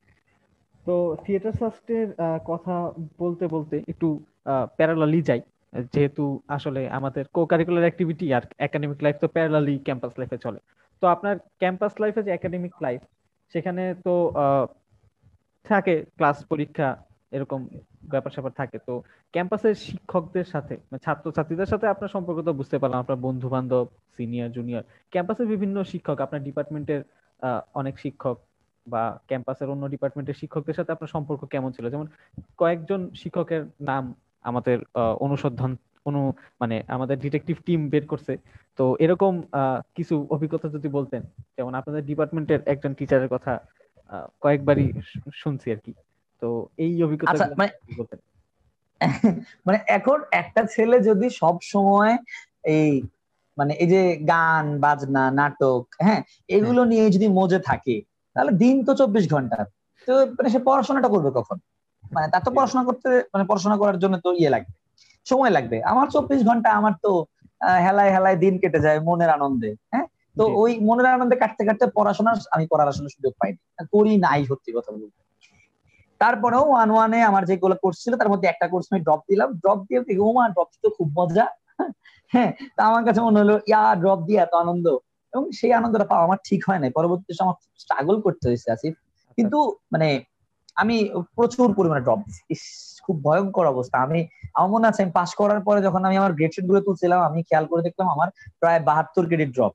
তো 0.86 0.94
থিয়েটার 1.24 1.56
সাস্টের 1.62 2.08
কথা 2.50 2.76
বলতে 3.22 3.46
বলতে 3.56 3.76
একটু 3.92 4.08
প্যারালালি 4.78 5.20
যাই। 5.30 5.42
যেহেতু 5.94 6.24
আসলে 6.56 6.82
আমাদের 6.98 7.24
কো 7.36 7.42
কারিকুলার 7.52 7.86
অ্যাক্টিভিটি 7.88 8.26
আর 8.38 8.44
একাডেমিক 8.68 9.00
লাইফ 9.06 9.16
তো 9.24 9.28
প্যারালালি 9.36 9.76
ক্যাম্পাস 9.88 10.14
লাইফে 10.20 10.38
চলে। 10.46 10.60
তো 11.02 11.06
আপনার 11.16 11.36
ক্যাম্পাস 11.62 11.94
লাইফে 12.02 12.22
যে 12.28 12.32
একাডেমিক 12.38 12.74
লাইফ 12.86 13.02
সেখানে 13.54 13.84
তো 14.06 14.14
থাকে 15.66 15.96
ক্লাস 16.18 16.38
পরীক্ষা, 16.52 16.90
এরকম 17.36 17.60
ব্যাপার 18.14 18.32
স্যাপার 18.36 18.54
থাকে। 18.60 18.78
তো 18.88 18.94
ক্যাম্পাসের 19.34 19.76
শিক্ষকদের 19.86 20.48
সাথে 20.54 20.76
মানে 20.90 21.02
ছাত্র 21.06 21.26
ছাত্রীদের 21.36 21.70
সাথে 21.72 21.86
আপনার 21.94 22.14
সম্পর্ক 22.16 22.40
তো 22.48 22.52
বুঝতে 22.60 22.78
পারলাম। 22.82 23.00
আপনার 23.04 23.20
বন্ধু 23.28 23.48
বান্ধব 23.54 23.86
সিনিয়র 24.16 24.50
জুনিয়র 24.58 24.84
ক্যাম্পাসের 25.14 25.48
বিভিন্ন 25.54 25.78
শিক্ষক, 25.92 26.18
আপনার 26.26 26.42
ডিপার্টমেন্টের 26.48 27.02
অনেক 27.74 28.00
শিক্ষক 28.00 28.38
বা 28.88 29.20
ক্যাম্পাসের 29.28 29.70
অন্য 29.70 29.88
ডিপার্টমেন্টের 29.88 30.34
শিক্ষকদের 30.34 30.76
সাথে 30.76 30.92
আপনার 30.92 31.08
সম্পর্ক 31.08 31.46
কেমন 31.46 31.72
ছিল? 31.72 31.90
যেমন 31.90 32.08
কয়েকজন 32.58 33.10
শিক্ষকের 33.16 33.66
নাম 33.82 34.14
আমাদের 34.44 34.78
অনুসন্ধান 35.20 35.78
অনু 36.06 36.34
মানে 36.60 36.84
আমাদের 36.88 37.20
ডিটেকটিভ 37.20 37.58
টিম 37.66 37.90
বের 37.90 38.08
করছে। 38.08 38.38
তো 38.78 38.96
এরকম 39.00 39.44
কিছু 39.96 40.28
অভিজ্ঞতা 40.30 40.68
যদি 40.70 40.88
বলতেন 40.88 41.22
যেমন 41.58 41.74
আপনাদের 41.74 42.06
ডিপার্টমেন্টের 42.06 42.60
একজন 42.66 42.94
টিচারের 42.94 43.28
কথা 43.28 43.60
কয়েকবারই 44.42 44.94
শুনছি 45.34 45.72
আর 45.72 45.78
কি। 45.78 45.94
তো 46.42 46.68
এই 46.78 47.04
অভিজ্ঞতা 47.04 47.32
আচ্ছা, 47.32 47.48
মানে, 47.58 47.72
মানে 49.66 49.80
এখন 49.88 50.22
একটা 50.32 50.62
ছেলে 50.66 51.00
যদি 51.00 51.30
সব 51.30 51.56
সময় 51.62 52.18
এই 52.64 53.02
মানে 53.58 53.74
এই 53.74 53.88
যে 53.88 54.02
গান 54.26 54.66
বাজনা 54.80 55.24
নাটক 55.32 55.84
হ্যাঁ 56.02 56.22
এগুলো। 56.50 56.82
নিয়ে 56.86 57.06
যদি 57.10 57.28
মজে 57.28 57.60
থাকে 57.60 57.96
তাহলে 58.36 58.52
দিন 58.54 58.76
তো 58.86 58.92
চব্বিশ 58.96 59.26
ঘণ্টা। 59.34 59.60
তো 60.08 60.14
মানে 60.38 60.50
সে 60.50 60.60
পড়াশোনাটা 60.60 61.10
করবে 61.10 61.30
কখন? 61.32 61.58
মানে 62.12 62.28
তার 62.28 62.42
তো 62.44 62.52
পড়াশোনা 62.52 62.84
করতে 62.84 63.10
মানে 63.34 63.44
পড়াশোনা 63.44 63.76
করার 63.78 63.98
জন্য 64.00 64.16
তো 64.18 64.30
ইয়ে 64.34 64.50
লাগবে 64.50 64.74
সময় 65.26 65.50
লাগবে। 65.50 65.78
আমার 65.84 66.08
চব্বিশ 66.10 66.42
ঘণ্টা 66.46 66.70
আমার 66.74 66.94
তো 67.02 67.12
হেলায় 67.86 68.12
হেলায় 68.12 68.36
দিন 68.36 68.54
কেটে 68.58 68.80
যায় 68.80 69.00
মনের 69.00 69.30
আনন্দে 69.30 69.72
হ্যাঁ? 69.94 70.08
তো 70.38 70.44
ওই 70.62 70.72
মনের 70.80 71.08
আনন্দে 71.08 71.36
কাটতে 71.36 71.64
কাটতে 71.66 71.86
পড়াশোনা 71.88 72.32
আমি 72.52 72.66
করার 72.68 72.88
আসলে 72.88 73.10
সুযোগ 73.10 73.34
পাইনি। 73.40 73.60
করি 73.92 74.14
নাই 74.18 74.40
সত্যি 74.46 74.72
কথা 74.72 74.92
বলতে। 74.92 75.20
তারপরেও 76.22 76.64
ওয়ান 76.70 76.90
ওয়ানে 76.92 77.20
আমার 77.24 77.44
যেগুলো 77.46 77.76
কোর্স 77.76 77.98
ছিল 78.04 78.14
তার 78.16 78.30
মধ্যে 78.30 78.48
একটা 78.50 78.66
কোর্স 78.68 78.86
আমি 78.92 79.02
ড্রপ 79.02 79.22
দিলাম। 79.30 79.50
ড্রপ 79.54 79.80
দিয়ে 79.88 80.00
ও 80.20 80.28
মা 80.34 80.44
ড্রপ 80.50 80.70
তো 80.84 80.90
খুব 80.90 81.08
মজা। 81.20 81.46
হ্যাঁ 82.34 82.52
তা 82.76 82.82
আমার 82.84 83.04
কাছে 83.06 83.22
মনে 83.22 83.40
হলো 83.40 83.56
ইয়া 83.68 83.96
ড্রপ 83.96 84.20
দিয়ে 84.20 84.40
এত 84.40 84.54
আনন্দ। 84.56 84.86
এবং 85.34 85.52
সেই 85.52 85.74
আনন্দটা 85.74 86.06
পাওয়া 86.06 86.24
আমার 86.24 86.40
ঠিক 86.44 86.62
হয় 86.68 86.80
নাই। 86.80 86.90
পরবর্তী 86.90 87.32
আমার 87.40 87.56
স্ট্রাগল 87.80 88.16
করতে 88.22 88.46
হয়েছে 88.48 88.68
আসিফ। 88.72 88.94
আচ্ছা। 88.94 89.34
কিন্তু 89.38 89.58
মানে 89.92 90.08
আমি 90.76 90.96
প্রচুর 91.36 91.68
পরিমাণে 91.74 92.02
ড্রপ 92.02 92.20
খুব 93.04 93.24
ভয়ঙ্কর 93.24 93.66
অবস্থা। 93.68 93.98
আমি 93.98 94.20
আমার 94.54 94.70
মনে 94.70 94.86
আছে 94.88 95.04
আমি 95.04 95.12
পাস 95.12 95.30
করার 95.36 95.60
পরে 95.60 95.82
যখন 95.82 96.02
আমি 96.06 96.16
আমার 96.18 96.34
গ্রেড 96.34 96.52
শিটগুলো 96.54 96.80
তুলছিলাম 96.82 97.20
আমি 97.22 97.40
খেয়াল 97.44 97.66
করে 97.66 97.82
দেখলাম 97.82 98.08
আমার 98.10 98.30
প্রায় 98.60 98.80
বাহাত্তর 98.80 99.26
ক্রেডিট 99.26 99.52
ড্রপ 99.54 99.74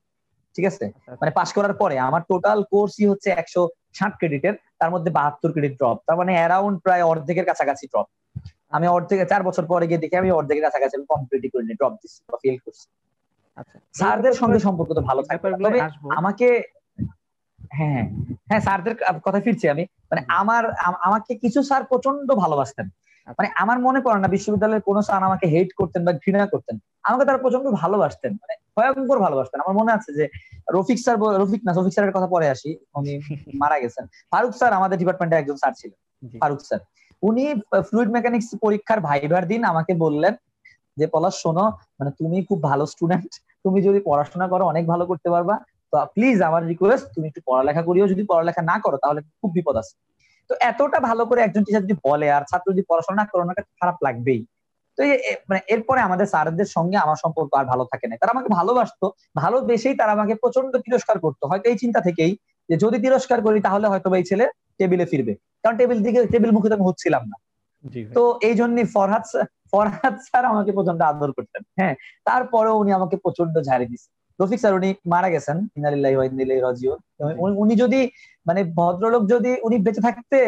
ঠিক 0.55 0.65
আছে? 0.65 0.85
আচ্ছা, 0.85 1.11
আচ্ছা। 1.13 1.21
মানে 1.21 1.31
পাস 1.31 1.53
করার 1.53 1.73
পরে 1.73 1.99
আমার 1.99 2.23
টোটাল 2.29 2.59
কোর্সই 2.63 3.07
হচ্ছে 3.07 3.29
একশো 3.31 3.63
ষাট 3.95 4.13
ক্রেডিটের 4.17 4.55
তার 4.79 4.91
মধ্যে 4.91 5.11
বাহাত্তর 5.11 5.51
ক্রেডিট 5.53 5.75
ড্রপ 5.79 5.97
তার 6.07 6.17
মানে 6.17 6.33
অ্যারাউন্ড 6.33 6.77
প্রায় 6.83 7.03
অর্ধেকের 7.03 7.45
কাছাকাছি 7.45 7.87
ড্রপ 7.87 8.07
আমি 8.73 8.87
অর্ধেক 8.87 9.19
চার 9.29 9.43
বছর 9.43 9.67
পরে 9.67 9.87
গিয়ে 9.87 9.99
দেখি 9.99 10.17
আমি 10.17 10.31
অর্ধেকের 10.31 10.63
কাছাকাছি 10.63 10.97
আমি 10.97 11.07
কমপ্লিট 11.07 11.43
করিনি 11.53 11.75
ড্রপ 11.75 11.93
দিচ্ছি 11.93 12.21
বা 12.29 12.39
ফেল 12.43 12.57
করছি। 12.59 12.87
আচ্ছা। 13.57 13.79
স্যারদের 13.95 14.33
সঙ্গে 14.33 14.59
সম্পর্ক 14.59 14.91
তো 14.95 15.01
ভালো 15.01 15.23
থাকবে 15.23 15.47
তবে 15.65 15.81
আমাকে 16.11 16.49
হ্যাঁ, 17.71 17.91
হ্যাঁ 17.91 18.05
হ্যাঁ 18.49 18.61
স্যারদের 18.61 18.95
কথা 19.23 19.41
ফিরছি 19.41 19.69
আমি। 19.69 19.85
মানে 20.11 20.21
আমার 20.29 20.63
আমাকে 21.01 21.35
কিছু 21.35 21.63
স্যার 21.63 21.85
প্রচণ্ড 21.85 22.35
ভালোবাসতেন। 22.35 22.87
আচ্ছা। 23.27 23.35
মানে 23.39 23.49
আমার 23.55 23.79
মনে 23.79 24.01
পড়ে 24.01 24.21
না 24.21 24.29
বিশ্ববিদ্যালয়ের 24.29 24.83
কোনো 24.83 25.03
স্যার 25.03 25.23
আমাকে 25.23 25.47
হেট 25.47 25.71
করতেন 25.73 26.05
বা 26.05 26.13
ঘৃণা 26.13 26.47
করতেন। 26.47 26.79
আমাকে 27.03 27.25
তারা 27.25 27.39
প্রচণ্ড 27.39 27.71
ভালোবাসতেন 27.71 28.33
মানে 28.33 28.55
ভয়ঙ্কর 28.77 29.19
ভালোবাসতেন। 29.19 29.61
আমার 29.61 29.75
মনে 29.75 29.93
আছে 29.93 30.13
যে 30.13 30.25
রফিক 30.73 30.99
স্যার 30.99 31.17
রফিক 31.43 31.61
না 31.65 31.73
রফিক 31.73 31.93
স্যারের 31.93 32.13
কথা 32.13 32.27
পরে 32.27 32.49
আসি 32.49 32.79
উনি 32.95 33.13
মারা 33.55 33.81
গেছেন। 33.81 34.07
ফারুক 34.33 34.53
স্যার 34.53 34.73
আমাদের 34.73 34.99
ডিপার্টমেন্টে 34.99 35.37
একজন 35.37 35.57
স্যার 35.57 35.73
ছিলেন। 35.73 35.99
ফারুক 36.41 36.61
স্যার। 36.61 36.81
উনি 37.23 37.45
ফ্লুইড 37.89 38.11
মেকানিক্স 38.17 38.49
পরীক্ষার 38.65 39.01
ভাইবার 39.01 39.43
দিন, 39.49 39.61
আমাকে 39.65 39.93
বললেন 40.05 40.35
যে, 40.97 41.07
পলাশ, 41.07 41.35
শোনো 41.43 41.65
মানে 41.99 42.11
তুমি 42.19 42.37
খুব 42.49 42.59
ভালো 42.63 42.85
স্টুডেন্ট 42.87 43.31
তুমি 43.65 43.79
যদি 43.83 44.01
পড়াশোনা 44.01 44.47
করো, 44.49 44.65
অনেক 44.67 44.85
ভালো 44.87 45.05
করতে 45.07 45.29
পারবা। 45.31 45.55
তো 45.93 45.97
প্লিজ 46.15 46.39
আমার 46.43 46.63
রিকোয়েস্ট 46.67 47.07
তুমি 47.15 47.27
একটু 47.29 47.41
পড়ালেখা 47.49 47.83
করিও, 47.83 48.07
যদি 48.13 48.23
পড়ালেখা 48.31 48.63
না 48.63 48.77
করো, 48.85 48.97
তাহলে 49.03 49.21
খুব 49.41 49.51
বিপদ 49.57 49.77
আছে। 49.83 49.95
তো 50.51 50.53
এতটা 50.61 50.99
ভালো 51.09 51.23
করে 51.29 51.41
একজন 51.43 51.63
টিচার 51.65 51.85
যদি 51.87 51.97
বলে, 52.09 52.27
আর 52.37 52.43
ছাত্র 52.51 52.67
যদি 52.73 52.85
পড়াশোনা 52.91 53.17
না 53.21 53.25
করে 53.31 53.41
ওনাকে 53.43 53.63
খারাপ 53.81 53.97
লাগবেই। 54.03 54.41
তো 54.99 55.01
মানে 55.49 55.61
এরপরে 55.69 56.01
আমাদের 56.01 56.27
স্যারদের 56.27 56.69
সঙ্গে 56.77 56.97
আমার 56.97 57.19
সম্পর্ক 57.25 57.51
আর 57.61 57.67
ভালো 57.73 57.85
থাকে 57.93 58.07
না। 58.07 58.15
তারা 58.23 58.33
আমাকে 58.37 58.51
ভালোবাসতো, 58.59 59.07
ভালোবেসেই 59.37 59.95
তারা 59.95 60.13
আমাকে 60.13 60.35
প্রচণ্ড 60.35 60.73
তিরস্কার 60.77 61.17
করতো। 61.19 61.45
হয়তো 61.51 61.67
এই 61.73 61.77
চিন্তা 61.79 62.01
থেকেই 62.01 62.33
যে, 62.69 62.75
যদি 62.77 62.97
তিরস্কার 63.05 63.39
করি, 63.47 63.59
তাহলে 63.67 63.87
হয়তো 63.89 64.09
এই 64.21 64.25
ছেলে 64.31 64.45
টেবিলে 64.79 65.07
ফিরবে। 65.07 65.35
কারণ 65.65 65.75
টেবিল 65.81 65.99
দিকে 66.07 66.21
টেবিল 66.27 66.51
মুখে 66.51 66.69
আমি 66.77 66.85
হচ্ছিলাম 66.89 67.23
না। 67.31 67.37
তো 68.17 68.23
এই 68.49 68.55
জন্যই 68.55 68.87
ফরহাদ 68.95 69.25
ফরহাদ 69.73 70.15
স্যার 70.27 70.45
আমাকে 70.45 70.71
প্রচণ্ড 70.73 71.01
আদর 71.03 71.31
করতেন 71.33 71.63
হ্যাঁ। 71.79 71.95
তারপরেও 72.25 72.75
উনি 72.83 72.91
আমাকে 72.93 73.17
প্রচণ্ড 73.17 73.55
ঝাড়ি 73.63 73.87
দিচ্ছে 73.87 74.09
রফিক 74.39 74.59
স্যার 74.61 74.75
উনি 74.75 74.89
মারা 75.07 75.29
গেছেন। 75.31 75.57
রাজিও 76.67 76.95
উনি 77.63 77.75
যদি 77.77 78.01
মানে 78.47 78.61
ভদ্রলোক 78.79 79.23
যদি 79.27 79.51
উনি 79.63 79.77
বেঁচে 79.79 80.01
থাকতে 80.01 80.39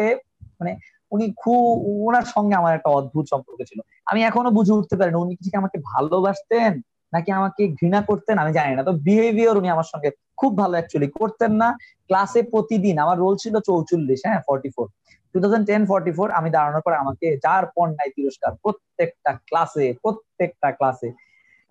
মানে 0.59 0.71
উনি 1.11 1.25
খুব 1.37 1.61
ওনার 2.07 2.25
সঙ্গে 2.25 2.55
আমার 2.55 2.73
একটা 2.75 2.89
অদ্ভুত 2.89 3.25
সম্পর্ক 3.27 3.59
ছিল। 3.69 3.79
আমি 4.05 4.19
এখনও 4.23 4.51
বুঝে 4.51 4.73
উঠতে 4.73 4.95
পারিনি 4.99 5.17
উনি 5.25 5.33
কি 5.35 5.49
আমাকে 5.57 5.77
ভালোবাসতেন 5.91 6.71
নাকি 7.13 7.29
আমাকে 7.31 7.61
ঘৃণা 7.79 7.99
করতেন 8.01 8.35
আমি 8.37 8.51
জানি 8.53 8.71
না। 8.75 8.81
তো 8.83 8.93
বিহেভিয়ার 9.07 9.55
উনি 9.57 9.69
আমার 9.69 9.87
সঙ্গে 9.93 10.09
খুব 10.41 10.51
ভালো 10.57 10.75
অ্যাকচুয়ালি 10.77 11.09
করতেন 11.19 11.51
না। 11.61 11.69
ক্লাসে 12.09 12.41
প্রতিদিন 12.53 12.95
আমার 12.99 13.17
রোল 13.17 13.35
ছিল 13.35 13.55
চৌচল্লিশ 13.59 14.19
হ্যাঁ 14.25 14.41
forty 14.47 14.69
four 14.75 14.87
two 15.35 15.37
thousand 15.39 15.65
ten 15.67 15.81
forty 15.85 16.11
four 16.11 16.27
আমি 16.31 16.49
দাঁড়ানোর 16.49 16.83
পর 16.85 16.93
আমাকে 16.93 17.27
যার 17.45 17.65
পর 17.75 17.87
নাই 17.89 18.09
তিরস্কার 18.15 18.51
প্রত্যেকটা 18.63 19.31
ক্লাসে 19.47 19.85
প্রত্যেকটা 20.03 20.69
ক্লাসে 20.71 21.09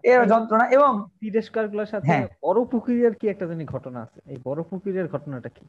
এর 0.05 0.21
যন্ত্রণা 0.27 0.65
এবং 0.69 0.93
তিরস্কারগুলোর 1.21 1.87
সাথে 1.87 2.07
হ্যাঁ। 2.11 2.27
বড় 2.43 2.61
পুকুরের 2.65 3.15
কি 3.15 3.25
একটা 3.29 3.45
জানি 3.47 3.65
ঘটনা 3.65 3.99
আছে? 4.03 4.19
এই 4.27 4.39
বড় 4.45 4.61
পুকুরের 4.63 5.07
ঘটনাটা 5.09 5.49
কি? 5.49 5.65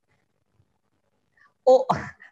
ও 1.68 1.74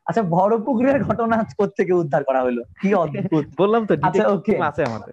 আচ্ছা 0.05 0.21
বড় 0.29 0.53
পুকুরের 0.57 0.97
ঘটনা 1.03 1.35
থেকে 1.77 1.93
উদ্ধার 1.93 2.21
করা 2.23 2.41
হলো? 2.41 2.61
কি 2.81 2.89
অদ্ভুত। 2.95 3.45
বললাম 3.57 3.81
তো 3.85 3.93
আচ্ছা 4.01 4.25
ওকে 4.27 4.53
আছে 4.63 4.81
আমাদের। 4.83 5.11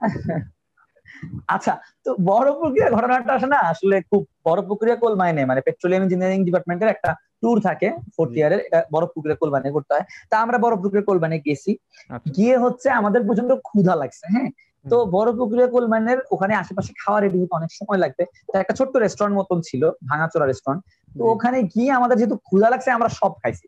আচ্ছা 1.47 1.73
তো 2.05 2.15
বড় 2.21 2.53
পুকুরের 2.53 2.91
ঘটনাটা 2.93 3.35
আসে 3.35 3.47
না? 3.47 3.59
আসলে 3.63 4.01
খুব 4.03 4.27
বড় 4.45 4.63
পুকুরিয়া 4.63 4.97
কোল 4.97 5.15
মাইনে 5.17 5.45
মানে 5.45 5.61
পেট্রোলিয়াম 5.61 6.03
ইঞ্জিনিয়ারিং 6.03 6.45
ডিপার্টমেন্টের 6.45 6.89
একটা 6.89 7.15
ট্যুর 7.41 7.61
থাকে 7.61 7.93
ফোর্থ 8.17 8.35
ইয়ারের 8.37 8.61
এটা 8.61 8.85
বড় 8.93 9.07
পুকুরের 9.07 9.37
কোল 9.37 9.51
মাইনে 9.51 9.71
করতে 9.71 9.95
হয়। 9.95 10.05
তা 10.31 10.39
আমরা 10.41 10.59
বড় 10.59 10.77
পুকুরের 10.77 11.05
কোল 11.05 11.19
মাইনে 11.19 11.39
গেছি। 11.39 11.79
আচ্ছা। 12.11 12.33
গিয়ে 12.33 12.59
হচ্ছে 12.59 12.91
আমাদের 12.91 13.21
প্রচণ্ড 13.27 13.51
ক্ষুধা 13.55 13.95
লাগছে 13.97 14.27
হ্যাঁ? 14.35 14.51
তো 14.85 15.07
বড় 15.07 15.33
পুকুরিয়া 15.33 15.67
কোলমানের 15.67 16.19
ওখানে 16.31 16.55
আশেপাশে 16.55 16.93
খাওয়া 16.99 17.21
রেডি 17.21 17.39
হতে 17.43 17.55
অনেক 17.55 17.71
সময় 17.71 17.99
লাগবে। 17.99 18.25
তো 18.53 18.59
একটা 18.59 18.75
ছোট্ট 18.75 18.97
রেস্টুরেন্ট 18.97 19.37
মতন 19.37 19.61
ছিল 19.61 19.91
ভাঙাচোরা 20.09 20.47
রেস্টুরেন্ট 20.47 20.83
তো 21.19 21.25
ওখানে 21.25 21.63
গিয়ে 21.63 21.93
আমাদের 21.93 22.17
যেহেতু 22.19 22.37
ক্ষুধা 22.37 22.71
লাগছে 22.71 22.91
আমরা 22.91 23.09
সব 23.09 23.33
খাইছি। 23.43 23.67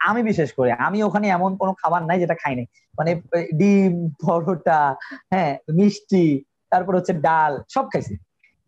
আমি 0.00 0.22
বিশেষ 0.22 0.52
করে 0.52 0.72
আমি 0.72 1.02
ওখানে 1.02 1.28
এমন 1.28 1.56
কোনো 1.56 1.72
খাবার 1.72 2.02
নাই 2.04 2.18
যেটা 2.20 2.34
খাই 2.34 2.54
নাই। 2.56 2.66
মানে 2.98 3.20
ডিম 3.54 4.08
পরোটা 4.26 4.94
হ্যাঁ 5.30 5.58
মিষ্টি 5.72 6.44
তারপর 6.72 6.92
হচ্ছে 6.96 7.14
ডাল 7.26 7.52
সব 7.68 7.84
খাইছি। 7.92 8.14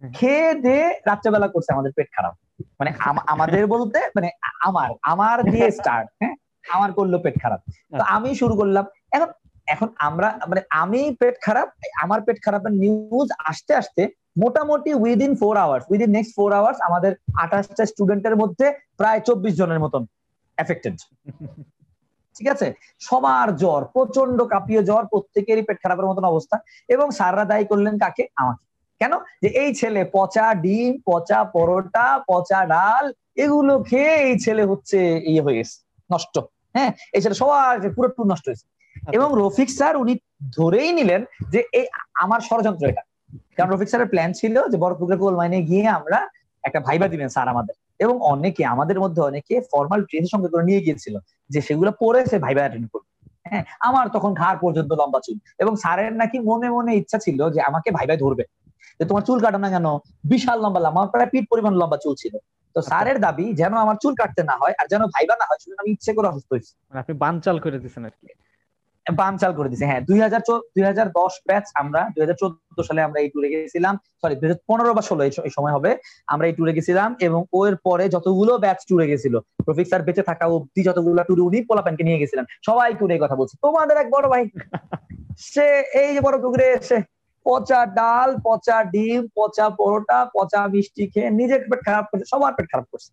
খেয়ে 0.02 0.50
দিয়ে 0.64 0.84
রাত্রেবেলা 1.06 1.48
করছে 1.48 1.70
আমাদের 1.72 1.92
পেট 1.96 2.08
খারাপ। 2.16 2.34
মানে 2.80 2.90
আমাদের 3.26 3.62
বলতে 3.66 3.98
মানে 4.16 4.28
আমার 4.60 4.88
আমার 5.12 5.36
দিয়ে 5.52 5.66
স্টার্ট 5.78 6.08
হ্যাঁ? 6.20 6.34
আমার 6.66 6.90
করল 6.92 7.14
পেট 7.18 7.36
খারাপ। 7.42 7.60
তো 7.60 7.70
আচ্ছা। 7.94 8.04
আমি 8.16 8.30
শুরু 8.34 8.54
করলাম 8.56 8.84
এখন 9.12 9.28
এখন 9.68 9.88
আমরা 9.98 10.28
মানে 10.48 10.62
আমি 10.82 11.00
পেট 11.20 11.36
খারাপ 11.42 11.68
আমার 12.02 12.20
পেট 12.26 12.38
খারাপের 12.44 12.72
নিউজ 12.82 13.28
আসতে 13.44 13.72
আসতে 13.74 14.02
মোটামুটি 14.36 14.90
within 14.94 15.32
four 15.34 15.54
hours 15.56 15.84
within 15.90 16.10
next 16.10 16.32
four 16.38 16.50
hours 16.52 16.78
আমাদের 16.88 17.12
আঠাশটা 17.36 17.84
স্টুডেন্টের 17.86 18.34
মধ্যে 18.36 18.66
প্রায় 18.96 19.20
চব্বিশ 19.20 19.52
জনের 19.56 19.80
মতন 19.80 20.02
এফেক্টেড 20.58 20.94
ঠিক 22.36 22.48
আছে? 22.48 22.66
সবার 23.00 23.56
জ্বর 23.56 23.84
প্রচণ্ড 23.84 24.42
কাঁপিয়ে 24.42 24.82
জ্বর 24.82 25.04
প্রত্যেকেরই 25.06 25.62
পেট 25.62 25.78
খারাপের 25.82 26.04
মতন 26.04 26.24
অবস্থা 26.24 26.56
এবং 26.88 27.10
স্যাররা 27.10 27.44
দায়ী 27.44 27.64
করলেন 27.64 27.98
কাকে? 27.98 28.26
আমাকে। 28.36 28.64
কেন? 29.00 29.12
যে 29.42 29.48
এই 29.48 29.74
ছেলে 29.74 30.04
পচা 30.12 30.54
ডিম 30.54 30.92
পচা 31.06 31.44
পরোটা 31.44 32.20
পচা 32.28 32.66
ডাল 32.66 33.12
এগুলো 33.36 33.82
খেয়ে 33.82 34.14
এই 34.14 34.38
ছেলে 34.38 34.64
হচ্ছে 34.64 34.98
ইয়ে 35.26 35.42
হয়ে 35.42 35.56
গেছে 35.56 35.76
নষ্ট। 36.10 36.38
হ্যাঁ? 36.74 36.90
এই 37.12 37.22
ছেলে 37.22 37.34
সবার 37.34 37.90
পুরো 37.90 38.08
টুর 38.08 38.26
নষ্ট 38.26 38.48
হয়েছে। 38.48 38.66
এবং 39.12 39.28
রফিক 39.36 39.70
স্যার 39.70 39.96
উনি 39.96 40.14
ধরেই 40.56 40.92
নিলেন 40.92 41.24
যে 41.50 41.60
এই 41.72 41.86
আমার 42.14 42.40
ষড়যন্ত্র 42.40 42.86
এটা। 42.88 43.02
কারণ 43.56 43.70
রফিক 43.70 43.88
স্যারের 43.88 44.08
প্ল্যান 44.08 44.32
ছিল 44.32 44.68
যে 44.68 44.76
বড়পুকুরে 44.76 45.16
কোল 45.16 45.36
মাইনে 45.36 45.62
গিয়ে 45.62 45.88
আমরা 45.88 46.28
একটা 46.64 46.80
ভাইবা 46.80 47.08
দিবেন 47.08 47.28
স্যার 47.28 47.48
আমাদের। 47.48 47.74
এবং 47.98 48.20
অনেকে, 48.20 48.64
আমাদের 48.64 49.00
মধ্যে 49.00 49.22
অনেকে 49.22 49.60
ফর্মাল 49.60 50.00
ড্রেসের 50.02 50.28
সঙ্গে 50.32 50.48
করে 50.48 50.64
নিয়ে 50.64 50.80
গিয়েছিল 50.80 51.18
যে 51.48 51.60
সেগুলো 51.60 51.92
পরে 52.00 52.26
সে 52.26 52.38
ভাইবা 52.38 52.60
অ্যাটেন্ড 52.60 52.90
করবে। 52.90 53.14
হ্যাঁ 53.50 53.64
আমার 53.80 54.08
তখন 54.08 54.34
ঘাড় 54.34 54.58
পর্যন্ত 54.60 54.92
লম্বা 54.92 55.20
চুল। 55.24 55.38
এবং 55.58 55.76
স্যারের 55.76 56.12
নাকি 56.12 56.38
মনে 56.38 56.70
মনে 56.70 56.94
ইচ্ছা 56.94 57.18
ছিল 57.18 57.50
যে 57.50 57.60
আমাকে 57.60 57.90
ভাই 57.90 58.06
ভাই 58.06 58.16
ধরবে। 58.16 58.44
যে 59.00 59.04
তোমার 59.04 59.22
চুল 59.22 59.40
কাটো 59.40 59.58
না 59.58 59.70
কেন? 59.70 59.84
বিশাল 60.24 60.60
লম্বা 60.60 60.80
লম্বা, 60.80 61.00
আমার 61.00 61.08
প্রায় 61.08 61.28
পিঠ 61.30 61.44
পরিমাণ 61.50 61.74
লম্বা 61.74 61.96
চুল 61.96 62.14
ছিল। 62.14 62.36
তো। 62.74 62.82
স্যারের 62.82 63.20
দাবি, 63.20 63.52
যেন 63.52 63.74
আমার 63.74 63.96
চুল 64.02 64.14
কাটতে 64.14 64.42
না 64.42 64.52
হয় 64.52 64.72
আর 64.78 64.86
যেন 64.86 65.02
ভাইবা 65.02 65.34
না 65.34 65.44
হয়, 65.44 65.58
সেজন্য 65.60 65.80
আমি 65.80 65.90
ইচ্ছে 65.90 66.12
করে 66.12 66.28
অসুস্থ 66.28 66.52
হয়েছি। 66.52 66.74
মানে 66.90 67.00
আপনি 67.00 67.16
বানচাল 67.16 67.58
করে 67.58 67.78
দিচ্ছেন 67.78 68.04
আর 68.04 68.10
কি। 68.10 68.26
বানচাল 69.20 69.52
করে 69.58 69.68
দিছে। 69.72 69.84
হ্যাঁ 69.90 70.02
দুই 70.08 70.18
হাজার 70.24 70.40
দুই 70.74 70.84
হাজার 70.90 71.06
দশ 71.18 71.34
ব্যাচ 71.48 71.66
আমরা, 71.82 72.00
দুই 72.14 72.20
হাজার 72.24 72.38
চোদ্দ 72.42 72.78
সালে 72.88 73.00
আমরা 73.06 73.18
এই 73.22 73.28
ট্যুরে 73.32 73.48
গেছিলাম। 73.52 73.94
সরি 74.20 74.34
দুই 74.40 74.46
হাজার 74.48 74.60
পনেরো 74.68 74.92
বা 74.96 75.02
ষোলো, 75.08 75.22
এই 75.48 75.52
সময় 75.56 75.74
হবে। 75.76 75.90
আমরা 76.32 76.44
এই 76.48 76.54
ট্যুরে 76.56 76.72
গেছিলাম 76.76 77.10
এবং 77.26 77.40
ওর 77.58 77.74
পরে 77.86 78.04
যতগুলো 78.14 78.52
ব্যাচ 78.64 78.78
ট্যুরে 78.88 79.06
গেছিল, 79.10 79.34
রফিক 79.68 79.86
স্যার 79.90 80.02
বেঁচে 80.06 80.22
থাকা 80.30 80.44
অব্দি 80.56 80.80
যতগুলো 80.88 81.14
ট্যুরে 81.28 81.42
উনি 81.48 81.58
পোলাপ্যানকে 81.68 82.04
নিয়ে 82.08 82.20
গেছিলেন। 82.22 82.44
সবাই 82.68 82.94
ট্যুরে 82.98 83.14
কথা 83.24 83.36
বলছে। 83.40 83.54
তোমাদের 83.64 83.96
এক 84.02 84.08
বড় 84.14 84.26
ভাই, 84.32 84.42
সে 85.52 85.66
এই 86.02 86.10
যে 86.14 86.20
বড় 86.26 86.36
পুকুরে 86.42 86.66
এসে 86.78 86.98
পচা 87.46 87.80
ডাল, 87.98 88.30
পচা 88.46 88.76
ডিম, 88.94 89.22
পচা 89.38 89.66
পরোটা, 89.78 90.18
পচা 90.36 90.60
মিষ্টি 90.72 91.04
খেয়ে 91.12 91.28
নিজের 91.40 91.60
পেট 91.70 91.80
খারাপ 91.86 92.04
করছে, 92.10 92.26
সবার 92.32 92.52
পেট 92.56 92.66
খারাপ 92.72 92.86
করছে। 92.92 93.10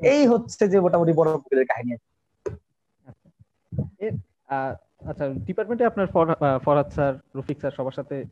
এই 0.00 0.22
হচ্ছে 0.30 0.62
যে 0.72 0.78
মোটামুটি 0.84 1.12
বড় 1.20 1.28
পুকুরের 1.42 1.66
কাহিনী। 1.70 1.94
আচ্ছা 5.06 5.28
ডিপার্টমেন্টে 5.28 5.84
আপনার 5.84 6.06
ফর- 6.06 6.58
ফরহাদ 6.58 6.88
স্যার 6.88 7.14
রফিক 7.36 7.58
স্যার 7.58 7.72
সবার 7.72 7.92
সাথে 7.92 8.24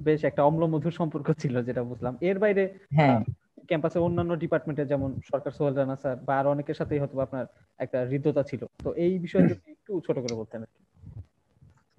বেশ 0.00 0.24
একটা 0.24 0.44
অম্ল 0.44 0.66
মধুর 0.66 0.92
সম্পর্ক 0.92 1.32
ছিল 1.38 1.62
যেটা 1.62 1.82
বুঝলাম। 1.82 2.18
এর 2.20 2.38
বাইরে 2.38 2.78
হ্যাঁ। 2.90 3.24
ক্যাম্পাসে 3.66 3.98
অন্যান্য 3.98 4.36
ডিপার্টমেন্টে 4.36 4.86
যেমন 4.86 5.20
সরকার 5.32 5.52
সোহেল 5.52 5.74
রানা 5.74 5.96
স্যার 5.96 6.16
বা 6.16 6.38
আরও 6.38 6.50
অনেকের 6.50 6.74
সাথেই 6.74 6.98
হয়তো 6.98 7.20
আপনার 7.20 7.46
একটা 7.78 8.00
হৃদ্যতা 8.00 8.42
ছিল। 8.42 8.64
তো 8.84 8.92
এই 8.92 9.18
বিষয়ে 9.18 9.42
যদি 9.42 9.70
একটু 9.70 10.00
ছোট 10.06 10.18
করে 10.18 10.34
বলতেন 10.34 10.60
আর 10.60 10.66
কি। 10.66 11.20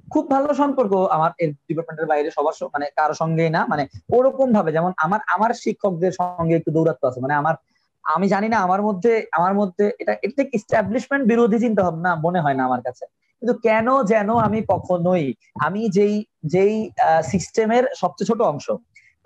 খুব 0.09 0.30
ভালো 0.30 0.53
সম্পর্ক 0.53 0.93
আমার 0.93 1.32
এই 1.39 1.51
ডিপার্টমেন্টের 1.51 2.05
বাইরে 2.05 2.32
সবার 2.32 2.53
মানে 2.63 2.89
কারও 2.95 3.13
সঙ্গেই 3.13 3.49
না 3.49 3.65
মানে 3.69 3.88
ওরকম 4.13 4.53
ভাবে 4.53 4.71
যেমন 4.71 4.91
আমার 4.97 5.19
আমার 5.28 5.53
শিক্ষকদের 5.53 6.11
সঙ্গে 6.11 6.55
একটু 6.55 6.71
দৌরাত্ম 6.71 7.07
আছে। 7.07 7.19
মানে 7.19 7.34
আমার 7.34 7.55
আমি 8.03 8.28
জানি 8.28 8.49
না 8.49 8.57
আমার 8.57 8.82
মধ্যে 8.82 9.25
আমার 9.32 9.53
মধ্যে 9.53 9.91
এটা 9.99 10.15
এটা 10.21 10.43
ঠিক 10.43 11.25
বিরোধী 11.28 11.59
চিন্তা 11.59 11.84
ভাবনা 11.84 12.15
মনে 12.15 12.39
হয় 12.39 12.53
না 12.53 12.65
আমার 12.65 12.82
কাছে। 12.82 13.05
কিন্তু 13.41 13.53
কেন 13.59 14.03
যেন 14.03 14.29
আমি 14.38 14.59
কখনোই 14.67 15.25
আমি 15.59 15.89
যেই 15.89 16.15
যেই 16.45 16.73
সিস্টেমের 17.23 17.83
সবচেয়ে 17.95 18.27
ছোট 18.27 18.41
অংশ 18.41 18.67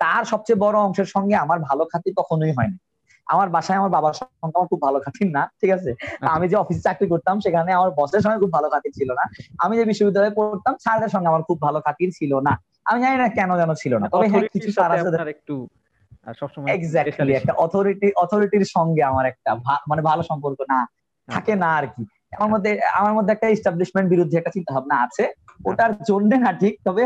তার 0.00 0.24
সবচেয়ে 0.24 0.58
বড় 0.58 0.76
অংশের 0.78 1.04
সঙ্গে 1.04 1.34
আমার 1.34 1.58
ভালো 1.58 1.84
খাতি 1.84 2.08
কখনোই 2.16 2.52
হয়নি। 2.52 2.78
আমার 3.26 3.48
বাসায় 3.48 3.78
আমার 3.78 3.90
বাবার 3.90 4.14
সঙ্গে 4.14 4.34
আমার 4.42 4.68
খুব 4.68 4.80
ভালো 4.82 4.98
খাতির 5.00 5.28
না 5.30 5.42
ঠিক 5.60 5.70
আছে? 5.70 5.90
আমি 6.20 6.48
যে 6.48 6.56
অফিসে 6.56 6.80
চাকরি 6.80 7.06
করতাম 7.08 7.40
সেখানে 7.40 7.72
আমার 7.72 7.90
বসের 7.90 8.20
সঙ্গে 8.20 8.38
খুব 8.38 8.52
ভালো 8.52 8.68
খাতির 8.68 8.92
ছিল 8.92 9.10
না। 9.12 9.24
আমি 9.58 9.76
যে 9.76 9.84
বিশ্ববিদ্যালয়ে 9.84 10.30
পড়তাম 10.30 10.74
স্যারদের 10.78 11.08
সঙ্গে 11.08 11.28
আমার 11.28 11.42
খুব 11.42 11.58
ভালো 11.60 11.80
খাতির 11.80 12.10
ছিল 12.10 12.32
না। 12.40 12.52
আমি 12.84 12.98
জানি 13.02 13.16
না 13.16 13.28
কেন 13.28 13.56
যেন 13.56 13.74
ছিল 13.74 13.92
না। 13.98 14.06
তবে 14.08 14.26
হ্যাঁ 14.28 14.42
কিছু 14.52 14.70
স্যার 14.72 14.90
আছে 14.92 15.08
একটু 15.28 15.54
সবসময় 16.40 16.68
এক্স্যাক্টলি 16.74 17.32
একটা 17.32 17.52
অথরিটি 17.54 18.08
অথরিটির 18.16 18.64
সঙ্গে 18.64 19.02
আমার 19.02 19.24
একটা 19.26 19.50
মানে 19.88 20.02
ভালো 20.02 20.22
সম্পর্ক 20.22 20.58
না 20.68 20.78
থাকে 21.28 21.54
না 21.56 21.70
আর 21.74 21.86
কি। 21.86 22.02
আমার 22.32 22.50
মধ্যে 22.54 22.70
আমার 22.98 23.12
মধ্যে 23.14 23.32
একটা 23.32 23.48
ইস্টাবলিশমেন্ট 23.48 24.06
বিরুদ্ধে 24.08 24.36
একটা 24.38 24.54
চিন্তা 24.56 24.70
ভাবনা 24.74 24.96
আছে 25.04 25.24
ওটার 25.60 25.92
জন্য 26.08 26.30
না 26.36 26.50
ঠিক 26.60 26.74
তবে 26.86 27.04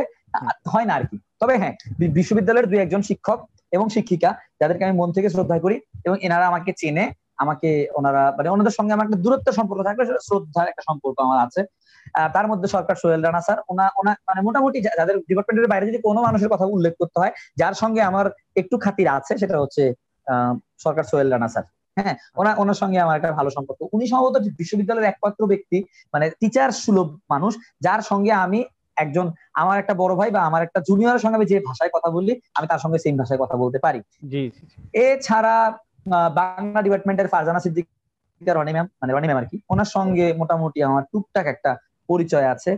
হয় 0.72 0.86
না 0.88 0.94
আর 0.94 1.04
কি 1.10 1.16
তবে 1.40 1.54
হ্যাঁ 1.60 1.74
বিশ্ববিদ্যালয়ের 2.16 2.68
দুই 2.70 2.78
একজন 2.80 3.02
শিক্ষক 3.10 3.38
এবং 3.72 3.86
শিক্ষিকা 3.88 4.30
যাদেরকে 4.60 4.84
আমি 4.86 4.96
মন 4.96 5.08
থেকে 5.16 5.28
শ্রদ্ধা 5.28 5.56
করি 5.64 5.76
এবং 6.06 6.16
এনারা 6.26 6.44
আমাকে 6.46 6.70
চেনে 6.72 7.04
আমাকে 7.38 7.68
ওনারা 7.94 8.22
মানে 8.36 8.48
ওনাদের 8.48 8.74
সঙ্গে 8.78 8.92
আমার 8.92 9.06
একটা 9.06 9.22
দূরত্ব 9.24 9.48
সম্পর্ক 9.52 9.80
সেটা 10.00 10.24
শ্রদ্ধার 10.28 10.66
একটা 10.68 10.82
সম্পর্ক 10.88 11.16
আমার 11.20 11.38
আছে। 11.46 11.60
তার 12.34 12.46
মধ্যে 12.46 12.68
সরকার 12.68 12.96
সোহেল 12.96 13.20
রানা 13.22 13.40
স্যার 13.40 13.58
ওনা 13.68 13.86
ওনা 14.00 14.12
মানে 14.28 14.40
মোটামুটি 14.42 14.78
যাদের 14.88 15.16
ডিপার্টমেন্টের 15.28 15.70
বাইরে 15.72 15.84
যদি 15.86 15.98
কোনো 16.02 16.20
মানুষের 16.22 16.50
কথা 16.52 16.66
উল্লেখ 16.66 16.92
করতে 17.00 17.16
হয় 17.20 17.32
যার 17.56 17.74
সঙ্গে 17.74 18.00
আমার 18.02 18.26
একটু 18.56 18.74
খাতির 18.78 19.08
আছে 19.16 19.32
সেটা 19.38 19.56
হচ্ছে 19.62 19.82
আহ, 20.26 20.52
সরকার 20.78 21.04
সোহেল 21.04 21.28
রানা 21.32 21.48
স্যার। 21.48 21.64
হ্যাঁ 21.96 22.14
ওনার 22.36 22.54
ওনার 22.58 22.78
সঙ্গে 22.82 22.98
আমার 23.00 23.16
একটা 23.18 23.30
ভালো 23.38 23.50
সম্পর্ক। 23.56 23.80
উনি 23.96 24.04
সম্ভবত 24.12 24.36
বিশ্ববিদ্যালয়ের 24.60 25.08
একমাত্র 25.08 25.42
ব্যক্তি 25.52 25.78
মানে 26.14 26.26
টিচার 26.40 26.70
সুলভ 26.82 27.08
মানুষ 27.30 27.52
যার 27.80 28.00
সঙ্গে 28.10 28.32
আমি 28.44 28.60
একজন 28.96 29.26
আমার 29.54 29.76
একটা 29.78 29.94
বড় 30.02 30.12
ভাই 30.20 30.30
বা 30.36 30.40
আমার 30.48 30.62
একটা 30.62 30.78
জুনিয়রের 30.88 31.22
সঙ্গে 31.22 31.38
আমি 31.38 31.46
যে 31.52 31.56
ভাষায় 31.68 31.92
কথা 31.94 32.08
বলি 32.10 32.32
আমি 32.54 32.66
তার 32.66 32.80
সঙ্গে 32.84 32.98
সেম 32.98 33.14
ভাষায় 33.16 33.40
কথা 33.42 33.56
বলতে 33.62 33.78
পারি। 33.78 34.00
এছাড়া 35.06 35.56
বাংলা 36.38 36.80
ডিপার্টমেন্টের 36.82 37.28
ফারজানা 37.28 37.60
সিদ্দিকা 37.60 38.52
রনি 38.54 38.72
ম্যাম 38.72 38.86
মানে 39.00 39.10
রনি 39.12 39.26
ম্যাম 39.28 39.38
আর 39.40 39.46
কি 39.50 39.56
ওনার 39.70 39.88
সঙ্গে 39.96 40.26
মোটামুটি 40.40 40.78
আমার 40.82 41.02
টুকটাক 41.12 41.46
একটা 41.54 41.70
পরিচয় 42.08 42.48
আছে। 42.54 42.72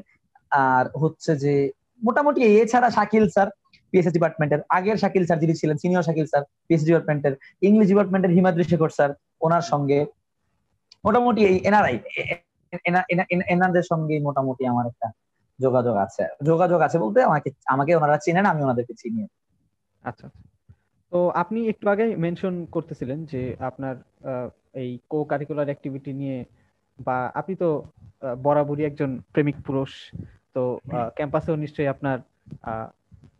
আর 0.52 0.84
হচ্ছে 1.02 1.32
যে 1.36 1.54
মোটামুটি 2.02 2.40
এছাড়া 2.52 2.88
শাকিল 2.90 3.24
স্যার 3.28 3.48
পিএসএস 3.93 4.12
ডিপার্টমেন্টের 4.12 4.61
আগের 4.68 4.97
শাকিল 4.97 5.24
স্যার 5.26 5.39
যিনি 5.39 5.55
ছিলেন 5.61 5.76
সিনিয়র 5.76 6.05
শাকিল 6.05 6.26
স্যার 6.26 6.43
পিএসএস 6.66 6.86
ডিপার্টমেন্টের 6.89 7.34
ইংলিশ 7.62 7.86
ডিপার্টমেন্টের 7.89 8.32
হিমাদ্রি 8.36 8.64
শেখর 8.64 8.91
স্যার 8.91 9.11
ওনার 9.41 9.64
সঙ্গে 9.72 9.99
মোটামুটি 11.05 11.41
এই 11.51 11.57
এনআরআই 11.64 11.97
এনাদের 13.55 13.84
সঙ্গে 13.84 14.14
মোটামুটি 14.20 14.62
আমার 14.66 14.86
একটা 14.86 15.09
যোগাযোগ 15.59 15.95
আছে। 15.97 16.24
যোগাযোগ 16.43 16.80
আছে 16.82 16.97
বলতে 16.99 17.18
আমাকে 17.22 17.49
আমাকে 17.66 17.93
ওনারা 17.95 18.16
চিনেন 18.18 18.47
আমি 18.47 18.61
ওনাদেরকে 18.62 18.95
চিনি। 18.95 19.20
আচ্ছা 20.05 20.24
আচ্ছা। 20.28 20.49
তো 21.12 21.18
আপনি 21.32 21.61
একটু 21.68 21.84
আগে 21.91 22.05
মেনশন 22.16 22.55
করতেছিলেন 22.70 23.18
যে 23.24 23.43
আপনার 23.61 23.95
এই 24.82 24.91
কো 25.09 25.18
কারিকুলার 25.24 25.70
অ্যাক্টিভিটি 25.70 26.12
নিয়ে 26.12 26.39
বা 26.99 27.16
আপনি 27.34 27.55
তো 27.55 27.68
বরাবরই 28.43 28.84
একজন 28.86 29.11
প্রেমিক 29.32 29.57
পুরুষ 29.66 29.91
তো 30.55 30.62
ক্যাম্পাসেও 31.16 31.57
নিশ্চয়ই 31.57 31.89
আপনার 31.89 32.18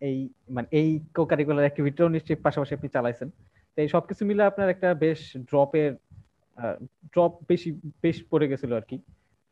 এই 0.03 0.17
মানে 0.55 0.69
এই 0.81 0.89
কো 1.17 1.23
কারিকুলার 1.31 1.65
অ্যাক্টিভিটিও 1.67 2.09
নিশ্চয়ই 2.17 2.41
পাশাপাশি 2.47 2.73
আপনি 2.79 2.89
চালাইছেন। 2.97 3.29
তো 3.73 3.79
এই 3.85 3.89
সবকিছু 3.95 4.23
মিলে 4.29 4.43
আপনার 4.51 4.69
একটা 4.75 4.89
বেশ 5.05 5.21
ড্রপের 5.51 5.91
ড্রপ 7.13 7.33
বেশি, 7.51 7.71
বেশ 8.05 8.17
পড়ে 8.31 8.47
গেছিল 8.51 8.71
আর 8.81 8.85
কি। 8.91 8.97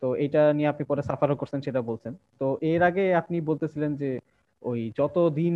তো 0.03 0.07
এটা 0.25 0.43
নিয়ে 0.57 0.71
আপনি 0.73 0.85
পরে 0.91 1.03
সাফারও 1.09 1.41
করছেন 1.41 1.61
সেটা 1.67 1.81
বলছেন। 1.91 2.13
তো 2.41 2.47
এর 2.73 2.81
আগে 2.89 3.05
আপনি 3.21 3.37
বলতেছিলেন 3.51 3.93
যে, 4.03 4.11
ওই 4.63 4.81
যতদিন 4.99 5.55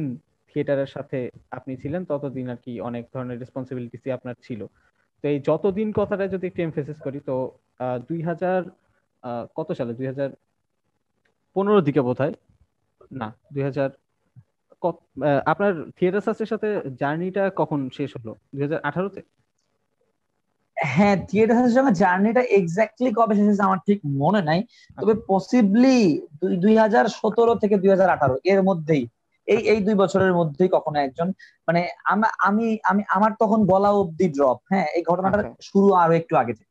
থিয়েটারের 0.51 0.91
সাথে 0.95 1.19
আপনি 1.59 1.73
ছিলেন, 1.83 2.03
ততদিন 2.11 2.47
আর 2.55 2.59
কি 2.65 2.73
অনেক 2.89 3.05
ধরনের 3.15 3.41
রেসপন্সিবিলিটি 3.43 4.09
আপনার 4.19 4.37
ছিল। 4.47 4.61
তো 5.25 5.25
এই 5.33 5.39
যতদিন 5.49 5.89
কথাটা 6.01 6.25
যদি 6.35 6.45
একটু 6.51 6.61
এমফেসিস 6.63 6.99
করি, 7.07 7.19
তো 7.29 7.35
দুই 8.09 8.21
হাজার 8.29 8.61
কত 9.59 9.69
সালে? 9.79 9.93
দুই 9.99 10.07
হাজার 10.13 10.31
পনেরো 11.57 11.81
দিকে 11.89 12.01
বোধ 12.07 12.19
হয় 12.23 12.35
না 13.21 13.29
দুই 13.55 13.63
হাজার 13.69 13.91
আপনার 15.53 15.73
থিয়েটার 15.97 16.25
সাস্টের 16.27 16.51
সাথে 16.53 16.69
জার্নিটা 17.01 17.43
কখন 17.61 17.81
শেষ 17.99 18.11
হলো? 18.17 18.33
দুই 18.53 18.63
হাজার 18.63 18.81
আঠারোতে? 18.89 19.21
হ্যাঁ 20.77 21.17
থিয়েটার 21.29 21.57
সঙ্গে 21.77 21.93
জার্নিটা 22.03 22.43
এক্স্যাক্টলি 22.59 23.11
কবে 23.19 23.35
শেষ 23.35 23.47
হয়েছে 23.49 23.67
আমার 23.69 23.81
ঠিক 23.89 23.99
মনে 24.23 24.41
নাই। 24.49 24.61
তবে 24.99 25.15
পসিবলি 25.31 25.99
দুই 26.63 26.75
হাজার 26.77 27.05
সতেরো 27.19 27.55
থেকে 27.63 27.75
দুই 27.83 27.91
হাজার 27.95 28.09
আঠারো 28.11 28.35
এর 28.53 28.61
মধ্যেই। 28.63 29.03
এই 29.49 29.61
এই 29.73 29.79
দুই 29.87 29.97
বছরের 30.03 30.33
মধ্যেই 30.35 30.71
কখনো 30.73 30.99
একজন 31.01 31.29
মানে 31.69 31.81
আমি 32.49 32.67
আমি 32.91 33.03
আমার 33.17 33.33
তখন 33.43 33.61
বলা 33.73 33.91
অব্দি 34.03 34.27
ড্রপ 34.37 34.59
হ্যাঁ 34.71 34.87
এই 34.97 35.03
ঘটনাটা 35.11 35.39
শুরু 35.69 35.89
আরও 36.03 36.15
একটু 36.21 36.35
আগে 36.37 36.55
থেকে। 36.59 36.70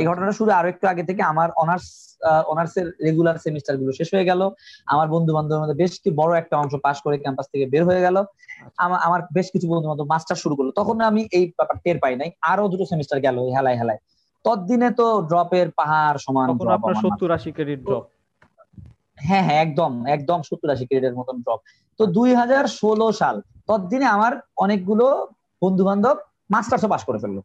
এই 0.00 0.04
ঘটনাটা 0.10 0.34
শুরু 0.38 0.50
আরও 0.58 0.68
একটু 0.72 0.84
আগে 0.92 1.02
থেকে 1.08 1.22
আমার 1.32 1.48
অনার্স 1.62 1.86
অনার্স 2.52 2.72
এর 2.80 2.86
রেগুলার 3.06 3.36
সেমিস্টারগুলো 3.46 3.90
শেষ 3.98 4.08
হয়ে 4.14 4.28
গেল। 4.30 4.40
আমার 4.92 5.06
বন্ধু 5.14 5.30
বান্ধবের 5.36 5.60
মধ্যে 5.62 5.78
বেশ 5.82 5.92
কি 6.02 6.10
বড় 6.20 6.32
একটা 6.38 6.54
অংশ 6.62 6.72
পাশ 6.86 6.96
করে 7.04 7.16
ক্যাম্পাস 7.22 7.46
থেকে 7.52 7.64
বের 7.72 7.84
হয়ে 7.88 8.04
গেল। 8.06 8.16
আমার 9.06 9.20
বেশ 9.36 9.46
কিছু 9.54 9.66
বন্ধু 9.72 9.86
বান্ধব 9.90 10.06
মাস্টার 10.14 10.36
শুরু 10.42 10.54
করল। 10.58 10.70
তখন 10.80 10.96
আমি 11.10 11.22
এই 11.38 11.44
ব্যাপার 11.58 11.76
টের 11.84 11.98
পাই 12.02 12.14
নাই। 12.20 12.30
আরও 12.52 12.64
দুটো 12.72 12.84
সেমিস্টার 12.92 13.18
গেল 13.26 13.36
হেলায় 13.56 13.78
হেলায়। 13.80 14.00
ততদিনে 14.44 14.88
তো 15.00 15.06
ড্রপের 15.30 15.68
পাহাড় 15.78 16.16
সমান 16.24 16.46
সত্তর 17.02 17.30
আশি 17.36 17.50
ক্রেডিট 17.56 17.80
ড্রপ 17.86 18.04
হ্যাঁ 19.18 19.44
হ্যাঁ 19.46 19.58
একদম 19.64 19.92
একদম 20.16 20.38
সত্তর 20.48 20.68
আশি 20.74 20.84
ক্রেডিটের 20.88 21.16
মতন 21.20 21.36
ড্রপ 21.44 21.60
তো 22.00 22.02
দুই 22.16 22.30
হাজার 22.40 22.64
ষোলো 22.80 23.06
সাল 23.20 23.36
ততদিনে 23.68 24.06
আমার 24.16 24.32
অনেকগুলো 24.56 25.06
বন্ধু 25.62 25.82
বান্ধব 25.88 26.16
মাস্টার্সও 26.54 26.92
পাশ 26.94 27.02
করে 27.08 27.18
ফেলল। 27.22 27.38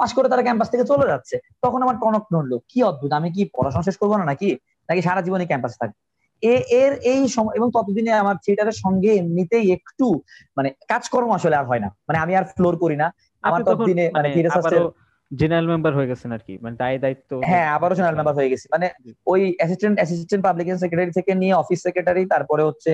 পাশ 0.00 0.10
করে 0.14 0.26
তারা 0.28 0.42
ক্যাম্পাস 0.42 0.68
থেকে 0.72 0.84
চলে 0.84 1.06
যাচ্ছে। 1.06 1.36
তখন 1.62 1.80
আমার 1.82 1.96
টনক 2.02 2.24
নড়লো 2.34 2.56
কি 2.70 2.78
অদ্ভুত 2.82 3.10
আমি 3.12 3.28
কি 3.36 3.42
পড়াশোনা 3.56 3.84
শেষ 3.88 3.96
করব 3.96 4.12
না 4.20 4.24
নাকি? 4.24 4.48
নাকি 4.88 5.00
সারা 5.02 5.20
জীবনে 5.22 5.44
ক্যাম্পাসে 5.46 5.78
থাকবে? 5.82 5.98
এর 6.82 6.92
এই 7.12 7.22
সময় 7.28 7.54
এবং 7.58 7.68
ততদিনে 7.70 8.12
আমার 8.22 8.36
থিয়েটারের 8.44 8.76
সঙ্গে 8.84 9.10
এমনিতেই 9.14 9.66
একটু 9.72 10.06
মানে 10.56 10.68
কাজকর্ম 10.88 11.30
আসলে 11.32 11.56
আর 11.56 11.66
হয় 11.70 11.82
না। 11.84 11.88
মানে 12.08 12.18
আমি 12.18 12.32
আর 12.36 12.44
ফ্লোর 12.54 12.74
করি 12.76 12.96
না। 13.02 13.06
আমার 13.44 13.60
ততদিনে 13.68 14.04
মানে 14.16 14.28
থিয়েটার 14.34 14.86
জেনারেল 15.30 15.66
মেম্বার 15.66 15.92
হয়ে 15.94 16.10
গেছেন 16.12 16.30
আর 16.32 16.42
কি 16.46 16.54
মানে 16.62 16.74
দায় 16.76 16.98
দায়িত্ব 16.98 17.30
হ্যাঁ 17.42 17.66
আবারও 17.76 17.94
জেনারেল 17.94 18.16
মেম্বার 18.18 18.36
হয়ে 18.38 18.50
গেছি। 18.52 18.66
মানে 18.74 18.86
ওই 19.26 19.40
অ্যাসিস্ট্যান্ট 19.58 19.96
অ্যাসিস্ট্যান্ট 19.98 20.42
পাবলিক 20.44 20.66
সেক্রেটারি 20.74 21.12
থেকে 21.12 21.32
নিয়ে 21.34 21.54
অফিস 21.54 21.78
সেক্রেটারি 21.82 22.22
তারপরে 22.26 22.62
হচ্ছে 22.62 22.90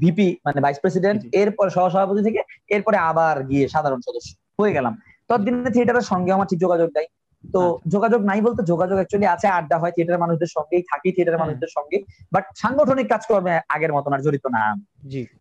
ভিপি 0.00 0.28
মানে 0.46 0.58
ভাইস 0.60 0.78
প্রেসিডেন্ট 0.80 1.20
এরপর 1.32 1.66
সহসভাপতি 1.70 2.22
থেকে 2.22 2.40
এরপরে 2.68 2.96
আবার 3.10 3.36
গিয়ে 3.44 3.64
সাধারণ 3.68 4.00
সদস্য। 4.00 4.30
হয়ে 4.58 4.72
গেলাম। 4.72 4.94
ততদিনে 5.30 5.70
থিয়েটারের 5.74 6.06
সঙ্গে 6.12 6.30
আমার 6.32 6.46
ঠিক 6.50 6.60
যোগাযোগ 6.66 6.88
নাই। 6.96 7.06
তো 7.44 7.60
আচ্ছা। 7.64 7.88
যোগাযোগ 7.88 8.20
নাই 8.30 8.40
বলতে 8.46 8.60
যোগাযোগ 8.72 8.96
অ্যাকচুয়ালি 8.98 9.26
আছে 9.34 9.46
আড্ডা 9.58 9.76
হয় 9.78 9.92
থিয়েটারের 9.94 10.22
মানুষদের 10.24 10.50
সঙ্গেই 10.56 10.82
থাকি 10.90 11.08
থিয়েটারের 11.14 11.40
মানুষদের 11.40 11.70
সঙ্গে 11.76 11.96
বাট 12.32 12.44
সাংগঠনিক 12.56 13.06
কাজকর্মে 13.12 13.54
আগের 13.68 13.92
মতন 13.92 14.12
আর 14.14 14.20
জড়িত 14.26 14.44
না। 14.56 14.62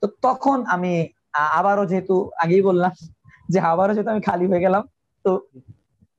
তো 0.02 0.06
তখন 0.22 0.58
আমি 0.76 0.92
আবারও 1.60 1.86
যেহেতু 1.92 2.16
আগেই 2.44 2.64
বললাম 2.70 2.94
যে 3.50 3.60
আবারও 3.72 3.94
যেহেতু 3.96 4.10
আমি 4.12 4.22
খালি 4.22 4.46
হয়ে 4.52 4.64
গেলাম 4.66 4.84
তো 5.26 5.32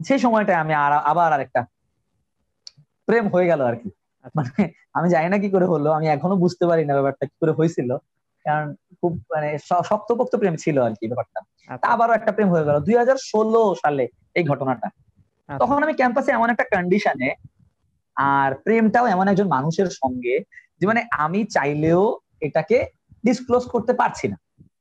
সেই 0.01 0.19
সময়টায় 0.19 0.61
আমি 0.65 0.73
আবার 1.11 1.31
আরেকটা 1.37 1.61
প্রেম 3.09 3.25
হয়ে 3.35 3.47
গেল 3.51 3.61
আর 3.61 3.77
কি। 3.81 3.89
আচ্ছা। 4.25 4.37
মানে 4.39 4.63
আমি 4.95 5.09
জানি 5.15 5.29
না 5.33 5.39
কি 5.39 5.49
করে 5.55 5.67
হলো 5.67 5.89
আমি 5.93 6.07
এখনও 6.09 6.37
বুঝতে 6.37 6.65
পারি 6.67 6.83
না 6.89 6.93
ব্যাপারটা 6.99 7.25
কি 7.31 7.37
করে 7.43 7.53
হয়েছিল। 7.53 7.91
কারণ 8.45 8.75
খুব 9.01 9.13
মানে 9.35 9.59
শক্তপোক্ত 9.85 10.37
প্রেম 10.37 10.57
ছিল 10.57 10.83
আর 10.83 10.93
কি 11.01 11.07
ব্যাপারটা। 11.07 11.41
আচ্ছা। 11.69 11.89
আবারও 11.89 12.15
একটা 12.15 12.33
প্রেম 12.33 12.49
হয়ে 12.49 12.65
গেল। 12.65 12.79
দুই 12.81 12.97
হাজার 12.97 13.17
ষোলো 13.17 13.75
সালে 13.85 14.09
এই 14.35 14.45
ঘটনাটা। 14.45 14.87
আচ্ছা। 14.89 15.59
তখন 15.59 15.83
আমি 15.83 15.93
ক্যাম্পাসে 15.93 16.33
এমন 16.33 16.51
একটা 16.51 16.65
কন্ডিশনে 16.65 17.35
আর 18.17 18.55
প্রেমটাও 18.55 19.07
এমন 19.07 19.29
একজন 19.29 19.49
মানুষের 19.49 19.87
সঙ্গে 19.91 20.45
যে 20.81 20.87
মানে 20.87 21.07
আমি 21.11 21.45
চাইলেও 21.45 22.21
এটাকে 22.41 22.87
ডিসক্লোজ 23.25 23.65
করতে 23.67 23.93
পারছি 23.93 24.29
না। 24.29 24.37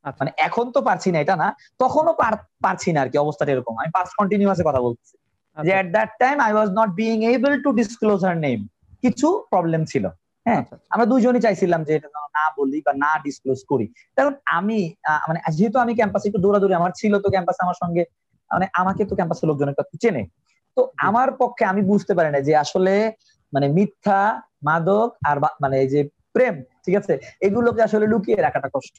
আচ্ছা। 0.06 0.20
মানে 0.20 0.32
এখন 0.38 0.72
তো 0.72 0.82
পারছি 0.82 1.12
না 1.12 1.20
এটা 1.20 1.36
না 1.36 1.56
তখনও 1.80 2.14
পারছি 2.62 2.92
না 2.92 3.02
আর 3.02 3.10
কি 3.10 3.18
অবস্থাটা 3.18 3.52
এরকম। 3.52 3.78
আমি 3.78 3.90
পাস্ট 3.94 4.14
কন্টিনিউয়াসে 4.18 4.64
কথা 4.64 4.82
বলছি 4.82 5.18
যে 5.58 5.72
at 5.72 5.88
that 5.92 6.10
time 6.20 6.40
I 6.40 6.54
was 6.54 6.70
not 6.70 6.90
being 6.90 7.16
able 7.24 7.62
to 7.62 7.70
disclose 7.72 8.20
her 8.26 8.38
name 8.38 8.60
কিছু 9.04 9.28
প্রবলেম 9.50 9.86
ছিল। 9.86 10.10
হ্যাঁ 10.48 10.62
আচ্ছা, 10.64 10.76
আমরা 10.90 11.06
দুইজনই 11.06 11.42
চাইছিলাম 11.42 11.82
যে 11.84 11.92
এটা 11.96 12.08
না 12.38 12.46
বলি 12.58 12.80
বা 12.86 12.94
না 12.96 13.12
ডিসক্লোজ 13.26 13.60
করি। 13.72 13.86
কারণ 14.18 14.34
আমি 14.58 14.80
মানে 15.28 15.40
যেহেতু 15.58 15.78
আমি 15.80 15.94
ক্যাম্পাসে 15.96 16.26
একটু 16.28 16.42
দৌড়াদৌড়ি 16.42 16.76
আমার 16.76 16.92
ছিল 16.92 17.14
তো 17.20 17.28
ক্যাম্পাসে 17.30 17.62
আমার 17.64 17.78
সঙ্গে 17.84 18.04
মানে 18.52 18.66
আমাকে 18.74 19.02
তো 19.06 19.14
ক্যাম্পাসের 19.16 19.48
লোকজন 19.50 19.68
একটু 19.70 19.98
চেনে। 20.04 20.24
তো 20.78 20.82
আমার 21.00 21.28
পক্ষে 21.42 21.64
আমি 21.66 21.82
বুঝতে 21.82 22.14
পারি 22.14 22.30
না 22.32 22.40
যে 22.40 22.54
আসলে 22.56 22.94
মানে 23.54 23.68
মিথ্যা 23.68 24.20
মাদক 24.64 25.10
আর 25.24 25.38
মানে 25.62 25.76
এই 25.84 25.90
যে 25.90 26.00
প্রেম 26.36 26.56
ঠিক 26.86 26.96
আছে? 26.96 27.14
এগুলোকে 27.42 27.82
আসলে 27.84 28.06
লুকিয়ে 28.08 28.40
রাখাটা 28.42 28.70
কষ্ট। 28.74 28.96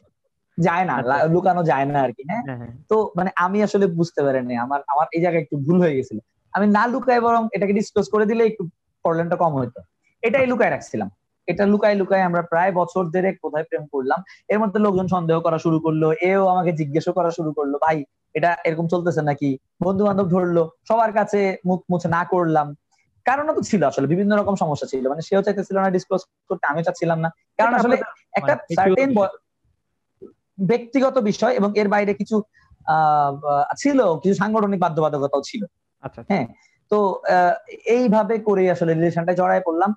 যায় 0.59 0.85
না 0.85 0.95
আচ্ছা। 0.97 1.17
লুকানো 1.27 1.63
যায় 1.63 1.87
না 1.87 2.01
আর 2.03 2.13
কি 2.13 2.23
হ্যাঁ? 2.31 2.43
হ্যাঁ, 2.47 2.59
হ্যাঁ। 2.59 2.73
তো 2.91 2.97
মানে 3.17 3.31
আমি 3.37 3.63
আসলে 3.63 3.87
বুঝতে 3.99 4.21
পারিনি 4.23 4.55
আমার 4.57 4.81
আমার 4.87 5.07
এই 5.13 5.21
জায়গায় 5.21 5.43
একটু 5.43 5.57
ভুল 5.57 5.79
হয়ে 5.81 5.97
গেছিল। 5.97 6.19
আমি 6.55 6.67
না 6.67 6.83
লুকাই 6.87 7.21
বরং 7.21 7.43
এটাকে 7.53 7.73
ডিসক্লোজ 7.73 8.07
করে 8.09 8.25
দিলে 8.27 8.43
একটু 8.47 8.63
প্রবলেমটা 9.05 9.37
কম 9.37 9.53
হইতো। 9.53 9.81
এটাই 10.23 10.47
লুকায় 10.47 10.71
রাখছিলাম। 10.71 11.09
এটা 11.49 11.65
লুকাই 11.73 11.95
লুকাই 12.01 12.23
আমরা 12.29 12.43
প্রায় 12.53 12.73
বছর 12.73 13.03
দেড়েক 13.15 13.37
কোথায় 13.45 13.67
প্রেম 13.69 13.85
করলাম। 13.93 14.21
এর 14.49 14.59
মধ্যে 14.59 14.79
লোকজন 14.87 15.07
সন্দেহ 15.15 15.37
করা 15.41 15.59
শুরু 15.59 15.79
করল 15.81 16.03
এও 16.31 16.43
আমাকে 16.49 16.71
জিজ্ঞেসও 16.73 17.13
করা 17.13 17.31
শুরু 17.31 17.51
করল 17.53 17.73
ভাই 17.85 17.97
এটা 18.35 18.51
এরকম 18.65 18.87
চলতেছে 18.89 19.23
নাকি? 19.23 19.51
বন্ধু 19.83 20.03
বান্ধব 20.05 20.27
ধরলো 20.35 20.63
সবার 20.89 21.13
কাছে 21.13 21.41
মুখ 21.67 21.81
মুছে 21.91 22.09
না 22.09 22.23
করলাম। 22.25 22.67
কারণও 23.27 23.53
তো 23.55 23.63
ছিল 23.63 23.83
আসলে 23.83 24.07
বিভিন্ন 24.07 24.33
রকম 24.37 24.55
সমস্যা 24.57 24.87
ছিল। 24.87 25.05
মানে 25.09 25.23
সেও 25.23 25.43
চাইতেছিল 25.43 25.77
না 25.85 25.89
ডিসক্লোজ 25.91 26.23
করতে 26.51 26.65
আমিও 26.67 26.85
চাচ্ছিলাম 26.85 27.19
না। 27.21 27.29
কারণ 27.59 27.73
আসলে 27.75 27.97
একটা 28.33 28.55
সার্টেন 28.75 29.11
ব্যক্তিগত 30.71 31.17
বিষয় 31.31 31.55
এবং 31.55 31.71
এর 31.81 31.89
বাইরে 31.89 32.13
কিছু 32.15 32.37
ছিল 33.77 33.99
কিছু 34.23 34.35
সাংগঠনিক 34.35 34.81
বাধ্যবাধকতাও 34.81 35.43
ছিল। 35.43 35.63
আচ্ছা, 36.03 36.21
আচ্ছা। 36.21 36.31
হ্যাঁ 36.31 36.47
তো 36.91 36.99
এইভাবে 37.97 38.35
করে 38.39 38.63
আসলে 38.71 38.93
রিলেশনটা 38.95 39.33
জড়ায় 39.33 39.65
পড়লাম। 39.67 39.91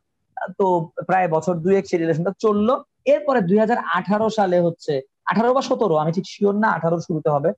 তো 0.60 0.66
প্রায় 1.10 1.28
বছর 1.36 1.56
দুয়েক 1.64 1.84
সেই 1.90 2.00
রিলেশনটা 2.00 2.34
চলল। 2.46 2.70
এরপরে 3.14 3.40
দুই 3.50 3.58
হাজার 3.64 3.80
আঠারো 3.98 4.28
সালে 4.38 4.58
হচ্ছে 4.60 4.94
আঠারো 5.32 5.50
বা 5.56 5.62
সতেরো 5.70 5.96
আমি 6.04 6.12
ঠিক 6.18 6.26
শিওর 6.34 6.56
না 6.64 6.70
আঠারো 6.78 6.98
শুরুতে 7.08 7.30
হবে 7.36 7.50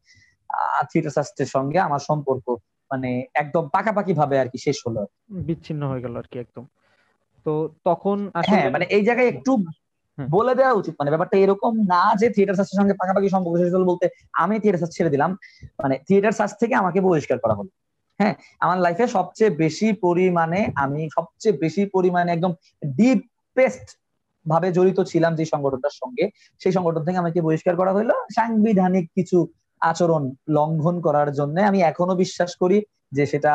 থিয়েটার 0.89 1.15
শাস্ত্রের 1.17 1.49
সঙ্গে 1.55 1.77
আমার 1.87 2.01
সম্পর্ক 2.09 2.45
মানে 2.91 3.09
একদম 3.35 3.63
পাকাপাকি 3.75 4.13
ভাবে 4.19 4.35
আর 4.41 4.47
কি 4.53 4.57
শেষ 4.65 4.77
হলো 4.85 5.01
বিচ্ছিন্ন 5.47 5.81
হয়ে 5.91 6.03
গেল 6.05 6.13
আর 6.21 6.27
কি 6.31 6.37
একদম। 6.39 6.65
তো 7.45 7.53
তখন 7.85 8.17
হ্যাঁ 8.49 8.67
মানে 8.75 8.85
এই 8.97 9.03
জায়গায় 9.07 9.29
একটু 9.33 9.51
বলে 10.17 10.53
দেওয়া 10.59 10.73
উচিত 10.73 10.93
মানে 10.99 11.09
ব্যাপারটা 11.13 11.35
এরকম 11.43 11.73
না 11.93 12.03
যে 12.21 12.27
থিয়েটার 12.35 12.57
শাস্ত্রের 12.59 12.79
সঙ্গে 12.81 12.95
পাকাপাকি 13.01 13.27
সম্পর্ক 13.35 13.55
শেষ 13.61 13.71
হলো 13.77 13.85
বলতে 13.91 14.05
আমি 14.43 14.53
থিয়েটার 14.61 14.81
শাস্ত্র 14.81 14.97
ছেড়ে 14.97 15.13
দিলাম 15.15 15.31
মানে 15.83 15.95
থিয়েটার 16.07 16.37
শাস্ত্র 16.39 16.61
থেকে 16.61 16.73
আমাকে 16.81 16.99
বহিষ্কার 17.07 17.37
করা 17.43 17.55
হলো। 17.59 17.71
হ্যাঁ 18.19 18.33
আমার 18.59 18.77
লাইফে 18.79 19.05
সবচেয়ে 19.07 19.51
বেশি 19.63 19.87
পরিমাণে 20.03 20.61
আমি 20.75 21.01
সবচেয়ে 21.15 21.55
বেশি 21.57 21.83
পরিমাণে 21.93 22.29
একদম 22.31 22.51
ডিপেস্ট 22.97 23.87
ভাবে 24.45 24.67
জড়িত 24.71 24.99
ছিলাম 25.01 25.31
যে 25.35 25.45
সংগঠনটার 25.45 25.95
সঙ্গে। 26.01 26.25
সেই 26.61 26.73
সংগঠন 26.73 27.01
থেকে 27.05 27.17
আমাকে 27.17 27.39
বহিষ্কার 27.41 27.75
করা 27.75 27.91
হলো। 27.93 28.15
সাংবিধানিক 28.35 29.05
কিছু 29.15 29.37
আচরণ 29.81 30.23
লঙ্ঘন 30.49 30.95
করার 31.01 31.29
জন্য 31.33 31.55
আমি 31.61 31.79
এখনও 31.81 32.15
বিশ্বাস 32.15 32.51
করি 32.55 32.77
যে 33.11 33.23
সেটা 33.25 33.53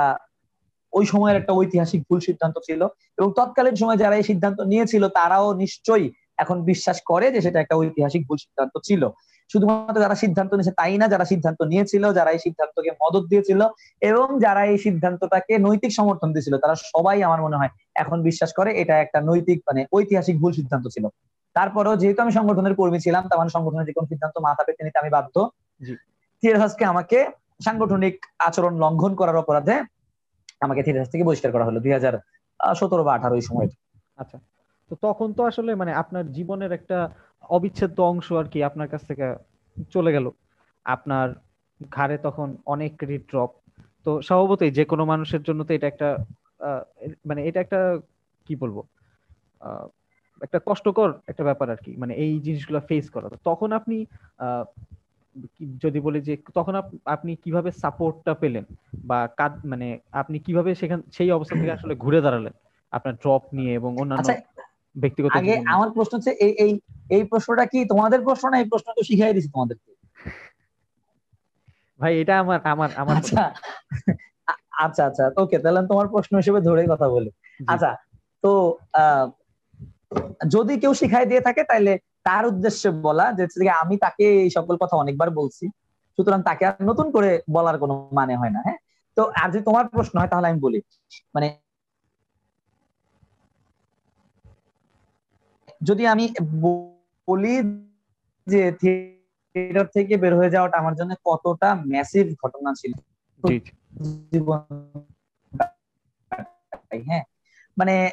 ওই 0.92 1.04
সময়ের 1.06 1.36
একটা 1.36 1.52
ঐতিহাসিক 1.52 2.00
ভুল 2.08 2.20
সিদ্ধান্ত 2.20 2.56
ছিল 2.58 2.80
এবং 3.18 3.28
তৎকালীন 3.36 3.76
সময় 3.76 3.96
যারা 3.96 4.14
এই 4.16 4.22
সিদ্ধান্ত 4.22 4.58
নিয়েছিল 4.62 5.02
তারাও 5.08 5.48
নিশ্চয়ই 5.54 6.06
এখন 6.38 6.56
বিশ্বাস 6.62 6.98
করে 7.06 7.26
যে 7.30 7.40
সেটা 7.40 7.58
একটা 7.60 7.74
ঐতিহাসিক 7.76 8.22
ভুল 8.28 8.38
সিদ্ধান্ত 8.38 8.74
ছিল। 8.78 9.02
শুধুমাত্র 9.50 10.02
যারা 10.04 10.16
সিদ্ধান্ত 10.22 10.50
নিয়েছে 10.54 10.74
তাই 10.80 10.94
না 11.00 11.06
যারা 11.08 11.24
সিদ্ধান্ত 11.24 11.60
নিয়েছিল 11.62 12.04
যারা 12.12 12.30
এই 12.32 12.40
সিদ্ধান্তকে 12.46 12.90
মদত 13.02 13.24
দিয়েছিল 13.32 13.60
এবং 14.02 14.26
যারা 14.38 14.62
এই 14.72 14.78
সিদ্ধান্তটাকে 14.78 15.54
নৈতিক 15.58 15.90
সমর্থন 15.92 16.28
দিয়েছিল 16.32 16.54
তারা 16.58 16.74
সবাই 16.94 17.18
আমার 17.22 17.40
মনে 17.46 17.58
হয় 17.60 17.72
এখন 17.94 18.18
বিশ্বাস 18.22 18.50
করে 18.58 18.70
এটা 18.82 18.94
একটা 19.04 19.18
নৈতিক 19.20 19.58
মানে 19.68 19.80
ঐতিহাসিক 19.92 20.36
ভুল 20.42 20.52
সিদ্ধান্ত 20.52 20.86
ছিল। 20.88 21.04
তারপরেও 21.56 21.94
যেহেতু 21.96 22.20
আমি 22.22 22.32
সংগঠনের 22.32 22.74
কর্মী 22.74 22.98
ছিলাম 23.00 23.22
তার 23.28 23.38
মানে 23.38 23.50
সংগঠনের 23.56 23.86
যে 23.88 23.94
কোনো 23.96 24.06
সিদ্ধান্ত 24.06 24.36
মাথা 24.46 24.62
পেতে 24.66 24.82
নিতে 24.84 24.98
আমি 24.98 25.10
বাধ্য। 25.16 25.34
থিয়েটারহাউসকে 26.42 26.84
আমাকে 26.84 27.18
সাংগঠনিক 27.66 28.14
আচরণ 28.38 28.74
লঙ্ঘন 28.78 29.12
করার 29.14 29.36
অপরাধে 29.36 29.74
আমাকে 30.60 30.80
থিয়েটার 30.84 31.10
থেকে 31.12 31.24
বহিষ্কার 31.24 31.50
করা 31.54 31.66
হলো 31.68 31.78
দুই 31.84 31.92
হাজার 31.92 32.14
সতেরো 32.60 33.02
বা 33.04 33.12
আঠারো 33.14 33.34
সময়। 33.40 33.68
আচ্ছা। 34.18 34.38
তো 34.90 34.94
তখন 35.02 35.28
তো 35.32 35.42
আসলে 35.46 35.70
মানে 35.74 35.92
আপনার 35.92 36.24
জীবনের 36.32 36.72
একটা 36.72 36.98
অবিচ্ছেদ্য 37.50 37.98
অংশ 38.02 38.32
আর 38.32 38.44
কি 38.44 38.58
আপনার 38.62 38.88
কাছ 38.88 39.02
থেকে 39.06 39.26
চলে 39.90 40.12
গেল। 40.12 40.26
আপনার 40.84 41.26
ঘাড়ে 41.92 42.18
তখন 42.18 42.56
অনেক 42.66 42.90
ক্রেডিট 42.96 43.24
ড্রপ 43.30 43.50
তো 44.04 44.10
স্বভাবতই 44.22 44.70
যে 44.70 44.84
কোনো 44.84 45.04
মানুষের 45.04 45.42
জন্য 45.42 45.64
তো 45.64 45.72
এটা 45.74 45.86
একটা 45.86 46.08
মানে 47.26 47.40
এটা 47.48 47.60
একটা 47.60 47.80
কি 48.46 48.56
বলব 48.56 48.76
একটা 50.40 50.58
কষ্টকর 50.66 51.10
একটা 51.26 51.44
ব্যাপার 51.44 51.70
আর 51.70 51.76
কি। 51.76 51.92
মানে 51.96 52.12
এই 52.14 52.32
জিনিসগুলো 52.40 52.80
ফেস 52.80 53.10
করা। 53.10 53.28
তখন 53.44 53.72
আপনি 53.72 53.96
যদি 55.82 56.00
বলি 56.00 56.20
যে 56.20 56.34
তখন 56.54 56.74
আপনি 57.04 57.36
কীভাবে 57.36 57.70
সাপোর্টটা 57.72 58.34
পেলেন 58.34 58.64
বা 59.04 59.18
কাজ 59.36 59.52
মানে 59.64 59.98
আপনি 60.12 60.38
কীভাবে 60.38 60.70
সেখান 60.74 61.00
সেই 61.12 61.30
অবস্থা 61.30 61.54
থেকে 61.56 61.72
আসলে 61.72 61.94
ঘুরে 61.94 62.20
দাঁড়ালেন 62.20 62.54
আপনার 62.92 63.14
ড্রপ 63.14 63.42
নিয়ে 63.52 63.72
এবং 63.74 63.90
অন্যান্য 63.96 64.28
আচ্ছা, 64.28 64.62
ব্যক্তিগত 64.98 65.30
আগে 65.38 65.54
আমার 65.74 65.88
প্রশ্ন 65.96 66.12
হচ্ছে 66.16 66.32
এই 66.44 66.52
এই 66.64 66.72
এই 67.16 67.22
প্রশ্নটা 67.30 67.64
কি 67.72 67.78
তোমাদের 67.92 68.20
প্রশ্ন 68.26 68.44
না 68.52 68.56
এই 68.58 68.66
প্রশ্ন 68.72 68.88
তো 68.96 69.02
শিখাই 69.08 69.34
দিছি 69.36 69.48
তোমাদেরকে? 69.54 69.90
ভাই 72.00 72.12
এটা 72.22 72.34
আমার 72.42 72.58
আমার 72.72 72.90
আমার 73.02 73.14
আচ্ছা। 73.18 73.42
আচ্ছা 74.84 75.02
আচ্ছা। 75.08 75.24
ওকে 75.42 75.56
তাহলে 75.62 75.80
তোমার 75.92 76.06
প্রশ্ন 76.14 76.32
হিসেবে 76.40 76.60
ধরেই 76.60 76.88
কথা 76.92 77.06
বলি। 77.14 77.30
আচ্ছা 77.66 77.90
তো 78.44 78.50
যদি 80.48 80.74
কেউ 80.82 80.92
শিখাই 81.00 81.24
দিয়ে 81.30 81.42
থাকে 81.42 81.62
তাহলে 81.70 81.92
তার 82.26 82.44
উদ্দেশ্যে 82.46 82.88
বলা 83.06 83.26
যে 83.38 83.44
আমি 83.82 83.94
তাকে 84.04 84.24
এই 84.42 84.50
সকল 84.50 84.74
কথা 84.82 84.94
অনেকবার 84.96 85.28
বলছি 85.32 85.64
সুতরাং 86.18 86.40
তাকে 86.42 86.62
আর 86.68 86.74
নতুন 86.90 87.06
করে 87.10 87.30
বলার 87.56 87.76
কোনো 87.82 87.94
মানে 88.12 88.34
হয় 88.40 88.52
না 88.56 88.60
হ্যাঁ? 88.66 88.78
তো 89.16 89.22
আর 89.42 89.48
যদি 89.52 89.62
তোমার 89.64 89.84
প্রশ্ন 89.94 90.14
হয় 90.20 90.30
তাহলে 90.32 90.46
আমি 90.50 90.60
বলি। 90.66 90.78
মানে 91.34 91.46
যদি 95.82 96.06
আমি 96.06 96.34
বলি 97.26 97.54
যে 98.46 98.72
থিয়েটার 98.72 99.86
থেকে 99.86 100.16
বের 100.16 100.36
হয়ে 100.36 100.50
যাওয়াটা 100.50 100.78
আমার 100.78 100.94
জন্য 100.94 101.14
কতটা 101.24 101.74
ম্যাসিভ 101.74 102.34
ঘটনা 102.44 102.72
ছিল। 102.74 102.92
জীবন 104.30 104.58
হ্যাঁ। 107.04 107.24
মানে 107.78 108.10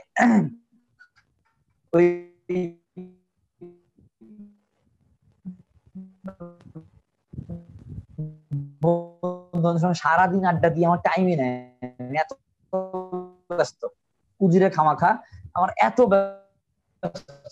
ওই 1.93 2.31
সারাদিন 9.93 10.45
আড্ডা 10.45 10.69
দিয়ে 10.69 10.85
আমার 10.87 10.97
টাইমই 10.97 11.35
নেয় 11.35 11.71
এত 12.15 12.33
ব্যস্ত। 13.51 13.85
পুজিরে 14.39 14.69
খামাখা। 14.69 15.17
আমার 15.53 15.69
এত 15.77 16.01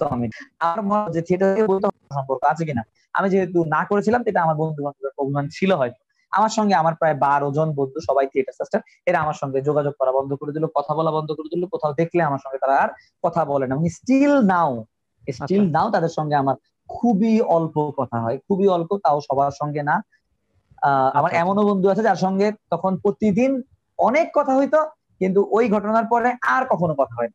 আমি। 0.10 0.28
আমার 0.60 1.12
যে 1.12 1.22
থিয়েটারে 1.22 1.64
বলতে 1.68 1.86
সম্পর্ক 2.14 2.42
আছে 2.44 2.66
কিনা। 2.66 2.84
আমি 3.14 3.30
যেহেতু 3.30 3.66
না 3.66 3.86
করেছিলাম 3.86 4.22
এটা 4.26 4.40
আমার 4.44 4.56
বন্ধু 4.56 4.84
বান্ধবের 4.84 5.14
অভিমান 5.18 5.48
ছিল 5.52 5.72
হয়তো। 5.74 6.00
আমার 6.32 6.50
সঙ্গে 6.50 6.76
আমার 6.76 6.96
প্রায় 6.96 7.16
বারো 7.16 7.52
জন 7.52 7.68
বন্ধু 7.72 8.00
সবাই 8.00 8.26
থিয়েটার 8.28 8.54
সাস্টার 8.58 8.82
এরা 9.06 9.18
আমার 9.20 9.34
সঙ্গে 9.34 9.62
যোগাযোগ 9.62 9.94
করা 10.00 10.12
বন্ধ 10.12 10.34
করে 10.34 10.52
দিল 10.52 10.66
কথা 10.76 10.94
বলা 10.96 11.12
বন্ধ 11.12 11.30
করে 11.32 11.50
দিল 11.54 11.64
কোথাও 11.66 11.94
দেখলে 11.94 12.24
আমার 12.24 12.42
সঙ্গে 12.44 12.58
তারা 12.58 12.76
আর 12.78 12.90
কথা 13.24 13.46
বলে 13.46 13.68
না। 13.68 13.76
স্টিল 13.90 14.42
নাও 14.42 14.72
স্টিল 15.34 15.72
নাও 15.72 15.88
তাদের 15.92 16.10
সঙ্গে 16.10 16.36
আমার 16.36 16.56
খুবই 16.90 17.42
অল্প 17.42 17.76
কথা 17.98 18.18
হয়। 18.20 18.38
খুবই 18.38 18.68
অল্প 18.68 18.98
তাও 19.04 19.22
সবার 19.22 19.52
সঙ্গে 19.52 19.84
না। 19.84 19.94
আমার 19.94 21.24
আচ্ছা, 21.24 21.26
আচ্ছা। 21.26 21.38
এমনও 21.38 21.64
বন্ধু 21.68 21.90
আছে 21.90 22.04
যার 22.04 22.16
সঙ্গে 22.16 22.52
তখন 22.72 22.92
প্রতিদিন 22.98 23.52
অনেক 23.98 24.28
কথা 24.34 24.56
হইতো 24.56 24.80
কিন্তু 25.20 25.48
ওই 25.52 25.70
ঘটনার 25.70 26.06
পরে 26.06 26.30
আর 26.48 26.66
কখনো 26.66 26.94
কথা 26.94 27.16
হয় 27.16 27.30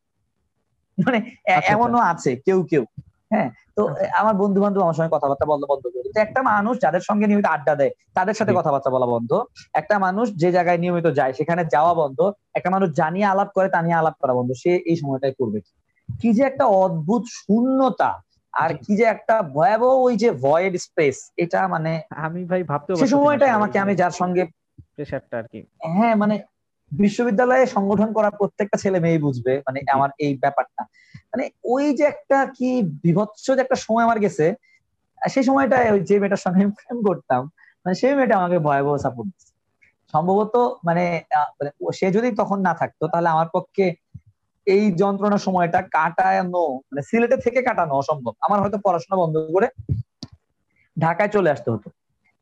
মানে 0.99 1.19
আচ্ছা, 1.53 1.73
এমনও 1.73 1.99
আছে 1.99 2.37
কেউ 2.37 2.63
কেউ। 2.63 2.85
হ্যাঁ 3.31 3.51
তো 3.77 3.83
আমার 4.13 4.35
বন্ধু 4.35 4.61
বান্ধব 4.61 4.81
আমার 4.81 4.95
সঙ্গে 4.95 5.13
কথাবার্তা 5.13 5.45
বলা 5.47 5.67
বন্ধ 5.67 5.85
করে 5.87 6.09
তো 6.15 6.21
একটা 6.21 6.43
মানুষ 6.43 6.75
যাদের 6.81 7.01
সঙ্গে 7.01 7.27
নিয়মিত 7.27 7.47
আড্ডা 7.47 7.75
দেয় 7.75 7.91
তাদের 8.15 8.35
সাথে 8.35 8.53
কথাবার্তা 8.53 8.91
বলা 8.91 9.07
বন্ধ। 9.07 9.31
একটা 9.73 9.99
মানুষ 9.99 10.27
যে 10.37 10.53
জায়গায় 10.53 10.79
নিয়মিত 10.79 11.07
যায় 11.15 11.33
সেখানে 11.33 11.63
যাওয়া 11.65 11.95
বন্ধ। 11.95 12.33
একটা 12.55 12.71
মানুষ 12.71 12.89
জানিয়ে 12.91 13.27
আলাপ 13.27 13.49
করে 13.55 13.69
তা 13.69 13.83
নিয়ে 13.83 13.95
আলাপ 13.95 14.15
করা 14.21 14.35
বন্ধ। 14.35 14.51
সে 14.53 14.71
এই 14.87 14.97
সময়টাই 14.97 15.35
করবে 15.39 15.59
কি? 16.21 16.33
যে 16.33 16.43
একটা 16.43 16.65
অদ্ভুত 16.65 17.23
শূন্যতা 17.31 18.11
আর 18.55 18.75
কি 18.75 18.97
যে 18.97 19.05
একটা 19.05 19.43
ভয়াবহ 19.43 19.93
ওই 20.03 20.17
যে 20.17 20.31
ভয়েড 20.31 20.77
স্পেস 20.77 21.17
এটা 21.37 21.69
মানে 21.69 21.93
আমি 22.17 22.45
ভাই 22.45 22.63
ভাবতে 22.63 22.91
সে 22.97 23.07
সময়টাই 23.07 23.51
আমাকে 23.51 23.79
আমি 23.79 23.95
যার 23.95 24.11
সঙ্গে 24.11 24.43
প্রেশারটা 24.95 25.39
আর 25.39 25.47
কি। 25.49 25.61
হ্যাঁ 25.89 26.15
মানে 26.15 26.35
বিশ্ববিদ্যালয়ে 26.93 27.67
সংগঠন 27.67 28.13
করা 28.13 28.31
প্রত্যেকটা 28.31 28.77
ছেলে 28.79 29.01
মেয়ে 29.01 29.19
বুঝবে 29.19 29.63
মানে 29.67 29.79
আমার 29.93 30.11
এই 30.19 30.35
ব্যাপারটা। 30.35 30.83
মানে 31.33 31.51
ওই 31.65 31.95
যে 31.95 32.05
একটা 32.05 32.47
কি 32.59 32.83
বিভৎস 32.83 33.47
যে 33.47 33.61
একটা 33.61 33.75
সময় 33.75 34.05
আমার 34.05 34.19
গেছে 34.19 34.55
সেই 35.31 35.43
সময়টা 35.43 35.77
ওই 35.93 36.01
যে 36.01 36.19
মেয়েটার 36.19 36.37
সঙ্গে 36.37 36.65
আমি 36.65 36.73
প্রেম 36.73 37.03
করতাম 37.03 37.43
মানে 37.87 37.95
সেই 37.95 38.15
মেয়েটা 38.15 38.37
আমাকে 38.37 38.59
ভয়াবহ 38.59 38.97
সাপোর্ট 38.97 39.31
সম্ভবত 40.15 40.57
মানে 40.85 41.23
সে 41.93 42.11
যদি 42.11 42.37
তখন 42.37 42.61
না 42.61 42.75
থাকতো 42.75 43.09
তাহলে 43.09 43.29
আমার 43.29 43.49
পক্ষে 43.53 43.95
এই 44.67 44.93
যন্ত্রণার 44.93 45.39
সময়টা 45.39 45.83
কাটানো 45.83 46.67
মানে 46.75 47.03
সিলেটে 47.03 47.37
থেকে 47.37 47.63
কাটানো 47.63 47.95
অসম্ভব। 47.95 48.33
আমার 48.41 48.61
হয়তো 48.61 48.79
পড়াশোনা 48.85 49.17
বন্ধ 49.17 49.37
করে 49.53 49.69
ঢাকায় 50.99 51.29
চলে 51.29 51.51
আসতে 51.51 51.71
হতো। 51.71 51.91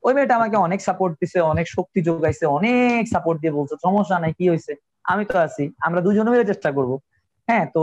ওই 0.07 0.13
মেয়েটা 0.17 0.35
আমাকে 0.41 0.57
অনেক 0.67 0.81
সাপোর্ট 0.89 1.13
দিছে 1.21 1.39
অনেক 1.53 1.67
শক্তি 1.77 1.99
যোগাইছে 2.09 2.45
অনেক 2.59 3.03
সাপোর্ট 3.15 3.37
দিয়ে 3.43 3.55
বলছে 3.59 3.75
সমস্যা 3.87 4.17
নাই 4.25 4.33
কি 4.39 4.45
হয়েছে 4.51 4.73
আমি 5.13 5.23
তো 5.31 5.37
আছি 5.47 5.65
আমরা 5.87 6.01
দুজনে 6.07 6.31
মিলে 6.33 6.45
চেষ্টা 6.51 6.71
করব। 6.77 6.93
হ্যাঁ 7.49 7.65
তো 7.75 7.83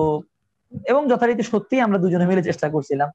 এবং 0.91 1.01
যথারীতি 1.11 1.43
সত্যি 1.51 1.75
আমরা 1.85 1.97
দুজনে 2.03 2.25
মিলে 2.29 2.43
চেষ্টা 2.49 2.67
করছিলাম। 2.75 3.09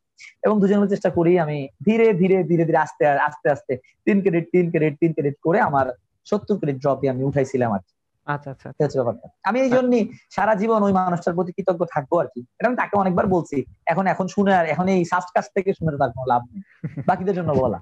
এবং 0.46 0.54
দুজনে 0.62 0.78
মিলে 0.80 0.92
চেষ্টা 0.94 1.10
করি 1.18 1.32
আমি 1.44 1.58
ধীরে 1.86 2.06
ধীরে 2.20 2.36
ধীরে 2.50 2.64
ধীরে 2.68 2.80
আস্তে 2.84 3.04
আস্তে 3.28 3.46
আস্তে 3.54 3.72
তিন 4.06 4.16
ক্রেডিট 4.24 4.46
তিন 4.54 4.66
ক্রেডিট 4.72 4.96
তিন 5.02 5.10
ক্রেডিট 5.16 5.36
করে 5.46 5.58
আমার 5.68 5.86
সত্তর 6.26 6.56
ক্রেডিট 6.60 6.78
ড্রপে 6.84 7.06
আমি 7.12 7.22
উঠাইছিলাম 7.28 7.70
আর 7.76 7.82
আচ্ছা 8.26 8.50
আচ্ছা 8.84 8.98
ব্যাপারটা। 9.00 9.26
আমি 9.48 9.58
এই 9.64 9.70
জন্যই 9.76 10.02
সারা 10.36 10.54
জীবন 10.60 10.80
ওই 10.86 10.92
মানুষটার 11.00 11.34
প্রতি 11.36 11.52
কৃতজ্ঞ 11.56 11.82
থাকব 11.94 12.12
আর 12.22 12.28
কি। 12.34 12.40
এটা 12.58 12.66
আমি 12.70 12.76
তাকে 12.82 12.94
অনেকবার 13.02 13.26
বলছি 13.34 13.56
এখন 13.92 14.04
এখন 14.12 14.26
শুনে 14.34 14.52
আর 14.60 14.66
এখন 14.74 14.86
এই 14.94 15.02
কাছ 15.36 15.46
থেকে 15.56 15.70
শুনে 15.78 15.90
তার 16.02 16.10
কোনো 16.14 16.26
লাভ 16.32 16.42
নেই। 16.50 16.60
বাকিদের 17.08 17.36
জন্য 17.38 17.50
বলা। 17.62 17.78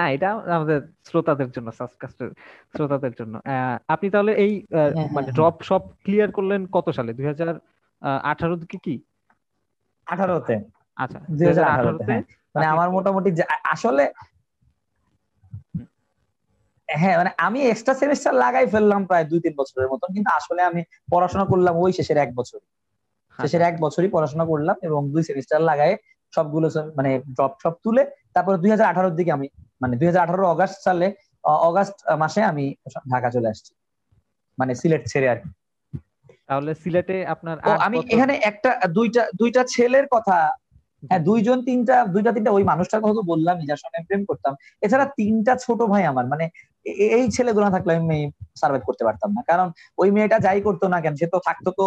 না 0.00 0.04
এটা 0.14 0.28
আমাদের 0.56 0.78
শ্রোতাদের 1.08 1.48
জন্য 1.56 1.68
সাবকাস্টের 1.78 2.30
শ্রোতাদের 2.74 3.12
জন্য। 3.18 3.34
আপনি 3.94 4.06
তাহলে 4.14 4.32
এই 4.44 4.52
হ্যাঁ, 4.66 4.90
হ্যাঁ, 4.90 5.08
মানে 5.16 5.28
ড্রপ 5.36 5.54
হ্যাঁ। 5.54 5.68
সব 5.70 5.82
ক্লিয়ার 6.04 6.28
করলেন 6.38 6.60
কত 6.76 6.86
সালে? 6.98 7.10
দুই 7.18 7.26
হাজার 7.30 7.48
আঠারো 8.30 8.54
থেকে 8.62 8.78
কি? 8.86 8.94
আঠারোতে। 10.06 10.54
আচ্ছা 10.96 11.18
দুই 11.38 11.46
হাজার 11.50 11.64
আঠারোতে 11.68 12.14
মানে 12.54 12.66
আমার 12.66 12.88
মোটামুটি 12.96 13.30
আসলে 13.74 14.04
হ্যাঁ 16.88 17.16
মানে 17.20 17.30
আমি 17.46 17.60
এক্সট্রা 17.64 17.94
সেমিস্টার 18.02 18.32
লাগাই 18.34 18.66
ফেললাম 18.72 19.00
প্রায় 19.08 19.24
দুই 19.30 19.40
তিন 19.44 19.54
বছরের 19.60 19.88
মতন 19.92 20.08
কিন্তু 20.16 20.30
আসলে 20.38 20.60
আমি 20.62 20.80
পড়াশোনা 21.12 21.44
করলাম 21.44 21.74
ওই 21.76 21.92
শেষের 21.98 22.18
এক 22.18 22.30
বছর 22.34 22.60
শেষের 23.38 23.62
এক 23.62 23.74
বছরই 23.80 24.10
পড়াশোনা 24.14 24.44
করলাম 24.44 24.76
এবং 24.82 25.00
দুই 25.14 25.22
সেমিস্টার 25.28 25.60
লাগাই 25.70 25.92
সবগুলো 26.32 26.66
মানে 26.98 27.10
ড্রপ 27.36 27.52
সব 27.64 27.74
তুলে 27.84 28.02
তারপরে 28.34 28.56
দুই 28.62 28.70
হাজার 28.70 28.86
আঠারোর 28.86 29.14
দিকে 29.14 29.30
আমি 29.32 29.46
মানে 29.80 29.94
দুই 29.98 30.06
হাজার 30.10 30.22
আঠারো 30.24 30.46
অগাস্ট 30.54 30.78
সালে 30.86 31.06
অগাস্ট 31.68 31.96
মাসে 32.22 32.40
আমি 32.50 32.64
ঢাকা 33.12 33.28
চলে 33.34 33.48
আসছি। 33.52 33.72
মানে 34.58 34.72
সিলেট 34.80 35.02
ছেড়ে 35.12 35.28
আর 35.32 35.38
তাহলে 36.48 36.72
সিলেটে 36.82 37.16
আপনার 37.34 37.56
আমি 37.86 37.98
এখানে 38.14 38.34
একটা 38.50 38.70
দুইটা 38.96 39.22
দুইটা 39.40 39.62
ছেলের 39.74 40.06
কথা 40.14 40.38
হ্যাঁ 41.02 41.22
দুইজন 41.28 41.58
তিনটা 41.68 41.96
দুইটা 42.14 42.30
তিনটা 42.36 42.50
ওই 42.56 42.64
মানুষটার 42.70 43.00
কথা 43.02 43.14
তো 43.18 43.24
বললাম 43.32 43.56
যার 43.68 43.80
সঙ্গে 43.82 44.00
প্রেম 44.08 44.22
করতাম। 44.30 44.52
এছাড়া 44.84 45.06
তিনটা 45.18 45.52
ছোট 45.64 45.80
ভাই 45.92 46.02
আমার 46.12 46.24
মানে 46.32 46.44
এই 47.18 47.24
ছেলেগুলো 47.36 47.66
থাকলে 47.74 47.92
আমি 48.02 48.18
সার্ভাইভ 48.60 48.82
করতে 48.88 49.02
পারতাম 49.08 49.30
না। 49.36 49.40
কারণ 49.50 49.68
ওই 50.02 50.08
মেয়েটা 50.16 50.36
যাই 50.46 50.60
করতো 50.66 50.84
না 50.94 50.98
কেন 51.04 51.14
সে 51.20 51.26
তো 51.34 51.38
থাকতো 51.48 51.68
তো 51.78 51.86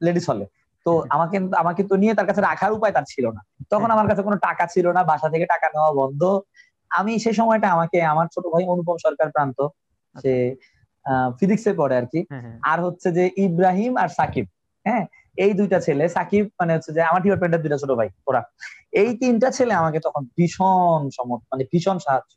লেডিস 0.00 0.24
হলে 0.30 0.44
তো 0.86 0.92
আমাকে 1.14 1.36
আমাকে 1.62 1.82
তো 1.90 1.94
নিয়ে 2.02 2.14
তার 2.18 2.26
কাছে 2.30 2.40
রাখার 2.48 2.72
উপায় 2.76 2.92
তার 2.96 3.06
ছিল 3.12 3.24
না। 3.36 3.40
তখন 3.72 3.88
আমার 3.94 4.06
কাছে 4.10 4.22
কোনো 4.26 4.36
টাকা 4.46 4.64
ছিল 4.74 4.86
না 4.96 5.02
বাসা 5.10 5.28
থেকে 5.34 5.46
টাকা 5.54 5.66
নেওয়া 5.74 5.90
বন্ধ। 6.00 6.22
আমি 6.90 7.12
সেই 7.24 7.34
সময়টা 7.40 7.68
আমাকে 7.76 7.98
আমার 8.12 8.26
ছোট 8.34 8.44
ভাই 8.52 8.62
অনুপম 8.72 8.96
সরকার 9.06 9.28
প্রান্ত 9.34 9.58
সে 10.14 10.32
ফিজিক্সে 11.38 11.72
পড়ে 11.80 11.94
আর 12.00 12.06
কি। 12.12 12.20
আর 12.70 12.78
হচ্ছে 12.86 13.08
যে 13.18 13.24
ইব্রাহিম 13.46 13.92
আর 14.02 14.10
সাকিব 14.18 14.46
হ্যাঁ? 14.86 15.04
এই 15.38 15.52
দুইটা 15.58 15.78
ছেলে 15.86 16.04
সাকিব 16.16 16.44
মানে 16.60 16.72
হচ্ছে 16.76 16.90
যে 16.96 17.00
আমার 17.10 17.20
ডিপার্টমেন্টের 17.24 17.62
দুইটা 17.64 17.78
ছোট 17.82 17.90
ভাই 17.98 18.08
ওরা। 18.28 18.40
এই 19.02 19.10
তিনটা 19.22 19.48
ছেলে 19.56 19.72
আমাকে 19.82 19.98
তখন 20.06 20.22
ভীষণ 20.36 21.00
সমর্থ 21.18 21.44
মানে 21.52 21.64
ভীষণ 21.72 21.96
সাহায্য 22.06 22.32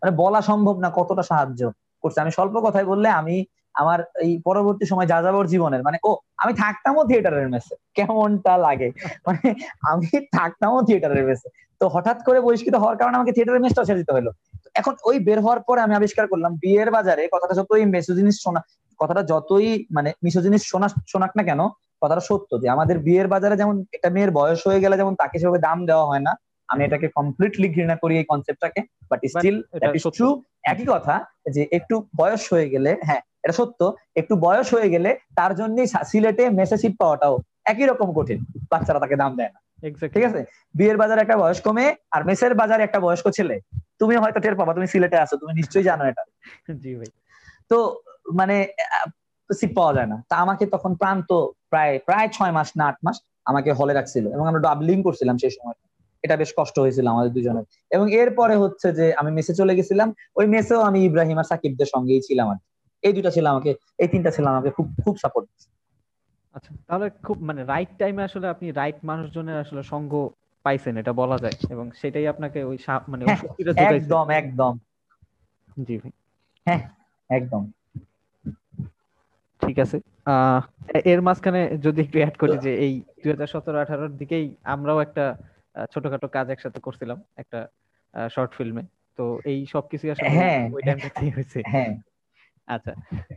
মানে 0.00 0.12
বলা 0.22 0.40
সম্ভব 0.50 0.76
না 0.84 0.88
কতটা 0.98 1.24
সাহায্য 1.30 1.60
করছে। 2.04 2.18
আমি 2.20 2.32
স্বল্প 2.38 2.54
কথায় 2.66 2.86
বললে 2.92 3.08
আমি 3.20 3.36
আমার 3.74 3.98
এই 4.24 4.32
পরবর্তী 4.48 4.84
সময় 4.92 5.08
যা 5.12 5.18
যাবর 5.26 5.46
জীবনের 5.52 5.82
মানে 5.86 5.98
ও 6.08 6.10
আমি 6.42 6.52
থাকতামও 6.62 7.02
থিয়েটারের 7.08 7.48
মেসে 7.54 7.74
কেমনটা 7.96 8.52
লাগে? 8.66 8.88
মানে 9.26 9.46
আমি 9.90 10.08
থাকতামও 10.38 10.80
থিয়েটারের 10.88 11.24
মেসে 11.28 11.48
তো 11.84 11.88
হঠাৎ 11.94 12.18
করে 12.26 12.38
বহিষ্কৃত 12.46 12.76
হওয়ার 12.82 12.96
কারণে 13.00 13.16
আমাকে 13.18 13.32
থিয়েটারের 13.34 13.62
মেসটা 13.64 13.82
ছেড়ে 13.88 14.00
দিতে 14.02 14.12
হলো। 14.16 14.30
এখন 14.80 14.94
ওই 15.08 15.16
বের 15.26 15.38
হওয়ার 15.44 15.60
পরে 15.68 15.80
আমি 15.86 15.94
আবিষ্কার 15.96 16.24
করলাম 16.32 16.52
বিয়ের 16.62 16.90
বাজারে 16.96 17.22
কথাটা 17.34 17.54
যতই 17.60 17.84
মেসো 17.94 18.12
জিনিস 18.18 18.36
শোনা 18.44 18.60
কথাটা 19.00 19.22
যতই 19.32 19.68
মানে 19.96 20.10
মিশো 20.24 20.40
জিনিস 20.46 20.62
শোনা 20.70 20.88
শোনাক 21.12 21.32
না 21.38 21.42
কেন 21.48 21.60
কথাটা 22.02 22.22
সত্য 22.30 22.50
যে 22.62 22.68
আমাদের 22.68 22.96
বিয়ের 23.06 23.28
বাজারে 23.28 23.54
যেমন 23.56 23.76
একটা 23.96 24.08
মেয়ের 24.10 24.30
বয়স 24.30 24.60
হয়ে 24.68 24.82
গেলে 24.84 24.94
যেমন 24.96 25.14
তাকে 25.14 25.36
সেভাবে 25.38 25.60
দাম 25.66 25.78
দেওয়া 25.86 26.06
হয় 26.06 26.22
না 26.26 26.32
আমি 26.68 26.80
এটাকে 26.84 27.06
কমপ্লিটলি 27.08 27.68
ঘৃণা 27.74 27.96
করি 27.96 28.14
এই 28.18 28.26
কনসেপ্টটাকে 28.28 28.80
বাট 29.10 29.20
স্টিল 29.24 29.56
ট্রু 30.16 30.28
একই 30.64 30.86
কথা 30.86 31.14
যে 31.50 31.62
একটু 31.72 31.94
বয়স 32.16 32.42
হয়ে 32.52 32.66
গেলে 32.68 32.90
হ্যাঁ 33.08 33.22
এটা 33.44 33.54
সত্য 33.60 33.80
একটু 34.16 34.34
বয়স 34.36 34.68
হয়ে 34.74 34.88
গেলে 34.88 35.10
তার 35.36 35.52
জন্যই 35.54 35.86
সিলেটে 36.10 36.44
মেসে 36.50 36.76
সিট 36.76 36.94
পাওয়াটাও 36.98 37.34
একই 37.64 37.86
রকম 37.86 38.08
কঠিন 38.12 38.38
বাচ্চারা 38.72 39.00
তাকে 39.00 39.16
দাম 39.16 39.32
দেয় 39.36 39.52
না। 39.54 39.58
ঠিক 39.84 40.24
আছে? 40.24 40.40
বিয়ের 40.74 40.96
বাজারে 40.96 41.20
একটা 41.20 41.36
বয়স্ক 41.36 41.66
মেয়ে 41.68 41.94
আর 42.10 42.24
মেসের 42.24 42.54
বাজারে 42.54 42.82
একটা 42.84 43.00
বয়স্ক 43.00 43.26
ছেলে। 43.30 43.60
তুমি 43.98 44.16
হয়তো 44.16 44.40
টের 44.40 44.56
পাবা 44.56 44.74
তুমি 44.74 44.86
সিলেটে 44.86 45.16
আছো 45.16 45.36
তুমি 45.36 45.52
নিশ্চয়ই 45.52 45.84
জানো 45.84 46.04
এটা। 46.04 46.22
জি 46.82 46.94
ভাই। 46.94 47.10
তো 47.68 48.00
মানে 48.32 48.68
সিট 49.50 49.74
পাওয়া 49.74 49.92
যায় 49.94 50.06
না। 50.06 50.22
তা 50.28 50.34
আমাকে 50.36 50.66
তখন 50.66 50.94
প্রান্ত 50.94 51.30
প্রায় 51.70 51.98
প্রায় 51.98 52.28
ছয় 52.28 52.52
মাস 52.52 52.76
না 52.76 52.84
আট 52.86 52.98
মাস 53.02 53.16
আমাকে 53.44 53.72
হলে 53.72 53.92
রাখছিল 53.92 54.24
এবং 54.32 54.48
আমরা 54.48 54.60
ডাবলিং 54.60 55.02
করছিলাম 55.02 55.38
সেই 55.38 55.50
সময়। 55.50 55.76
এটা 56.24 56.36
বেশ 56.36 56.54
কষ্ট 56.56 56.78
হয়েছিল 56.78 57.06
আমাদের 57.06 57.32
দুজনের। 57.32 57.64
এবং 57.90 58.12
এরপরে 58.12 58.56
হচ্ছে 58.56 58.92
যে 58.92 59.14
আমি 59.14 59.30
মেসে 59.30 59.54
চলে 59.54 59.74
গেছিলাম। 59.74 60.14
ওই 60.36 60.46
মেসেও 60.46 60.80
আমি 60.80 61.04
ইব্রাহিম 61.04 61.38
আর 61.38 61.44
সাকিবদের 61.44 61.86
সঙ্গেই 61.86 62.20
ছিলাম 62.20 62.48
আর 62.48 62.58
এই 63.02 63.12
দুটা 63.12 63.30
ছিল 63.30 63.46
আমাকে 63.46 63.74
এই 63.98 64.08
তিনটা 64.08 64.30
ছিল 64.30 64.46
আমাকে 64.46 64.70
খুব 64.70 64.86
খুব 65.04 65.16
সাপোর্ট 65.16 65.46
আচ্ছা 66.54 66.70
তাহলে 66.88 67.06
খুব 67.22 67.36
মানে 67.42 67.60
রাইট 67.64 67.90
টাইমে 67.98 68.22
আসলে 68.22 68.46
আপনি 68.48 68.66
রাইট 68.72 68.98
মানুষজনের 69.04 69.58
আসলে 69.60 69.82
সঙ্গ 69.82 70.12
পাইছেন 70.64 70.94
এটা 70.96 71.12
বলা 71.12 71.36
যায়। 71.38 71.56
এবং 71.70 71.86
সেটাই 71.92 72.26
আপনাকে 72.28 72.58
ওই 72.64 72.78
মানে 73.08 73.22
হ্যাঁ, 73.24 73.40
একদম 73.88 74.26
একদম। 74.34 74.74
জি 75.76 75.94
ভাই। 75.98 76.12
হ্যাঁ 76.66 76.82
একদম। 77.30 77.62
ঠিক 79.62 79.76
আছে। 79.78 79.96
এর 81.04 81.20
মাঝখানে 81.22 81.60
যদি 81.82 82.00
একটু 82.02 82.18
অ্যাড 82.18 82.34
করি 82.36 82.54
যে 82.58 82.72
এই 82.76 82.92
দুই 83.22 83.30
হাজার 83.32 83.46
সতেরো 83.46 83.78
আঠারোর 83.78 84.12
দিকেই 84.16 84.46
আমরাও 84.64 84.98
একটা 85.00 85.24
ছোটখাটো 85.90 86.28
কাজ 86.28 86.46
একসাথে 86.50 86.80
করছিলাম 86.80 87.18
একটা 87.36 87.58
শর্ট 88.30 88.52
ফিল্মে 88.54 88.82
তো 89.18 89.24
এই 89.44 89.58
সবকিছু 89.66 90.04
আসলে 90.12 90.28
হ্যাঁ, 90.30 90.60
ওই 90.72 90.80
টাইমটাতেই 90.82 91.30
হয়েছে। 91.30 91.58
হ্যাঁ। 91.66 91.92
আচ্ছা 92.68 92.92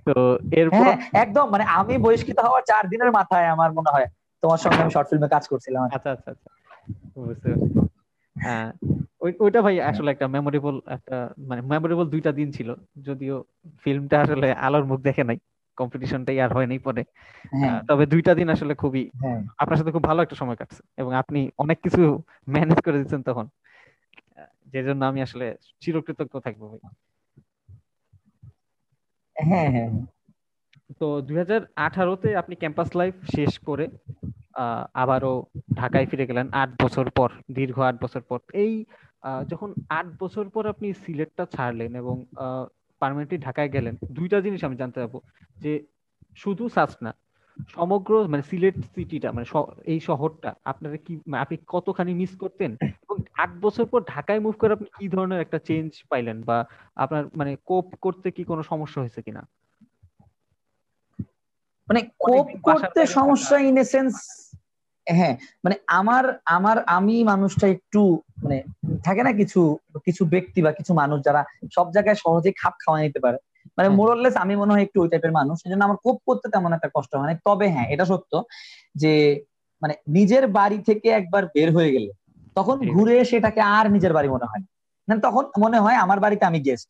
তো 0.08 0.14
এরপর 0.52 0.78
হ্যাঁ, 0.78 0.98
একদম 1.14 1.45
মানে 1.49 1.64
আমি 1.64 1.98
বহিষ্কৃত 1.98 2.40
হওয়ার 2.40 2.64
চার 2.64 2.84
দিনের 2.90 3.12
মাথায় 3.12 3.48
আমার 3.48 3.70
মনে 3.74 3.90
হয় 3.90 4.08
তোমার 4.44 4.58
সঙ্গে 4.58 4.82
আমি 4.82 4.91
শর্ট 4.91 5.08
ফিল্মে 5.10 5.28
কাজ 5.28 5.44
করছিলাম 5.48 5.82
আচ্ছা 5.88 6.12
আচ্ছা 6.12 6.30
আচ্ছা 6.32 6.49
বুঝতে 7.16 7.49
হ্যাঁ 8.36 8.74
ওইটা 9.40 9.62
ভাই 9.62 9.76
আসলে 9.82 10.12
একটা 10.12 10.28
মেমোরেবল 10.28 10.82
একটা 10.88 11.30
মানে 11.48 11.62
মেমোরেবল 11.62 12.06
দুইটা 12.10 12.32
দিন 12.32 12.52
ছিল 12.52 12.70
যদিও 13.02 13.36
ফিল্মটা 13.86 14.22
আসলে 14.22 14.48
আলোর 14.54 14.86
মুখ 14.86 14.99
দেখে 15.02 15.24
নাই 15.24 15.38
কম্পিটিশনটাই 15.78 16.40
আর 16.41 16.52
হয়নি 16.54 16.80
পরে। 16.80 17.04
হ্যাঁ। 17.54 17.80
তবে 17.88 18.06
দুইটা 18.06 18.32
দিন 18.36 18.49
আসলে 18.49 18.74
খুবই 18.76 19.04
আপনার 19.58 19.78
সাথে 19.78 19.91
খুব 19.91 20.04
ভালো 20.04 20.20
একটা 20.22 20.36
সময় 20.36 20.56
কাটছে 20.56 20.82
এবং 20.98 21.16
আপনি 21.16 21.49
অনেক 21.58 21.78
কিছু 21.84 22.02
ম্যানেজ 22.49 22.80
করে 22.82 22.98
দিচ্ছেন 22.98 23.22
তখন 23.24 23.45
যে 24.66 24.84
জন্য 24.84 25.06
আমি 25.06 25.22
আসলে 25.22 25.45
চিরকৃতজ্ঞ 25.82 26.40
থাকব 26.40 26.62
ভাই। 26.70 26.82
হ্যাঁ 29.38 29.70
হ্যাঁ 29.76 29.90
তো 31.00 31.08
দুই 31.28 31.38
আঠারোতে 31.86 32.30
আপনি 32.42 32.56
ক্যাম্পাস 32.62 32.90
লাইফ 33.00 33.16
শেষ 33.36 33.54
করে 33.68 33.86
আবারও 35.04 35.34
ঢাকায় 35.76 36.08
ফিরে 36.10 36.26
গেলেন 36.30 36.48
আট 36.62 36.72
বছর 36.84 37.06
পর, 37.18 37.30
দীর্ঘ 37.58 37.78
আট 37.90 37.96
বছর 38.04 38.22
পর। 38.30 38.40
এই 38.64 38.74
যখন 39.52 39.70
আট 40.00 40.08
বছর 40.22 40.46
পর 40.54 40.64
আপনি 40.74 40.88
সিলেটটা 41.04 41.44
ছাড়লেন 41.56 41.92
এবং 42.02 42.16
পার্মানেন্টলি 43.02 43.38
ঢাকায় 43.48 43.72
গেলেন, 43.76 43.96
দুইটা 44.18 44.38
জিনিস 44.46 44.62
আমি 44.68 44.76
জানতে 44.82 44.98
চাবো 45.02 45.20
যে 45.64 45.74
শুধু 46.38 46.64
সাস 46.76 46.92
না 47.06 47.12
সমগ্র 47.76 48.28
মানে 48.28 48.44
সিলেট 48.44 48.76
সিটিটা 48.96 49.32
মানে 49.32 49.46
এই 49.84 50.00
শহরটা 50.00 50.54
আপনারা 50.66 50.98
কি 50.98 51.20
মানে 51.28 51.42
আপনি 51.42 51.58
কতখানি 51.68 52.14
মিস 52.14 52.38
করতেন? 52.38 52.72
এবং 52.82 53.18
আট 53.38 53.50
বছর 53.62 53.86
পর 53.86 54.04
ঢাকায় 54.08 54.40
মুভ 54.40 54.56
করে 54.60 54.74
আপনি 54.74 54.90
কি 55.00 55.08
ধরনের 55.08 55.42
একটা 55.42 55.60
চেঞ্জ 55.60 56.04
পাইলেন? 56.10 56.42
বা 56.42 56.66
আপনার 56.96 57.24
মানে 57.36 57.56
কোপ 57.66 57.96
করতে 58.02 58.32
কি 58.32 58.44
কোনো 58.44 58.64
সমস্যা 58.64 59.02
হয়েছে 59.02 59.22
কিনা? 59.22 59.48
মানে 61.88 62.02
কোপ 62.20 62.48
করতে 62.64 63.06
সমস্যা 63.06 63.58
ইন 63.58 63.84
সেন্স 63.84 64.14
হ্যাঁ 65.10 65.38
মানে 65.64 65.76
আমার 65.88 66.40
আমার 66.46 66.84
আমি 66.84 67.24
মানুষটা 67.24 67.68
একটু 67.68 68.22
মানে 68.44 68.64
থাকে 69.04 69.24
না 69.24 69.32
কিছু 69.34 69.78
কিছু 70.06 70.26
ব্যক্তি 70.26 70.62
বা 70.62 70.72
কিছু 70.72 70.94
মানুষ 70.94 71.24
যারা 71.24 71.46
সব 71.74 71.92
জায়গায় 71.92 72.16
সহজে 72.16 72.52
খাপ 72.52 72.74
খাওয়া 72.86 73.02
নিতে 73.02 73.20
পারে। 73.20 73.38
মানে। 73.77 73.89
মোরলেস 73.89 74.35
আমি 74.35 74.56
মনে 74.56 74.73
হয় 74.73 74.81
একটু 74.81 75.02
ওই 75.02 75.10
টাইপের 75.10 75.31
মানুষ 75.31 75.57
এই 75.65 75.72
জন্য 75.72 75.84
আমার 75.84 75.98
কোপ 75.98 76.18
করতে 76.26 76.49
তেমন 76.49 76.73
একটা 76.73 76.89
কষ্ট 76.95 77.15
হয় 77.15 77.27
না। 77.27 77.39
তবে 77.45 77.68
হ্যাঁ 77.69 77.88
এটা 77.89 78.06
সত্য 78.06 78.44
যে 78.95 79.14
মানে 79.81 79.94
নিজের 80.07 80.48
বাড়ি 80.48 80.77
থেকে 80.77 81.10
একবার 81.10 81.45
বের 81.45 81.72
হয়ে 81.73 81.91
গেলে 81.91 82.11
তখন 82.56 82.76
ঘুরে 82.89 83.26
সেটাকে 83.26 83.61
আর 83.61 83.91
নিজের 83.91 84.14
বাড়ি 84.14 84.30
মনে 84.30 84.45
হয় 84.45 84.60
না। 84.60 84.68
মানে 85.07 85.22
তখন 85.22 85.44
মনে 85.60 85.80
হয় 85.80 85.95
আমার 85.95 86.19
বাড়িতে 86.19 86.45
আমি 86.45 86.60
গেস্ট 86.60 86.89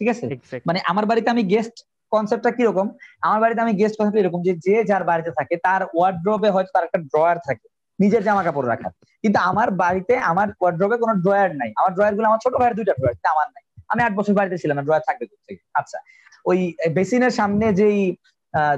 ঠিক 0.00 0.08
আছে? 0.08 0.24
মানে 0.66 0.80
আমার 0.86 1.06
বাড়িতে 1.06 1.30
আমি 1.30 1.42
গেস্ট 1.42 1.76
কনসেপ্টটা 2.10 2.50
কীরকম? 2.50 2.86
আমার 3.22 3.40
বাড়িতে 3.40 3.60
আমি 3.60 3.72
গেস্ট 3.72 3.96
কনসেপ্ট 3.98 4.18
এরকম 4.18 4.42
যে 4.42 4.52
যে 4.56 4.84
যার 4.84 5.04
বাড়িতে 5.04 5.30
থাকে 5.30 5.56
তার 5.56 5.82
ওয়ার্ড্রোবে 5.94 6.50
হয়তো 6.50 6.70
তার 6.74 6.84
একটা 6.84 6.98
ড্রয়ার 6.98 7.38
থাকে 7.38 7.68
নিজের 7.98 8.24
জামা 8.24 8.42
কাপড় 8.42 8.68
রাখার। 8.68 8.92
কিন্তু 9.22 9.38
আমার 9.40 9.70
বাড়িতে 9.70 10.14
আমার 10.18 10.48
ওয়ার্ড্রোবে 10.60 10.96
কোনো 10.96 11.14
ড্রয়ার 11.14 11.50
নাই। 11.56 11.70
আমার 11.76 11.94
ড্রয়ারগুলো 11.94 12.26
আমার 12.26 12.38
ছোট 12.42 12.54
ভাইয়ের 12.54 12.76
দুইটা 12.76 12.92
ড্রয়ার 12.92 13.16
আমার 13.30 13.46
নাই। 13.54 13.64
আমি 13.90 14.02
আট 14.02 14.12
বছর 14.14 14.34
বাড়িতে 14.34 14.58
ছিলাম 14.58 14.80
ড্রয়ার 14.80 15.02
থাকবে 15.06 15.26
থেকে 15.26 15.68
আচ্ছা 15.74 15.98
ওই 16.44 16.74
বেসিনের 16.94 17.30
সামনে 17.30 17.72
যেই 17.72 18.16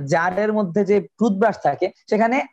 জারের 0.04 0.52
মধ্যে 0.52 0.84
যে 0.84 1.00
টুথব্রাশ 1.00 1.56
থাকে, 1.62 1.90
সেখানে 2.10 2.46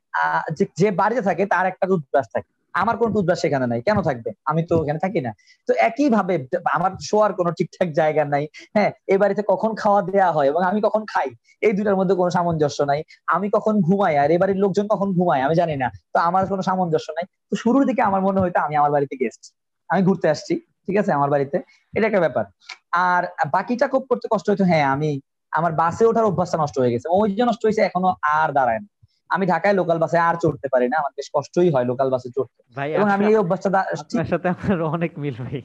যে- 0.77 0.95
বাড়িতে 0.95 1.21
থাকে, 1.21 1.45
তার 1.45 1.65
একটা 1.65 1.87
টুথব্রাশ 1.87 2.25
থাকে। 2.33 2.53
আমার 2.73 2.97
কোন 2.97 3.13
টুথব্রাশ 3.13 3.41
সেখানে 3.41 3.67
নাই, 3.67 3.81
কেন 3.81 4.01
থাকবে? 4.01 4.31
আমি 4.45 4.63
তো 4.63 4.81
ওখানে 4.81 4.99
থাকি 4.99 5.21
না। 5.21 5.33
তো 5.67 5.73
একই 5.73 6.09
ভাবে 6.09 6.47
আমার 6.73 6.91
শোয়ার 7.01 7.33
কোনো 7.33 7.51
ঠিকঠাক 7.51 7.91
জায়গা 7.91 8.25
নাই। 8.25 8.47
হ্যাঁ 8.73 8.91
এ 9.07 9.17
বাড়িতে 9.17 9.43
কখন 9.47 9.75
খাওয়া 9.75 10.01
দেওয়া 10.01 10.31
হয় 10.31 10.47
এবং 10.47 10.63
আমি 10.63 10.81
কখন 10.81 11.05
খাই? 11.05 11.27
এই 11.61 11.73
দুটার 11.73 11.95
মধ্যে 11.95 12.15
কোনো 12.15 12.29
সামঞ্জস্য 12.29 12.83
নাই। 12.83 13.03
আমি 13.27 13.49
কখন 13.49 13.81
ঘুমাই? 13.81 14.17
আর 14.17 14.31
এই 14.31 14.37
বাড়ির 14.37 14.57
লোকজন 14.57 14.87
কখন 14.87 15.13
ঘুমায়? 15.13 15.41
আমি 15.41 15.55
জানি 15.55 15.75
না। 15.75 15.89
তো 16.13 16.19
আমার 16.19 16.47
কোনো 16.47 16.61
সামঞ্জস্য 16.61 17.11
নাই। 17.11 17.23
তো 17.49 17.55
শুরুর 17.55 17.85
দিকে 17.85 18.01
আমার 18.01 18.21
মনে 18.21 18.41
হইতো 18.41 18.59
আমি 18.59 18.75
আমার 18.75 18.91
বাড়িতে 18.91 19.15
গেস্ট 19.15 19.53
আমি 19.89 20.03
ঘুরতে 20.03 20.29
আসছি। 20.29 20.61
ঠিক 20.89 20.97
আছে 20.97 21.11
আমার 21.13 21.29
বাড়িতে। 21.29 21.57
এটা 21.93 22.05
একটা 22.07 22.19
ব্যাপার। 22.19 22.45
আর 23.07 23.21
বাকিটা 23.51 23.85
খুব 23.87 24.03
করতে 24.09 24.25
কষ্ট 24.33 24.45
হইতো 24.49 24.65
হ্যাঁ 24.71 24.85
আমি 24.95 25.11
আমার 25.53 25.71
বাসে 25.73 26.03
ওঠার 26.05 26.25
অভ্যাসটা 26.25 26.57
নষ্ট 26.57 26.75
হয়ে 26.81 26.93
গেছে। 26.93 27.07
ওই 27.11 27.27
যে 27.31 27.43
নষ্ট 27.45 27.61
হয়েছে 27.65 27.81
এখনও 27.81 28.09
আর 28.37 28.49
দাঁড়ায় 28.53 28.79
না। 28.79 28.89
আমি 29.29 29.45
ঢাকায় 29.45 29.73
লোকাল 29.73 29.97
বাসে 29.97 30.17
আর 30.19 30.35
চড়তে 30.35 30.67
পারি 30.73 30.85
না 30.91 30.95
আমার 30.97 31.13
বেশ 31.17 31.27
কষ্টই 31.33 31.69
হয় 31.73 31.85
লোকাল 31.85 32.07
বাসে 32.09 32.29
চড়তে। 32.35 32.59
এবং 32.95 33.07
আমি 33.15 33.23
এই 33.31 33.37
অভ্যাসটা 33.37 33.79
আপনার 34.01 34.27
সাথে 34.27 34.47
আমার 34.49 34.77
অনেক 34.95 35.11
মিল 35.17 35.35
ভাই। 35.43 35.59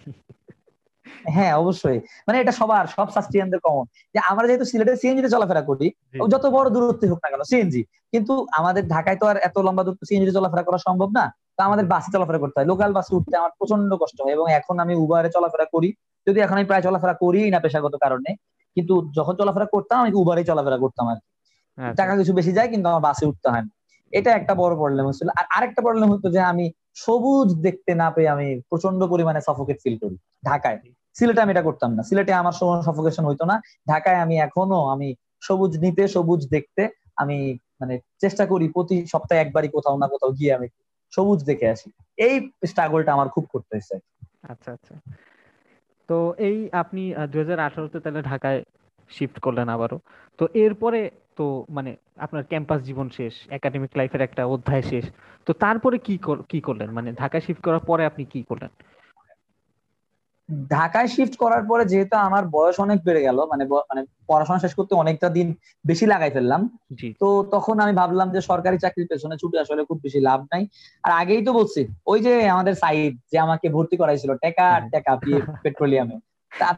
হ্যাঁ 1.34 1.52
অবশ্যই। 1.55 1.98
মানে 2.26 2.36
এটা 2.40 2.52
সবার 2.52 2.84
সব 2.86 3.09
সাস্টিয়ানদের 3.10 3.60
কমন 3.60 3.84
যে 4.14 4.18
আমরা 4.30 4.44
যেহেতু 4.46 4.64
সিলেটে 4.64 4.92
সিএনজি 4.96 5.22
তে 5.22 5.30
চলাফেরা 5.30 5.62
করি। 5.62 5.86
যত 6.32 6.44
বড় 6.56 6.66
দূরত্বে 6.70 7.06
হোক 7.09 7.18
না 7.24 7.28
কেন 7.30 7.42
সিএনজি 7.42 7.82
কিন্তু 8.12 8.32
আমাদের 8.52 8.84
ঢাকায় 8.88 9.18
তো 9.20 9.24
আর 9.26 9.36
এত 9.38 9.56
লম্বা 9.59 9.82
দূরত্ব 9.84 10.02
সিএনজি 10.09 10.26
তে 10.26 10.34
চলাফেরা 10.34 10.62
করা 10.62 10.78
সম্ভব 10.78 11.09
না। 11.10 11.24
তো 11.59 11.60
আমাদের 11.62 11.86
বাসে 11.86 12.10
চলাফেরা 12.14 12.39
করতে 12.39 12.56
হয়। 12.59 12.68
লোকাল 12.72 12.90
বাসে 12.93 13.12
উঠতে 13.18 13.35
আমার 13.36 13.52
প্রচণ্ড 13.59 13.90
কষ্ট 14.02 14.18
হয় 14.24 14.35
এবং 14.36 14.47
এখন 14.59 14.76
আমি 14.85 14.94
উবারে 14.94 15.28
চলাফেরা 15.28 15.66
করি। 15.74 15.89
যদি 16.26 16.39
এখন 16.40 16.56
আমি 16.56 16.66
প্রায় 16.70 16.82
চলাফেরা 16.82 17.14
করি 17.14 17.40
না 17.51 17.59
পেশাগত 17.60 17.94
কারণে 17.97 18.31
কিন্তু 18.76 18.94
যখন 19.18 19.35
চলাফেরা 19.40 19.66
করতাম 19.66 19.97
আমি 20.02 20.10
উবারে 20.22 20.43
চলাফেরা 20.44 20.78
করতাম 20.78 21.05
আর 21.09 21.18
আচ্ছা, 21.78 21.94
টাকা 22.01 22.12
কিছু 22.16 22.32
বেশি 22.32 22.52
যায় 22.52 22.68
কিন্তু 22.68 22.86
আমার 22.89 23.02
বাসে 23.09 23.24
উঠতে 23.26 23.48
হয় 23.51 23.64
না। 23.66 23.72
এটা 24.12 24.31
একটা 24.31 24.52
বড় 24.55 24.72
প্রবলেম 24.81 25.05
হচ্ছিল। 25.09 25.28
আর 25.39 25.44
আরেকটা 25.56 25.81
প্রবলেম 25.82 26.09
হতো 26.12 26.26
যে 26.31 26.40
আমি 26.52 26.64
সবুজ 26.97 27.48
দেখতে 27.66 27.93
না 27.94 28.09
পেয়ে 28.10 28.28
আমি 28.28 28.48
প্রচণ্ড 28.70 29.01
পরিমাণে 29.05 29.40
সাফোকেট 29.40 29.78
ফিল 29.85 29.97
করি 30.02 30.16
ঢাকায়। 30.44 30.78
সিলেটে 31.16 31.40
আমি 31.40 31.51
এটা 31.51 31.64
করতাম 31.64 31.90
না। 31.97 32.02
সিলেটে 32.02 32.32
আমার 32.32 32.55
সাফোকেশন 32.85 33.24
হইতো 33.24 33.44
না। 33.44 33.56
ঢাকায় 33.89 34.18
আমি 34.24 34.35
এখনও 34.39 34.81
আমি 34.94 35.09
সবুজ 35.43 35.72
নিতে 35.78 36.02
সবুজ 36.09 36.40
দেখতে 36.47 36.82
আমি 37.16 37.36
মানে 37.81 37.94
চেষ্টা 38.20 38.44
করি 38.47 38.66
প্রতি 38.68 38.97
সপ্তাহে 39.12 39.40
একবারই 39.40 39.68
কোথাও 39.68 39.97
না 39.98 40.06
কোথাও 40.09 40.31
গিয়ে 40.39 40.52
আমি 40.59 40.68
সবুজ 41.15 41.41
দেখে 41.45 41.66
আসি। 41.69 41.89
এই 42.19 42.35
স্ট্রাগলটা 42.66 43.11
আমার 43.12 43.28
খুব 43.28 43.45
করতে 43.53 43.73
হয়েছে। 43.77 43.95
আচ্ছা 44.43 44.70
আচ্ছা। 44.73 44.95
তো 46.09 46.16
এই 46.39 46.57
আপনি 46.73 47.03
দুই 47.32 47.41
হাজার 47.43 47.59
আঠারোতে 47.61 47.99
তাহলে 48.01 48.23
ঢাকায় 48.23 48.61
শিফট 49.11 49.36
করলেন 49.39 49.69
আবারও। 49.69 49.99
তো 50.39 50.45
এরপরে 50.55 51.01
তো 51.36 51.65
মানে 51.69 51.91
আপনার 52.16 52.43
ক্যাম্পাস 52.45 52.81
জীবন 52.82 53.09
শেষ 53.09 53.35
একাডেমিক 53.51 53.91
লাইফের 53.97 54.20
একটা 54.20 54.43
অধ্যায় 54.47 54.82
শেষ। 54.82 55.05
তো 55.47 55.53
তারপরে 55.53 55.97
কি 55.99 56.15
কি 56.49 56.61
করলেন? 56.61 56.89
মানে 56.91 57.12
ঢাকায় 57.12 57.45
শিফট 57.47 57.62
করার 57.62 57.82
পরে 57.86 58.03
আপনি 58.07 58.24
কি 58.24 58.41
করলেন? 58.43 58.70
ঢাকায় 60.71 61.09
শিফট 61.09 61.35
করার 61.37 61.62
পরে 61.66 61.85
যেহেতু 61.85 62.15
আমার 62.16 62.45
বয়স 62.47 62.77
অনেক 62.81 62.99
বেড়ে 63.05 63.23
গেল 63.23 63.39
মানে 63.51 63.65
মানে 63.91 64.03
পড়াশোনা 64.29 64.59
শেষ 64.59 64.73
করতে 64.75 64.93
অনেকটা 64.95 65.29
দিন 65.29 65.49
বেশি 65.85 66.05
লাগাই 66.07 66.31
ফেললাম 66.31 66.61
তো 67.21 67.29
তখন 67.51 67.77
আমি 67.81 67.93
ভাবলাম 67.93 68.29
যে 68.31 68.41
সরকারি 68.41 68.77
চাকরির 68.79 69.11
পেছনে 69.11 69.35
ছুটে 69.37 69.57
আসলে 69.59 69.83
খুব 69.85 69.99
বেশি 70.03 70.21
লাভ 70.21 70.41
নাই। 70.53 70.62
আর 71.05 71.11
আগেই 71.21 71.43
তো 71.45 71.51
বলছি 71.53 71.81
ওই 72.07 72.19
যে 72.21 72.33
আমাদের 72.49 72.75
সাইড 72.75 73.12
যে 73.33 73.37
আমাকে 73.39 73.66
ভর্তি 73.69 73.97
করাইছিল 73.97 74.31
টেকা 74.35 74.65
আর 74.77 74.83
টেকা 74.93 75.12
পেট্রোলিয়ামে 75.62 76.16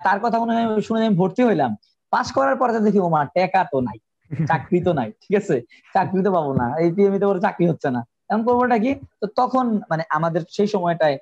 তার 0.04 0.18
কথা 0.24 0.36
মনে 0.42 0.52
হয় 0.54 0.66
শুনে 0.80 0.98
আমি 1.02 1.16
ভর্তি 1.16 1.42
হইলাম। 1.44 1.70
পাশ 2.12 2.26
করার 2.32 2.56
পরে 2.56 2.72
দেখি 2.86 3.00
ওমা 3.08 3.20
টেকা 3.36 3.60
তো 3.72 3.78
নাই 3.80 3.98
চাকরি 4.30 4.78
তো 4.80 4.92
নাই 4.92 5.08
ঠিক 5.22 5.34
আছে 5.40 5.56
চাকরি 5.94 6.20
তো 6.22 6.30
পাবো 6.32 6.50
না 6.60 6.66
এই 6.82 6.88
পিএমই 6.96 7.18
তো 7.22 7.26
চাকরি 7.46 7.64
হচ্ছে 7.70 7.88
না। 7.96 8.00
এখন 8.30 8.42
করবোটা 8.46 8.76
কি? 8.78 8.90
তো 9.20 9.26
তখন 9.40 9.64
মানে 9.90 10.02
আমাদের 10.10 10.42
সেই 10.56 10.68
সময়টায় 10.74 11.16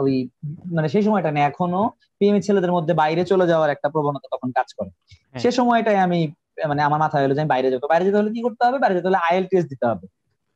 ওই 0.00 0.14
মানে 0.76 0.88
সেই 0.94 1.02
সময়টা 1.06 1.30
না 1.34 1.40
এখনও 1.50 1.82
পিএমই 2.18 2.42
ছেলেদের 2.46 2.72
মধ্যে 2.76 2.92
বাইরে 3.02 3.22
চলে 3.24 3.46
যাওয়ার 3.46 3.70
একটা 3.70 3.88
প্রবণতা 3.94 4.26
তখন 4.34 4.48
কাজ 4.58 4.68
করে। 4.78 4.90
হ্যাঁ। 4.90 5.40
সে 5.42 5.50
সময়টায় 5.58 6.00
আমি 6.06 6.20
মানে 6.68 6.80
আমার 6.82 7.00
মাথায় 7.04 7.22
হলো 7.24 7.34
যে 7.34 7.40
আমি 7.42 7.50
বাইরে 7.54 7.68
যাব 7.72 7.82
বাইরে 7.92 8.04
যেতে 8.06 8.18
হলে 8.20 8.30
কি 8.36 8.40
করতে 8.46 8.62
হবে? 8.66 8.78
বাইরে 8.78 8.94
যেতে 8.96 9.08
হলে 9.08 9.20
আইএলটিএস 9.28 9.66
দিতে 9.72 9.84
হবে। 9.86 10.06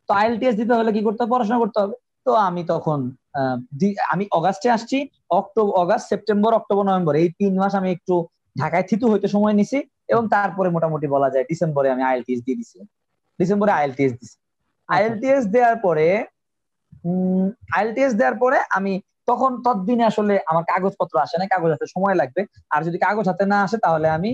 তো 0.08 0.10
আইএলটিএস 0.14 0.54
দিতে 0.60 0.72
হলে 0.74 0.90
কি 0.92 1.00
করতে 1.06 1.20
হবে? 1.22 1.32
পড়াশোনা 1.34 1.58
করতে 1.58 1.78
হবে। 1.82 1.94
তো 2.26 2.30
আমি 2.48 2.62
তখন 2.64 2.98
আমি 4.12 4.24
অগাস্টে 4.32 4.68
আসছি। 4.70 4.98
October 5.30 5.72
August 5.82 6.06
September 6.08 6.52
October 6.54 6.84
November 6.84 7.14
এই 7.16 7.28
তিন 7.38 7.52
মাস 7.58 7.72
আমি 7.74 7.88
একটু 7.90 8.14
ঢাকায় 8.58 8.84
থিতু 8.88 9.06
হইতে 9.12 9.28
সময় 9.28 9.54
নিছি 9.54 9.78
এবং 10.08 10.22
তারপরে 10.28 10.68
মোটামুটি 10.70 11.06
বলা 11.06 11.28
যায় 11.30 11.44
ডিসেম্বরে 11.50 11.88
আমি 11.90 12.02
আইএলটিএস 12.02 12.40
দিয়ে 12.46 12.58
দিছি। 12.60 12.78
ডিসেম্বরে 13.38 13.72
আইএলটিএস 13.72 14.12
দিছি। 14.12 14.36
আইএলটিএস 14.88 15.44
দেওয়ার 15.46 15.76
পরে 15.76 16.06
আইএলটিএস 17.74 18.12
দেওয়ার 18.14 18.36
পরে 18.38 18.58
আমি 18.70 18.92
তখন 19.28 19.50
ততদিনে 19.62 20.04
আসলে 20.04 20.34
আমার 20.46 20.64
কাগজপত্র 20.64 21.14
আসে 21.18 21.36
না 21.38 21.46
কাগজ 21.46 21.70
হাতে 21.70 21.86
সময় 21.86 22.14
লাগবে। 22.14 22.40
আর 22.70 22.80
যদি 22.84 22.98
কাগজ 22.98 23.26
হাতে 23.28 23.44
না 23.46 23.58
আসে 23.62 23.76
তাহলে 23.78 24.08
আমি 24.08 24.30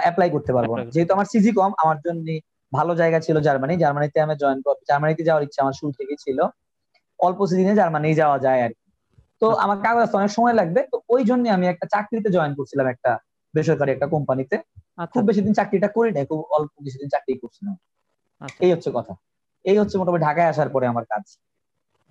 অ্যাপ্লাই 0.00 0.28
করতে 0.30 0.52
পারব 0.52 0.70
না। 0.76 0.84
যেহেতু 0.84 1.12
আমার 1.12 1.26
সিজি 1.26 1.50
কম 1.52 1.70
আমার 1.82 1.98
জন্য 2.06 2.26
ভালো 2.72 2.92
জায়গা 2.94 3.18
ছিল 3.20 3.36
জার্মানি। 3.40 3.74
জার্মানিতে 3.76 4.18
আমি 4.20 4.34
জয়েন 4.36 4.58
করব 4.62 4.78
জার্মানিতে 4.88 5.22
যাওয়ার 5.24 5.42
ইচ্ছা 5.42 5.60
আমার 5.62 5.72
শুরু 5.72 5.90
থেকেই 5.92 6.16
ছিল। 6.16 6.38
অল্প 7.20 7.46
সিজনে 7.46 7.74
জার্মানি 7.74 8.08
যাওয়া 8.14 8.38
যায় 8.38 8.60
আর 8.62 8.72
কি। 8.72 8.86
তো 9.42 9.46
আচ্ছা। 9.48 9.62
আমার 9.64 9.78
কাগজ 9.82 10.00
আসতে 10.02 10.16
অনেক 10.16 10.30
সময় 10.30 10.54
লাগবে। 10.54 10.80
তো 10.92 10.96
ওই 11.08 11.22
জন্য 11.24 11.44
আমি 11.50 11.66
একটা 11.66 11.86
চাকরিতে 11.86 12.28
জয়েন 12.30 12.52
করছিলাম 12.54 12.86
একটা 12.86 13.10
বেসরকারি 13.54 13.90
একটা 13.92 14.06
কোম্পানিতে। 14.06 14.56
আচ্ছা। 14.98 15.12
খুব 15.12 15.22
বেশি 15.24 15.40
দিন 15.40 15.52
চাকরিটা 15.54 15.88
করি 15.88 16.10
নাই 16.12 16.24
খুব 16.26 16.40
অল্প 16.50 16.72
কিছুদিন 16.84 17.08
চাকরি 17.08 17.32
করছিলাম। 17.38 17.74
আচ্ছা। 18.40 18.60
এই 18.64 18.70
হচ্ছে 18.72 18.90
কথা। 18.94 19.12
এই 19.64 19.78
হচ্ছে 19.78 19.98
মোটামুটি 19.98 20.22
ঢাকায় 20.24 20.48
আসার 20.48 20.68
পরে 20.68 20.86
আমার 20.86 21.04
কাজ। 21.04 21.24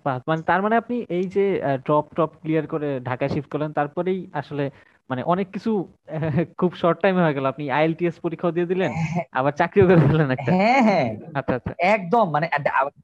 বাহ, 0.06 0.16
মানে 0.28 0.42
তার 0.42 0.60
মানে 0.62 0.74
আপনি 0.76 0.96
এই 1.10 1.26
যে 1.26 1.44
ড্রপ 1.86 2.06
টপ 2.16 2.30
ক্লিয়ার 2.42 2.64
করে 2.66 2.88
ঢাকায় 3.00 3.30
শিফট 3.34 3.48
করলেন 3.50 3.70
তারপরেই 3.72 4.20
আসলে 4.32 4.64
মানে 5.10 5.22
অনেক 5.24 5.46
কিছু 5.50 5.70
খুব 6.60 6.70
শর্ট 6.74 6.98
টাইমে 7.02 7.24
হয়ে 7.24 7.36
গেল। 7.36 7.46
আপনি 7.46 7.64
আইএলটিএস 7.70 8.16
পরীক্ষাও 8.20 8.54
দিয়ে 8.56 8.70
দিলেন 8.72 8.90
আবার 9.32 9.52
চাকরিও 9.52 9.88
করে 9.88 10.00
ফেললেন 10.06 10.30
একটা। 10.30 10.50
হ্যাঁ 10.52 10.82
হ্যাঁ। 10.82 11.08
আচ্ছা 11.34 11.54
আচ্ছা। 11.54 11.72
একদম 11.94 12.24
মানে 12.30 12.46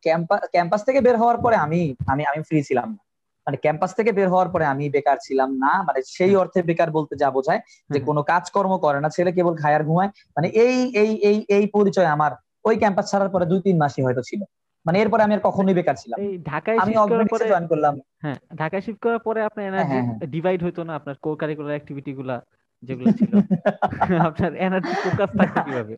ক্যাম্পাস 0.02 0.40
ক্যাম্পাস 0.52 0.80
থেকে 0.84 1.00
বের 1.00 1.16
হওয়ার 1.16 1.38
পরে 1.40 1.56
আমি 1.56 1.80
আমি 2.06 2.22
আমি 2.24 2.40
ফ্রি 2.42 2.58
ছিলাম 2.62 2.88
না। 2.90 3.00
মানে 3.46 3.56
ক্যাম্পাস 3.56 3.90
থেকে 3.94 4.10
বের 4.12 4.28
হওয়ার 4.28 4.48
পরে 4.48 4.64
আমি 4.66 4.84
বেকার 4.88 5.18
ছিলাম 5.22 5.50
না 5.58 5.72
মানে 5.82 6.00
সেই 6.16 6.32
অর্থে 6.36 6.60
বেকার 6.62 6.90
বলতে 6.90 7.14
যা 7.16 7.28
বোঝায় 7.30 7.60
যে 7.90 7.98
কোনো 8.00 8.20
কাজকর্ম 8.22 8.72
করে 8.78 8.98
না 9.00 9.08
ছেলে 9.08 9.30
কেবল 9.32 9.54
খায় 9.56 9.74
আর 9.74 9.82
ঘুমায়। 9.84 10.10
মানে 10.36 10.48
এই 10.64 10.76
এই 10.94 11.10
এই 11.30 11.38
এই 11.48 11.64
পরিচয় 11.66 12.06
আমার 12.06 12.32
ওই 12.64 12.76
ক্যাম্পাস 12.76 13.06
ছাড়ার 13.10 13.30
পরে 13.30 13.44
দুই 13.46 13.60
তিন 13.60 13.76
মাসই 13.78 14.02
হয়তো 14.02 14.22
ছিল। 14.22 14.40
মানে 14.86 14.96
এরপরে 15.00 15.22
আমি 15.22 15.34
আর 15.34 15.42
কখনোই 15.44 15.74
বেকার 15.74 15.96
ছিলাম 15.96 16.18
এই 16.18 16.32
ঢাকায় 16.42 16.78
আমি 16.78 16.92
শিফট 16.94 17.42
জয়েন 17.42 17.66
করলাম। 17.66 17.94
হ্যাঁ 18.22 18.38
ঢাকায় 18.56 18.82
শিফট 18.82 19.00
করার 19.02 19.18
পরে 19.18 19.40
আপনার 19.42 19.64
এনার্জি 19.66 19.90
হ্যাঁ, 19.92 20.04
হ্যাঁ। 20.06 20.18
ডিভাইড 20.26 20.60
হতো 20.62 20.80
না 20.84 20.92
আপনার 20.94 21.14
কো 21.20 21.30
কারিকুলার 21.36 21.70
অ্যাক্টিভিটি 21.70 22.12
গুলা 22.14 22.36
যেগুলো 22.82 23.08
ছিল। 23.12 23.32
আপনার 24.28 24.52
এনার্জি 24.56 24.94
ফোকাস 25.04 25.30
থাকতো 25.38 25.58
কীভাবে? 25.66 25.94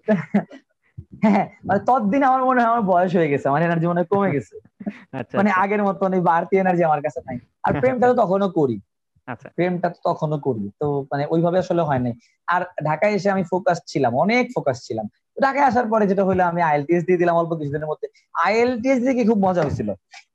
হ্যাঁ 1.22 1.46
মানে 1.64 1.80
ততদিন 1.86 2.22
আমার 2.22 2.42
মনে 2.44 2.58
হয় 2.60 2.68
আমার 2.68 2.82
বয়স 2.82 3.12
হয়ে 3.16 3.28
গেছে 3.28 3.46
আমার 3.48 3.62
এনার্জি 3.62 3.86
মনে 3.86 4.04
কমে 4.04 4.30
গেছে। 4.32 4.54
আচ্ছা 5.12 5.34
মানে 5.36 5.50
আচ্ছা, 5.50 5.62
আগের 5.62 5.82
মতন 5.84 6.10
এই 6.12 6.20
বাড়তি 6.20 6.54
এনার্জি 6.56 6.82
আমার 6.84 7.00
কাছে 7.02 7.20
নাই। 7.26 7.36
আর 7.62 7.72
প্রেমটা 7.82 8.06
তো 8.06 8.14
তখনও 8.14 8.48
করি। 8.50 8.76
আচ্ছা। 9.28 9.48
প্রেমটা 9.48 9.88
তো 9.88 9.98
তখনও 10.04 10.38
করি। 10.38 10.70
তো 10.80 10.86
মানে 11.12 11.24
ওইভাবে 11.30 11.58
আসলে 11.58 11.82
হয় 11.82 11.98
নাই। 11.98 12.14
আর 12.48 12.62
ঢাকায় 12.84 13.12
এসে 13.12 13.28
আমি 13.30 13.44
ফোকাস 13.44 13.78
ছিলাম 13.86 14.12
অনেক 14.14 14.44
ফোকাস 14.54 14.78
ছিলাম। 14.84 15.06
ঢাকায় 15.38 15.66
আসার 15.66 15.86
পরে 15.88 16.06
যেটা 16.06 16.24
হলো 16.24 16.42
আমি 16.44 16.62
আইএলটিএস 16.62 17.02
দিয়ে 17.04 17.18
দিলাম 17.18 17.36
অল্প 17.36 17.52
কিছুদিনের 17.54 17.88
মধ্যে। 17.88 18.06
আইএলটিএস 18.34 18.98
দিয়ে 18.98 19.14
কি 19.14 19.22
খুব 19.24 19.38
মজা 19.38 19.62
হয়েছিল। 19.62 19.88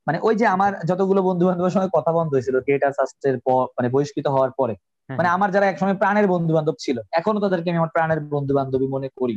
মানে 0.08 0.20
ওই 0.24 0.36
যে 0.36 0.46
আমার 0.48 0.72
যতগুলো 0.86 1.22
বন্ধু 1.22 1.44
বান্ধবের 1.46 1.72
সঙ্গে 1.72 1.90
কথা 1.94 2.12
বন্ধ 2.12 2.32
হয়েছিল 2.34 2.56
থিয়েটার 2.60 2.92
শাস্ত্রের 2.92 3.38
পর 3.40 3.64
মানে 3.78 3.90
বহিষ্কৃত 3.90 4.28
হওয়ার 4.28 4.52
পরে। 4.52 4.74
মানে 5.10 5.30
আমার 5.30 5.52
যারা 5.52 5.66
একসময় 5.68 5.94
প্রাণের 5.94 6.28
বন্ধু 6.28 6.54
বান্ধব 6.54 6.76
ছিল 6.80 6.98
এখনও 7.12 7.40
তাদেরকে 7.40 7.70
আমি 7.70 7.78
আমার 7.78 7.90
প্রাণের 7.90 8.20
বন্ধু 8.32 8.54
বান্ধবী 8.54 8.88
মনে 8.88 9.10
করি। 9.18 9.36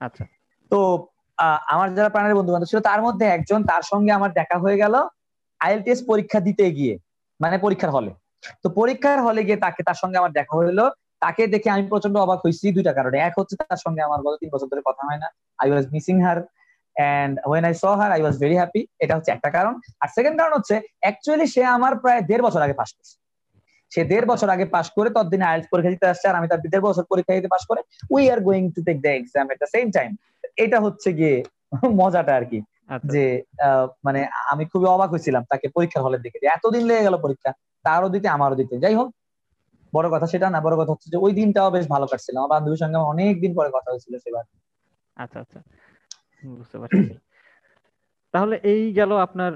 আচ্ছা। 0.00 0.24
তো 0.70 0.78
আহ, 1.38 1.58
আমার 1.66 1.94
যারা 1.94 2.08
প্রাণের 2.08 2.34
বন্ধু 2.34 2.52
বান্ধব 2.52 2.68
ছিল 2.68 2.80
তার 2.80 3.00
মধ্যে 3.02 3.26
একজন 3.26 3.64
তার 3.64 3.82
সঙ্গে 3.82 4.12
আমার 4.12 4.30
দেখা 4.32 4.58
হয়ে 4.58 4.76
গেল 4.76 4.94
আইএলটিএস 5.60 6.00
পরীক্ষা 6.06 6.40
দিতে 6.40 6.72
গিয়ে 6.72 6.94
মানে 7.40 7.58
পরীক্ষার 7.58 7.90
হলে। 7.90 8.10
তো 8.64 8.68
পরীক্ষার 8.70 9.18
হলে 9.22 9.44
গিয়ে 9.44 9.56
তাকে 9.56 9.82
তার 9.82 9.94
সঙ্গে 9.94 10.18
আমার 10.18 10.32
দেখা 10.32 10.54
হলো। 10.56 10.84
তাকে 11.22 11.46
দেখে 11.46 11.70
আমি 11.70 11.82
প্রচণ্ড 11.88 12.16
অবাক 12.16 12.38
হয়েছি 12.44 12.72
দুইটা 12.72 12.92
কারণে। 12.92 13.16
এক 13.18 13.34
হচ্ছে 13.38 13.54
তার 13.60 13.76
সঙ্গে 13.76 14.02
আমার 14.02 14.20
গত 14.22 14.34
তিন 14.40 14.50
বছর 14.52 14.66
ধরে 14.66 14.82
কথা 14.86 15.02
হয় 15.08 15.18
না। 15.18 15.28
I 15.58 15.70
was 15.70 15.84
missing 15.92 16.16
her 16.20 16.38
and 16.96 17.34
when 17.46 17.64
I 17.64 17.74
saw 17.74 17.84
her 18.00 18.10
I 18.12 18.20
was 18.22 18.36
very 18.38 18.56
happy 18.56 18.86
এটা 18.98 19.16
হচ্ছে 19.16 19.30
একটা 19.30 19.50
কারণ। 19.50 19.74
আর 20.00 20.08
সেকেন্ড 20.08 20.36
কারণ 20.40 20.52
হচ্ছে 20.58 20.74
অ্যাকচুয়ালি 21.00 21.46
সে 21.46 21.64
আমার 21.66 21.92
প্রায় 21.98 22.20
দেড় 22.20 22.42
বছর 22.42 22.60
আগে 22.62 22.72
পাশ 22.72 22.90
করছে। 22.92 23.14
সে 23.92 24.04
দেড় 24.04 24.26
বছর 24.26 24.48
আগে 24.48 24.64
পাশ 24.64 24.90
করে 24.90 25.10
ততদিনে 25.10 25.44
আইএলটিএস 25.44 25.70
পরীক্ষা 25.70 25.90
দিতে 25.90 26.06
আসছে 26.06 26.28
আর 26.28 26.34
আমি 26.34 26.48
তার 26.48 26.60
দেড় 26.60 26.80
বছর 26.80 27.04
পরীক্ষা 27.04 27.34
দিতে 27.34 27.48
পাশ 27.48 27.62
করে 27.66 27.80
we 28.10 28.30
are 28.30 28.40
going 28.40 28.70
to 28.70 28.80
take 28.84 28.96
the 29.00 29.08
exam 29.08 29.50
at 29.50 29.58
the 29.58 29.66
same 29.66 29.90
time 29.90 30.10
এটা 30.56 30.80
হচ্ছে 30.80 31.12
গিয়ে 31.12 31.42
মজাটা 31.92 32.36
আর 32.36 32.44
কি। 32.44 32.58
আচ্ছা। 32.88 33.08
যে 33.12 33.24
আহ, 33.58 33.86
মানে 34.04 34.20
আমি 34.50 34.64
খুবই 34.64 34.86
অবাক 34.86 35.10
হয়েছিলাম 35.10 35.42
তাকে 35.48 35.68
পরীক্ষার 35.68 36.02
হলের 36.02 36.20
দিকে। 36.20 36.38
যে 36.38 36.46
এতদিন 36.46 36.82
লেগে 36.86 37.02
গেল 37.02 37.16
পরীক্ষা 37.16 37.50
তারও 37.84 38.08
দিতে 38.08 38.28
আমারও 38.28 38.54
দিতে। 38.54 38.78
যাই 38.78 38.94
হোক 38.94 39.08
বড় 39.92 40.06
কথা 40.10 40.26
সেটা 40.26 40.46
না 40.50 40.60
বড় 40.60 40.74
কথা 40.80 40.92
হচ্ছে 40.92 41.08
যে 41.10 41.16
ওই 41.16 41.32
দিনটাও 41.32 41.68
বেশ 41.70 41.86
ভালো 41.88 42.06
কাটছিল। 42.06 42.34
আমার 42.36 42.50
বান্ধবীর 42.50 42.82
সঙ্গে 42.82 42.98
অনেক 43.12 43.40
দিন 43.40 43.52
পরে 43.54 43.70
কথা 43.70 43.88
হয়েছিল 43.90 44.14
সেবার। 44.18 44.44
আচ্ছা 45.16 45.38
আচ্ছা। 45.40 45.60
বুঝতে 46.42 46.76
পারছি। 46.78 47.14
তাহলে 48.34 48.56
এই 48.62 48.92
গেল 48.92 49.10
আপনার 49.16 49.52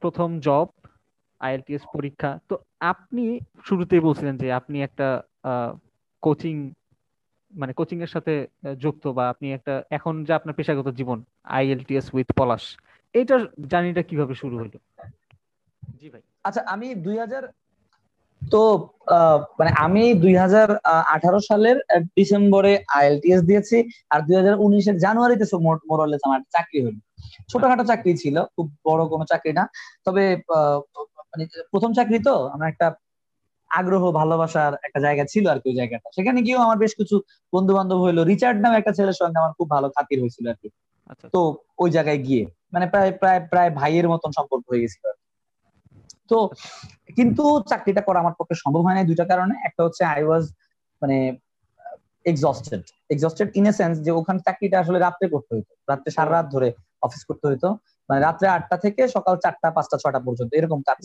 প্রথম 0.00 0.28
জব 0.38 0.66
আইএলটিএস 1.40 1.84
পরীক্ষা। 1.94 2.38
তো 2.48 2.54
আপনি 2.80 3.24
শুরুতেই 3.64 4.00
বলছিলেন 4.00 4.36
যে 4.36 4.52
আপনি 4.52 4.82
একটা 4.82 5.22
কোচিং 6.22 6.72
মানে 7.52 7.72
কোচিং 7.72 7.98
এর 8.02 8.06
সাথে 8.06 8.46
যুক্ত 8.78 9.06
বা 9.08 9.28
আপনি 9.28 9.46
একটা 9.52 9.82
এখন 9.90 10.24
যে 10.24 10.32
আপনার 10.32 10.54
পেশাগত 10.54 10.88
জীবন 10.88 11.18
আইএলটিএস 11.44 12.06
উইথ 12.14 12.28
পলাশ। 12.36 12.64
এইটার 13.14 13.40
জার্নিটা 13.68 14.02
কীভাবে 14.02 14.34
শুরু 14.34 14.54
হলো 14.58 14.78
জি 16.00 16.08
ভাই। 16.10 16.22
আচ্ছা 16.44 16.60
আমি 16.66 16.94
দুই 16.94 17.16
হাজার 17.18 17.44
তো 18.42 18.60
আহ, 19.08 19.38
মানে 19.58 19.70
আমি 19.84 20.02
দুই 20.22 20.34
হাজার 20.36 20.68
আঠারো 21.14 21.38
সালের 21.40 21.76
ডিসেম্বরে 22.16 22.72
আইএলটিএস 22.96 23.40
দিয়েছি 23.42 23.76
আর 24.10 24.20
দুই 24.26 24.36
হাজার 24.36 24.54
উনিশের 24.58 24.96
জানুয়ারিতে 24.98 25.44
মোরলেস 25.90 26.22
আমার 26.24 26.40
চাকরি 26.50 26.78
হলো। 26.86 27.00
ছোটখাটো 27.50 27.84
চাকরি 27.84 28.12
ছিল 28.22 28.36
খুব 28.54 28.66
বড় 28.84 29.02
কোনো 29.12 29.24
চাকরি 29.32 29.52
না। 29.52 29.64
তবে 30.06 30.24
মানে 31.30 31.44
প্রথম 31.72 31.90
চাকরি 31.98 32.18
তো 32.28 32.34
আমার 32.54 32.68
একটা 32.68 32.86
আগ্রহ 33.70 34.04
ভালোবাসার 34.12 34.72
একটা 34.86 35.00
জায়গা 35.00 35.24
ছিল 35.32 35.44
আর 35.52 35.58
কি 35.62 35.66
ওই 35.68 35.76
জায়গাটা। 35.80 36.08
সেখানে 36.16 36.38
গিয়েও 36.42 36.64
আমার 36.66 36.78
বেশ 36.84 36.92
কিছু 37.00 37.16
বন্ধু 37.52 37.72
বান্ধব 37.76 37.98
হইল 38.04 38.18
রিচার্ড 38.32 38.58
নামে 38.62 38.76
একটা 38.78 38.92
ছেলের 38.98 39.16
সঙ্গে 39.20 39.38
আমার 39.38 39.52
খুব 39.58 39.68
ভালো 39.70 39.86
খাতির 39.90 40.18
হয়েছিল 40.22 40.44
আর 40.48 40.58
কি। 40.62 40.68
আচ্ছা। 41.10 41.26
তো 41.34 41.40
ওই 41.78 41.90
জায়গায় 41.90 42.20
গিয়ে 42.26 42.42
মানে 42.74 42.86
প্রায় 42.92 43.10
প্রায় 43.20 43.40
প্রায় 43.52 43.70
ভাইয়ের 43.70 44.06
মতন 44.12 44.30
সম্পর্ক 44.38 44.64
হয়ে 44.70 44.82
গেছিল 44.84 45.02
আর 45.10 45.16
কি। 45.18 45.25
তো 46.30 46.38
কিন্তু 47.16 47.42
চাকরিটা 47.70 48.02
করা 48.02 48.18
আমার 48.20 48.34
পক্ষে 48.38 48.56
সম্ভব 48.62 48.82
হয় 48.86 48.96
না 48.96 49.02
দুইটা 49.10 49.24
কারণে। 49.24 49.54
একটা 49.68 49.80
হচ্ছে 49.86 50.02
আই 50.14 50.22
ওয়াজ 50.28 50.44
মানে 51.02 51.16
exhausted 52.26 52.82
exhausted 53.10 53.48
in 53.54 53.66
a 53.66 53.72
sense 53.72 53.94
যে 54.06 54.10
ওখানে 54.10 54.38
চাকরিটা 54.38 54.76
আসলে 54.80 54.98
রাত্রে 54.98 55.26
করতে 55.28 55.50
হইতো। 55.56 55.72
রাত্রে 55.88 56.10
সারা 56.10 56.30
রাত 56.30 56.46
ধরে 56.54 56.68
অফিস 57.02 57.22
করতে 57.24 57.44
হইতো। 57.50 57.68
মানে 58.08 58.20
রাত্রে 58.20 58.46
আটটা 58.48 58.76
থেকে 58.76 59.02
সকাল 59.08 59.34
চারটা 59.36 59.68
পাঁচটা 59.70 59.96
ছটা 59.96 60.20
পর্যন্ত 60.20 60.50
এরকম 60.54 60.80
কাজ 60.82 60.98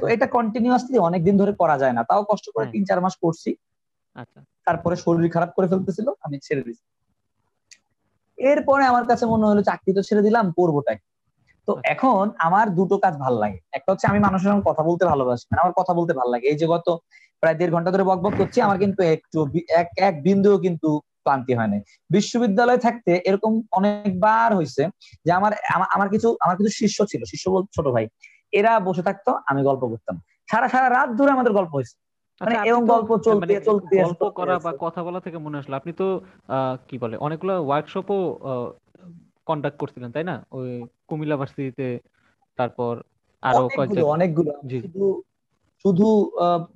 তো 0.00 0.04
এটা 0.06 0.26
কন্টিনিউয়াসলি 0.26 0.96
অনেকদিন 0.98 1.34
ধরে 1.36 1.52
করা 1.52 1.76
যায় 1.78 1.92
না। 1.92 2.02
তাও 2.04 2.22
কষ্ট 2.30 2.46
করে। 2.54 2.66
তিন 2.74 2.82
চার 2.84 2.98
মাস 3.00 3.14
করছি। 3.24 3.50
আচ্ছা। 4.16 4.40
তারপরে 4.66 4.96
শরীর 4.96 5.28
খারাপ 5.30 5.50
করে 5.56 5.66
ফেলতেছিল 5.68 6.08
আমি 6.22 6.36
ছেড়ে 6.38 6.62
দিয়েছি 6.62 6.84
এরপরে 8.38 8.82
আমার 8.84 9.04
কাছে 9.06 9.24
মনে 9.26 9.44
হলো 9.46 9.62
চাকরি 9.62 9.90
তো 9.94 10.02
ছেড়ে 10.02 10.22
দিলাম 10.22 10.46
করবোটা 10.58 10.92
কি? 10.94 11.08
তো 11.68 11.72
আচ্ছা। 11.72 11.90
এখন 11.94 12.22
আমার 12.38 12.66
দুটো 12.78 12.96
কাজ 12.98 13.14
ভালো 13.16 13.36
লাগে। 13.38 13.58
একটা 13.72 13.88
হচ্ছে 13.92 14.06
আমি 14.06 14.18
মানুষের 14.18 14.48
সঙ্গে 14.50 14.66
কথা 14.70 14.82
বলতে 14.82 15.04
ভালোবাসি 15.06 15.44
মানে 15.50 15.60
আমার 15.60 15.74
কথা 15.76 15.92
বলতে 15.92 16.12
ভালো 16.12 16.30
লাগে। 16.30 16.46
এই 16.48 16.58
যে 16.58 16.66
গত 16.66 16.86
প্রায় 17.42 17.56
দেড় 17.58 17.72
ঘণ্টা 17.72 17.90
ধরে 17.90 18.04
বকবক 18.04 18.32
করছি 18.36 18.58
আমার 18.60 18.78
কিন্তু 18.78 19.00
একটু 19.14 19.38
এক 19.72 19.88
এক 20.00 20.14
বিন্দুও 20.22 20.58
কিন্তু 20.58 20.88
ক্লান্তি 21.24 21.52
হয় 21.54 21.70
নাই। 21.72 21.80
বিশ্ববিদ্যালয়ে 22.10 22.84
থাকতে 22.86 23.12
এরকম 23.24 23.52
অনেকবার 23.72 24.48
হয়েছে 24.54 24.82
যে 25.26 25.30
আমার 25.32 25.52
আমার 25.94 26.08
কিছু 26.08 26.28
আমার 26.40 26.56
কিছু 26.56 26.70
শিষ্য 26.80 26.98
ছিল 27.06 27.22
শিষ্য 27.24 27.46
বল 27.50 27.62
ছোট 27.76 27.86
ভাই। 27.88 28.04
এরা 28.52 28.72
বসে 28.80 29.02
থাকতো 29.02 29.30
আমি 29.46 29.60
গল্প 29.62 29.82
করতাম। 29.88 30.16
সারা 30.48 30.66
সারা 30.68 30.88
রাত 30.88 31.10
ধরে 31.10 31.30
আমাদের 31.32 31.52
গল্প 31.52 31.72
হয়েছে 31.74 31.94
মানে 32.40 32.54
আচ্ছা, 32.54 32.62
আপনি 32.64 32.82
তো, 32.82 32.92
গল্প 32.94 33.10
চলতে 33.18 33.40
মানে 33.42 33.54
চলতে 33.60 33.94
গল্প 34.02 34.22
করা 34.30 34.54
বা 34.58 34.72
কথা 34.80 35.00
বলা 35.02 35.20
থেকে 35.20 35.38
মনে 35.38 35.56
আসলো। 35.58 35.74
আপনি 35.76 35.92
তো 35.92 36.06
আহ, 36.48 36.74
কি 36.88 36.96
বলে 36.98 37.16
অনেকগুলো 37.16 37.54
ওয়ার্কশপও 37.64 38.18
কন্ডাক্ট 39.46 39.76
করছিলেন 39.78 40.10
তাই 40.10 40.24
না? 40.24 40.36
ওই 40.50 40.68
কুমিল্লা 41.12 41.36
ভার্সিটিতে 41.40 41.86
তারপর 42.58 42.92
আরও 43.42 43.64
কয়েক 43.68 43.90
অনেকগুলো। 44.14 44.50
শুধু 44.82 45.04
শুধু 45.84 46.06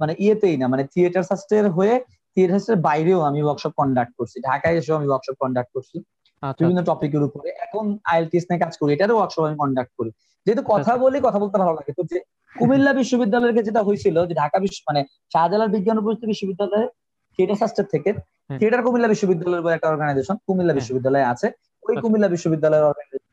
মানে 0.00 0.12
ইয়েতেই 0.18 0.56
না 0.60 0.66
মানে 0.72 0.84
থিয়েটার 0.92 1.24
শাস্ত্রের 1.30 1.66
হয়ে 1.76 1.94
থিয়েটার 2.32 2.54
শাস্ত্রের 2.54 2.80
বাইরেও 2.88 3.20
আমি 3.28 3.40
ওয়ার্কশপ 3.42 3.72
কন্ডাক্ট 3.80 4.12
করছি 4.18 4.36
ঢাকায় 4.48 4.76
এসেও 4.78 4.94
আমি 4.98 5.08
ওয়ার্কশপ 5.08 5.36
কন্ডাক্ট 5.42 5.70
করছি 5.76 5.96
আচ্ছা 6.42 6.60
বিভিন্ন 6.60 6.80
টপিকের 6.90 7.22
উপরে 7.28 7.48
এখন 7.64 7.84
আইএলটিএস 8.10 8.44
নিয়ে 8.48 8.62
কাজ 8.64 8.74
করি 8.80 8.90
এটারও 8.92 9.16
ওয়ার্কশপ 9.18 9.42
আমি 9.48 9.56
কন্ডাক্ট 9.62 9.92
করি 9.98 10.10
যেহেতু 10.46 10.62
কথা 10.64 10.80
আচ্ছা। 10.84 11.02
বলি 11.04 11.18
কথা 11.26 11.38
বলতে 11.42 11.56
ভালো 11.62 11.72
লাগে 11.78 11.92
তো 11.98 12.02
যে 12.10 12.18
কুমিল্লা 12.52 12.92
বিশ্ববিদ্যালয়ের 12.92 13.66
যেটা 13.68 13.82
হয়েছিল 13.88 14.16
যে 14.28 14.34
ঢাকা 14.42 14.58
বিশ্ব 14.64 14.80
মানে 14.88 15.00
শাহজালাল 15.32 15.68
বিজ্ঞান 15.74 15.98
প্রযুক্তি 16.04 16.26
বিশ্ববিদ্যালয়ে 16.32 16.86
থিয়েটার 17.34 17.58
শাস্ত্রের 17.62 17.88
থেকে 17.94 18.10
হ্যাঁ। 18.12 18.58
থিয়েটার 18.60 18.82
কুমিল্লা 18.84 19.08
বিশ্ববিদ্যালয়ের 19.12 19.76
একটা 19.76 19.88
অর্গানাইজেশন 19.92 20.36
কুমিল্লা 20.46 20.64
হ্যাঁ। 20.66 20.78
বিশ্ববিদ্যালয়ে 20.80 21.26
আছে 21.32 21.46
ওই 21.82 21.88
আচ্ছা। 21.88 22.02
কুমিল্লা 22.02 22.28
বিশ্ববিদ্যালয়ের 22.34 22.86
অর্গানাইজেশন 22.86 23.25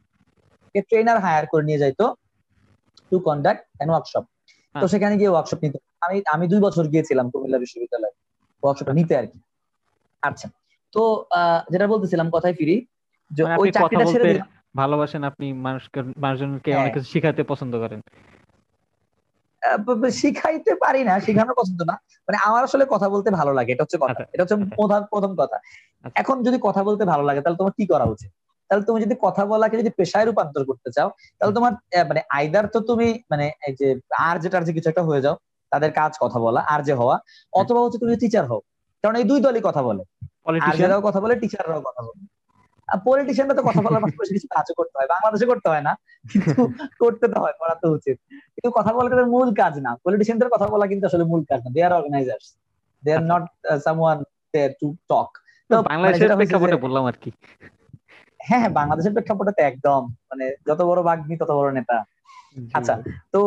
ট্রেনার 0.82 1.18
হায়ার 1.20 1.46
করে 1.52 1.64
নিয়ে 1.64 1.82
যাইতো 1.84 2.06
টু 3.12 3.16
কন্ডাক্ট 3.20 3.64
এন্ড 3.82 3.92
ওয়ার্কশপ 3.92 4.24
তো। 4.76 4.86
সেখানে 4.94 5.14
গিয়ে 5.20 5.32
ওয়ার্কশপ 5.34 5.60
নিতে 5.64 5.78
আমি 6.06 6.16
আমি 6.36 6.46
দুই 6.52 6.60
বছর 6.60 6.84
গিয়েছিলাম 6.88 7.26
কুমিল্লা 7.32 7.58
বিশ্ববিদ্যালয়ে 7.64 8.14
ওয়ার্কশপটা 8.64 8.94
নিতে 9.00 9.14
আর 9.20 9.26
কি। 9.32 9.38
আচ্ছা 10.24 10.48
তো 10.94 11.02
যেটা 11.74 11.86
বলতেছিলাম 11.94 12.28
কথায় 12.36 12.56
ফিরি 12.60 12.76
যে 13.32 13.42
মানে 13.44 13.56
ওই 13.62 13.68
চাকরিটা 13.72 14.06
ছেড়ে 14.06 14.26
দিলাম। 14.34 14.48
ভালোবাসেন 14.76 15.22
আপনি 15.24 15.54
মানুষকে 15.68 16.00
মানুষজনকে 16.18 16.70
হ্যাঁ। 16.72 16.82
অনেক 16.82 16.92
কিছু 16.96 17.08
শিখাতে 17.14 17.42
পছন্দ 17.52 17.74
করেন। 17.80 18.00
শিখাইতে 20.22 20.72
পারি 20.76 21.02
না 21.04 21.14
শেখানো 21.20 21.54
পছন্দ 21.60 21.80
না। 21.82 21.96
মানে 22.28 22.38
আমার 22.48 22.62
আসলে 22.64 22.84
কথা 22.86 23.10
বলতে 23.10 23.30
ভালো 23.32 23.52
লাগে 23.54 23.72
এটা 23.74 23.84
হচ্ছে 23.84 23.98
কথা। 23.98 24.12
আচ্ছা, 24.12 24.26
এটা 24.34 24.42
হচ্ছে। 24.44 24.58
প্রধান 24.80 25.02
প্রথম 25.04 25.32
কথা। 25.36 25.58
আচ্ছা। 26.06 26.20
এখন 26.22 26.44
যদি 26.44 26.58
কথা 26.62 26.84
বলতে 26.84 27.06
ভালো 27.06 27.24
লাগে 27.24 27.42
তাহলে 27.42 27.58
তোমার 27.58 27.74
কি 27.78 27.86
করা 27.88 28.06
উচিত? 28.06 28.32
তাহলে 28.74 28.88
তুমি 28.90 29.00
যদি 29.06 29.16
কথা 29.22 29.44
বলাকে 29.46 29.76
যদি 29.78 29.92
পেশায় 30.00 30.26
রূপান্তর 30.26 30.62
করতে 30.70 30.90
চাও 30.96 31.10
তাহলে 31.38 31.54
তোমার 31.58 31.72
মানে 32.10 32.22
আইদার 32.30 32.66
তো 32.68 32.80
তুমি 32.90 33.08
মানে 33.32 33.46
এই 33.68 33.74
যে 33.80 33.88
আর 34.28 34.36
যেটার 34.44 34.64
যে 34.68 34.72
কিছু 34.74 34.88
একটা 34.90 35.04
হয়ে 35.04 35.22
যাও 35.26 35.36
তাদের 35.72 35.92
কাজ 35.92 36.12
কথা 36.24 36.38
বলা 36.40 36.62
আর 36.74 36.80
যে 36.88 36.94
হওয়া 36.94 37.16
অথবা 37.54 37.80
হচ্ছে 37.82 38.00
তুমি 38.02 38.12
টিচার 38.24 38.46
হও 38.52 38.62
কারণ 39.04 39.16
এই 39.16 39.26
দুই 39.32 39.40
দলই 39.46 39.62
কথা 39.62 39.82
বলে। 39.88 40.04
আর 40.04 40.46
পলিটিশিয়ান 40.46 40.92
কথা 41.08 41.20
বলে 41.24 41.34
টিচাররাও 41.42 41.82
কথা 41.88 42.02
বলে। 42.08 42.22
পলিটিশিয়ানরা 42.88 43.56
তো 43.60 43.64
কথা 43.70 43.82
বলার 43.86 44.02
পাশাপাশি 44.04 44.32
কিছু 44.38 44.48
কাজও 44.56 44.74
করতে 44.80 44.96
হয় 45.00 45.10
বাংলাদেশে 45.14 45.46
করতে 45.46 45.68
হয় 45.72 45.84
না 45.88 45.94
কিন্তু 46.32 46.62
করতে 47.00 47.26
তো 47.34 47.38
হয় 47.44 47.56
করা 47.62 47.76
তো 47.82 47.88
উচিত। 47.98 48.18
কিন্তু 48.56 48.70
কথা 48.78 48.92
বলাটা 48.96 49.14
তাদের 49.14 49.30
মূল 49.36 49.50
কাজ 49.62 49.74
না 49.86 49.92
পলিটিশিয়ানদের 50.06 50.50
কথা 50.54 50.68
বলা 50.74 50.86
কিন্তু 50.92 51.06
আসলে 51.10 51.26
মূল 51.32 51.42
কাজ 51.50 51.60
না 51.66 51.70
they 51.76 51.82
are 51.88 51.94
organisers 52.00 52.46
they 53.04 53.12
are. 53.18 53.24
Not 53.32 53.44
someone 53.86 54.18
there 54.54 54.72
to 54.80 54.88
talk 55.10 55.30
বাংলাদেশের 55.90 56.30
প্রেক্ষাপটে 56.38 56.78
বললাম 56.86 57.04
আর 57.10 57.16
কি। 57.24 57.30
হ্যাঁ 58.44 58.60
হ্যাঁ 58.60 58.74
বাংলাদেশের 58.80 59.14
প্রেক্ষাপটে 59.16 59.52
তো 59.58 59.62
একদম। 59.64 60.02
মানে 60.30 60.46
যত 60.68 60.80
বড় 60.82 61.00
বাগ্মী 61.04 61.36
তত 61.38 61.52
বড় 61.52 61.70
নেতা। 61.72 61.98
আচ্ছা 62.74 62.94
তো 63.34 63.40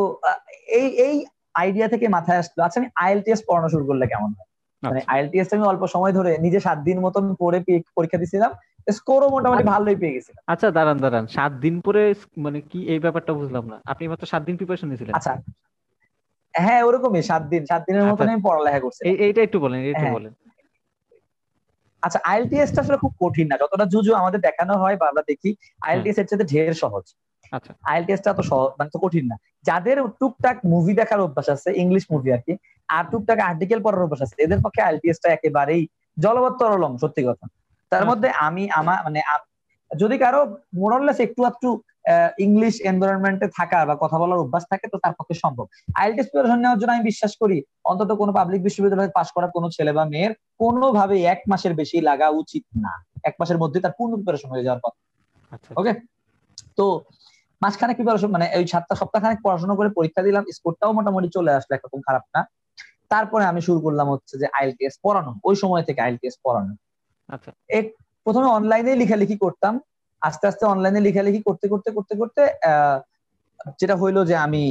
এই 0.79 0.87
এই 1.07 1.15
আইডিয়া 1.55 1.87
থেকে 1.89 2.07
মাথায় 2.09 2.39
আসলো 2.39 2.61
আচ্ছা 2.65 2.79
আমি 2.81 2.89
আইএলটিএস 2.97 3.41
পড়ানো 3.49 3.69
শুরু 3.69 3.85
করলে 3.87 4.05
কেমন 4.07 4.31
হয়? 4.31 4.49
মানে 4.83 5.01
আইএলটিএস 5.07 5.49
আমি 5.53 5.65
অল্প 5.67 5.83
সময় 5.87 6.13
ধরে 6.13 6.33
নিজে 6.39 6.59
সাত 6.61 6.79
দিন 6.79 6.99
মতন 7.01 7.25
পড়ে 7.41 7.59
পরীক্ষা 7.97 8.19
দিছিলাম। 8.19 8.53
স্কোরও 8.89 9.29
মোটামুটি 9.31 9.63
আচ্ছা। 9.63 9.73
ভালোই 9.73 9.97
পেয়ে 9.97 10.15
গেছিলাম। 10.17 10.43
আচ্ছা 10.47 10.69
দাঁড়ান 10.71 10.99
দাঁড়ান। 10.99 11.25
সাত 11.27 11.53
দিন 11.65 11.75
পরে 11.81 12.03
মানে 12.37 12.59
কি 12.71 12.79
এই 12.93 13.01
ব্যাপারটা 13.01 13.33
বুঝলাম 13.33 13.65
না। 13.73 13.77
আপনি 13.87 14.05
মাত্র 14.09 14.25
সাত 14.27 14.43
দিন 14.45 14.55
প্রিপারেশন 14.57 14.87
নিয়েছিলেন 14.89 15.15
আচ্ছা। 15.15 15.33
হ্যাঁ 16.55 16.83
ওরকমই 16.83 17.23
সাত 17.23 17.43
দিন 17.53 17.63
সাত 17.67 17.83
দিনের 17.87 18.03
মতন 18.03 18.13
আচ্ছা। 18.17 18.25
আমি 18.29 18.43
পড়ালেখা 18.43 18.81
করছি 18.81 19.01
এই 19.11 19.17
এইটা 19.27 19.41
একটু 19.43 19.59
বলেন 19.61 19.79
এইটা 19.83 20.01
হ্যাঁ। 20.01 20.15
বলেন। 20.15 20.33
আচ্ছা 22.07 22.19
আইএলটিএস 22.25 22.71
টা 22.75 22.81
আসলে 22.85 22.99
খুব 23.05 23.13
কঠিন 23.23 23.47
না। 23.51 23.57
যতটা 23.63 23.85
জুজু 23.93 24.13
আমাদের 24.21 24.41
দেখানো 24.41 24.75
হয় 24.83 24.97
বা 25.01 25.05
আমরা 25.11 25.23
দেখি 25.31 25.51
আইএলটিএস 25.83 26.17
এর 26.21 26.27
চেয়ে 26.31 26.47
ঢের 26.53 26.75
সহজ। 26.83 27.05
আচ্ছা। 27.53 27.73
আইএলটিএস 27.91 28.21
টা 28.25 28.31
তো 28.39 28.43
সহজ 28.51 28.71
মানে 28.79 28.91
তো 28.95 28.99
কঠিন 29.05 29.25
না। 29.31 29.37
যাদের 29.65 29.97
টুকটাক 30.21 30.57
মুভি 30.73 30.93
দেখার 31.01 31.21
অভ্যাস 31.21 31.49
আছে 31.55 31.69
ইংলিশ 31.83 32.05
মুভি 32.13 32.29
আর 32.33 32.43
কি 32.47 32.53
আর 32.89 33.05
টুকটাক 33.13 33.39
আর্টিকেল 33.51 33.79
পড়ার 33.85 34.03
অভ্যাস 34.07 34.21
আছে 34.23 34.35
এদের 34.39 34.61
পক্ষে 34.65 34.81
আইএলটিএস 34.83 35.19
টা 35.23 35.29
একেবারেই 35.33 35.83
জলবৎ 36.17 36.55
তরলম 36.61 36.93
সত্যি 37.03 37.23
কথা। 37.29 37.45
তার 37.93 37.99
আচ্ছা। 37.99 38.09
মধ্যে 38.11 38.29
আমি 38.47 38.63
আমার 38.81 38.99
মানে 39.07 39.21
যদি 39.91 40.17
কারও 40.19 40.43
মোরাললেস 40.79 41.19
একটু 41.21 41.41
একটু 41.45 41.69
ইংলিশ 42.39 42.75
এনভায়রনমেন্টে 42.91 43.47
থাকা 43.59 43.79
বা 43.89 43.95
কথা 44.03 44.17
বলার 44.21 44.43
অভ্যাস 44.45 44.65
থাকে 44.73 44.87
তো 44.93 44.97
তার 45.05 45.15
পক্ষে 45.19 45.35
সম্ভব। 45.45 45.67
আইএলটিএস 45.99 46.29
প্রিপারেশন 46.31 46.59
নেওয়ার 46.63 46.79
জন্য 46.81 46.93
আমি 46.93 47.05
বিশ্বাস 47.11 47.33
করি 47.43 47.59
অন্তত 47.85 48.11
কোনো 48.21 48.33
পাবলিক 48.39 48.61
বিশ্ববিদ্যালয়ে 48.63 49.17
পাশ 49.19 49.29
করা 49.37 49.47
কোনো 49.57 49.67
ছেলে 49.77 49.91
বা 49.99 50.05
মেয়ের 50.13 50.33
কোনোভাবে 50.61 51.17
এক 51.33 51.41
মাসের 51.51 51.73
বেশি 51.81 51.97
লাগা 52.01 52.29
উচিত 52.43 52.65
না। 52.85 52.93
এক 53.29 53.35
মাসের 53.41 53.59
মধ্যে 53.63 53.79
তার 53.85 53.95
পূর্ণ 53.99 54.13
প্রিপারেশন 54.19 54.49
হয়ে 54.53 54.67
যাওয়ার 54.67 54.83
কথা 54.85 54.99
আচ্ছা 55.53 55.71
ওকে 55.77 55.93
তো 56.79 56.87
মাঝখানে 57.63 57.93
প্রিপারেশন 57.99 58.31
মানে 58.37 58.47
ওই 58.59 58.65
সাতটা 58.67 58.95
সপ্তাহখানেক 58.95 59.39
পড়াশোনা 59.45 59.75
করে 59.79 59.89
পরীক্ষা 59.99 60.23
দিলাম 60.27 60.43
স্কোরটাও 60.57 60.93
মোটামুটি 60.93 61.29
চলে 61.37 61.51
আসলো 61.59 61.73
একরকম 61.75 62.01
খারাপ 62.09 62.25
না। 62.35 62.41
তারপরে 63.11 63.45
আমি 63.45 63.61
শুরু 63.61 63.79
করলাম 63.81 64.07
হচ্ছে 64.11 64.35
যে 64.41 64.47
আইএলটিএস 64.59 64.95
পড়ানো 65.05 65.33
ওই 65.45 65.55
সময় 65.57 65.83
থেকে 65.89 66.01
আইএলটিএস 66.01 66.37
পড়ানো। 66.45 66.73
আচ্ছা। 67.29 67.51
এক 67.71 67.87
প্রথমে 68.27 68.49
অনলাইনে 68.59 68.93
লেখালেখি 68.97 69.37
করতাম 69.37 69.75
আস্তে 70.23 70.45
আস্তে 70.51 70.65
অনলাইনে 70.67 71.01
লেখালেখি 71.01 71.41
করতে 71.49 71.67
করতে 71.73 71.89
করতে 71.91 72.15
করতে 72.21 72.43
যেটা 73.81 73.95
হইল 74.03 74.19
যে 74.31 74.37
আমি 74.47 74.63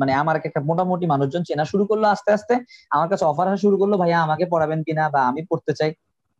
মানে 0.00 0.12
আমার 0.22 0.36
একটা 0.38 0.60
মোটামুটি 0.60 1.06
মানুষজন 1.06 1.42
চেনা 1.48 1.64
শুরু 1.64 1.84
করল 1.90 2.04
আস্তে 2.14 2.30
আস্তে। 2.36 2.54
আমার 2.90 3.08
কাছে 3.08 3.24
অফার 3.24 3.46
আসা 3.48 3.60
শুরু 3.64 3.76
করল, 3.80 3.92
ভাইয়া, 4.02 4.18
আমাকে 4.26 4.44
পড়াবেন 4.52 4.80
কিনা 4.86 5.04
বা 5.14 5.20
আমি 5.30 5.40
পড়তে 5.50 5.72
চাই। 5.74 5.90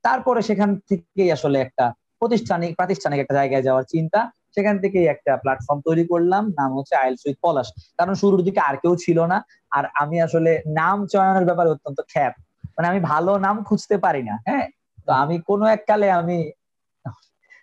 তারপরে 0.04 0.40
সেখান 0.42 0.70
থেকেই 0.88 1.30
আসলে 1.32 1.56
একটা 1.60 1.84
প্রতিষ্ঠানিক, 2.20 2.70
প্রাতিষ্ঠানিক 2.76 3.18
একটা 3.20 3.34
জায়গায় 3.34 3.64
যাওয়ার 3.66 3.84
চিন্তা। 3.84 4.20
সেখান 4.54 4.74
থেকেই 4.82 5.06
একটা 5.14 5.32
প্ল্যাটফর্ম 5.42 5.78
তৈরি 5.88 6.04
করলাম, 6.12 6.42
নাম 6.58 6.70
হচ্ছে 6.76 6.94
আইলস 6.96 7.22
উইথ 7.26 7.36
পলাশ 7.42 7.68
কারণ 7.98 8.14
শুরুর 8.14 8.42
দিকে 8.46 8.60
আর 8.68 8.74
কেউ 8.82 8.94
ছিল 9.04 9.18
না, 9.32 9.38
আর 9.72 9.84
আমি 10.02 10.16
আসলে 10.26 10.50
নাম 10.80 10.96
চয়নের 11.12 11.44
ব্যাপারে 11.48 11.68
অত্যন্ত 11.70 11.98
খ্যাপ 12.12 12.34
মানে 12.76 12.86
আমি 12.88 13.00
ভালো 13.12 13.32
নাম 13.46 13.56
খুঁজতে 13.68 13.96
পারি 14.04 14.22
না 14.22 14.34
হ্যাঁ? 14.48 14.66
তো 15.06 15.10
আমি 15.22 15.36
কোনো 15.48 15.64
এক 15.66 15.82
কালে 15.88 16.08
আমি 16.20 16.36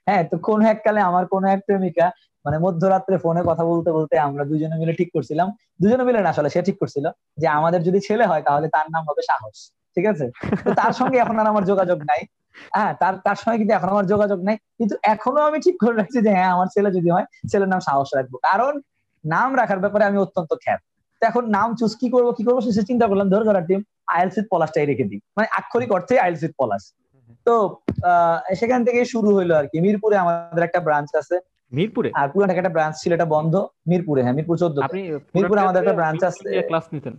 হ্যাঁ 0.08 0.24
তো 0.32 0.36
কোন 0.48 0.60
এক 0.72 0.80
কালে 0.86 1.00
আমার 1.10 1.24
কোন 1.34 1.44
এক 1.54 1.60
প্রেমিকা 1.68 2.08
মানে 2.46 2.58
মধ্যরাত্রে 2.66 3.16
ফোনে 3.24 3.42
কথা 3.50 3.64
বলতে 3.72 3.90
বলতে 3.98 4.16
আমরা 4.28 4.44
দুজনে 4.50 4.76
মিলে 4.82 4.94
ঠিক 5.00 5.10
করছিলাম। 5.16 5.48
দুজনে 5.82 6.04
মিলে 6.08 6.20
না, 6.26 6.30
আসলে 6.34 6.50
সে 6.54 6.60
ঠিক 6.68 6.78
করছিল 6.82 7.06
যে 7.42 7.48
আমাদের 7.58 7.80
যদি 7.88 8.00
ছেলে 8.08 8.26
হয় 8.32 8.44
তাহলে 8.48 8.68
তার 8.76 8.88
নাম 8.94 9.04
হবে 9.10 9.22
সাহস, 9.30 9.58
ঠিক 9.96 10.06
আছে? 10.12 10.26
তার 10.80 10.94
সঙ্গে 11.00 11.18
এখন 11.24 11.36
আর 11.42 11.48
আমার 11.54 11.64
যোগাযোগ 11.72 12.00
নাই। 12.12 12.22
হ্যাঁ 12.76 12.92
তার 13.02 13.14
তার 13.26 13.38
সঙ্গে 13.42 13.58
কিন্তু 13.58 13.74
এখন 13.78 13.90
আমার 13.96 14.06
যোগাযোগ 14.14 14.40
নাই। 14.48 14.58
কিন্তু 14.80 14.96
এখনও 15.14 15.42
আমি 15.50 15.58
ঠিক 15.66 15.76
করে 15.84 15.96
রাখছি 16.02 16.20
যে 16.26 16.32
হ্যাঁ 16.38 16.52
আমার 16.56 16.68
ছেলে 16.76 16.90
যদি 16.98 17.10
হয়, 17.16 17.26
ছেলের 17.52 17.70
নাম 17.74 17.82
সাহস 17.88 18.10
রাখব। 18.18 18.34
কারণ 18.48 18.74
নাম 19.24 19.50
রাখার 19.60 19.80
ব্যাপারে 19.84 20.04
আমি 20.10 20.18
অত্যন্ত 20.26 20.52
খ্যাত। 20.64 20.82
এখন 21.22 21.44
নাম 21.58 21.70
চুজ 21.80 21.92
কি 22.02 22.08
করব 22.14 22.28
কি 22.38 22.44
করব, 22.48 22.58
সে 22.78 22.84
চিন্তা 22.90 23.06
করলাম, 23.10 23.28
ধরো 23.34 23.44
ধরার 23.50 23.66
টিম 23.70 23.82
আইএলসিট 24.16 24.46
পলাশটাই 24.52 24.86
রেখে 24.86 25.06
দিই। 25.10 25.20
মানে 25.38 25.48
আক্ষরিক 25.60 25.92
অর্থে 25.98 26.16
আইএলসিট 26.24 26.54
পলাশ। 26.60 26.84
তো 27.48 27.54
সেখান 28.56 28.80
থেকে 28.86 29.00
শুরু 29.06 29.30
হইল 29.38 29.52
আর 29.52 29.66
কি। 29.72 29.78
মিরপুরে 29.82 30.16
আমাদের 30.18 30.64
একটা 30.64 30.80
ব্রাঞ্চ 30.80 31.10
আছে। 31.16 31.36
মিরপুরে? 31.72 32.10
আর 32.20 32.28
পুরান 32.34 32.48
ঢাকা 32.50 32.60
একটা 32.60 32.76
ব্রাঞ্চ 32.78 32.96
ছিল 33.02 33.12
এটা 33.14 33.28
বন্ধ। 33.36 33.54
মিরপুরে 33.88 34.22
হ্যাঁ 34.24 34.36
মিরপুর 34.38 34.56
চোদ্দ 34.58 34.78
মিরপুরে 35.36 35.60
আমাদের 35.62 35.82
একটা 35.82 35.98
ব্রাঞ্চ 36.00 36.22
আছে। 36.24 36.48
ক্লাস 36.64 36.86
নিতেন? 36.94 37.16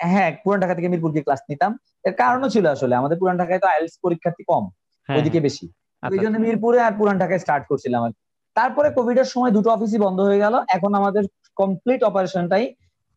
হ্যাঁ 0.00 0.30
পুরান 0.44 0.58
ঢাকা 0.60 0.74
থেকে 0.74 0.88
মিরপুর 0.88 1.10
গিয়ে 1.12 1.26
ক্লাস 1.28 1.40
নিতাম। 1.50 1.70
এর 2.04 2.14
কারণও 2.22 2.48
ছিল 2.48 2.64
আসলে 2.66 2.94
আমাদের 2.96 3.16
পুরান 3.20 3.36
ঢাকায় 3.38 3.60
তো 3.60 3.66
আইএলস 3.66 3.94
পরীক্ষার্থী 4.02 4.42
কম 4.50 4.64
হ্যাঁ, 5.08 5.16
ওইদিকে 5.16 5.40
বেশি। 5.40 5.66
আচ্ছা, 6.02 6.12
ওই 6.12 6.18
জন্য 6.18 6.36
মিরপুরে 6.38 6.78
আর 6.80 6.92
পুরান 6.98 7.16
ঢাকায় 7.18 7.38
স্টার্ট 7.38 7.64
করছিলাম 7.66 8.00
আর 8.06 8.12
তারপরে 8.56 8.88
কোভিড 8.90 9.18
এর 9.18 9.24
সময় 9.24 9.50
দুটো 9.50 9.68
অফিসই 9.70 9.98
বন্ধ 9.98 10.18
হয়ে 10.20 10.38
গেল। 10.38 10.54
এখন 10.68 10.90
আমাদের 10.94 11.22
কমপ্লিট 11.56 12.00
অপারেশনটাই 12.02 12.64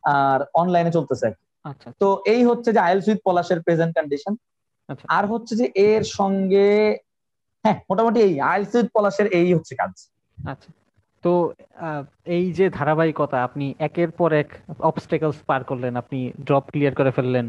আর 0.04 0.40
অনলাইনে 0.54 0.92
চলতেছে 0.92 1.28
আচ্ছা 1.66 1.90
তো 2.02 2.22
এই 2.26 2.42
হচ্ছে 2.44 2.70
যে 2.74 2.80
আইএলস 2.80 3.06
উইথ 3.08 3.20
পলাশের 3.26 3.60
প্রেজেন্ট 3.62 3.94
কন্ডিশন 3.98 4.34
আচ্ছা। 4.34 4.46
আর 5.10 5.24
হচ্ছে 5.26 5.54
যে 5.56 5.66
এর 5.90 6.04
সঙ্গে 6.18 6.68
হ্যাঁ 7.66 7.78
মোটামুটি 7.90 8.20
এই 8.22 8.34
আইএলস 8.42 8.72
উইথ 8.76 8.88
পলাশের 8.94 9.28
এই 9.40 9.48
হচ্ছে 9.54 9.74
কাজ। 9.76 9.94
আচ্ছা। 10.38 10.70
তো 11.24 11.32
এই 12.38 12.46
যে 12.52 12.66
ধারাবাহিকতা 12.70 13.38
আপনি 13.44 13.66
একের 13.80 14.12
পর 14.12 14.30
এক 14.34 14.50
অবস্টেকলস 14.80 15.38
পার 15.46 15.62
করলেন 15.64 15.94
আপনি 15.96 16.20
ড্রপ 16.48 16.66
ক্লিয়ার 16.72 16.94
করে 16.96 17.12
ফেললেন। 17.12 17.46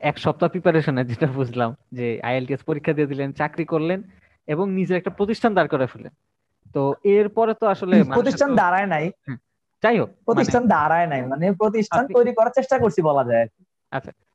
এক 0.00 0.16
সপ্তাহ 0.18 0.48
প্রিপারেশনে 0.48 1.02
যেটা 1.04 1.28
বুঝলাম 1.38 1.70
যে 1.92 2.06
আইএলটিএস 2.22 2.62
পরীক্ষা 2.62 2.92
দিয়ে 2.92 3.10
দিলেন 3.12 3.28
চাকরি 3.32 3.64
করলেন 3.64 3.98
এবং 4.48 4.66
নিজের 4.70 4.96
একটা 4.96 5.12
প্রতিষ্ঠান 5.18 5.50
দাঁড় 5.54 5.70
করে 5.70 5.86
ফেললেন। 5.86 6.14
তো 6.74 6.82
এরপরে 7.16 7.52
তো 7.54 7.64
আসলে 7.66 7.94
প্রতিষ্ঠান 8.16 8.50
দাঁড়ায় 8.54 8.88
নাই। 8.94 9.04
যাই 9.82 9.96
হোক 10.00 10.10
মানে 10.10 10.24
প্রতিষ্ঠান 10.26 10.62
দাঁড়ায় 10.66 11.06
নাই 11.06 11.20
মানে 11.32 11.46
প্রতিষ্ঠান 11.62 12.04
তৈরি 12.16 12.32
করার 12.38 12.52
চেষ্টা 12.54 12.76
করছি 12.82 13.00
বলা 13.02 13.24
যায় 13.30 13.46
কি। 13.52 13.62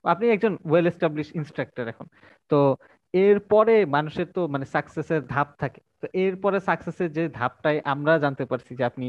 আপনি 0.05 0.25
একজন 0.29 0.53
ওয়েল 0.69 0.85
এস্টাবলিশ 0.87 1.27
ইনস্ট্রাক্টর 1.35 1.85
এখন। 1.87 2.07
তো 2.51 2.59
এরপরে 3.13 3.75
মানুষের 3.87 4.27
তো 4.35 4.41
মানে 4.47 4.65
সাকসেসের 4.65 5.21
ধাপ 5.27 5.49
থাকে। 5.59 5.81
তো 6.01 6.05
এরপরে 6.15 6.57
সাকসেসের 6.59 7.09
যে 7.17 7.23
ধাপটাই 7.29 7.77
আমরা 7.85 8.13
জানতে 8.19 8.43
পারছি 8.45 8.71
যে 8.79 8.83
আপনি 8.85 9.07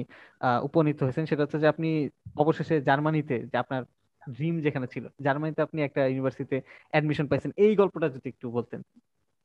উপনীত 0.62 0.98
হয়েছেন 1.02 1.24
সেটা 1.26 1.42
হচ্ছে 1.44 1.58
যে 1.58 1.68
আপনি 1.68 1.88
অবশেষে 2.36 2.76
জার্মানিতে 2.80 3.36
যে 3.52 3.56
আপনার 3.58 3.82
ড্রিম 4.22 4.54
যেখানে 4.60 4.86
ছিল 4.86 5.04
জার্মানিতে 5.20 5.60
আপনি 5.62 5.78
একটা 5.82 6.02
ইউনিভার্সিটিতে 6.06 6.56
অ্যাডমিশন 6.92 7.26
পাইছেন। 7.28 7.50
এই 7.56 7.72
গল্পটা 7.80 8.06
যদি 8.08 8.26
একটু 8.28 8.46
বলতেন 8.50 8.80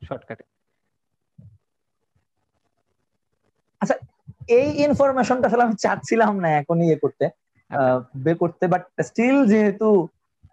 শর্টকাটে 0.02 0.46
আচ্ছা 3.82 3.96
এই 4.60 4.68
ইনফরমেশনটা 4.88 5.48
আসলে 5.48 5.64
আমি 5.64 5.76
চাচ্ছিলাম 5.76 6.34
না 6.40 6.50
এখন 6.62 6.78
ইয়ে 6.82 6.98
করতে 7.04 7.26
আচ্ছা। 7.72 7.96
বের 8.16 8.38
করতে 8.44 8.64
বাট 8.68 8.84
স্টিল 9.00 9.38
যেহেতু 9.46 9.88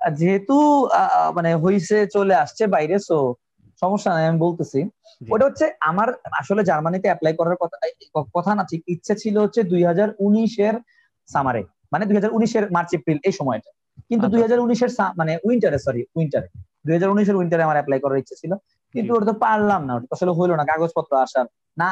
যেহেতু 0.00 0.56
আহ, 0.92 1.04
মানে 1.36 1.50
হইছে 1.56 1.96
চলে 2.06 2.34
আসছে 2.42 2.62
বাইরে 2.66 2.96
সো 3.00 3.16
সমস্যা 3.82 4.10
নাই 4.14 4.24
আমি 4.26 4.38
বলতেছি। 4.38 4.80
ওটা 5.26 5.44
হচ্ছে 5.48 5.66
আমার 5.90 6.08
আসলে 6.40 6.62
জার্মানিতে 6.64 7.06
অ্যাপ্লাই 7.08 7.34
করার 7.38 7.56
কথা 7.62 7.76
কথা 8.34 8.50
না 8.54 8.62
ঠিক 8.70 8.80
ইচ্ছে 8.86 9.14
ছিল 9.14 9.34
হচ্ছে 9.44 9.60
দুই 9.62 9.82
হাজার 9.84 10.08
উনিশের 10.18 10.74
সামারে 11.28 11.62
মানে 11.92 12.04
দুই 12.08 12.16
হাজার 12.16 12.32
উনিশের 12.32 12.64
মার্চ 12.70 12.90
এপ্রিল 12.94 13.18
এই 13.28 13.34
সময়টা। 13.40 13.70
কিন্তু 14.10 14.24
আচ্ছা। 14.24 14.32
দুই 14.32 14.42
হাজার 14.42 14.60
উনিশের 14.60 14.90
মানে 15.16 15.32
উইন্টারে 15.44 15.78
সরি 15.78 16.00
উইন্টারে 16.16 16.48
দুই 16.84 16.94
হাজার 16.96 17.10
উনিশের 17.10 17.36
উইন্টারে 17.36 17.62
আমার 17.62 17.76
অ্যাপ্লাই 17.78 18.00
করার 18.00 18.18
ইচ্ছে 18.18 18.34
ছিল 18.34 18.52
কিন্তু 18.94 19.10
ওটা 19.14 19.26
তো 19.26 19.34
পারলাম 19.44 19.80
না 19.86 19.92
ওটা 19.96 20.06
আসলে 20.12 20.32
হইল 20.38 20.52
না 20.54 20.64
কাগজপত্র 20.64 21.12
আসার। 21.16 21.46
না 21.76 21.88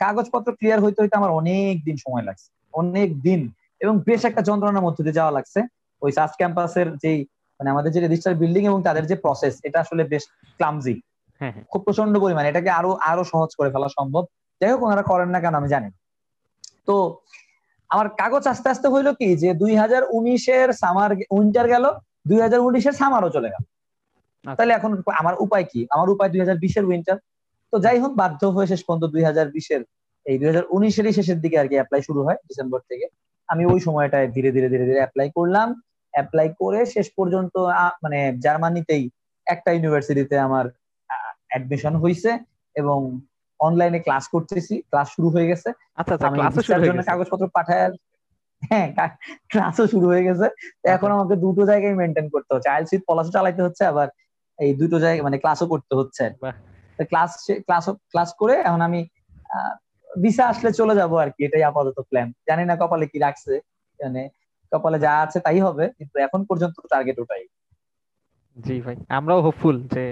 কাগজপত্র 0.00 0.48
ক্লিয়ার 0.58 0.80
হইতে 0.80 0.98
হইতে 1.02 1.14
আমার 1.16 1.32
অনেক 1.40 1.74
দিন 1.84 1.96
সময় 1.96 2.24
লাগছে 2.28 2.48
অনেক 2.74 3.08
দিন 3.26 3.40
এবং 3.80 3.94
বেশ 4.08 4.22
একটা 4.24 4.42
যন্ত্রণার 4.42 4.84
মধ্যে 4.86 5.02
দিয়ে 5.02 5.18
যাওয়া 5.20 5.32
লাগছে 5.32 5.60
ওই 6.02 6.10
সাস 6.12 6.32
ক্যাম্পাসের 6.36 6.88
যেই 6.96 7.18
মানে 7.60 7.68
আমাদের 7.70 7.90
যে 7.92 8.00
রেজিস্টার 8.00 8.34
বিল্ডিং 8.34 8.62
এবং 8.66 8.82
তাদের 8.82 9.04
যে 9.06 9.16
প্রসেস 9.16 9.54
এটা 9.62 9.80
আসলে 9.80 10.04
বেশ 10.04 10.24
ক্লামজি 10.60 10.94
হ্যাঁ 11.40 11.52
হ্যাঁ। 11.52 11.64
খুব 11.64 11.80
প্রচণ্ড 11.82 12.14
পরিমাণে। 12.18 12.48
এটাকে 12.48 12.70
আরও 12.70 12.90
আরও 13.00 13.22
সহজ 13.24 13.50
করে 13.54 13.70
ফেলা 13.70 13.88
সম্ভব। 13.88 14.24
যাই 14.60 14.70
হোক 14.72 14.82
ওনারা 14.82 15.02
করেন 15.02 15.28
না 15.28 15.38
কেন 15.40 15.54
আমি 15.54 15.68
জানি 15.68 15.88
তো 16.86 16.94
আমার 17.90 18.08
কাগজ 18.08 18.44
আস্তে 18.46 18.68
আস্তে 18.68 18.88
হইল 18.88 19.08
কি 19.12 19.36
যে 19.36 19.48
দুই 19.54 19.72
হাজার 19.76 20.02
উনিশের 20.10 20.68
সামার 20.72 21.10
উইন্টার 21.30 21.66
গেল 21.68 21.84
দুই 22.26 22.38
হাজার 22.40 22.60
উনিশের 22.60 22.92
সামারও 22.92 23.30
চলে 23.30 23.48
গেল। 23.48 23.62
আচ্ছা। 23.64 24.54
তাহলে 24.54 24.72
এখন 24.74 24.90
আমার 25.20 25.34
উপায় 25.38 25.64
কি? 25.64 25.80
আমার 25.90 26.08
উপায় 26.10 26.30
দুই 26.30 26.40
হাজার 26.40 26.58
বিশের 26.58 26.84
উইন্টার 26.84 27.16
তো 27.72 27.76
যাই 27.78 27.98
হোক 27.98 28.12
বাধ্য 28.16 28.40
হয়ে 28.46 28.66
শেষ 28.66 28.80
পর্যন্ত 28.84 29.04
দুই 29.04 29.22
হাজার 29.24 29.46
বিশের 29.50 29.82
এই 30.26 30.36
দুই 30.38 30.48
হাজার 30.48 30.64
উনিশেরই 30.70 31.12
শেষের 31.12 31.38
দিকে 31.40 31.58
আর 31.58 31.66
কি 31.68 31.74
অ্যাপ্লাই 31.74 32.02
শুরু 32.02 32.20
হয় 32.24 32.38
ডিসেম্বর 32.48 32.80
থেকে। 32.90 33.06
আমি 33.48 33.62
ওই 33.66 33.80
সময়টায় 33.80 34.26
ধীরে 34.28 34.50
ধীরে 34.52 34.68
ধীরে 34.68 34.84
ধীরে 34.84 34.98
অ্যাপ্লাই 34.98 35.28
করলাম। 35.30 35.68
অ্যাপ্লাই 36.14 36.48
করে 36.60 36.80
শেষ 36.94 37.06
পর্যন্ত 37.18 37.54
মানে 38.04 38.18
জার্মানিতেই 38.44 39.04
একটা 39.46 39.70
ইউনিভার্সিটিতে 39.72 40.36
আমার 40.46 40.64
অ্যাডমিশন 41.50 41.94
হয়েছে 42.02 42.30
এবং 42.76 42.98
অনলাইনে 43.60 44.00
ক্লাস 44.06 44.24
করতেছি। 44.34 44.74
ক্লাস 44.90 45.08
শুরু 45.16 45.28
হয়ে 45.34 45.48
গেছে। 45.50 45.68
আচ্ছা 46.00 46.14
আচ্ছা 46.14 46.78
জন্য 46.88 47.00
কাগজপত্র 47.08 47.46
পাঠায় 47.56 47.82
হ্যাঁ 48.62 48.88
ক্লাসও 49.52 49.84
শুরু 49.92 50.06
হয়ে 50.12 50.26
গেছে। 50.28 50.46
এখন 50.94 51.08
আচ্ছা। 51.08 51.16
আমাকে 51.16 51.34
দুটো 51.44 51.62
জায়গায় 51.70 51.94
মেনটেন 52.00 52.26
করতে 52.34 52.50
হচ্ছে। 52.54 52.68
আইএলসি 52.74 52.96
পলাশও 53.08 53.32
চালাইতে 53.36 53.62
হচ্ছে 53.66 53.82
আবার 53.92 54.08
এই 54.58 54.70
দুটো 54.80 54.96
জায়গায় 55.04 55.24
মানে 55.26 55.36
ক্লাসও 55.42 55.66
করতে 55.72 55.92
হচ্ছে। 55.98 56.24
ক্লাস 57.10 57.30
ক্লাস 57.66 57.84
ক্লাস 58.12 58.30
করে 58.40 58.54
এখন 58.68 58.80
আমি 58.88 59.00
ভিসা 60.22 60.44
আসলে 60.52 60.70
চলে 60.80 60.94
যাব 61.00 61.12
আর 61.22 61.28
কি। 61.34 61.40
এটাই 61.46 61.64
আপাতত 61.70 61.98
প্ল্যান 62.10 62.28
জানি 62.48 62.64
না 62.70 62.74
কপালে 62.80 63.06
কি 63.12 63.18
রাখছে 63.18 63.52
মানে 64.00 64.22
কপালে 64.72 64.98
যা 65.06 65.12
আছে 65.24 65.38
তাই 65.46 65.58
হবে, 65.66 65.84
কিন্তু 65.98 66.16
এখন 66.26 66.40
পর্যন্ত 66.48 66.76
টার্গেট 66.92 67.16
ওটাই। 67.22 67.44
জি 68.56 68.76
ভাই, 68.86 68.96
আমরাও 69.18 69.40
হোপফুল 69.46 69.76
যে 69.94 70.04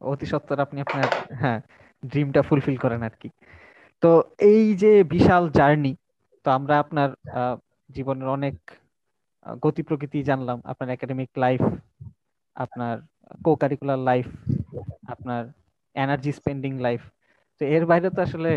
অতি 0.00 0.26
সত্বর 0.32 0.56
আপনি 0.66 0.78
আপনার 0.86 1.06
হ্যাঁ 1.40 1.58
ড্রিমটা 2.10 2.40
ফুলফিল 2.48 2.76
করেন 2.84 3.00
আর 3.08 3.14
কি 3.20 3.28
তো 4.02 4.10
এই 4.52 4.64
যে 4.82 4.92
বিশাল 5.14 5.44
জার্নি 5.58 5.92
তো 6.44 6.48
আমরা 6.58 6.74
আপনার 6.82 7.10
জীবনের 7.96 8.28
অনেক 8.36 8.56
গতি 9.64 9.82
প্রকৃতি 9.88 10.18
জানলাম, 10.30 10.58
আপনার 10.72 10.88
একাডেমিক 10.96 11.30
লাইফ 11.44 11.62
আপনার 12.56 12.94
কো 13.44 13.52
কারিকুলার 13.62 14.00
লাইফ 14.10 14.26
আপনার 15.14 15.42
এনার্জি 15.96 16.32
স্পেন্ডিং 16.38 16.72
লাইফ 16.86 17.00
তো 17.58 17.62
এর 17.76 17.84
বাইরে 17.90 18.08
তো 18.16 18.20
আসলে 18.26 18.52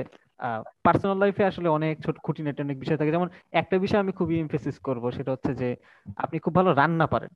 পার্সোনাল 0.86 1.18
লাইফে 1.20 1.44
আসলে 1.46 1.68
অনেক 1.70 1.96
ছোট 2.06 2.16
খুঁটিনাটি 2.26 2.60
অনেক 2.62 2.78
বিষয় 2.80 2.98
থাকে। 3.00 3.12
যেমন 3.12 3.30
একটা 3.54 3.76
বিষয় 3.84 4.02
আমি 4.04 4.14
খুবই 4.20 4.36
এমফেসিস 4.40 4.76
করব 4.88 5.04
সেটা 5.12 5.32
হচ্ছে 5.32 5.52
যে 5.62 5.70
আপনি 6.18 6.38
খুব 6.40 6.54
ভালো 6.60 6.70
রান্না 6.74 7.06
পারেন। 7.14 7.32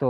তো 0.00 0.08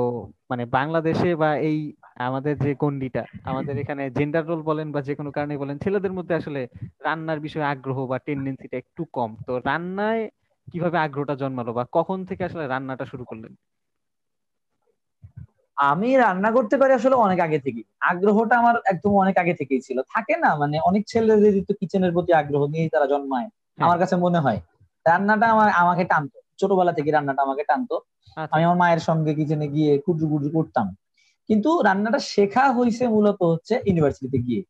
মানে 0.51 0.65
বাংলাদেশে 0.77 1.31
বা 1.43 1.51
এই 1.69 1.79
আমাদের 2.21 2.55
যে 2.59 2.73
গন্ডিটা 2.77 3.23
আমাদের 3.45 3.75
এখানে 3.83 4.03
জেন্ডার 4.19 4.45
রোল 4.47 4.63
বলেন 4.63 4.89
বা 4.95 5.01
যে 5.09 5.15
কোনো 5.15 5.31
কারণে 5.33 5.55
বলেন 5.59 5.77
ছেলেদের 5.85 6.13
মধ্যে 6.13 6.35
আসলে 6.35 6.61
রান্নার 7.01 7.41
বিষয়ে 7.41 7.71
আগ্রহ 7.73 7.99
বা 8.09 8.19
টেন্ডেন্সিটা 8.27 8.77
একটু 8.79 9.03
কম। 9.13 9.31
তো 9.47 9.53
রান্নায় 9.67 10.23
কীভাবে 10.69 10.99
আগ্রহটা 11.01 11.35
জন্মালো 11.43 11.73
বা 11.73 11.85
কখন 11.93 12.19
থেকে 12.29 12.43
আসলে 12.45 12.65
রান্নাটা 12.67 13.05
শুরু 13.13 13.25
করলেন? 13.27 13.53
আমি 15.79 16.17
রান্না 16.17 16.51
করতে 16.51 16.77
পারি 16.77 16.93
আসলে 16.93 17.17
অনেক 17.17 17.39
আগে 17.41 17.59
থেকে 17.59 17.81
আগ্রহটা 18.01 18.55
আমার 18.59 18.75
একদম 18.85 19.13
অনেক 19.15 19.37
আগে 19.39 19.55
থেকেই 19.55 19.81
ছিল। 19.81 19.99
থাকে 20.15 20.35
না 20.37 20.51
মানে 20.57 20.77
অনেক 20.81 21.03
ছেলেদের 21.07 21.65
তো 21.69 21.73
কিচেনের 21.81 22.13
প্রতি 22.13 22.33
আগ্রহ 22.33 22.63
নিয়েই 22.67 22.89
তারা 22.89 23.07
জন্মায় 23.07 23.49
হ্যাঁ। 23.49 23.85
আমার 23.87 23.99
কাছে 23.99 24.17
মনে 24.17 24.39
হয়। 24.39 24.59
রান্নাটা 25.07 25.47
আমার 25.47 25.69
আমাকে 25.73 26.05
টানতো। 26.05 26.39
ছোটবেলা 26.59 26.93
থেকে 26.93 27.11
রান্নাটা 27.11 27.43
আমাকে 27.43 27.63
টানতো। 27.65 27.97
আচ্ছা। 28.37 28.53
আমি 28.55 28.65
আমার 28.65 28.77
মায়ের 28.77 28.99
সঙ্গে 28.99 29.35
কিচেনে 29.35 29.69
গিয়ে 29.69 29.99
কুটু 29.99 30.25
কুটু 30.29 30.49
করতাম। 30.51 30.87
কিন্তু 31.49 31.71
রান্নাটা 31.83 32.19
শেখা 32.27 32.73
হয়েছে 32.73 33.05
মূলত 33.09 33.41
হচ্ছে 33.43 33.75
ইউনিভার্সিটিতে 33.87 34.39
গিয়ে। 34.39 34.63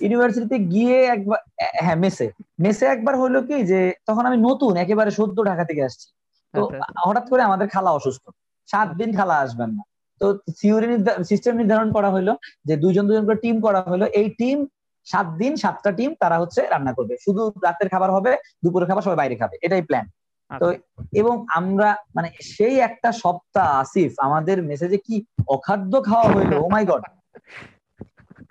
ইউনিভার্সিটিতে 0.00 0.58
গিয়ে 0.64 0.96
একবার 1.06 1.40
হ্যাঁ 1.80 1.96
মেসে। 1.96 2.26
মেসে 2.58 2.86
একবার 2.86 3.14
হলো 3.16 3.42
কি 3.42 3.56
যে 3.64 3.80
তখন 4.06 4.24
আমি 4.26 4.36
নতুন 4.38 4.76
একেবারে 4.76 5.10
সদ্য 5.10 5.44
ঢাকা 5.44 5.64
থেকে 5.64 5.82
আসছি। 5.84 6.08
তো 6.54 6.60
আচ্ছা, 6.62 6.76
আচ্ছা। 6.78 7.00
হঠাৎ 7.08 7.26
করে 7.30 7.42
আমাদের 7.42 7.68
খালা 7.68 7.90
অসুস্থ। 7.90 8.24
সাত 8.68 8.88
দিন 8.94 9.10
খালা 9.16 9.36
আসবেন 9.36 9.70
না। 9.70 9.82
তো 10.20 10.26
থিওরি 10.60 10.88
সিস্টেম 11.30 11.54
নির্ধারণ 11.56 11.88
করা 11.92 12.10
হলো 12.10 12.32
যে 12.64 12.74
দুইজন 12.76 13.04
দুজন 13.08 13.24
করে 13.26 13.38
টিম 13.44 13.56
করা 13.60 13.80
হলো 13.82 14.04
এই 14.20 14.28
টিম 14.40 14.58
সাত 15.06 15.26
দিন 15.40 15.52
সাতটা 15.56 15.90
টিম 15.92 16.10
তারা 16.20 16.36
হচ্ছে 16.38 16.60
রান্না 16.70 16.92
করবে। 16.92 17.14
শুধু 17.24 17.42
রাতের 17.64 17.88
খাবার 17.88 18.10
হবে 18.10 18.32
দুপুরের 18.64 18.88
খাবার 18.88 19.04
সবাই 19.04 19.18
বাইরে 19.22 19.36
খাবে। 19.36 19.56
এটাই 19.62 19.82
প্ল্যান 19.82 20.06
তো 20.50 20.66
আচ্ছা। 20.66 21.02
এবং 21.12 21.34
আমরা 21.48 21.88
মানে 22.14 22.28
সেই 22.54 22.76
একটা 22.78 23.08
সপ্তাহ 23.12 23.66
আসিফ 23.80 24.12
আমাদের 24.18 24.56
মেসেজে 24.62 24.98
কি 25.06 25.16
অখাদ্য 25.48 25.92
খাওয়া 26.02 26.28
হইল? 26.34 26.52
ও 26.64 26.66
মাই 26.68 26.84
গড 26.86 27.02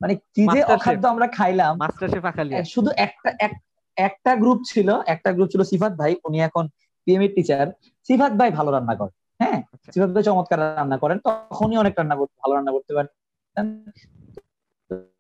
মানে 0.02 0.14
কি 0.36 0.44
যে 0.56 0.62
অখাদ্য 0.76 1.04
আমরা 1.08 1.28
খাইলাম। 1.28 1.74
শুধু 2.76 2.90
একটা 2.98 3.30
একটা 3.98 4.32
গ্রুপ 4.36 4.60
ছিল 4.66 4.90
একটা 5.06 5.30
গ্রুপ 5.32 5.50
ছিল 5.50 5.62
সিফাত 5.64 5.94
ভাই। 5.94 6.12
উনি 6.24 6.38
এখন 6.42 6.64
পিএমএ 7.08 7.28
টিচার 7.28 7.66
সিফাত 8.10 8.32
ভাই 8.32 8.50
ভালো 8.52 8.70
রান্না 8.72 8.94
করে 8.96 9.14
হ্যাঁ? 9.40 9.60
আচ্ছা। 9.88 10.00
ভাই 10.16 10.24
চমৎকার 10.30 10.60
রান্না 10.80 10.98
করেন, 11.04 11.18
তখনই 11.28 11.78
অনেক 11.84 11.94
রান্না 12.00 12.16
করতে, 12.20 12.36
ভালো 12.44 12.54
রান্না 12.58 12.72
করতে 12.76 12.92
পারেন। 12.98 13.10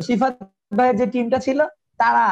সিফাত 0.07 0.33
ভাইয়ের 0.77 0.95
যে 0.99 1.05
টিমটা 1.13 1.39
ছিল, 1.45 1.59
তারা 2.01 2.25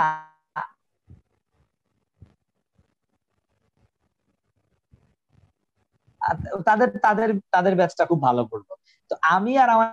তাদের 6.68 6.90
তাদের 7.06 7.30
তাদের 7.56 7.74
ব্যাচটা 7.80 8.03
খুব 8.10 8.20
ভালো 8.28 8.41
করল। 8.52 8.70
তো 9.12 9.14
আমি 9.36 9.52
আর 9.64 9.70
আমার 9.76 9.90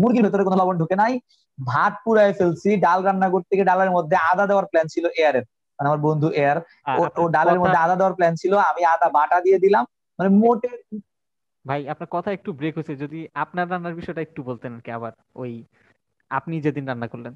মুরগির 0.00 0.24
ভেতরে 0.26 0.42
কোনো 0.46 0.56
লবণ 0.60 0.76
ঢুকে 0.80 0.96
নাই। 1.02 1.14
ভাত 1.58 1.94
পুরাই 2.04 2.30
ফেলছি, 2.38 2.70
ডাল 2.84 2.98
রান্না 3.08 3.28
করতে 3.34 3.52
গিয়ে 3.56 3.68
ডালের 3.70 3.90
মধ্যে 3.96 4.16
আদা 4.30 4.44
দেওয়ার 4.50 4.66
প্ল্যান 4.70 4.86
ছিল 4.94 5.04
এয়ারের 5.20 5.44
মানে 5.76 5.86
আমার 5.88 6.02
বন্ধু 6.08 6.28
এয়ার 6.36 6.58
ও 7.18 7.22
ডালের 7.28 7.58
মধ্যে 7.60 7.78
আদা 7.78 7.96
দেওয়ার 7.96 8.16
প্ল্যান 8.18 8.34
ছিল 8.34 8.52
আমি 8.70 8.82
আদা 8.84 9.08
বাটা 9.08 9.38
দিয়ে 9.40 9.58
দিলাম 9.58 9.84
মানে 10.18 10.30
মোটে 10.40 10.70
ভাই 11.64 11.80
আপনার 11.88 12.08
কথা 12.12 12.30
একটু 12.32 12.50
ব্রেক 12.52 12.74
হয়েছে 12.76 12.94
যদি 12.96 13.18
আপনার 13.34 13.66
রান্নার 13.68 13.98
বিষয়টা 14.00 14.22
একটু 14.24 14.40
বলতেন 14.42 14.72
কি 14.80 14.90
আবার 14.90 15.12
ওই 15.34 15.52
আপনি 16.30 16.54
যেদিন 16.60 16.84
রান্না 16.86 17.08
করলেন। 17.08 17.34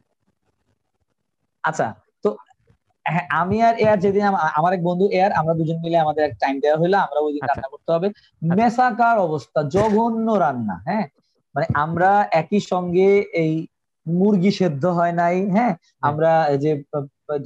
আচ্ছা 1.64 1.86
তো 2.24 2.28
হ্যাঁ 3.06 3.26
আমি 3.40 3.56
আর 3.62 3.74
এয়ার 3.76 3.98
যেদিন 3.98 4.22
আমার 4.58 4.72
এক 4.72 4.82
বন্ধু 4.82 5.04
এয়ার 5.10 5.32
আমরা 5.32 5.54
দুজন 5.54 5.78
মিলে 5.84 5.96
আমাদের 5.98 6.22
এক 6.24 6.34
টাইম 6.42 6.54
দেওয়া 6.60 6.78
হলো 6.78 6.96
আমরা 6.98 7.18
ওই 7.20 7.32
দিন 7.34 7.42
আচ্ছা। 7.42 7.52
রান্না 7.52 7.68
করতে 7.74 7.90
হবে। 7.92 8.08
আচ্ছা। 8.08 8.54
মেসাকার 8.58 9.16
অবস্থা 9.18 9.60
জঘন্য 9.74 10.28
রান্না 10.44 10.76
হ্যাঁ? 10.88 11.04
মানে 11.54 11.66
আমরা 11.84 12.10
একই 12.32 12.60
সঙ্গে 12.72 13.08
এই 13.42 13.52
মুরগি 14.06 14.50
সেদ্ধ 14.50 14.84
হয় 14.98 15.14
নাই 15.20 15.36
হ্যাঁ? 15.56 15.72
আমরা 16.02 16.30
যে 16.64 16.70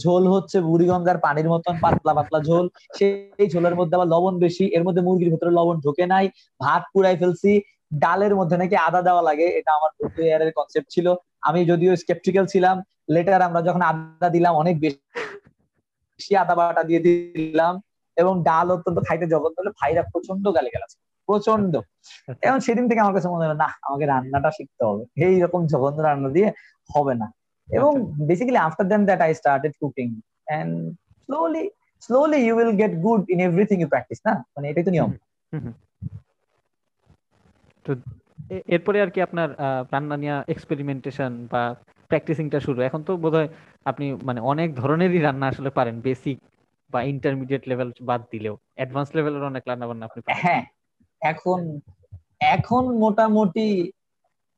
ঝোল 0.04 0.24
হচ্ছে 0.34 0.56
বুড়িগঙ্গার 0.60 1.18
পানির 1.18 1.48
মতন 1.48 1.74
পাতলা 1.84 2.12
পাতলা 2.18 2.38
ঝোল। 2.48 2.66
সেই 2.98 3.46
ঝোলের 3.54 3.74
মধ্যে 3.78 3.94
আবার 3.96 4.08
লবণ 4.14 4.34
বেশি 4.38 4.64
এর 4.76 4.82
মধ্যে 4.86 5.02
মুরগির 5.06 5.30
ভেতরে 5.32 5.52
লবণ 5.58 5.76
ঢোকে 5.84 6.04
নাই 6.06 6.24
ভাত 6.60 6.82
পুরাই 6.92 7.16
ফেলছি। 7.16 7.52
ডালের 8.02 8.34
মধ্যে 8.38 8.56
নাকি 8.62 8.76
আদা 8.86 9.00
দেওয়া 9.02 9.22
লাগে 9.22 9.46
এটা 9.58 9.70
আমার 9.78 9.90
এয়ারের 10.28 10.50
কনসেপ্ট 10.58 10.88
ছিল। 10.94 11.06
আমি 11.48 11.60
যদিও 11.70 11.92
স্কেপটিক্যাল 11.96 12.44
ছিলাম 12.46 12.76
লেটার 13.14 13.42
আমরা 13.42 13.60
যখন 13.68 13.82
আদা 13.90 14.28
দিলাম 14.28 14.52
অনেক 14.62 14.74
বেশি 14.84 16.32
আদা 16.42 16.54
বাটা 16.58 16.82
দিয়ে 16.88 17.00
দিলাম 17.06 17.74
এবং 18.16 18.34
ডাল 18.42 18.66
অত্যন্ত 18.70 18.98
খাইতে 19.06 19.26
জগৎ 19.34 19.52
হলে 19.58 19.70
ভাইরা 19.80 20.02
প্রচণ্ড 20.12 20.44
গালি 20.56 20.70
গেলাছে 20.74 20.96
প্রচণ্ড 21.28 21.72
আচ্ছা। 22.28 22.42
এবং 22.46 22.58
সেদিন 22.60 22.84
থেকে 22.88 23.00
আমার 23.00 23.14
কাছে 23.14 23.28
মনে 23.28 23.44
হলো 23.46 23.56
না 23.64 23.68
আমাকে 23.86 24.04
রান্নাটা 24.06 24.50
শিখতে 24.50 24.82
হবে। 24.84 25.02
এই 25.26 25.34
রকম 25.40 25.60
জঘন্য 25.66 25.98
রান্না 26.00 26.28
দিয়ে 26.36 26.48
হবে 26.90 27.14
না। 27.14 27.26
এবং 27.68 27.92
basically 28.28 28.60
after 28.66 28.86
then 28.92 29.02
that 29.08 29.20
I 29.26 29.30
started 29.40 29.72
cooking 29.80 30.08
and 30.58 30.72
slowly 31.28 31.64
slowly 32.02 32.38
you 32.46 32.52
will 32.58 32.72
get 32.82 32.92
good 33.04 33.22
in 33.32 33.38
everything 33.48 33.76
you 33.80 33.88
practise 33.92 34.20
না 34.26 34.32
মানে 34.54 34.66
এটাই 34.70 34.84
তো 34.86 34.92
নিয়ম। 34.96 35.10
তো 37.86 37.90
এরপরে 38.74 38.98
আর 39.04 39.10
কি 39.14 39.20
আপনার 39.28 39.48
রান্না 39.92 40.16
নিয়ে 40.22 40.36
এক্সপেরিমেন্টেশন 40.54 41.32
বা 41.52 41.62
প্র্যাকটিসিংটা 42.10 42.58
শুরু। 42.66 42.78
এখন 42.88 43.00
তো 43.08 43.12
বোধহয় 43.24 43.48
আপনি 43.90 44.06
মানে 44.28 44.40
অনেক 44.52 44.68
ধরনেরই 44.82 45.20
রান্না 45.26 45.46
আসলে 45.52 45.70
পারেন 45.78 45.96
বেসিক 46.06 46.38
বা 46.90 46.98
ইন্টারমিডিয়েট 47.14 47.62
লেভেল 47.70 47.88
বাদ 48.08 48.20
দিলেও। 48.32 48.54
অ্যাডভান্স 48.78 49.08
লেভেলের 49.16 49.48
অনেক 49.50 49.62
রান্না 49.70 49.86
বান্না 49.88 50.04
আপনি 50.08 50.20
হ্যাঁ 50.42 50.62
এখন 51.22 51.60
এখন 52.56 52.82
মোটামুটি 53.04 53.66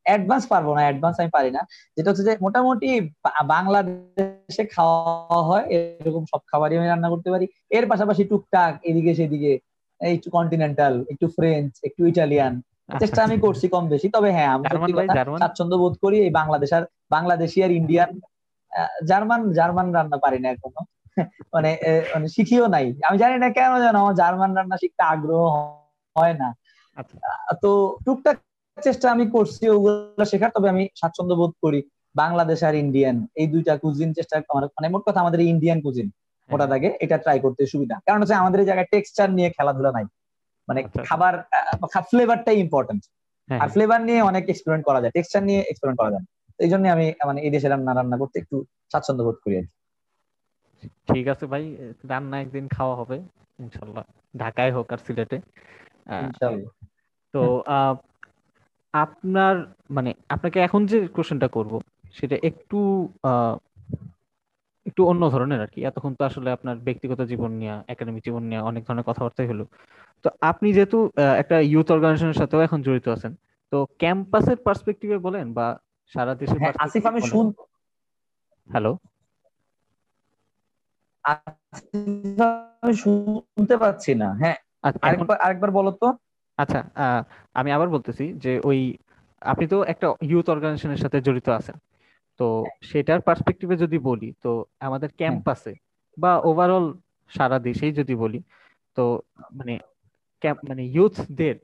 অ্যাডভান্স 0.06 0.44
পারব 0.46 0.68
না 0.74 0.80
অ্যাডভান্স 0.80 1.16
আমি 1.20 1.30
পারি 1.30 1.50
না। 1.50 1.60
যেটা 1.96 2.08
হচ্ছে 2.10 2.24
যে 2.24 2.32
মোটামুটি 2.40 2.90
বাংলাদেশে 3.46 4.64
খাওয়া 4.66 5.40
হয় 5.42 5.64
এরকম 5.76 6.24
সব 6.26 6.40
খাবারই 6.50 6.76
আমি 6.76 6.88
রান্না 6.88 7.08
করতে 7.08 7.28
পারি। 7.30 7.46
এর 7.70 7.84
পাশাপাশি 7.88 8.22
টুকটাক 8.24 8.72
এদিকে 8.82 9.12
সেদিকে 9.14 9.52
একটু 10.00 10.28
কন্টিনেন্টাল 10.30 10.94
একটু 11.12 11.26
ফ্রেঞ্চ 11.28 11.70
একটু 11.82 12.00
ইটালিয়ান 12.06 12.54
চেষ্টা 13.00 13.20
আমি 13.22 13.36
করছি 13.38 13.66
কম 13.68 13.84
বেশি। 13.88 14.08
তবে 14.08 14.28
হ্যাঁ 14.32 14.50
আমি 14.54 14.64
স্বাচ্ছন্দ্য 15.38 15.76
বোধ 15.76 15.94
করি 16.02 16.16
এই 16.20 16.30
বাংলাদেশ 16.30 16.70
আর 16.72 16.84
বাংলাদেশি 17.10 17.58
আর 17.62 17.70
ইন্ডিয়ান 17.70 18.10
জার্মান 19.04 19.40
জার্মান 19.52 19.86
রান্না 19.94 20.18
পারি 20.18 20.38
না 20.38 20.48
এখনও। 20.50 20.82
মানে 21.54 21.70
মানে 22.14 22.26
শিখিও 22.28 22.66
নাই। 22.66 22.86
আমি 23.02 23.16
জানি 23.18 23.36
না 23.38 23.48
কেন 23.50 23.72
যেন 23.80 23.96
আমার 23.96 24.14
জার্মান 24.14 24.50
রান্না 24.56 24.76
শিখতে 24.76 25.02
আগ্রহ 25.04 25.42
হয় 26.16 26.34
না। 26.34 26.48
আচ্ছা। 26.96 27.16
তো 27.62 27.70
টুকটাক 28.06 28.36
চেষ্টা 28.78 29.06
আমি 29.10 29.24
করছি 29.30 29.64
ওগুলো 29.68 30.24
শেখার 30.30 30.50
তবে 30.56 30.68
আমি 30.68 30.82
স্বাচ্ছন্দ্য 31.00 31.34
বোধ 31.40 31.52
করি 31.64 31.80
বাংলাদেশ 32.14 32.58
আর 32.68 32.74
ইন্ডিয়ান 32.74 33.16
এই 33.40 33.46
দুইটা 33.46 33.72
কুজিন 33.82 34.10
চেষ্টা 34.12 34.34
মানে 34.76 34.88
মোট 34.94 35.02
কথা 35.06 35.20
আমাদের 35.20 35.40
ইন্ডিয়ান 35.52 35.78
কুজিন 35.82 36.08
ওটা 36.50 36.66
থাকে 36.72 36.88
এটা 37.04 37.16
ট্রাই 37.18 37.38
করতে 37.44 37.62
সুবিধা। 37.72 37.96
কারণ 38.06 38.18
হচ্ছে 38.22 38.36
আমাদের 38.42 38.58
এই 38.62 38.68
জায়গায় 38.70 38.88
টেক্সচার 38.92 39.28
নিয়ে 39.38 39.48
খেলাধুলা 39.56 39.90
নাই। 39.96 40.06
মানে 40.68 40.80
আচ্ছা, 40.80 40.90
আচ্ছা। 40.90 41.08
খাবার 41.08 41.34
ফ্লেভারটাই 42.10 42.58
ইম্পর্টেন্ট 42.64 43.02
হ্যাঁ, 43.48 43.60
আর 43.62 43.68
ফ্লেভার 43.74 43.98
হ্যাঁ। 43.98 44.06
নিয়ে 44.08 44.20
অনেক 44.30 44.44
এক্সপেরিমেন্ট 44.48 44.84
করা 44.88 45.00
যায়। 45.02 45.12
টেক্সচার 45.16 45.42
নিয়ে 45.48 45.60
এক্সপেরিমেন্ট 45.70 45.98
করা 46.00 46.10
যায় 46.14 46.24
এই 46.58 46.70
জন্য 46.72 46.84
আমি 46.96 47.06
মানে 47.28 47.40
এই 47.46 47.50
দেশে 47.54 47.68
রান্না 47.68 47.92
রান্না 47.92 48.16
করতে 48.22 48.36
একটু 48.42 48.56
স্বাচ্ছন্দ্য 48.92 49.22
বোধ 49.26 49.38
করি 49.44 49.54
আর 49.60 49.66
ঠিক 51.08 51.24
আছে 51.32 51.44
ভাই 51.52 51.64
রান্না 52.10 52.36
একদিন 52.40 52.64
খাওয়া 52.76 52.94
হবে 53.00 53.16
ইনশাল্লাহ। 53.58 54.04
ঢাকায় 54.34 54.72
হোক 54.76 54.88
আর 54.94 55.00
সিলেটে। 55.06 55.38
তো 57.34 57.40
আপনার 58.94 59.54
মানে 59.90 60.10
আপনাকে 60.28 60.58
এখন 60.60 60.80
যে 60.86 60.98
কোশ্চেনটা 61.08 61.48
করব 61.48 61.72
সেটা 62.14 62.36
একটু 62.42 62.78
একটু 64.86 65.02
অন্য 65.06 65.22
ধরনের 65.30 65.60
আর 65.60 65.70
কি। 65.70 65.80
এতক্ষণ 65.84 66.12
তো 66.14 66.22
আসলে 66.24 66.48
আপনার 66.50 66.76
ব্যক্তিগত 66.78 67.20
জীবন 67.22 67.50
নিয়ে 67.52 67.74
একাডেমিক 67.88 68.22
জীবন 68.24 68.42
নিয়ে 68.42 68.60
অনেক 68.60 68.82
ধরনের 68.84 69.06
কথাবার্তাই 69.06 69.48
হলো। 69.48 69.64
তো 70.24 70.28
আপনি 70.40 70.68
যেহেতু 70.72 70.98
একটা 71.38 71.56
ইউথ 71.72 71.88
অর্গানাইজেশনের 71.90 72.38
সাথেও 72.38 72.60
এখন 72.60 72.78
জড়িত 72.82 73.06
আছেন 73.08 73.32
তো 73.72 73.76
ক্যাম্পাসের 73.98 74.58
পার্সপেক্টিভে 74.66 75.18
বলেন 75.18 75.46
বা 75.52 75.66
সারা 76.12 76.32
দেশের 76.34 76.58
হ্যাঁ, 76.60 76.74
আসিফ 76.78 77.04
আমি 77.06 77.20
শুন 77.22 77.46
হ্যালো? 78.68 78.92
আমি 81.24 82.94
শুনতে 82.94 83.74
পাচ্ছি 83.76 84.12
না। 84.14 84.28
হ্যাঁ 84.40 84.58
আচ্ছা, 84.82 85.00
আরেকবার 85.06 85.36
আরেকবার 85.36 85.70
বলো 85.70 85.90
তো। 85.92 86.08
আচ্ছা 86.58 86.78
আহ, 86.96 87.20
আমি 87.54 87.70
আবার 87.72 87.88
বলতেছি 87.88 88.24
যে 88.36 88.60
ওই 88.64 88.78
আপনি 89.42 89.64
তো 89.68 89.78
একটা 89.84 90.06
ইউথ 90.24 90.46
অর্গানাইজেশনের 90.48 91.00
সাথে 91.04 91.18
জড়িত 91.20 91.48
আছেন। 91.52 91.76
তো 92.40 92.46
সেটার 92.82 93.20
পার্সপেক্টিভে 93.20 93.76
যদি 93.78 93.98
বলি 94.08 94.28
তো 94.44 94.50
আমাদের 94.80 95.10
ক্যাম্পাসে 95.20 95.72
বা 96.16 96.32
ওভারঅল 96.44 96.86
সারা 97.30 97.58
দেশেই 97.60 97.92
যদি 97.94 98.14
বলি 98.16 98.40
তো 98.96 99.04
মানে 99.58 99.74
ক্যাম্প 100.42 100.60
মানে 100.70 100.84
ইউথদের 100.94 101.56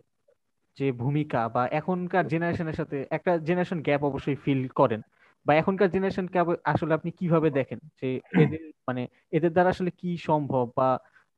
যে 0.79 0.89
ভূমিকা 0.95 1.41
বা 1.49 1.65
এখনকার 1.73 2.25
জেনারেশনের 2.33 2.77
সাথে 2.77 2.99
একটা 3.11 3.33
জেনারেশন 3.49 3.79
গ্যাপ 3.83 4.03
অবশ্যই 4.05 4.39
ফিল 4.45 4.62
করেন। 4.81 5.01
বা 5.47 5.53
এখনকার 5.55 5.89
জেনারেশন 5.91 6.27
গ্যাপ 6.27 6.49
আসলে 6.65 6.93
আপনি 6.95 7.11
কীভাবে 7.12 7.49
দেখেন? 7.51 7.81
যে 8.01 8.09
এদের 8.43 8.62
মানে 8.89 9.03
এদের 9.33 9.53
দ্বারা 9.53 9.71
আসলে 9.71 9.91
কি 10.01 10.11
সম্ভব? 10.23 10.67
বা 10.79 10.89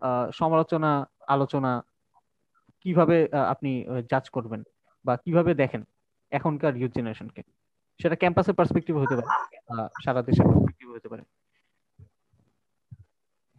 আহ, 0.03 0.27
সমালোচনা 0.33 0.91
আলোচনা 1.29 1.73
কীভাবে 2.85 3.17
আপনি 3.53 3.71
জাজ 4.11 4.25
করবেন 4.31 4.61
বা 5.05 5.13
কীভাবে 5.17 5.53
দেখেন 5.55 5.83
এখনকার 6.33 6.73
ইউথ 6.77 6.93
জেনারেশনকে 6.97 7.43
সেটা 8.01 8.17
ক্যাম্পাসের 8.17 8.55
পার্সপেক্টিভ 8.55 8.95
হতে 8.97 9.15
পারে 9.19 9.29
সারা 10.05 10.21
দেশের 10.23 10.47
পার্সপেক্টিভ 10.47 10.87
হতে 10.97 11.09
পারে। 11.09 11.23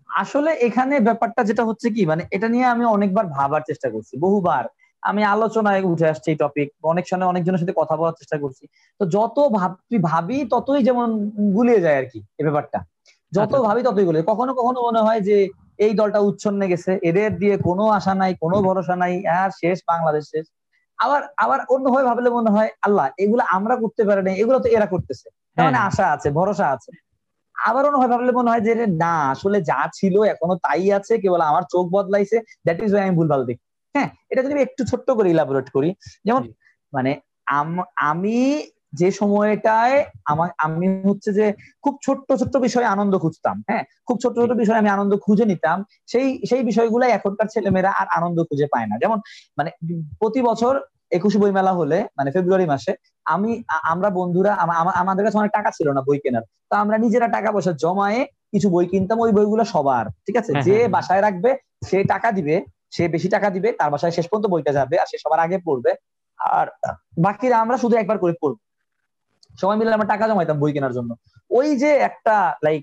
আসলে 0.10 0.52
এখানে 0.68 0.96
ব্যাপারটা 1.00 1.42
যেটা 1.44 1.64
হচ্ছে 1.70 1.88
কি 1.90 2.02
মানে 2.06 2.24
এটা 2.32 2.48
নিয়ে 2.48 2.66
আমি 2.66 2.84
অনেকবার 2.86 3.26
ভাবার 3.28 3.62
চেষ্টা 3.62 3.88
করছি 3.90 4.14
বহুবার। 4.18 4.66
আমি 5.04 5.22
আলোচনায় 5.26 5.82
উঠে 5.84 6.06
আসছি 6.08 6.28
এই 6.32 6.38
টপিক 6.40 6.68
অনেক 6.84 7.06
সময় 7.08 7.28
অনেকজনের 7.28 7.62
সাথে 7.62 7.76
কথা 7.78 7.96
বলার 7.96 8.18
চেষ্টা 8.18 8.38
করছি। 8.38 8.64
তো 9.00 9.04
যত 9.08 9.38
ভাবি 9.58 9.98
ভাবি 10.10 10.38
ততই 10.52 10.82
যেমন 10.84 11.08
গুলিয়ে 11.54 11.84
যায় 11.86 11.98
আর 11.98 12.06
কি 12.06 12.20
এই 12.40 12.44
ব্যাপারটা। 12.44 12.80
যত 13.32 13.44
আচ্ছা। 13.46 13.66
ভাবি 13.68 13.82
ততই 13.84 14.06
গুলিয়ে 14.06 14.30
কখনো 14.32 14.52
কখনো 14.54 14.80
মনে 14.88 15.02
হয় 15.08 15.22
যে 15.22 15.38
এই 15.80 15.92
দলটা 15.94 16.20
উচ্ছন্নে 16.20 16.66
গেছে। 16.68 16.92
এদের 17.04 17.32
দিয়ে 17.38 17.56
কোনো 17.58 17.84
আশা 17.90 18.14
নাই 18.14 18.32
কোনো 18.42 18.58
ভরসা 18.62 18.96
নাই। 18.96 19.14
আর 19.38 19.50
শেষ 19.62 19.78
বাংলাদেশ 19.88 20.24
শেষ। 20.26 20.46
আবার 21.00 21.22
আবার 21.38 21.60
অন্যভাবে 21.70 22.04
ভাবলে 22.04 22.30
মনে 22.30 22.50
হয় 22.50 22.70
আল্লাহ 22.82 23.06
এগুলো 23.20 23.44
আমরা 23.52 23.76
করতে 23.76 24.02
পারি 24.04 24.22
না 24.24 24.32
এগুলো 24.34 24.58
তো 24.60 24.68
এরা 24.68 24.86
করতেছে। 24.86 25.28
মানে 25.58 25.78
হ্যাঁ। 25.78 25.88
আশা 25.90 26.06
আছে 26.16 26.28
ভরসা 26.32 26.66
আছে। 26.70 26.92
আবার 27.56 27.84
অন্যভাবে 27.86 28.12
ভাবলে 28.14 28.32
মনে 28.32 28.50
হয় 28.52 28.64
যে 28.68 28.74
না 29.04 29.14
আসলে 29.32 29.58
যা 29.62 29.80
ছিল 29.94 30.16
এখনও 30.24 30.56
তাই 30.58 30.86
আছে 30.92 31.14
কেবল 31.18 31.42
আমার 31.42 31.64
চোখ 31.64 31.86
বদলাইছে 31.92 32.38
দ্যাট 32.66 32.78
ইজ 32.84 32.92
আমি 32.96 33.14
ভুলভাল 33.16 33.42
দেখি। 33.46 33.64
হ্যাঁ 33.96 34.10
এটা 34.30 34.42
যদি 34.44 34.54
একটু 34.62 34.82
ছোট্ট 34.92 35.08
করে 35.12 35.28
ইলাবোরেট 35.30 35.68
করি 35.70 35.90
যেমন 36.26 36.44
মানে 36.94 37.12
আমি 38.04 38.38
যে 38.94 39.12
সময়টায় 39.12 40.06
আমার 40.26 40.50
আমি 40.58 41.02
হচ্ছে 41.10 41.34
যে 41.34 41.54
খুব 41.82 41.98
ছোট্ট 42.06 42.34
ছোট্ট 42.34 42.58
বিষয়ে 42.58 42.86
আনন্দ 42.86 43.18
খুঁজতাম 43.18 43.64
হ্যাঁ? 43.68 43.84
খুব 44.06 44.20
ছোট্ট 44.24 44.40
ছোট্ট 44.40 44.54
বিষয়ে 44.54 44.78
আমি 44.78 44.90
আনন্দ 44.90 45.18
খুঁজে 45.18 45.46
নিতাম। 45.46 45.86
সেই 46.08 46.42
সেই 46.50 46.64
বিষয়গুলো 46.64 47.06
এখনকার 47.06 47.46
ছেলেমেয়েরা 47.54 47.92
আর 47.92 48.08
আনন্দ 48.16 48.44
খুঁজে 48.44 48.66
পায় 48.66 48.88
না। 48.88 48.98
যেমন 48.98 49.22
মানে 49.58 49.72
প্রতি 50.20 50.42
বছর 50.42 50.82
একুশে 51.12 51.40
বই 51.40 51.52
মেলা 51.52 51.74
হলে 51.74 52.08
মানে 52.18 52.32
ফেব্রুয়ারি 52.32 52.66
মাসে 52.66 52.96
আমি 53.26 53.64
আমরা 53.84 54.10
বন্ধুরা 54.10 54.54
আমা- 54.54 54.76
আমা- 54.76 54.94
আমাদের 54.94 55.26
কাছে 55.26 55.38
অনেক 55.38 55.52
টাকা 55.52 55.72
ছিল 55.72 55.92
না 55.92 56.02
বই 56.02 56.20
কেনার। 56.20 56.42
তো 56.70 56.76
আমরা 56.76 56.98
নিজেরা 56.98 57.28
টাকা 57.28 57.52
পয়সা 57.52 57.72
জমায়ে 57.72 58.26
কিছু 58.26 58.70
বই 58.70 58.86
কিনতাম 58.86 59.20
ওই 59.20 59.32
বইগুলো 59.32 59.66
সবার 59.66 60.06
ঠিক 60.10 60.38
আছে? 60.38 60.52
হ্যাঁ, 60.52 60.64
যে 60.64 60.72
হ্যাঁ, 60.72 60.82
হ্যাঁ। 60.82 60.92
বাসায় 60.92 61.22
রাখবে 61.22 61.58
সে 61.86 62.04
টাকা 62.04 62.32
দিবে 62.32 62.66
সে 62.92 63.08
বেশি 63.08 63.30
টাকা 63.30 63.50
দিবে 63.50 63.72
তার 63.72 63.92
বাসায় 63.92 64.12
শেষ 64.12 64.28
পর্যন্ত 64.28 64.48
বইটা 64.48 64.74
যাবে 64.74 65.00
আর 65.00 65.06
সে 65.06 65.18
সবার 65.18 65.40
আগে 65.40 65.58
পড়বে। 65.66 65.94
আর 66.38 66.68
বাকিরা 67.22 67.58
আমরা 67.58 67.78
শুধু 67.78 67.98
একবার 67.98 68.18
করে 68.18 68.34
পড়ব। 68.42 68.56
সবাই 69.54 69.76
মিলে 69.78 69.96
আমরা 69.98 70.12
টাকা 70.14 70.24
জমাইতাম 70.30 70.58
বই 70.60 70.72
কেনার 70.76 70.94
জন্য। 70.98 71.12
ওই 71.52 71.68
যে 71.82 71.92
একটা 72.10 72.36
লাইক 72.66 72.82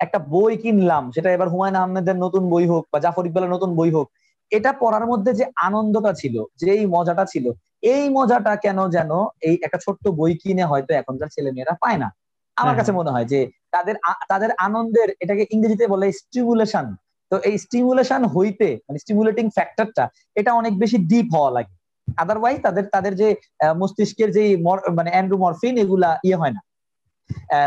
একটা 0.00 0.18
বই 0.34 0.52
কিনলাম 0.62 1.04
সেটা 1.14 1.28
এবার 1.36 1.48
হুমায়ুন 1.52 1.76
আহমেদের 1.76 2.16
নতুন 2.24 2.42
বই 2.52 2.64
হোক 2.66 2.84
বা 2.92 2.98
জাফর 3.04 3.24
ইকবালের 3.28 3.52
নতুন 3.54 3.70
বই 3.78 3.90
হোক 3.96 4.08
এটা 4.52 4.70
পড়ার 4.82 5.04
মধ্যে 5.06 5.30
যে 5.40 5.44
আনন্দটা 5.66 6.12
ছিল 6.12 6.36
যে 6.60 6.66
এই 6.76 6.82
মজাটা 6.86 7.24
ছিল 7.24 7.46
এই 7.92 8.04
মজাটা 8.08 8.52
কেন 8.56 8.78
যেন 8.88 9.10
এই 9.40 9.54
একটা 9.62 9.78
ছোট্ট 9.84 10.04
বই 10.18 10.32
কিনে 10.42 10.64
হয়তো 10.64 10.90
এখনকার 10.94 11.28
ছেলে 11.28 11.50
মেয়েরা 11.52 11.74
পায় 11.82 11.98
না। 11.98 12.08
আমার 12.56 12.74
কাছে 12.76 12.92
মনে 12.92 13.10
হয় 13.14 13.26
যে 13.32 13.40
তাদের 13.70 13.96
তাদের 14.28 14.50
আনন্দের 14.58 15.08
এটাকে 15.20 15.44
ইংরেজিতে 15.50 15.84
বলে 15.86 16.06
স্টিমুলেশন 16.12 16.86
তো 17.32 17.36
এই 17.48 17.54
স্টিমুলেশন 17.58 18.22
হইতে 18.34 18.68
মানে 18.86 18.98
স্টিমুলেটিং 18.98 19.44
ফ্যাক্টরটা 19.56 20.04
এটা 20.36 20.50
অনেক 20.60 20.72
বেশি 20.78 20.96
ডিপ 21.10 21.26
হওয়া 21.34 21.50
লাগে। 21.50 21.74
আদারওয়াইজ 22.16 22.58
তাদের 22.62 22.84
তাদের 22.84 23.12
যে 23.16 23.28
মস্তিষ্কের 23.76 24.30
যে 24.32 24.56
মানে 24.94 25.10
অ্যান্ড্রোমরফিন 25.10 25.78
এগুলা 25.78 26.18
ইয়ে 26.24 26.36
হয় 26.36 26.50
না। 26.50 26.60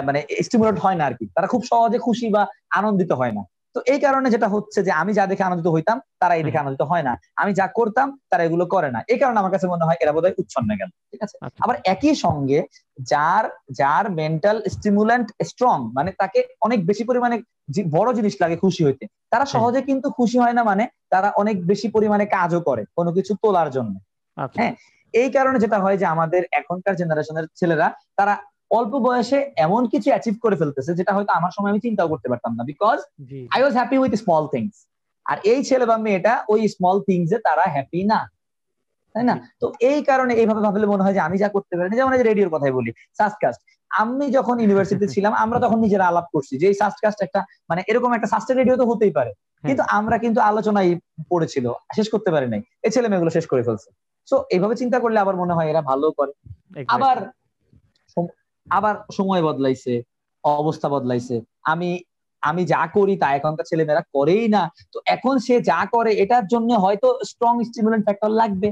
মানে 0.04 0.20
স্টিমুলেট 0.42 0.80
হয় 0.80 0.96
না 0.96 1.06
আর 1.06 1.14
কি। 1.14 1.26
তারা 1.36 1.48
খুব 1.48 1.62
সহজে 1.64 2.00
খুশি 2.00 2.30
বা 2.30 2.48
আনন্দিত 2.70 3.12
হয় 3.12 3.32
না। 3.32 3.44
তো 3.76 3.82
এই 3.86 4.00
কারণে 4.00 4.30
যেটা 4.30 4.48
হচ্ছে 4.48 4.84
যে 4.84 4.92
আমি 4.92 5.14
যা 5.14 5.26
দেখে 5.28 5.44
আনন্দিত 5.44 5.68
হইতাম 5.68 6.00
তারা 6.20 6.36
এই 6.36 6.44
দেখে 6.44 6.58
আনন্দিত 6.58 6.82
হয় 6.82 7.04
না। 7.04 7.18
আমি 7.36 7.54
যা 7.54 7.68
করতাম 7.68 8.18
তারা 8.30 8.44
এগুলো 8.44 8.66
করে 8.66 8.92
না। 8.92 9.04
এই 9.08 9.18
কারণে 9.18 9.38
আমার 9.40 9.52
কাছে 9.52 9.68
মনে 9.68 9.86
হয় 9.86 9.96
এরা 10.00 10.12
বোধহয় 10.12 10.36
উচ্ছন্ন 10.38 10.70
গেল 10.76 10.90
ঠিক 11.12 11.24
আছে? 11.24 11.38
আচ্ছা। 11.42 11.64
আবার 11.64 11.76
একই 11.84 12.16
সঙ্গে 12.16 12.64
যার 13.00 13.50
যার 13.72 14.10
মেন্টাল 14.12 14.62
স্টিমুলেন্ট 14.70 15.32
স্ট্রং 15.44 15.90
মানে 15.94 16.12
তাকে 16.12 16.44
অনেক 16.62 16.86
বেশি 16.86 17.04
পরিমাণে 17.04 17.42
বড় 17.90 18.14
জিনিস 18.14 18.42
লাগে 18.42 18.56
খুশি 18.56 18.84
হইতে 18.84 19.08
তারা 19.30 19.46
সহজে 19.46 19.82
কিন্তু 19.82 20.10
খুশি 20.10 20.40
হয় 20.40 20.54
না 20.54 20.64
মানে 20.64 20.88
তারা 21.10 21.32
অনেক 21.32 21.66
বেশি 21.66 21.88
পরিমাণে 21.90 22.26
কাজও 22.26 22.62
করে 22.62 22.86
কোনো 22.96 23.14
কিছু 23.14 23.36
তোলার 23.42 23.70
জন্য। 23.72 23.96
হ্যাঁ 24.58 24.74
এই 25.14 25.30
কারণে 25.30 25.58
যেটা 25.60 25.78
হয় 25.80 25.98
যে 25.98 26.06
আমাদের 26.06 26.42
এখনকার 26.52 26.94
জেনারেশনের 26.96 27.46
ছেলেরা 27.56 27.88
তারা 28.16 28.34
অল্প 28.72 28.94
বয়সে 29.00 29.52
এমন 29.58 29.88
কিছু 29.88 30.08
অ্যাচিভ 30.10 30.36
করে 30.42 30.56
ফেলতেছে 30.56 30.92
যেটা 30.94 31.12
হয়তো 31.14 31.32
আমার 31.34 31.52
সময় 31.52 31.72
আমি 31.72 31.82
চিন্তাও 31.82 32.08
করতে 32.08 32.28
পারতাম 32.30 32.52
না 32.56 32.64
because 32.64 32.98
I 33.50 33.60
was 33.62 33.74
happy 33.74 33.98
with 33.98 34.14
small 34.16 34.44
things 34.54 34.76
আর 35.26 35.38
এই 35.44 35.60
ছেলে 35.64 35.86
বা 35.86 35.98
মেয়েটা 35.98 36.34
ওই 36.50 36.62
স্মল 36.68 36.98
থিংস 37.00 37.30
এ 37.32 37.38
তারা 37.40 37.64
হ্যাপি 37.76 38.02
না 38.04 38.20
তাই 39.16 39.24
না? 39.24 39.36
তো 39.62 39.66
এই 39.82 40.00
কারণে 40.04 40.34
এইভাবে 40.34 40.62
ভাবলে 40.62 40.86
মনে 40.86 41.04
হয় 41.04 41.14
যে 41.14 41.20
আমি 41.20 41.38
যা 41.38 41.50
করতে 41.50 41.74
পারি 41.76 41.88
যেমন 41.96 42.14
রেডিওর 42.30 42.50
কথাই 42.50 42.72
বলি 42.72 42.92
সাসকাস্ট 43.20 43.62
আমি 43.92 44.26
যখন 44.32 44.56
ইউনিভার্সিটিতে 44.60 45.08
ছিলাম 45.08 45.34
আমরা 45.34 45.60
তখন 45.60 45.80
নিজেরা 45.80 46.06
আলাপ 46.08 46.28
করছি 46.34 46.58
যে 46.58 46.66
এই 46.68 46.74
সাসকাস্ট 46.74 47.20
একটা 47.22 47.40
মানে 47.70 47.82
এরকম 47.88 48.12
একটা 48.14 48.28
সাস্টের 48.28 48.58
রেডিও 48.58 48.76
তো 48.78 48.86
হতেই 48.86 49.12
পারে। 49.12 49.32
কিন্তু 49.64 49.84
আমরা 49.90 50.18
কিন্তু 50.18 50.40
আলোচনায় 50.42 50.92
পড়েছিল 51.30 51.66
শেষ 51.96 52.08
করতে 52.10 52.32
পারি 52.32 52.48
নাই। 52.48 52.62
এই 52.84 52.92
ছেলে 52.92 53.08
মেয়েগুলো 53.08 53.32
শেষ 53.32 53.46
করে 53.48 53.64
ফেলছে। 53.64 53.90
সো 54.28 54.36
এইভাবে 54.50 54.76
চিন্তা 54.76 54.98
করলে 55.00 55.18
আবার 55.20 55.36
মনে 55.36 55.54
হয় 55.54 55.68
এরা 55.70 55.82
ভালো 55.82 56.08
করে। 56.12 56.34
আবার 56.96 57.18
আবার 58.68 58.96
সময় 59.12 59.42
বদলাইছে 59.42 59.94
অবস্থা 60.44 60.88
বদলাইছে। 60.90 61.36
আমি 61.64 61.90
আমি 62.44 62.62
যা 62.66 62.82
করি 62.88 63.14
তা 63.18 63.28
এখনকার 63.36 63.66
ছেলেমেয়েরা 63.66 64.04
করেই 64.14 64.46
না। 64.48 64.62
তো 64.94 64.98
এখন 65.06 65.34
সে 65.40 65.56
যা 65.62 65.80
করে 65.86 66.12
এটার 66.14 66.46
জন্য 66.48 66.70
হয়তো 66.76 67.08
স্ট্রং 67.24 67.54
স্টিমুলেন্ট 67.64 68.04
ফ্যাক্টর 68.06 68.32
লাগবে। 68.32 68.70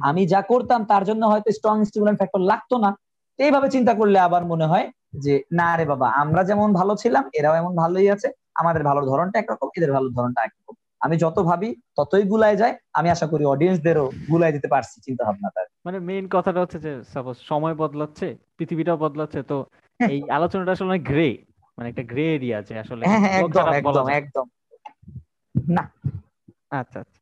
আমি 0.00 0.22
যা 0.26 0.40
করতাম 0.42 0.80
তার 0.84 1.02
জন্য 1.04 1.22
হয়তো 1.26 1.48
স্ট্রং 1.52 1.76
স্টিমুলেন্ট 1.84 2.18
ফ্যাক্টর 2.18 2.42
লাগতো 2.42 2.74
না। 2.78 2.90
এইভাবে 3.38 3.68
চিন্তা 3.70 3.92
করলে 3.94 4.18
আবার 4.18 4.42
মনে 4.46 4.66
হয় 4.66 4.86
যে 5.24 5.34
না 5.52 5.68
রে 5.76 5.84
বাবা 5.84 6.08
আমরা 6.22 6.42
যেমন 6.44 6.68
ভালো 6.72 6.92
ছিলাম 6.96 7.24
এরাও 7.34 7.54
এমন 7.54 7.72
ভালোই 7.76 8.08
আছে। 8.10 8.28
আমাদের 8.54 8.82
ভালোর 8.82 9.04
ধরনটা 9.06 9.36
একরকম 9.38 9.68
এদের 9.76 9.90
ভালোর 9.92 10.12
ধরনটা 10.12 10.40
একরকম। 10.42 10.74
আমি 11.00 11.16
যত 11.16 11.38
ভাবি 11.38 11.74
ততই 11.96 12.22
গুলায় 12.22 12.56
যায়। 12.56 12.76
আমি 12.92 13.10
আশা 13.10 13.26
করি 13.26 13.44
অডিয়েন্সদেরও 13.44 14.10
গুলায় 14.30 14.52
দিতে 14.52 14.68
পারছি 14.68 15.00
চিন্তা 15.00 15.24
ভাবনাটা 15.24 15.64
মানে 15.84 15.98
মেইন 15.98 16.28
কথাটা 16.28 16.60
হচ্ছে 16.60 16.78
যে 16.78 17.04
সাপোজ 17.04 17.36
সময় 17.36 17.74
বদলাচ্ছে 17.74 18.36
পৃথিবীটাও 18.56 18.96
বদলাচ্ছে 18.96 19.42
তো 19.42 19.66
এই 20.08 20.30
আলোচনাটা 20.30 20.72
আসলে 20.72 20.98
গ্রে 20.98 21.44
মানে 21.78 21.88
একটা 21.88 22.02
গ্রে 22.02 22.34
এরিয়া 22.34 22.58
আছে 22.58 22.78
আসলে। 22.78 23.06
হ্যাঁ 23.06 23.20
হ্যাঁ 23.20 23.44
একদম 23.44 23.68
একদম 23.68 24.08
একদম। 24.08 24.46
না। 25.68 25.92
আচ্ছা 26.70 27.00
আচ্ছা। 27.00 27.20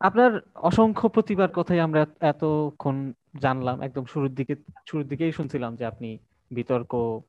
আপনার 0.00 0.40
অসংখ্য 0.54 1.08
প্রতিভার 1.08 1.48
কথাই 1.48 1.80
আমরা 1.80 2.06
এতক্ষণ 2.20 3.12
জানলাম 3.40 3.80
একদম 3.82 4.04
শুরুর 4.04 4.34
দিকে 4.34 4.56
শুরুর 4.86 5.06
দিকেই 5.06 5.32
শুনছিলাম 5.32 5.76
যে 5.76 5.84
আপনি 5.86 6.18
বিতর্ক 6.50 7.20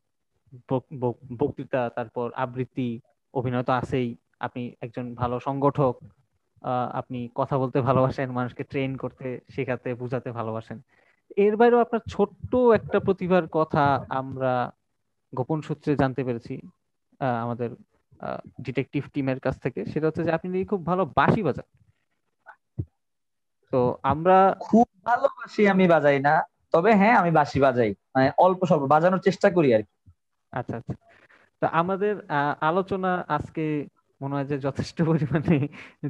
বক- 0.70 1.00
বক- 1.00 1.38
বক্তৃতা 1.38 1.90
তারপর 1.90 2.32
আবৃত্তি 2.36 3.00
অভিনয় 3.34 3.64
তো 3.64 3.74
আছেই। 3.74 4.16
আপনি 4.42 4.74
একজন 4.82 5.06
ভালো 5.16 5.36
সংগঠক 5.40 5.96
আহ, 6.62 6.88
আপনি 6.94 7.30
কথা 7.36 7.56
বলতে 7.58 7.78
ভালোবাসেন 7.82 8.28
মানুষকে 8.32 8.64
ট্রেন 8.64 8.92
করতে 8.98 9.28
শেখাতে 9.50 9.90
বোঝাতে 9.94 10.30
ভালোবাসেন। 10.32 10.78
এর 11.38 11.54
বাইরেও 11.58 11.80
আপনার 11.80 12.02
ছোট্ট 12.10 12.52
একটা 12.74 13.00
প্রতিভার 13.00 13.44
কথা 13.52 13.84
আমরা 14.12 14.54
গোপন 15.34 15.60
সূত্রে 15.62 15.92
জানতে 15.96 16.22
পেরেছি 16.24 16.56
আমাদের 17.42 17.70
ডিটেকটিভ 18.60 19.04
টিমের 19.14 19.40
কাছ 19.40 19.56
থেকে। 19.60 19.86
সেটা 19.86 20.06
হচ্ছে 20.08 20.24
যে 20.24 20.32
আপনি 20.32 20.66
খুব 20.66 20.82
ভালো 20.86 21.04
বাঁশি 21.16 21.42
বাজান। 21.44 21.68
তো 23.74 23.80
আমরা 24.04 24.38
খুব 24.60 24.88
ভালোবাসি 25.06 25.62
আমি 25.68 25.86
বাজাই 25.88 26.20
না 26.20 26.34
তবে 26.74 26.92
হ্যাঁ 26.96 27.16
আমি 27.16 27.32
বাঁশি 27.32 27.60
বাজাই। 27.60 27.92
মানে 28.16 28.28
অল্প 28.38 28.66
স্বল্প 28.66 28.84
বাজানোর 28.86 29.22
চেষ্টা 29.22 29.48
করি 29.50 29.70
আর 29.74 29.82
কি। 29.82 29.94
আচ্ছা 30.54 30.76
আচ্ছা। 30.78 30.94
তো 31.62 31.66
আমাদের 31.72 32.14
আহ, 32.30 32.54
আলোচনা 32.62 33.12
আজকে 33.28 33.66
মনে 34.22 34.34
হয় 34.36 34.48
যে 34.52 34.56
যথেষ্ট 34.68 34.98
পরিমাণে 35.10 35.58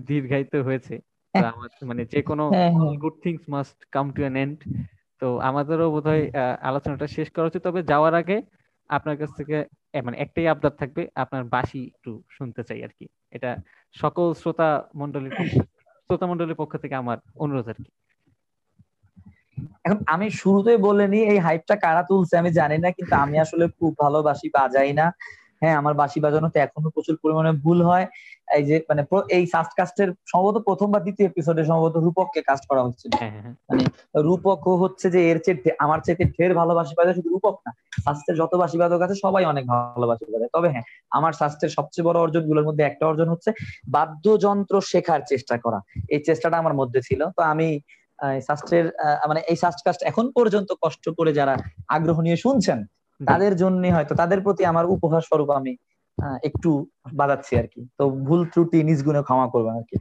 দীর্ঘায়িত 0.10 0.54
হয়েছে। 0.68 0.96
আমার 1.34 1.70
মানে 1.90 2.02
যে 2.14 2.22
কোনো 2.30 2.44
হ্যাঁ, 2.54 2.72
হ্যাঁ। 2.76 2.94
Good 3.04 3.16
things 3.24 3.44
must 3.54 3.78
come 3.92 4.06
to 4.16 4.20
an 4.24 4.36
end 4.44 4.58
তো 5.22 5.28
আমাদেরও 5.50 5.88
বোধহয় 5.96 6.24
আলোচনাটা 6.62 7.06
শেষ 7.16 7.28
করা 7.36 7.48
উচিত। 7.50 7.62
তবে 7.68 7.82
যাওয়ার 7.92 8.14
আগে 8.22 8.38
আপনার 8.90 9.16
কাছ 9.18 9.32
থেকে 9.40 9.56
মানে 10.04 10.18
একটাই 10.18 10.46
আবদার 10.48 10.74
থাকবে 10.82 11.02
আপনার 11.16 11.44
বাসি 11.54 11.82
একটু 11.92 12.12
শুনতে 12.30 12.62
চাই 12.64 12.80
আর 12.84 12.92
কি। 12.98 13.06
এটা 13.32 13.52
সকল 13.96 14.28
শ্রোতা 14.34 14.70
মন্ডলীর 14.96 15.34
শ্রোতা 16.06 16.26
মন্ডলীর 16.30 16.60
পক্ষ 16.62 16.74
থেকে 16.84 16.96
আমার 16.96 17.18
অনুরোধ 17.36 17.68
আর 17.74 17.80
কি। 17.84 17.92
এখন 19.86 20.00
আমি 20.08 20.28
শুরুতেই 20.42 20.80
বলে 20.88 21.06
নি 21.08 21.20
এই 21.32 21.40
হাইপটা 21.40 21.76
কারা 21.76 22.04
তুলছে 22.10 22.34
আমি 22.38 22.52
জানি 22.52 22.78
না 22.78 22.90
কিন্তু 22.98 23.14
আমি 23.16 23.36
আসলে 23.46 23.66
খুব 23.78 23.92
ভালোবাসি 24.04 24.48
বাজাই 24.58 24.92
না। 24.94 25.06
হ্যাঁ 25.62 25.76
আমার 25.82 25.94
বাঁশি 26.02 26.20
বাজানোতে 26.20 26.58
এখনও 26.60 26.90
প্রচুর 26.96 27.16
পরিমাণে 27.24 27.52
ভুল 27.64 27.80
হয়। 27.90 28.06
এই 28.58 28.64
যে 28.70 28.76
মানে 28.90 29.02
এই 29.38 29.44
সাস্ট 29.54 29.72
কাস্টের 29.80 30.10
সম্ভবত 30.32 30.58
প্রথম 30.68 30.88
বা 30.94 31.00
দ্বিতীয় 31.06 31.28
এপিসোডে 31.28 31.64
সম্ভবত 31.70 31.96
রূপককে 31.98 32.40
কাস্ট 32.50 32.64
করা 32.70 32.82
হচ্ছিল 32.88 33.12
হ্যাঁ, 33.14 33.32
হ্যাঁ, 33.34 33.44
হ্যাঁ। 33.46 33.54
মানে 33.70 33.84
রূপক 34.28 34.60
হচ্ছে 34.84 35.08
যে 35.16 35.20
এর 35.32 35.38
চেয়ে 35.46 35.58
আমার 35.80 36.00
চেয়ে 36.06 36.26
ঢের 36.36 36.52
ভালোবাসি 36.54 36.94
বাজায় 37.00 37.16
শুধু 37.18 37.30
রূপক 37.30 37.56
না 37.66 37.72
শাস্ত্রের 38.06 38.36
যত 38.42 38.54
বাসি 38.62 38.78
বাদক 38.82 39.02
আছে 39.06 39.16
সবাই 39.26 39.44
অনেক 39.46 39.64
ভালোবাসি 39.72 40.24
বাজায়। 40.34 40.52
তবে 40.56 40.70
হ্যাঁ 40.74 40.86
আমার 41.12 41.34
শাস্ত্রের 41.34 41.72
সবচেয়ে 41.78 42.06
বড় 42.08 42.18
অর্জনগুলোর 42.20 42.66
মধ্যে 42.68 42.84
একটা 42.86 43.04
অর্জন 43.06 43.28
হচ্ছে 43.30 43.50
বাদ্যযন্ত্র 43.96 44.76
শেখার 44.92 45.22
চেষ্টা 45.32 45.56
করা। 45.58 45.80
এই 46.10 46.20
চেষ্টাটা 46.20 46.58
আমার 46.58 46.74
মধ্যে 46.74 47.00
ছিল। 47.02 47.22
তো 47.38 47.42
আমি 47.54 47.68
শাস্ত্রের 48.48 48.86
মানে 49.28 49.42
এই 49.52 49.58
শাস্ত্র 49.64 49.84
কাস্ট 49.88 50.02
এখন 50.02 50.26
পর্যন্ত 50.38 50.70
কষ্ট 50.84 51.06
করে 51.18 51.32
যারা 51.34 51.54
আগ্রহ 51.88 52.18
নিয়ে 52.22 52.38
শুনছেন 52.38 52.80
তাদের 53.20 53.54
জন্য 53.56 53.84
হয়তো 53.96 54.14
তাদের 54.16 54.40
প্রতি 54.46 54.64
আমার 54.66 54.86
উপহার 54.96 55.22
স্বরূপ 55.22 55.50
আমি 55.52 55.74
একটু 56.44 56.70
বাজাচ্ছি 57.20 57.54
আর 57.62 57.68
কি। 57.74 57.82
তো 57.98 58.04
ভুল 58.28 58.42
ত্রুটি 58.52 58.78
নিজ 58.90 59.00
গুণে 59.06 59.22
ক্ষমা 59.28 59.48
করবেন 59.54 59.74
আর 59.74 59.86
কি। 59.90 59.98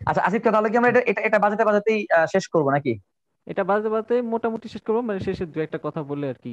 আচ্ছা 0.00 0.22
আসিফ 0.26 0.42
তাহলে 0.46 0.68
কি 0.70 0.76
আমরা 0.76 0.90
এটা 1.02 1.20
এটা 1.28 1.38
বাজাতে 1.44 1.64
বাজাতেই 1.64 2.00
শেষ 2.32 2.44
করব 2.52 2.66
নাকি? 2.76 2.92
এটা 3.46 3.62
বাজাতে 3.64 3.88
বাজাতে 3.90 4.14
মোটামুটি 4.32 4.66
শেষ 4.68 4.82
করব 4.86 4.98
মানে 5.08 5.20
শেষে 5.20 5.44
দু 5.46 5.58
একটা 5.60 5.78
কথা 5.86 6.00
বলে 6.10 6.26
আর 6.28 6.38
কি 6.44 6.52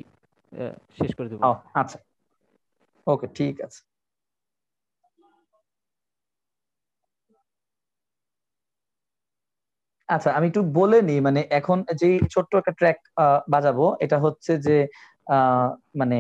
শেষ 1.00 1.12
করে 1.18 1.28
দেবো। 1.30 1.42
আচ্ছা। 1.82 1.98
ওকে 3.08 3.28
ঠিক 3.38 3.56
আছে। 3.66 3.80
আচ্ছা 10.10 10.30
আমি 10.38 10.46
একটু 10.48 10.62
বলে 10.74 10.98
নি 11.02 11.16
মানে 11.22 11.40
এখন 11.60 11.78
যে 12.02 12.10
ছোট্ট 12.34 12.52
একটা 12.56 12.74
ট্র্যাক 12.80 12.98
বাজাবো 13.50 13.86
এটা 14.00 14.18
হচ্ছে 14.20 14.52
যে 14.68 14.76
মানে 15.96 16.20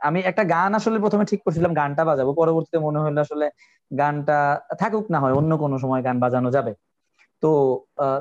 আমি 0.00 0.20
একটা 0.20 0.44
গান 0.44 0.74
আসলে 0.74 0.98
প্রথমে 1.00 1.24
ঠিক 1.24 1.40
করছিলাম 1.44 1.72
গানটা 1.74 2.04
বাজাবো। 2.04 2.30
পরবর্তীতে 2.32 2.78
মনে 2.78 2.98
হলো 2.98 3.20
আসলে 3.20 3.46
গানটা 3.90 4.38
থাকুক 4.78 5.04
না 5.10 5.18
হয় 5.20 5.32
অন্য 5.32 5.52
কোনো 5.58 5.76
সময় 5.78 6.02
গান 6.02 6.16
বাজানো 6.20 6.50
যাবে। 6.50 6.72
তো 7.42 7.50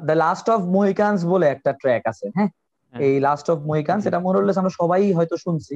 দ্য 0.05 0.13
লাস্ট 0.13 0.49
অফ 0.49 0.59
মোহিকান্স 0.61 1.19
বলে 1.25 1.45
একটা 1.47 1.71
ট্র্যাক 1.71 2.03
আছে 2.07 2.25
হ্যাঁ, 2.35 2.49
হ্যাঁ। 2.93 3.01
এই 3.01 3.15
লাস্ট 3.19 3.47
অফ 3.49 3.57
মোহিকান্স 3.59 4.01
এটা 4.05 4.19
মনে 4.19 4.25
মোরলেস 4.25 4.57
আমরা 4.57 4.73
সবাই 4.81 5.13
হয়তো 5.13 5.37
শুনছি 5.37 5.75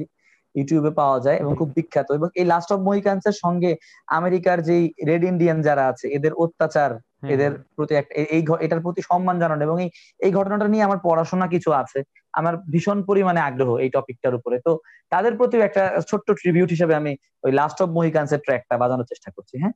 ইউটিউবে 0.54 0.90
পাওয়া 0.90 1.18
যায় 1.20 1.36
এবং 1.36 1.52
খুব 1.54 1.68
বিখ্যাত। 1.76 2.08
এবং 2.10 2.28
এই 2.34 2.44
লাস্ট 2.44 2.72
অফ 2.72 2.78
মোহিকান্স 2.80 3.22
এর 3.26 3.36
সঙ্গে 3.44 3.70
আমেরিকার 4.08 4.56
যেই 4.62 4.82
রেড 5.06 5.24
ইন্ডিয়ান 5.24 5.62
যারা 5.62 5.84
আছে 5.86 6.06
এদের 6.08 6.32
অত্যাচার 6.34 6.90
এদের। 7.22 7.52
প্রতি 7.76 7.92
একটা 7.94 8.12
এই 8.36 8.42
এটার 8.60 8.80
প্রতি 8.80 9.00
সম্মান 9.10 9.36
জানানো 9.42 9.62
এবং 9.64 9.76
এই 9.84 9.90
এই 10.20 10.32
ঘটনাটা 10.32 10.66
নিয়ে 10.68 10.86
আমার 10.88 11.00
পড়াশোনা 11.04 11.46
কিছু 11.54 11.70
আছে। 11.72 11.98
আমার 12.34 12.54
ভীষণ 12.72 12.98
পরিমাণে 13.02 13.40
আগ্রহ 13.40 13.70
এই 13.84 13.90
টপিকটার 13.96 14.34
উপরে। 14.34 14.56
তো 14.66 14.72
তাদের 15.12 15.32
প্রতি 15.36 15.56
একটা 15.58 15.82
ছোট্ট 16.10 16.28
ট্রিবিউট 16.40 16.70
হিসেবে 16.70 16.94
আমি 16.94 17.12
ওই 17.44 17.52
লাস্ট 17.52 17.78
অফ 17.82 17.88
মোহিকান্স 17.90 18.30
এর 18.32 18.40
ট্র্যাকটা 18.46 18.74
বাজানোর 18.82 19.10
চেষ্টা 19.12 19.30
করছি 19.36 19.54
হ্যাঁ? 19.62 19.74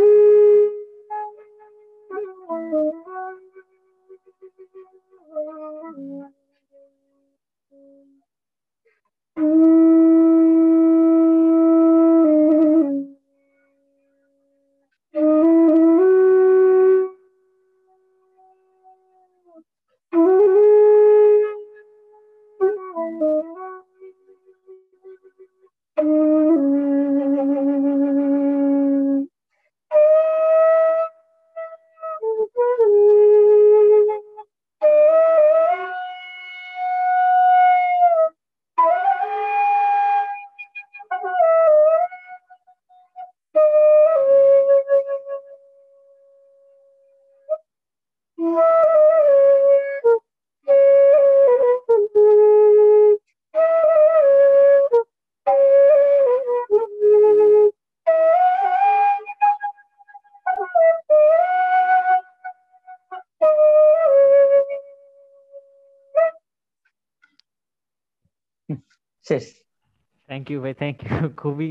ইউ 70.54 70.60
ভাই 70.62 70.74
থ্যাংক 70.74 70.96
ইউ 71.02 71.08
খুবই 71.36 71.70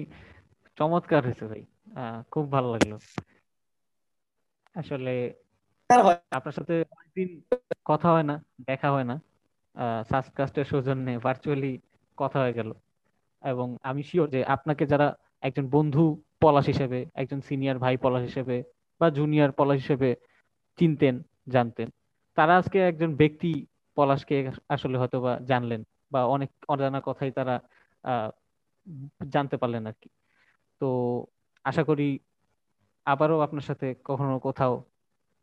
চমৎকার 0.78 1.22
হয়েছে 1.26 1.46
ভাই। 1.48 1.64
খুব 2.32 2.46
ভালো 2.52 2.68
লাগল। 2.74 2.92
আসলে 4.76 5.14
আপনার 6.32 6.54
সাথে 6.54 6.74
অনেকদিন 6.92 7.30
কথা 7.86 8.08
হয় 8.12 8.24
না 8.24 8.36
দেখা 8.68 8.90
হয় 8.92 9.04
না। 9.04 9.16
সাবকাস্টের 10.10 10.66
সৌজন্যে 10.66 11.14
ভার্চুয়ালি 11.18 11.74
কথা 12.18 12.38
হয়ে 12.40 12.54
গেল। 12.54 12.70
এবং 13.44 13.68
আমি 13.84 14.02
শিওর 14.04 14.28
যে 14.30 14.40
আপনাকে 14.46 14.84
যারা 14.86 15.08
একজন 15.42 15.66
বন্ধু 15.70 16.04
পলাশ 16.42 16.66
হিসেবে 16.68 17.00
একজন 17.14 17.40
সিনিয়র 17.42 17.78
ভাই 17.80 17.96
পলাশ 17.98 18.24
হিসেবে 18.24 18.58
বা 19.02 19.08
জুনিয়র 19.10 19.52
পলাশ 19.52 19.78
হিসেবে 19.78 20.10
চিনতেন 20.80 21.16
জানতেন 21.48 21.88
তারা 22.38 22.54
আজকে 22.58 22.78
একজন 22.82 23.12
ব্যক্তি 23.16 23.52
পলাশকে 23.98 24.36
আসলে 24.70 24.96
হয়তো 24.98 25.18
বা 25.22 25.34
জানলেন 25.46 25.82
বা 26.12 26.22
অনেক 26.26 26.50
অজানা 26.70 27.00
কথাই 27.06 27.32
তারা 27.32 27.56
জানতে 29.30 29.56
পারলেন 29.58 29.84
আর 29.86 29.96
কি। 30.02 30.10
তো 30.82 30.88
আশা 31.66 31.84
করি 31.84 32.08
আবারও 33.06 33.38
আপনার 33.40 33.62
সাথে 33.62 33.88
কখনো 34.06 34.34
কোথাও 34.40 34.74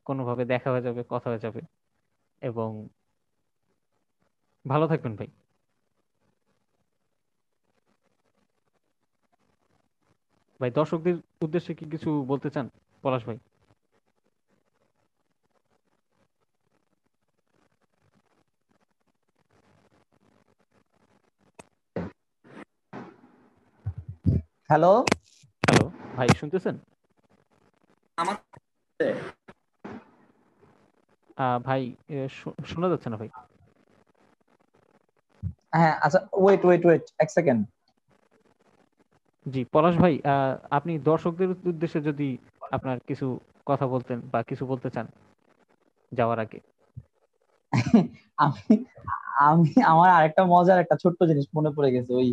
কোনোভাবে 0.06 0.42
দেখা 0.44 0.68
হয়ে 0.70 0.82
যাবে, 0.82 1.00
কথা 1.10 1.28
হয়ে 1.30 1.38
যাবে 1.38 1.60
এবং 2.42 2.70
ভালো 4.64 4.84
থাকবেন 4.86 5.12
ভাই। 5.16 5.28
ভাই, 10.60 10.70
দর্শকদের 10.70 11.16
উদ্দেশ্যে 11.42 11.72
কি 11.74 11.84
কিছু 11.90 12.10
বলতে 12.28 12.48
চান? 12.50 12.66
পলাশ 13.04 13.22
ভাই। 13.26 13.38
হ্যালো 24.70 24.92
হ্যালো 25.62 25.86
ভাই 26.16 26.28
শুনতেছেন? 26.40 26.74
আমার 28.18 28.36
ভাই 31.64 31.82
শোনা 32.64 32.88
যাচ্ছে 32.88 33.08
না 33.10 33.16
ভাই। 33.16 33.30
হ্যাঁ 35.72 35.94
আচ্ছা 36.00 36.20
ওয়েট 36.32 36.62
ওয়েট 36.64 36.82
ওয়েট 36.86 37.04
এক 37.18 37.28
সেকেন্ড 37.30 37.60
জি 39.46 39.60
পলাশ 39.72 39.94
ভাই 39.96 40.14
আপনি 40.70 40.92
দর্শকদের 41.00 41.48
উদ্দেশ্যে 41.66 42.00
যদি 42.00 42.28
আপনার 42.72 42.96
কিছু 43.08 43.26
কথা 43.66 43.86
বলতেন 43.86 44.18
বা 44.32 44.40
কিছু 44.42 44.64
বলতে 44.66 44.88
চান 44.90 45.06
যাওয়ার 46.12 46.38
আগে। 46.38 46.58
আমি 48.38 48.74
আমি 49.40 49.70
আমার 49.84 50.10
আরেকটা 50.10 50.42
মজার 50.44 50.78
একটা 50.80 50.96
ছোট্ট 50.96 51.20
জিনিস 51.24 51.46
মনে 51.56 51.70
পড়ে 51.76 51.90
গেছে 51.90 52.12
ওই 52.14 52.28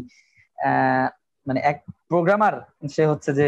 মানে 1.48 1.60
এক 1.72 1.78
প্রোগ্রামার 2.12 2.54
সে 2.96 3.04
হচ্ছে 3.12 3.30
যে 3.40 3.48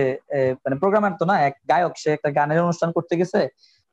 মানে 0.63 0.75
প্রোগ্রামার 0.81 1.13
তো 1.19 1.23
না 1.31 1.35
এক 1.47 1.55
গায়ক 1.71 1.93
সে 2.01 2.09
একটা 2.17 2.29
গানের 2.37 2.59
অনুষ্ঠান 2.65 2.89
করতে 2.97 3.13
গেছে। 3.21 3.41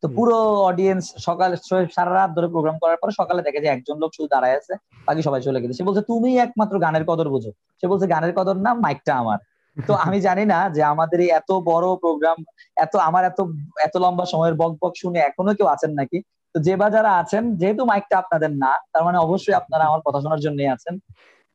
তো 0.02 0.06
পুরো 0.16 0.36
অডিয়েন্স 0.70 1.04
সকাল 1.26 1.50
সারা 1.96 2.12
রাত 2.12 2.30
ধরে 2.36 2.48
প্রোগ্রাম 2.54 2.76
করার 2.82 2.98
পরে 3.02 3.12
সকালে 3.20 3.40
দেখে 3.46 3.60
যে 3.64 3.68
একজন 3.72 3.96
লোক 4.02 4.10
শুধু 4.16 4.28
দাঁড়ায় 4.34 4.56
আছে 4.60 4.74
বাকি 5.08 5.20
সবাই 5.26 5.40
চলে 5.46 5.58
গেছে। 5.62 5.74
সে 5.78 5.84
বলছে 5.88 6.02
তুমি 6.10 6.30
একমাত্র 6.46 6.74
গানের 6.84 7.04
কদর 7.10 7.28
বুঝো। 7.34 7.50
সে 7.80 7.86
বলছে 7.90 8.06
গানের 8.14 8.32
কদর 8.38 8.56
না 8.66 8.70
মাইকটা 8.84 9.12
আমার। 9.22 9.38
তো 9.76 9.92
আমি 10.06 10.18
জানি 10.26 10.44
না 10.52 10.58
যে 10.76 10.82
আমাদের 10.92 11.18
এই 11.24 11.30
এত 11.40 11.50
বড় 11.70 11.86
প্রোগ্রাম 12.02 12.38
এত 12.76 12.94
আমার 13.08 13.22
এত 13.30 13.40
এত 13.86 13.94
লম্বা 14.04 14.24
সময়ের 14.32 14.54
বক 14.60 14.72
বক 14.82 14.92
শুনে 15.02 15.18
এখনও 15.28 15.52
কেউ 15.58 15.68
আছেন 15.74 15.92
নাকি? 16.00 16.18
তো 16.54 16.58
যে 16.66 16.74
বা 16.80 16.86
যারা 16.96 17.10
আছেন 17.22 17.42
যেহেতু 17.60 17.82
মাইকটা 17.90 18.16
আপনাদের 18.22 18.50
না 18.62 18.72
তার 18.92 19.02
মানে 19.06 19.18
অবশ্যই 19.26 19.54
আপনারা 19.60 19.84
আমার 19.88 20.00
কথা 20.06 20.18
শোনার 20.24 20.40
জন্য 20.46 20.58
আছেন। 20.76 20.94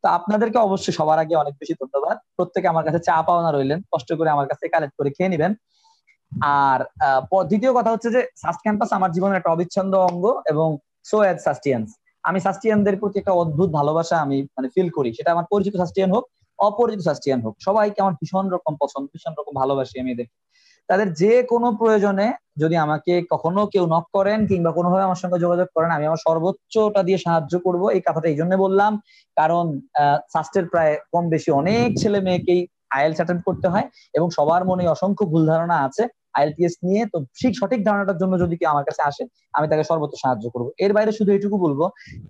তো 0.04 0.08
আপনাদেরকে 0.18 0.58
অবশ্যই 0.68 0.96
সবার 1.00 1.18
আগে 1.24 1.36
অনেক 1.44 1.54
বেশি 1.62 1.74
ধন্যবাদ। 1.82 2.16
প্রত্যেকে 2.38 2.68
আমার 2.74 2.84
কাছে 2.88 3.00
চা 3.08 3.16
পাওনা 3.28 3.50
রইলেন, 3.52 3.80
কষ্ট 3.94 4.10
করে 4.20 4.30
আমার 4.36 4.48
কাছে 4.52 4.64
কালেক্ট 4.74 4.96
করে 5.00 5.10
খেয়ে 5.18 5.32
নিবেন। 5.34 5.52
আর 6.64 6.80
দ্বিতীয় 7.50 7.72
কথা 7.78 7.90
হচ্ছে 7.94 8.10
যে 8.16 8.22
সাস্ট 8.44 8.62
ক্যাম্পাস 8.66 8.90
আমার 8.98 9.12
জীবনের 9.16 9.38
একটা 9.40 9.54
অবিচ্ছন্দ 9.56 9.94
অঙ্গ 10.10 10.26
এবং 10.52 10.68
সো 11.10 11.18
এড 11.30 11.38
সাস্টিয়ান্স 11.48 11.88
আমি 12.24 12.40
সাস্টিয়ানদের 12.46 12.96
প্রতি 13.02 13.16
একটা 13.22 13.34
অদ্ভুত 13.42 13.70
ভালোবাসা 13.80 14.16
আমি 14.26 14.38
মানে 14.56 14.68
ফিল 14.74 14.90
করি। 14.98 15.10
সেটা 15.18 15.30
আমার 15.36 15.46
পরিচিত 15.54 15.74
সাস্টিয়ান 15.82 16.10
হোক, 16.16 16.24
অপরিচিত 16.60 17.02
সাস্টিয়ান 17.10 17.40
হোক। 17.46 17.54
সবাইকে 17.68 18.00
আমার 18.04 18.16
ভীষণ 18.20 18.46
রকম 18.56 18.74
পছন্দ, 18.82 19.06
ভীষণ 19.14 19.34
রকম 19.40 19.54
ভালোবাসি 19.62 19.96
আমি 20.02 20.10
এদের 20.16 20.28
তাদের 20.90 21.08
যে 21.22 21.34
কোনো 21.52 21.68
প্রয়োজনে 21.80 22.28
যদি 22.62 22.76
আমাকে 22.86 23.14
কখনো 23.34 23.62
কেউ 23.74 23.86
নক 23.94 24.06
করেন 24.18 24.40
কিংবা 24.50 24.72
কোনোভাবে 24.78 25.04
আমার 25.08 25.22
সঙ্গে 25.24 25.38
যোগাযোগ 25.46 25.68
করেন, 25.76 25.90
আমি 25.98 26.06
আমার 26.10 26.24
সর্বোচ্চটা 26.28 27.02
দিয়ে 27.08 27.20
সাহায্য 27.26 27.54
করব। 27.66 27.84
এই 27.96 28.02
কথাটা 28.08 28.28
এই 28.32 28.38
জন্য 28.40 28.52
বললাম। 28.66 28.92
কারণ 29.38 29.66
সাস্টের 30.34 30.66
প্রায় 30.72 30.94
কম 31.14 31.24
বেশি 31.34 31.50
অনেক 31.62 31.88
ছেলে 32.02 32.20
মেয়েকেই 32.28 32.62
আইএলস 32.96 33.18
অ্যাটেন্ড 33.20 33.42
করতে 33.48 33.68
হয় 33.74 33.86
এবং 34.18 34.28
সবার 34.38 34.62
মনে 34.70 34.84
অসংখ্য 34.96 35.24
ভুল 35.32 35.44
ধারণা 35.52 35.78
আছে 35.88 36.04
আইএলটিএস 36.38 36.76
নিয়ে। 36.86 37.02
তো 37.14 37.18
ঠিক 37.40 37.54
সঠিক 37.60 37.80
ধারণাটার 37.88 38.20
জন্য 38.22 38.34
যদি 38.44 38.56
কেউ 38.60 38.70
আমার 38.74 38.86
কাছে 38.90 39.02
আসে, 39.10 39.24
আমি 39.58 39.66
তাকে 39.72 39.84
সর্বোচ্চ 39.90 40.14
সাহায্য 40.24 40.46
করব। 40.54 40.68
এর 40.86 40.92
বাইরে 40.98 41.12
শুধু 41.18 41.30
এইটুকু 41.36 41.58
বলব 41.66 41.82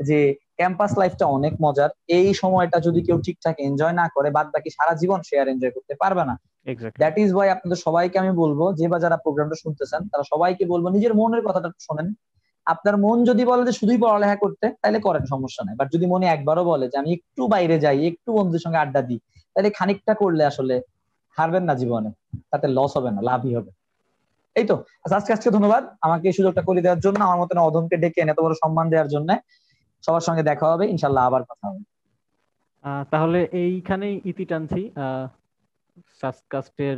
যে 0.10 0.20
ক্যাম্পাস 0.60 0.92
লাইফটা 1.02 1.26
অনেক 1.38 1.54
মজার। 1.66 1.90
এই 2.18 2.28
সময়টা 2.42 2.78
যদি 2.88 3.00
কেউ 3.08 3.18
ঠিকঠাক 3.26 3.56
এনজয় 3.68 3.96
না 4.02 4.06
করে 4.16 4.30
বাদ 4.38 4.48
বাকি 4.54 4.70
সারা 4.78 4.94
জীবন 5.02 5.20
সে 5.28 5.36
আর 5.42 5.48
এনজয় 5.54 5.74
করতে 5.76 5.94
পারবে 6.02 6.24
না। 6.30 6.36
দ্যাট 7.02 7.16
ইজ 7.24 7.30
ওয়াই 7.36 7.50
আপনাদের 7.56 7.80
সবাইকে 7.86 8.18
আমি 8.24 8.32
বলব 8.44 8.60
যে 8.80 8.86
বা 8.92 8.98
যারা 9.04 9.18
প্রোগ্রামটা 9.24 9.58
শুনতেছেন 9.64 10.02
তারা 10.12 10.24
সবাইকে 10.32 10.64
বলব 10.74 10.86
নিজের 10.96 11.14
মনের 11.20 11.42
কথাটা 11.48 11.70
শোনেন। 11.88 12.08
আপনার 12.68 12.96
মন 13.06 13.18
যদি 13.30 13.44
বলে 13.52 13.64
যে 13.68 13.74
শুধুই 13.80 14.00
পড়ালেখা 14.04 14.38
করতে 14.44 14.66
তাহলে 14.82 15.00
করেন 15.08 15.24
সমস্যা 15.34 15.62
নাই। 15.68 15.76
বাট 15.80 15.88
যদি 15.96 16.06
মনে 16.14 16.26
একবারও 16.36 16.64
বলে 16.72 16.86
যে 16.92 16.96
আমি 17.02 17.10
একটু 17.18 17.42
বাইরে 17.54 17.76
যাই 17.86 18.00
একটু 18.12 18.30
বন্ধুদের 18.38 18.64
সঙ্গে 18.66 18.80
আড্ডা 18.84 19.02
দিই 19.10 19.20
তাহলে 19.54 19.70
খানিকটা 19.78 20.14
করলে 20.22 20.44
আসলে 20.52 20.76
হারবেন 21.38 21.64
না 21.70 21.74
জীবনে। 21.82 22.10
তাতে 22.52 22.68
লস 22.78 22.92
হবে 22.98 23.10
না 23.16 23.22
লাভই 23.30 23.54
হবে। 23.58 23.72
এই 24.56 24.66
তো 24.70 24.76
আচ্ছা, 25.04 25.16
আজকে 25.20 25.32
আজকে 25.34 25.50
ধন্যবাদ। 25.58 25.84
আমাকে 26.02 26.26
এই 26.30 26.36
সুযোগটা 26.40 26.62
করে 26.68 26.80
দেওয়ার 26.86 27.00
জন্য 27.00 27.20
আমার 27.28 27.40
মতন 27.42 27.58
অধমকে 27.58 27.96
ডেকে 28.04 28.20
এনে 28.22 28.32
এত 28.34 28.40
বড় 28.46 28.54
সম্মান 28.64 28.86
দেওয়ার 28.90 29.10
জন্য 29.14 29.30
সবার 30.04 30.24
সঙ্গে 30.28 30.44
দেখা 30.44 30.66
হবে। 30.72 30.86
ইনশাল্লাহ 30.94 31.24
আবার 31.30 31.44
কথা 31.50 31.66
হবে। 31.70 31.82
তাহলে 33.12 33.40
এইখানেই 33.62 34.16
ইতি 34.26 34.46
টানছি। 34.46 34.82
সাসকাস্টের 36.22 36.98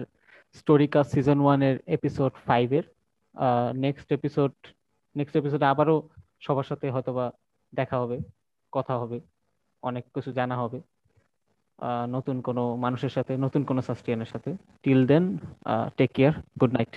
স্টোরি 0.59 0.87
কাস্ট 0.93 1.09
সিজন 1.15 1.39
ওয়ানের 1.43 1.75
এপিসোড 1.97 2.31
ফাইভের 2.47 2.85
নেক্সট 3.85 4.07
এপিসোড 4.17 4.53
নেক্সট 5.15 5.35
এপিসোডে 5.41 5.65
আবারও 5.73 5.95
সবার 6.45 6.67
সাথে 6.69 6.85
হয়তোবা 6.95 7.25
দেখা 7.73 7.95
হবে, 8.01 8.17
কথা 8.73 8.93
হবে, 9.01 9.17
অনেক 9.83 10.03
কিছু 10.15 10.29
জানা 10.39 10.55
হবে। 10.63 10.79
নতুন 12.15 12.37
কোনো 12.47 12.63
মানুষের 12.83 13.13
সাথে, 13.15 13.33
নতুন 13.45 13.61
কোনো 13.69 13.81
সাস্টিয়ানের 13.87 14.29
সাথে। 14.33 14.51
Till 14.83 15.01
then 15.11 15.23
take 15.97 16.09
care 16.17 16.33
good 16.59 16.73
night 16.77 16.93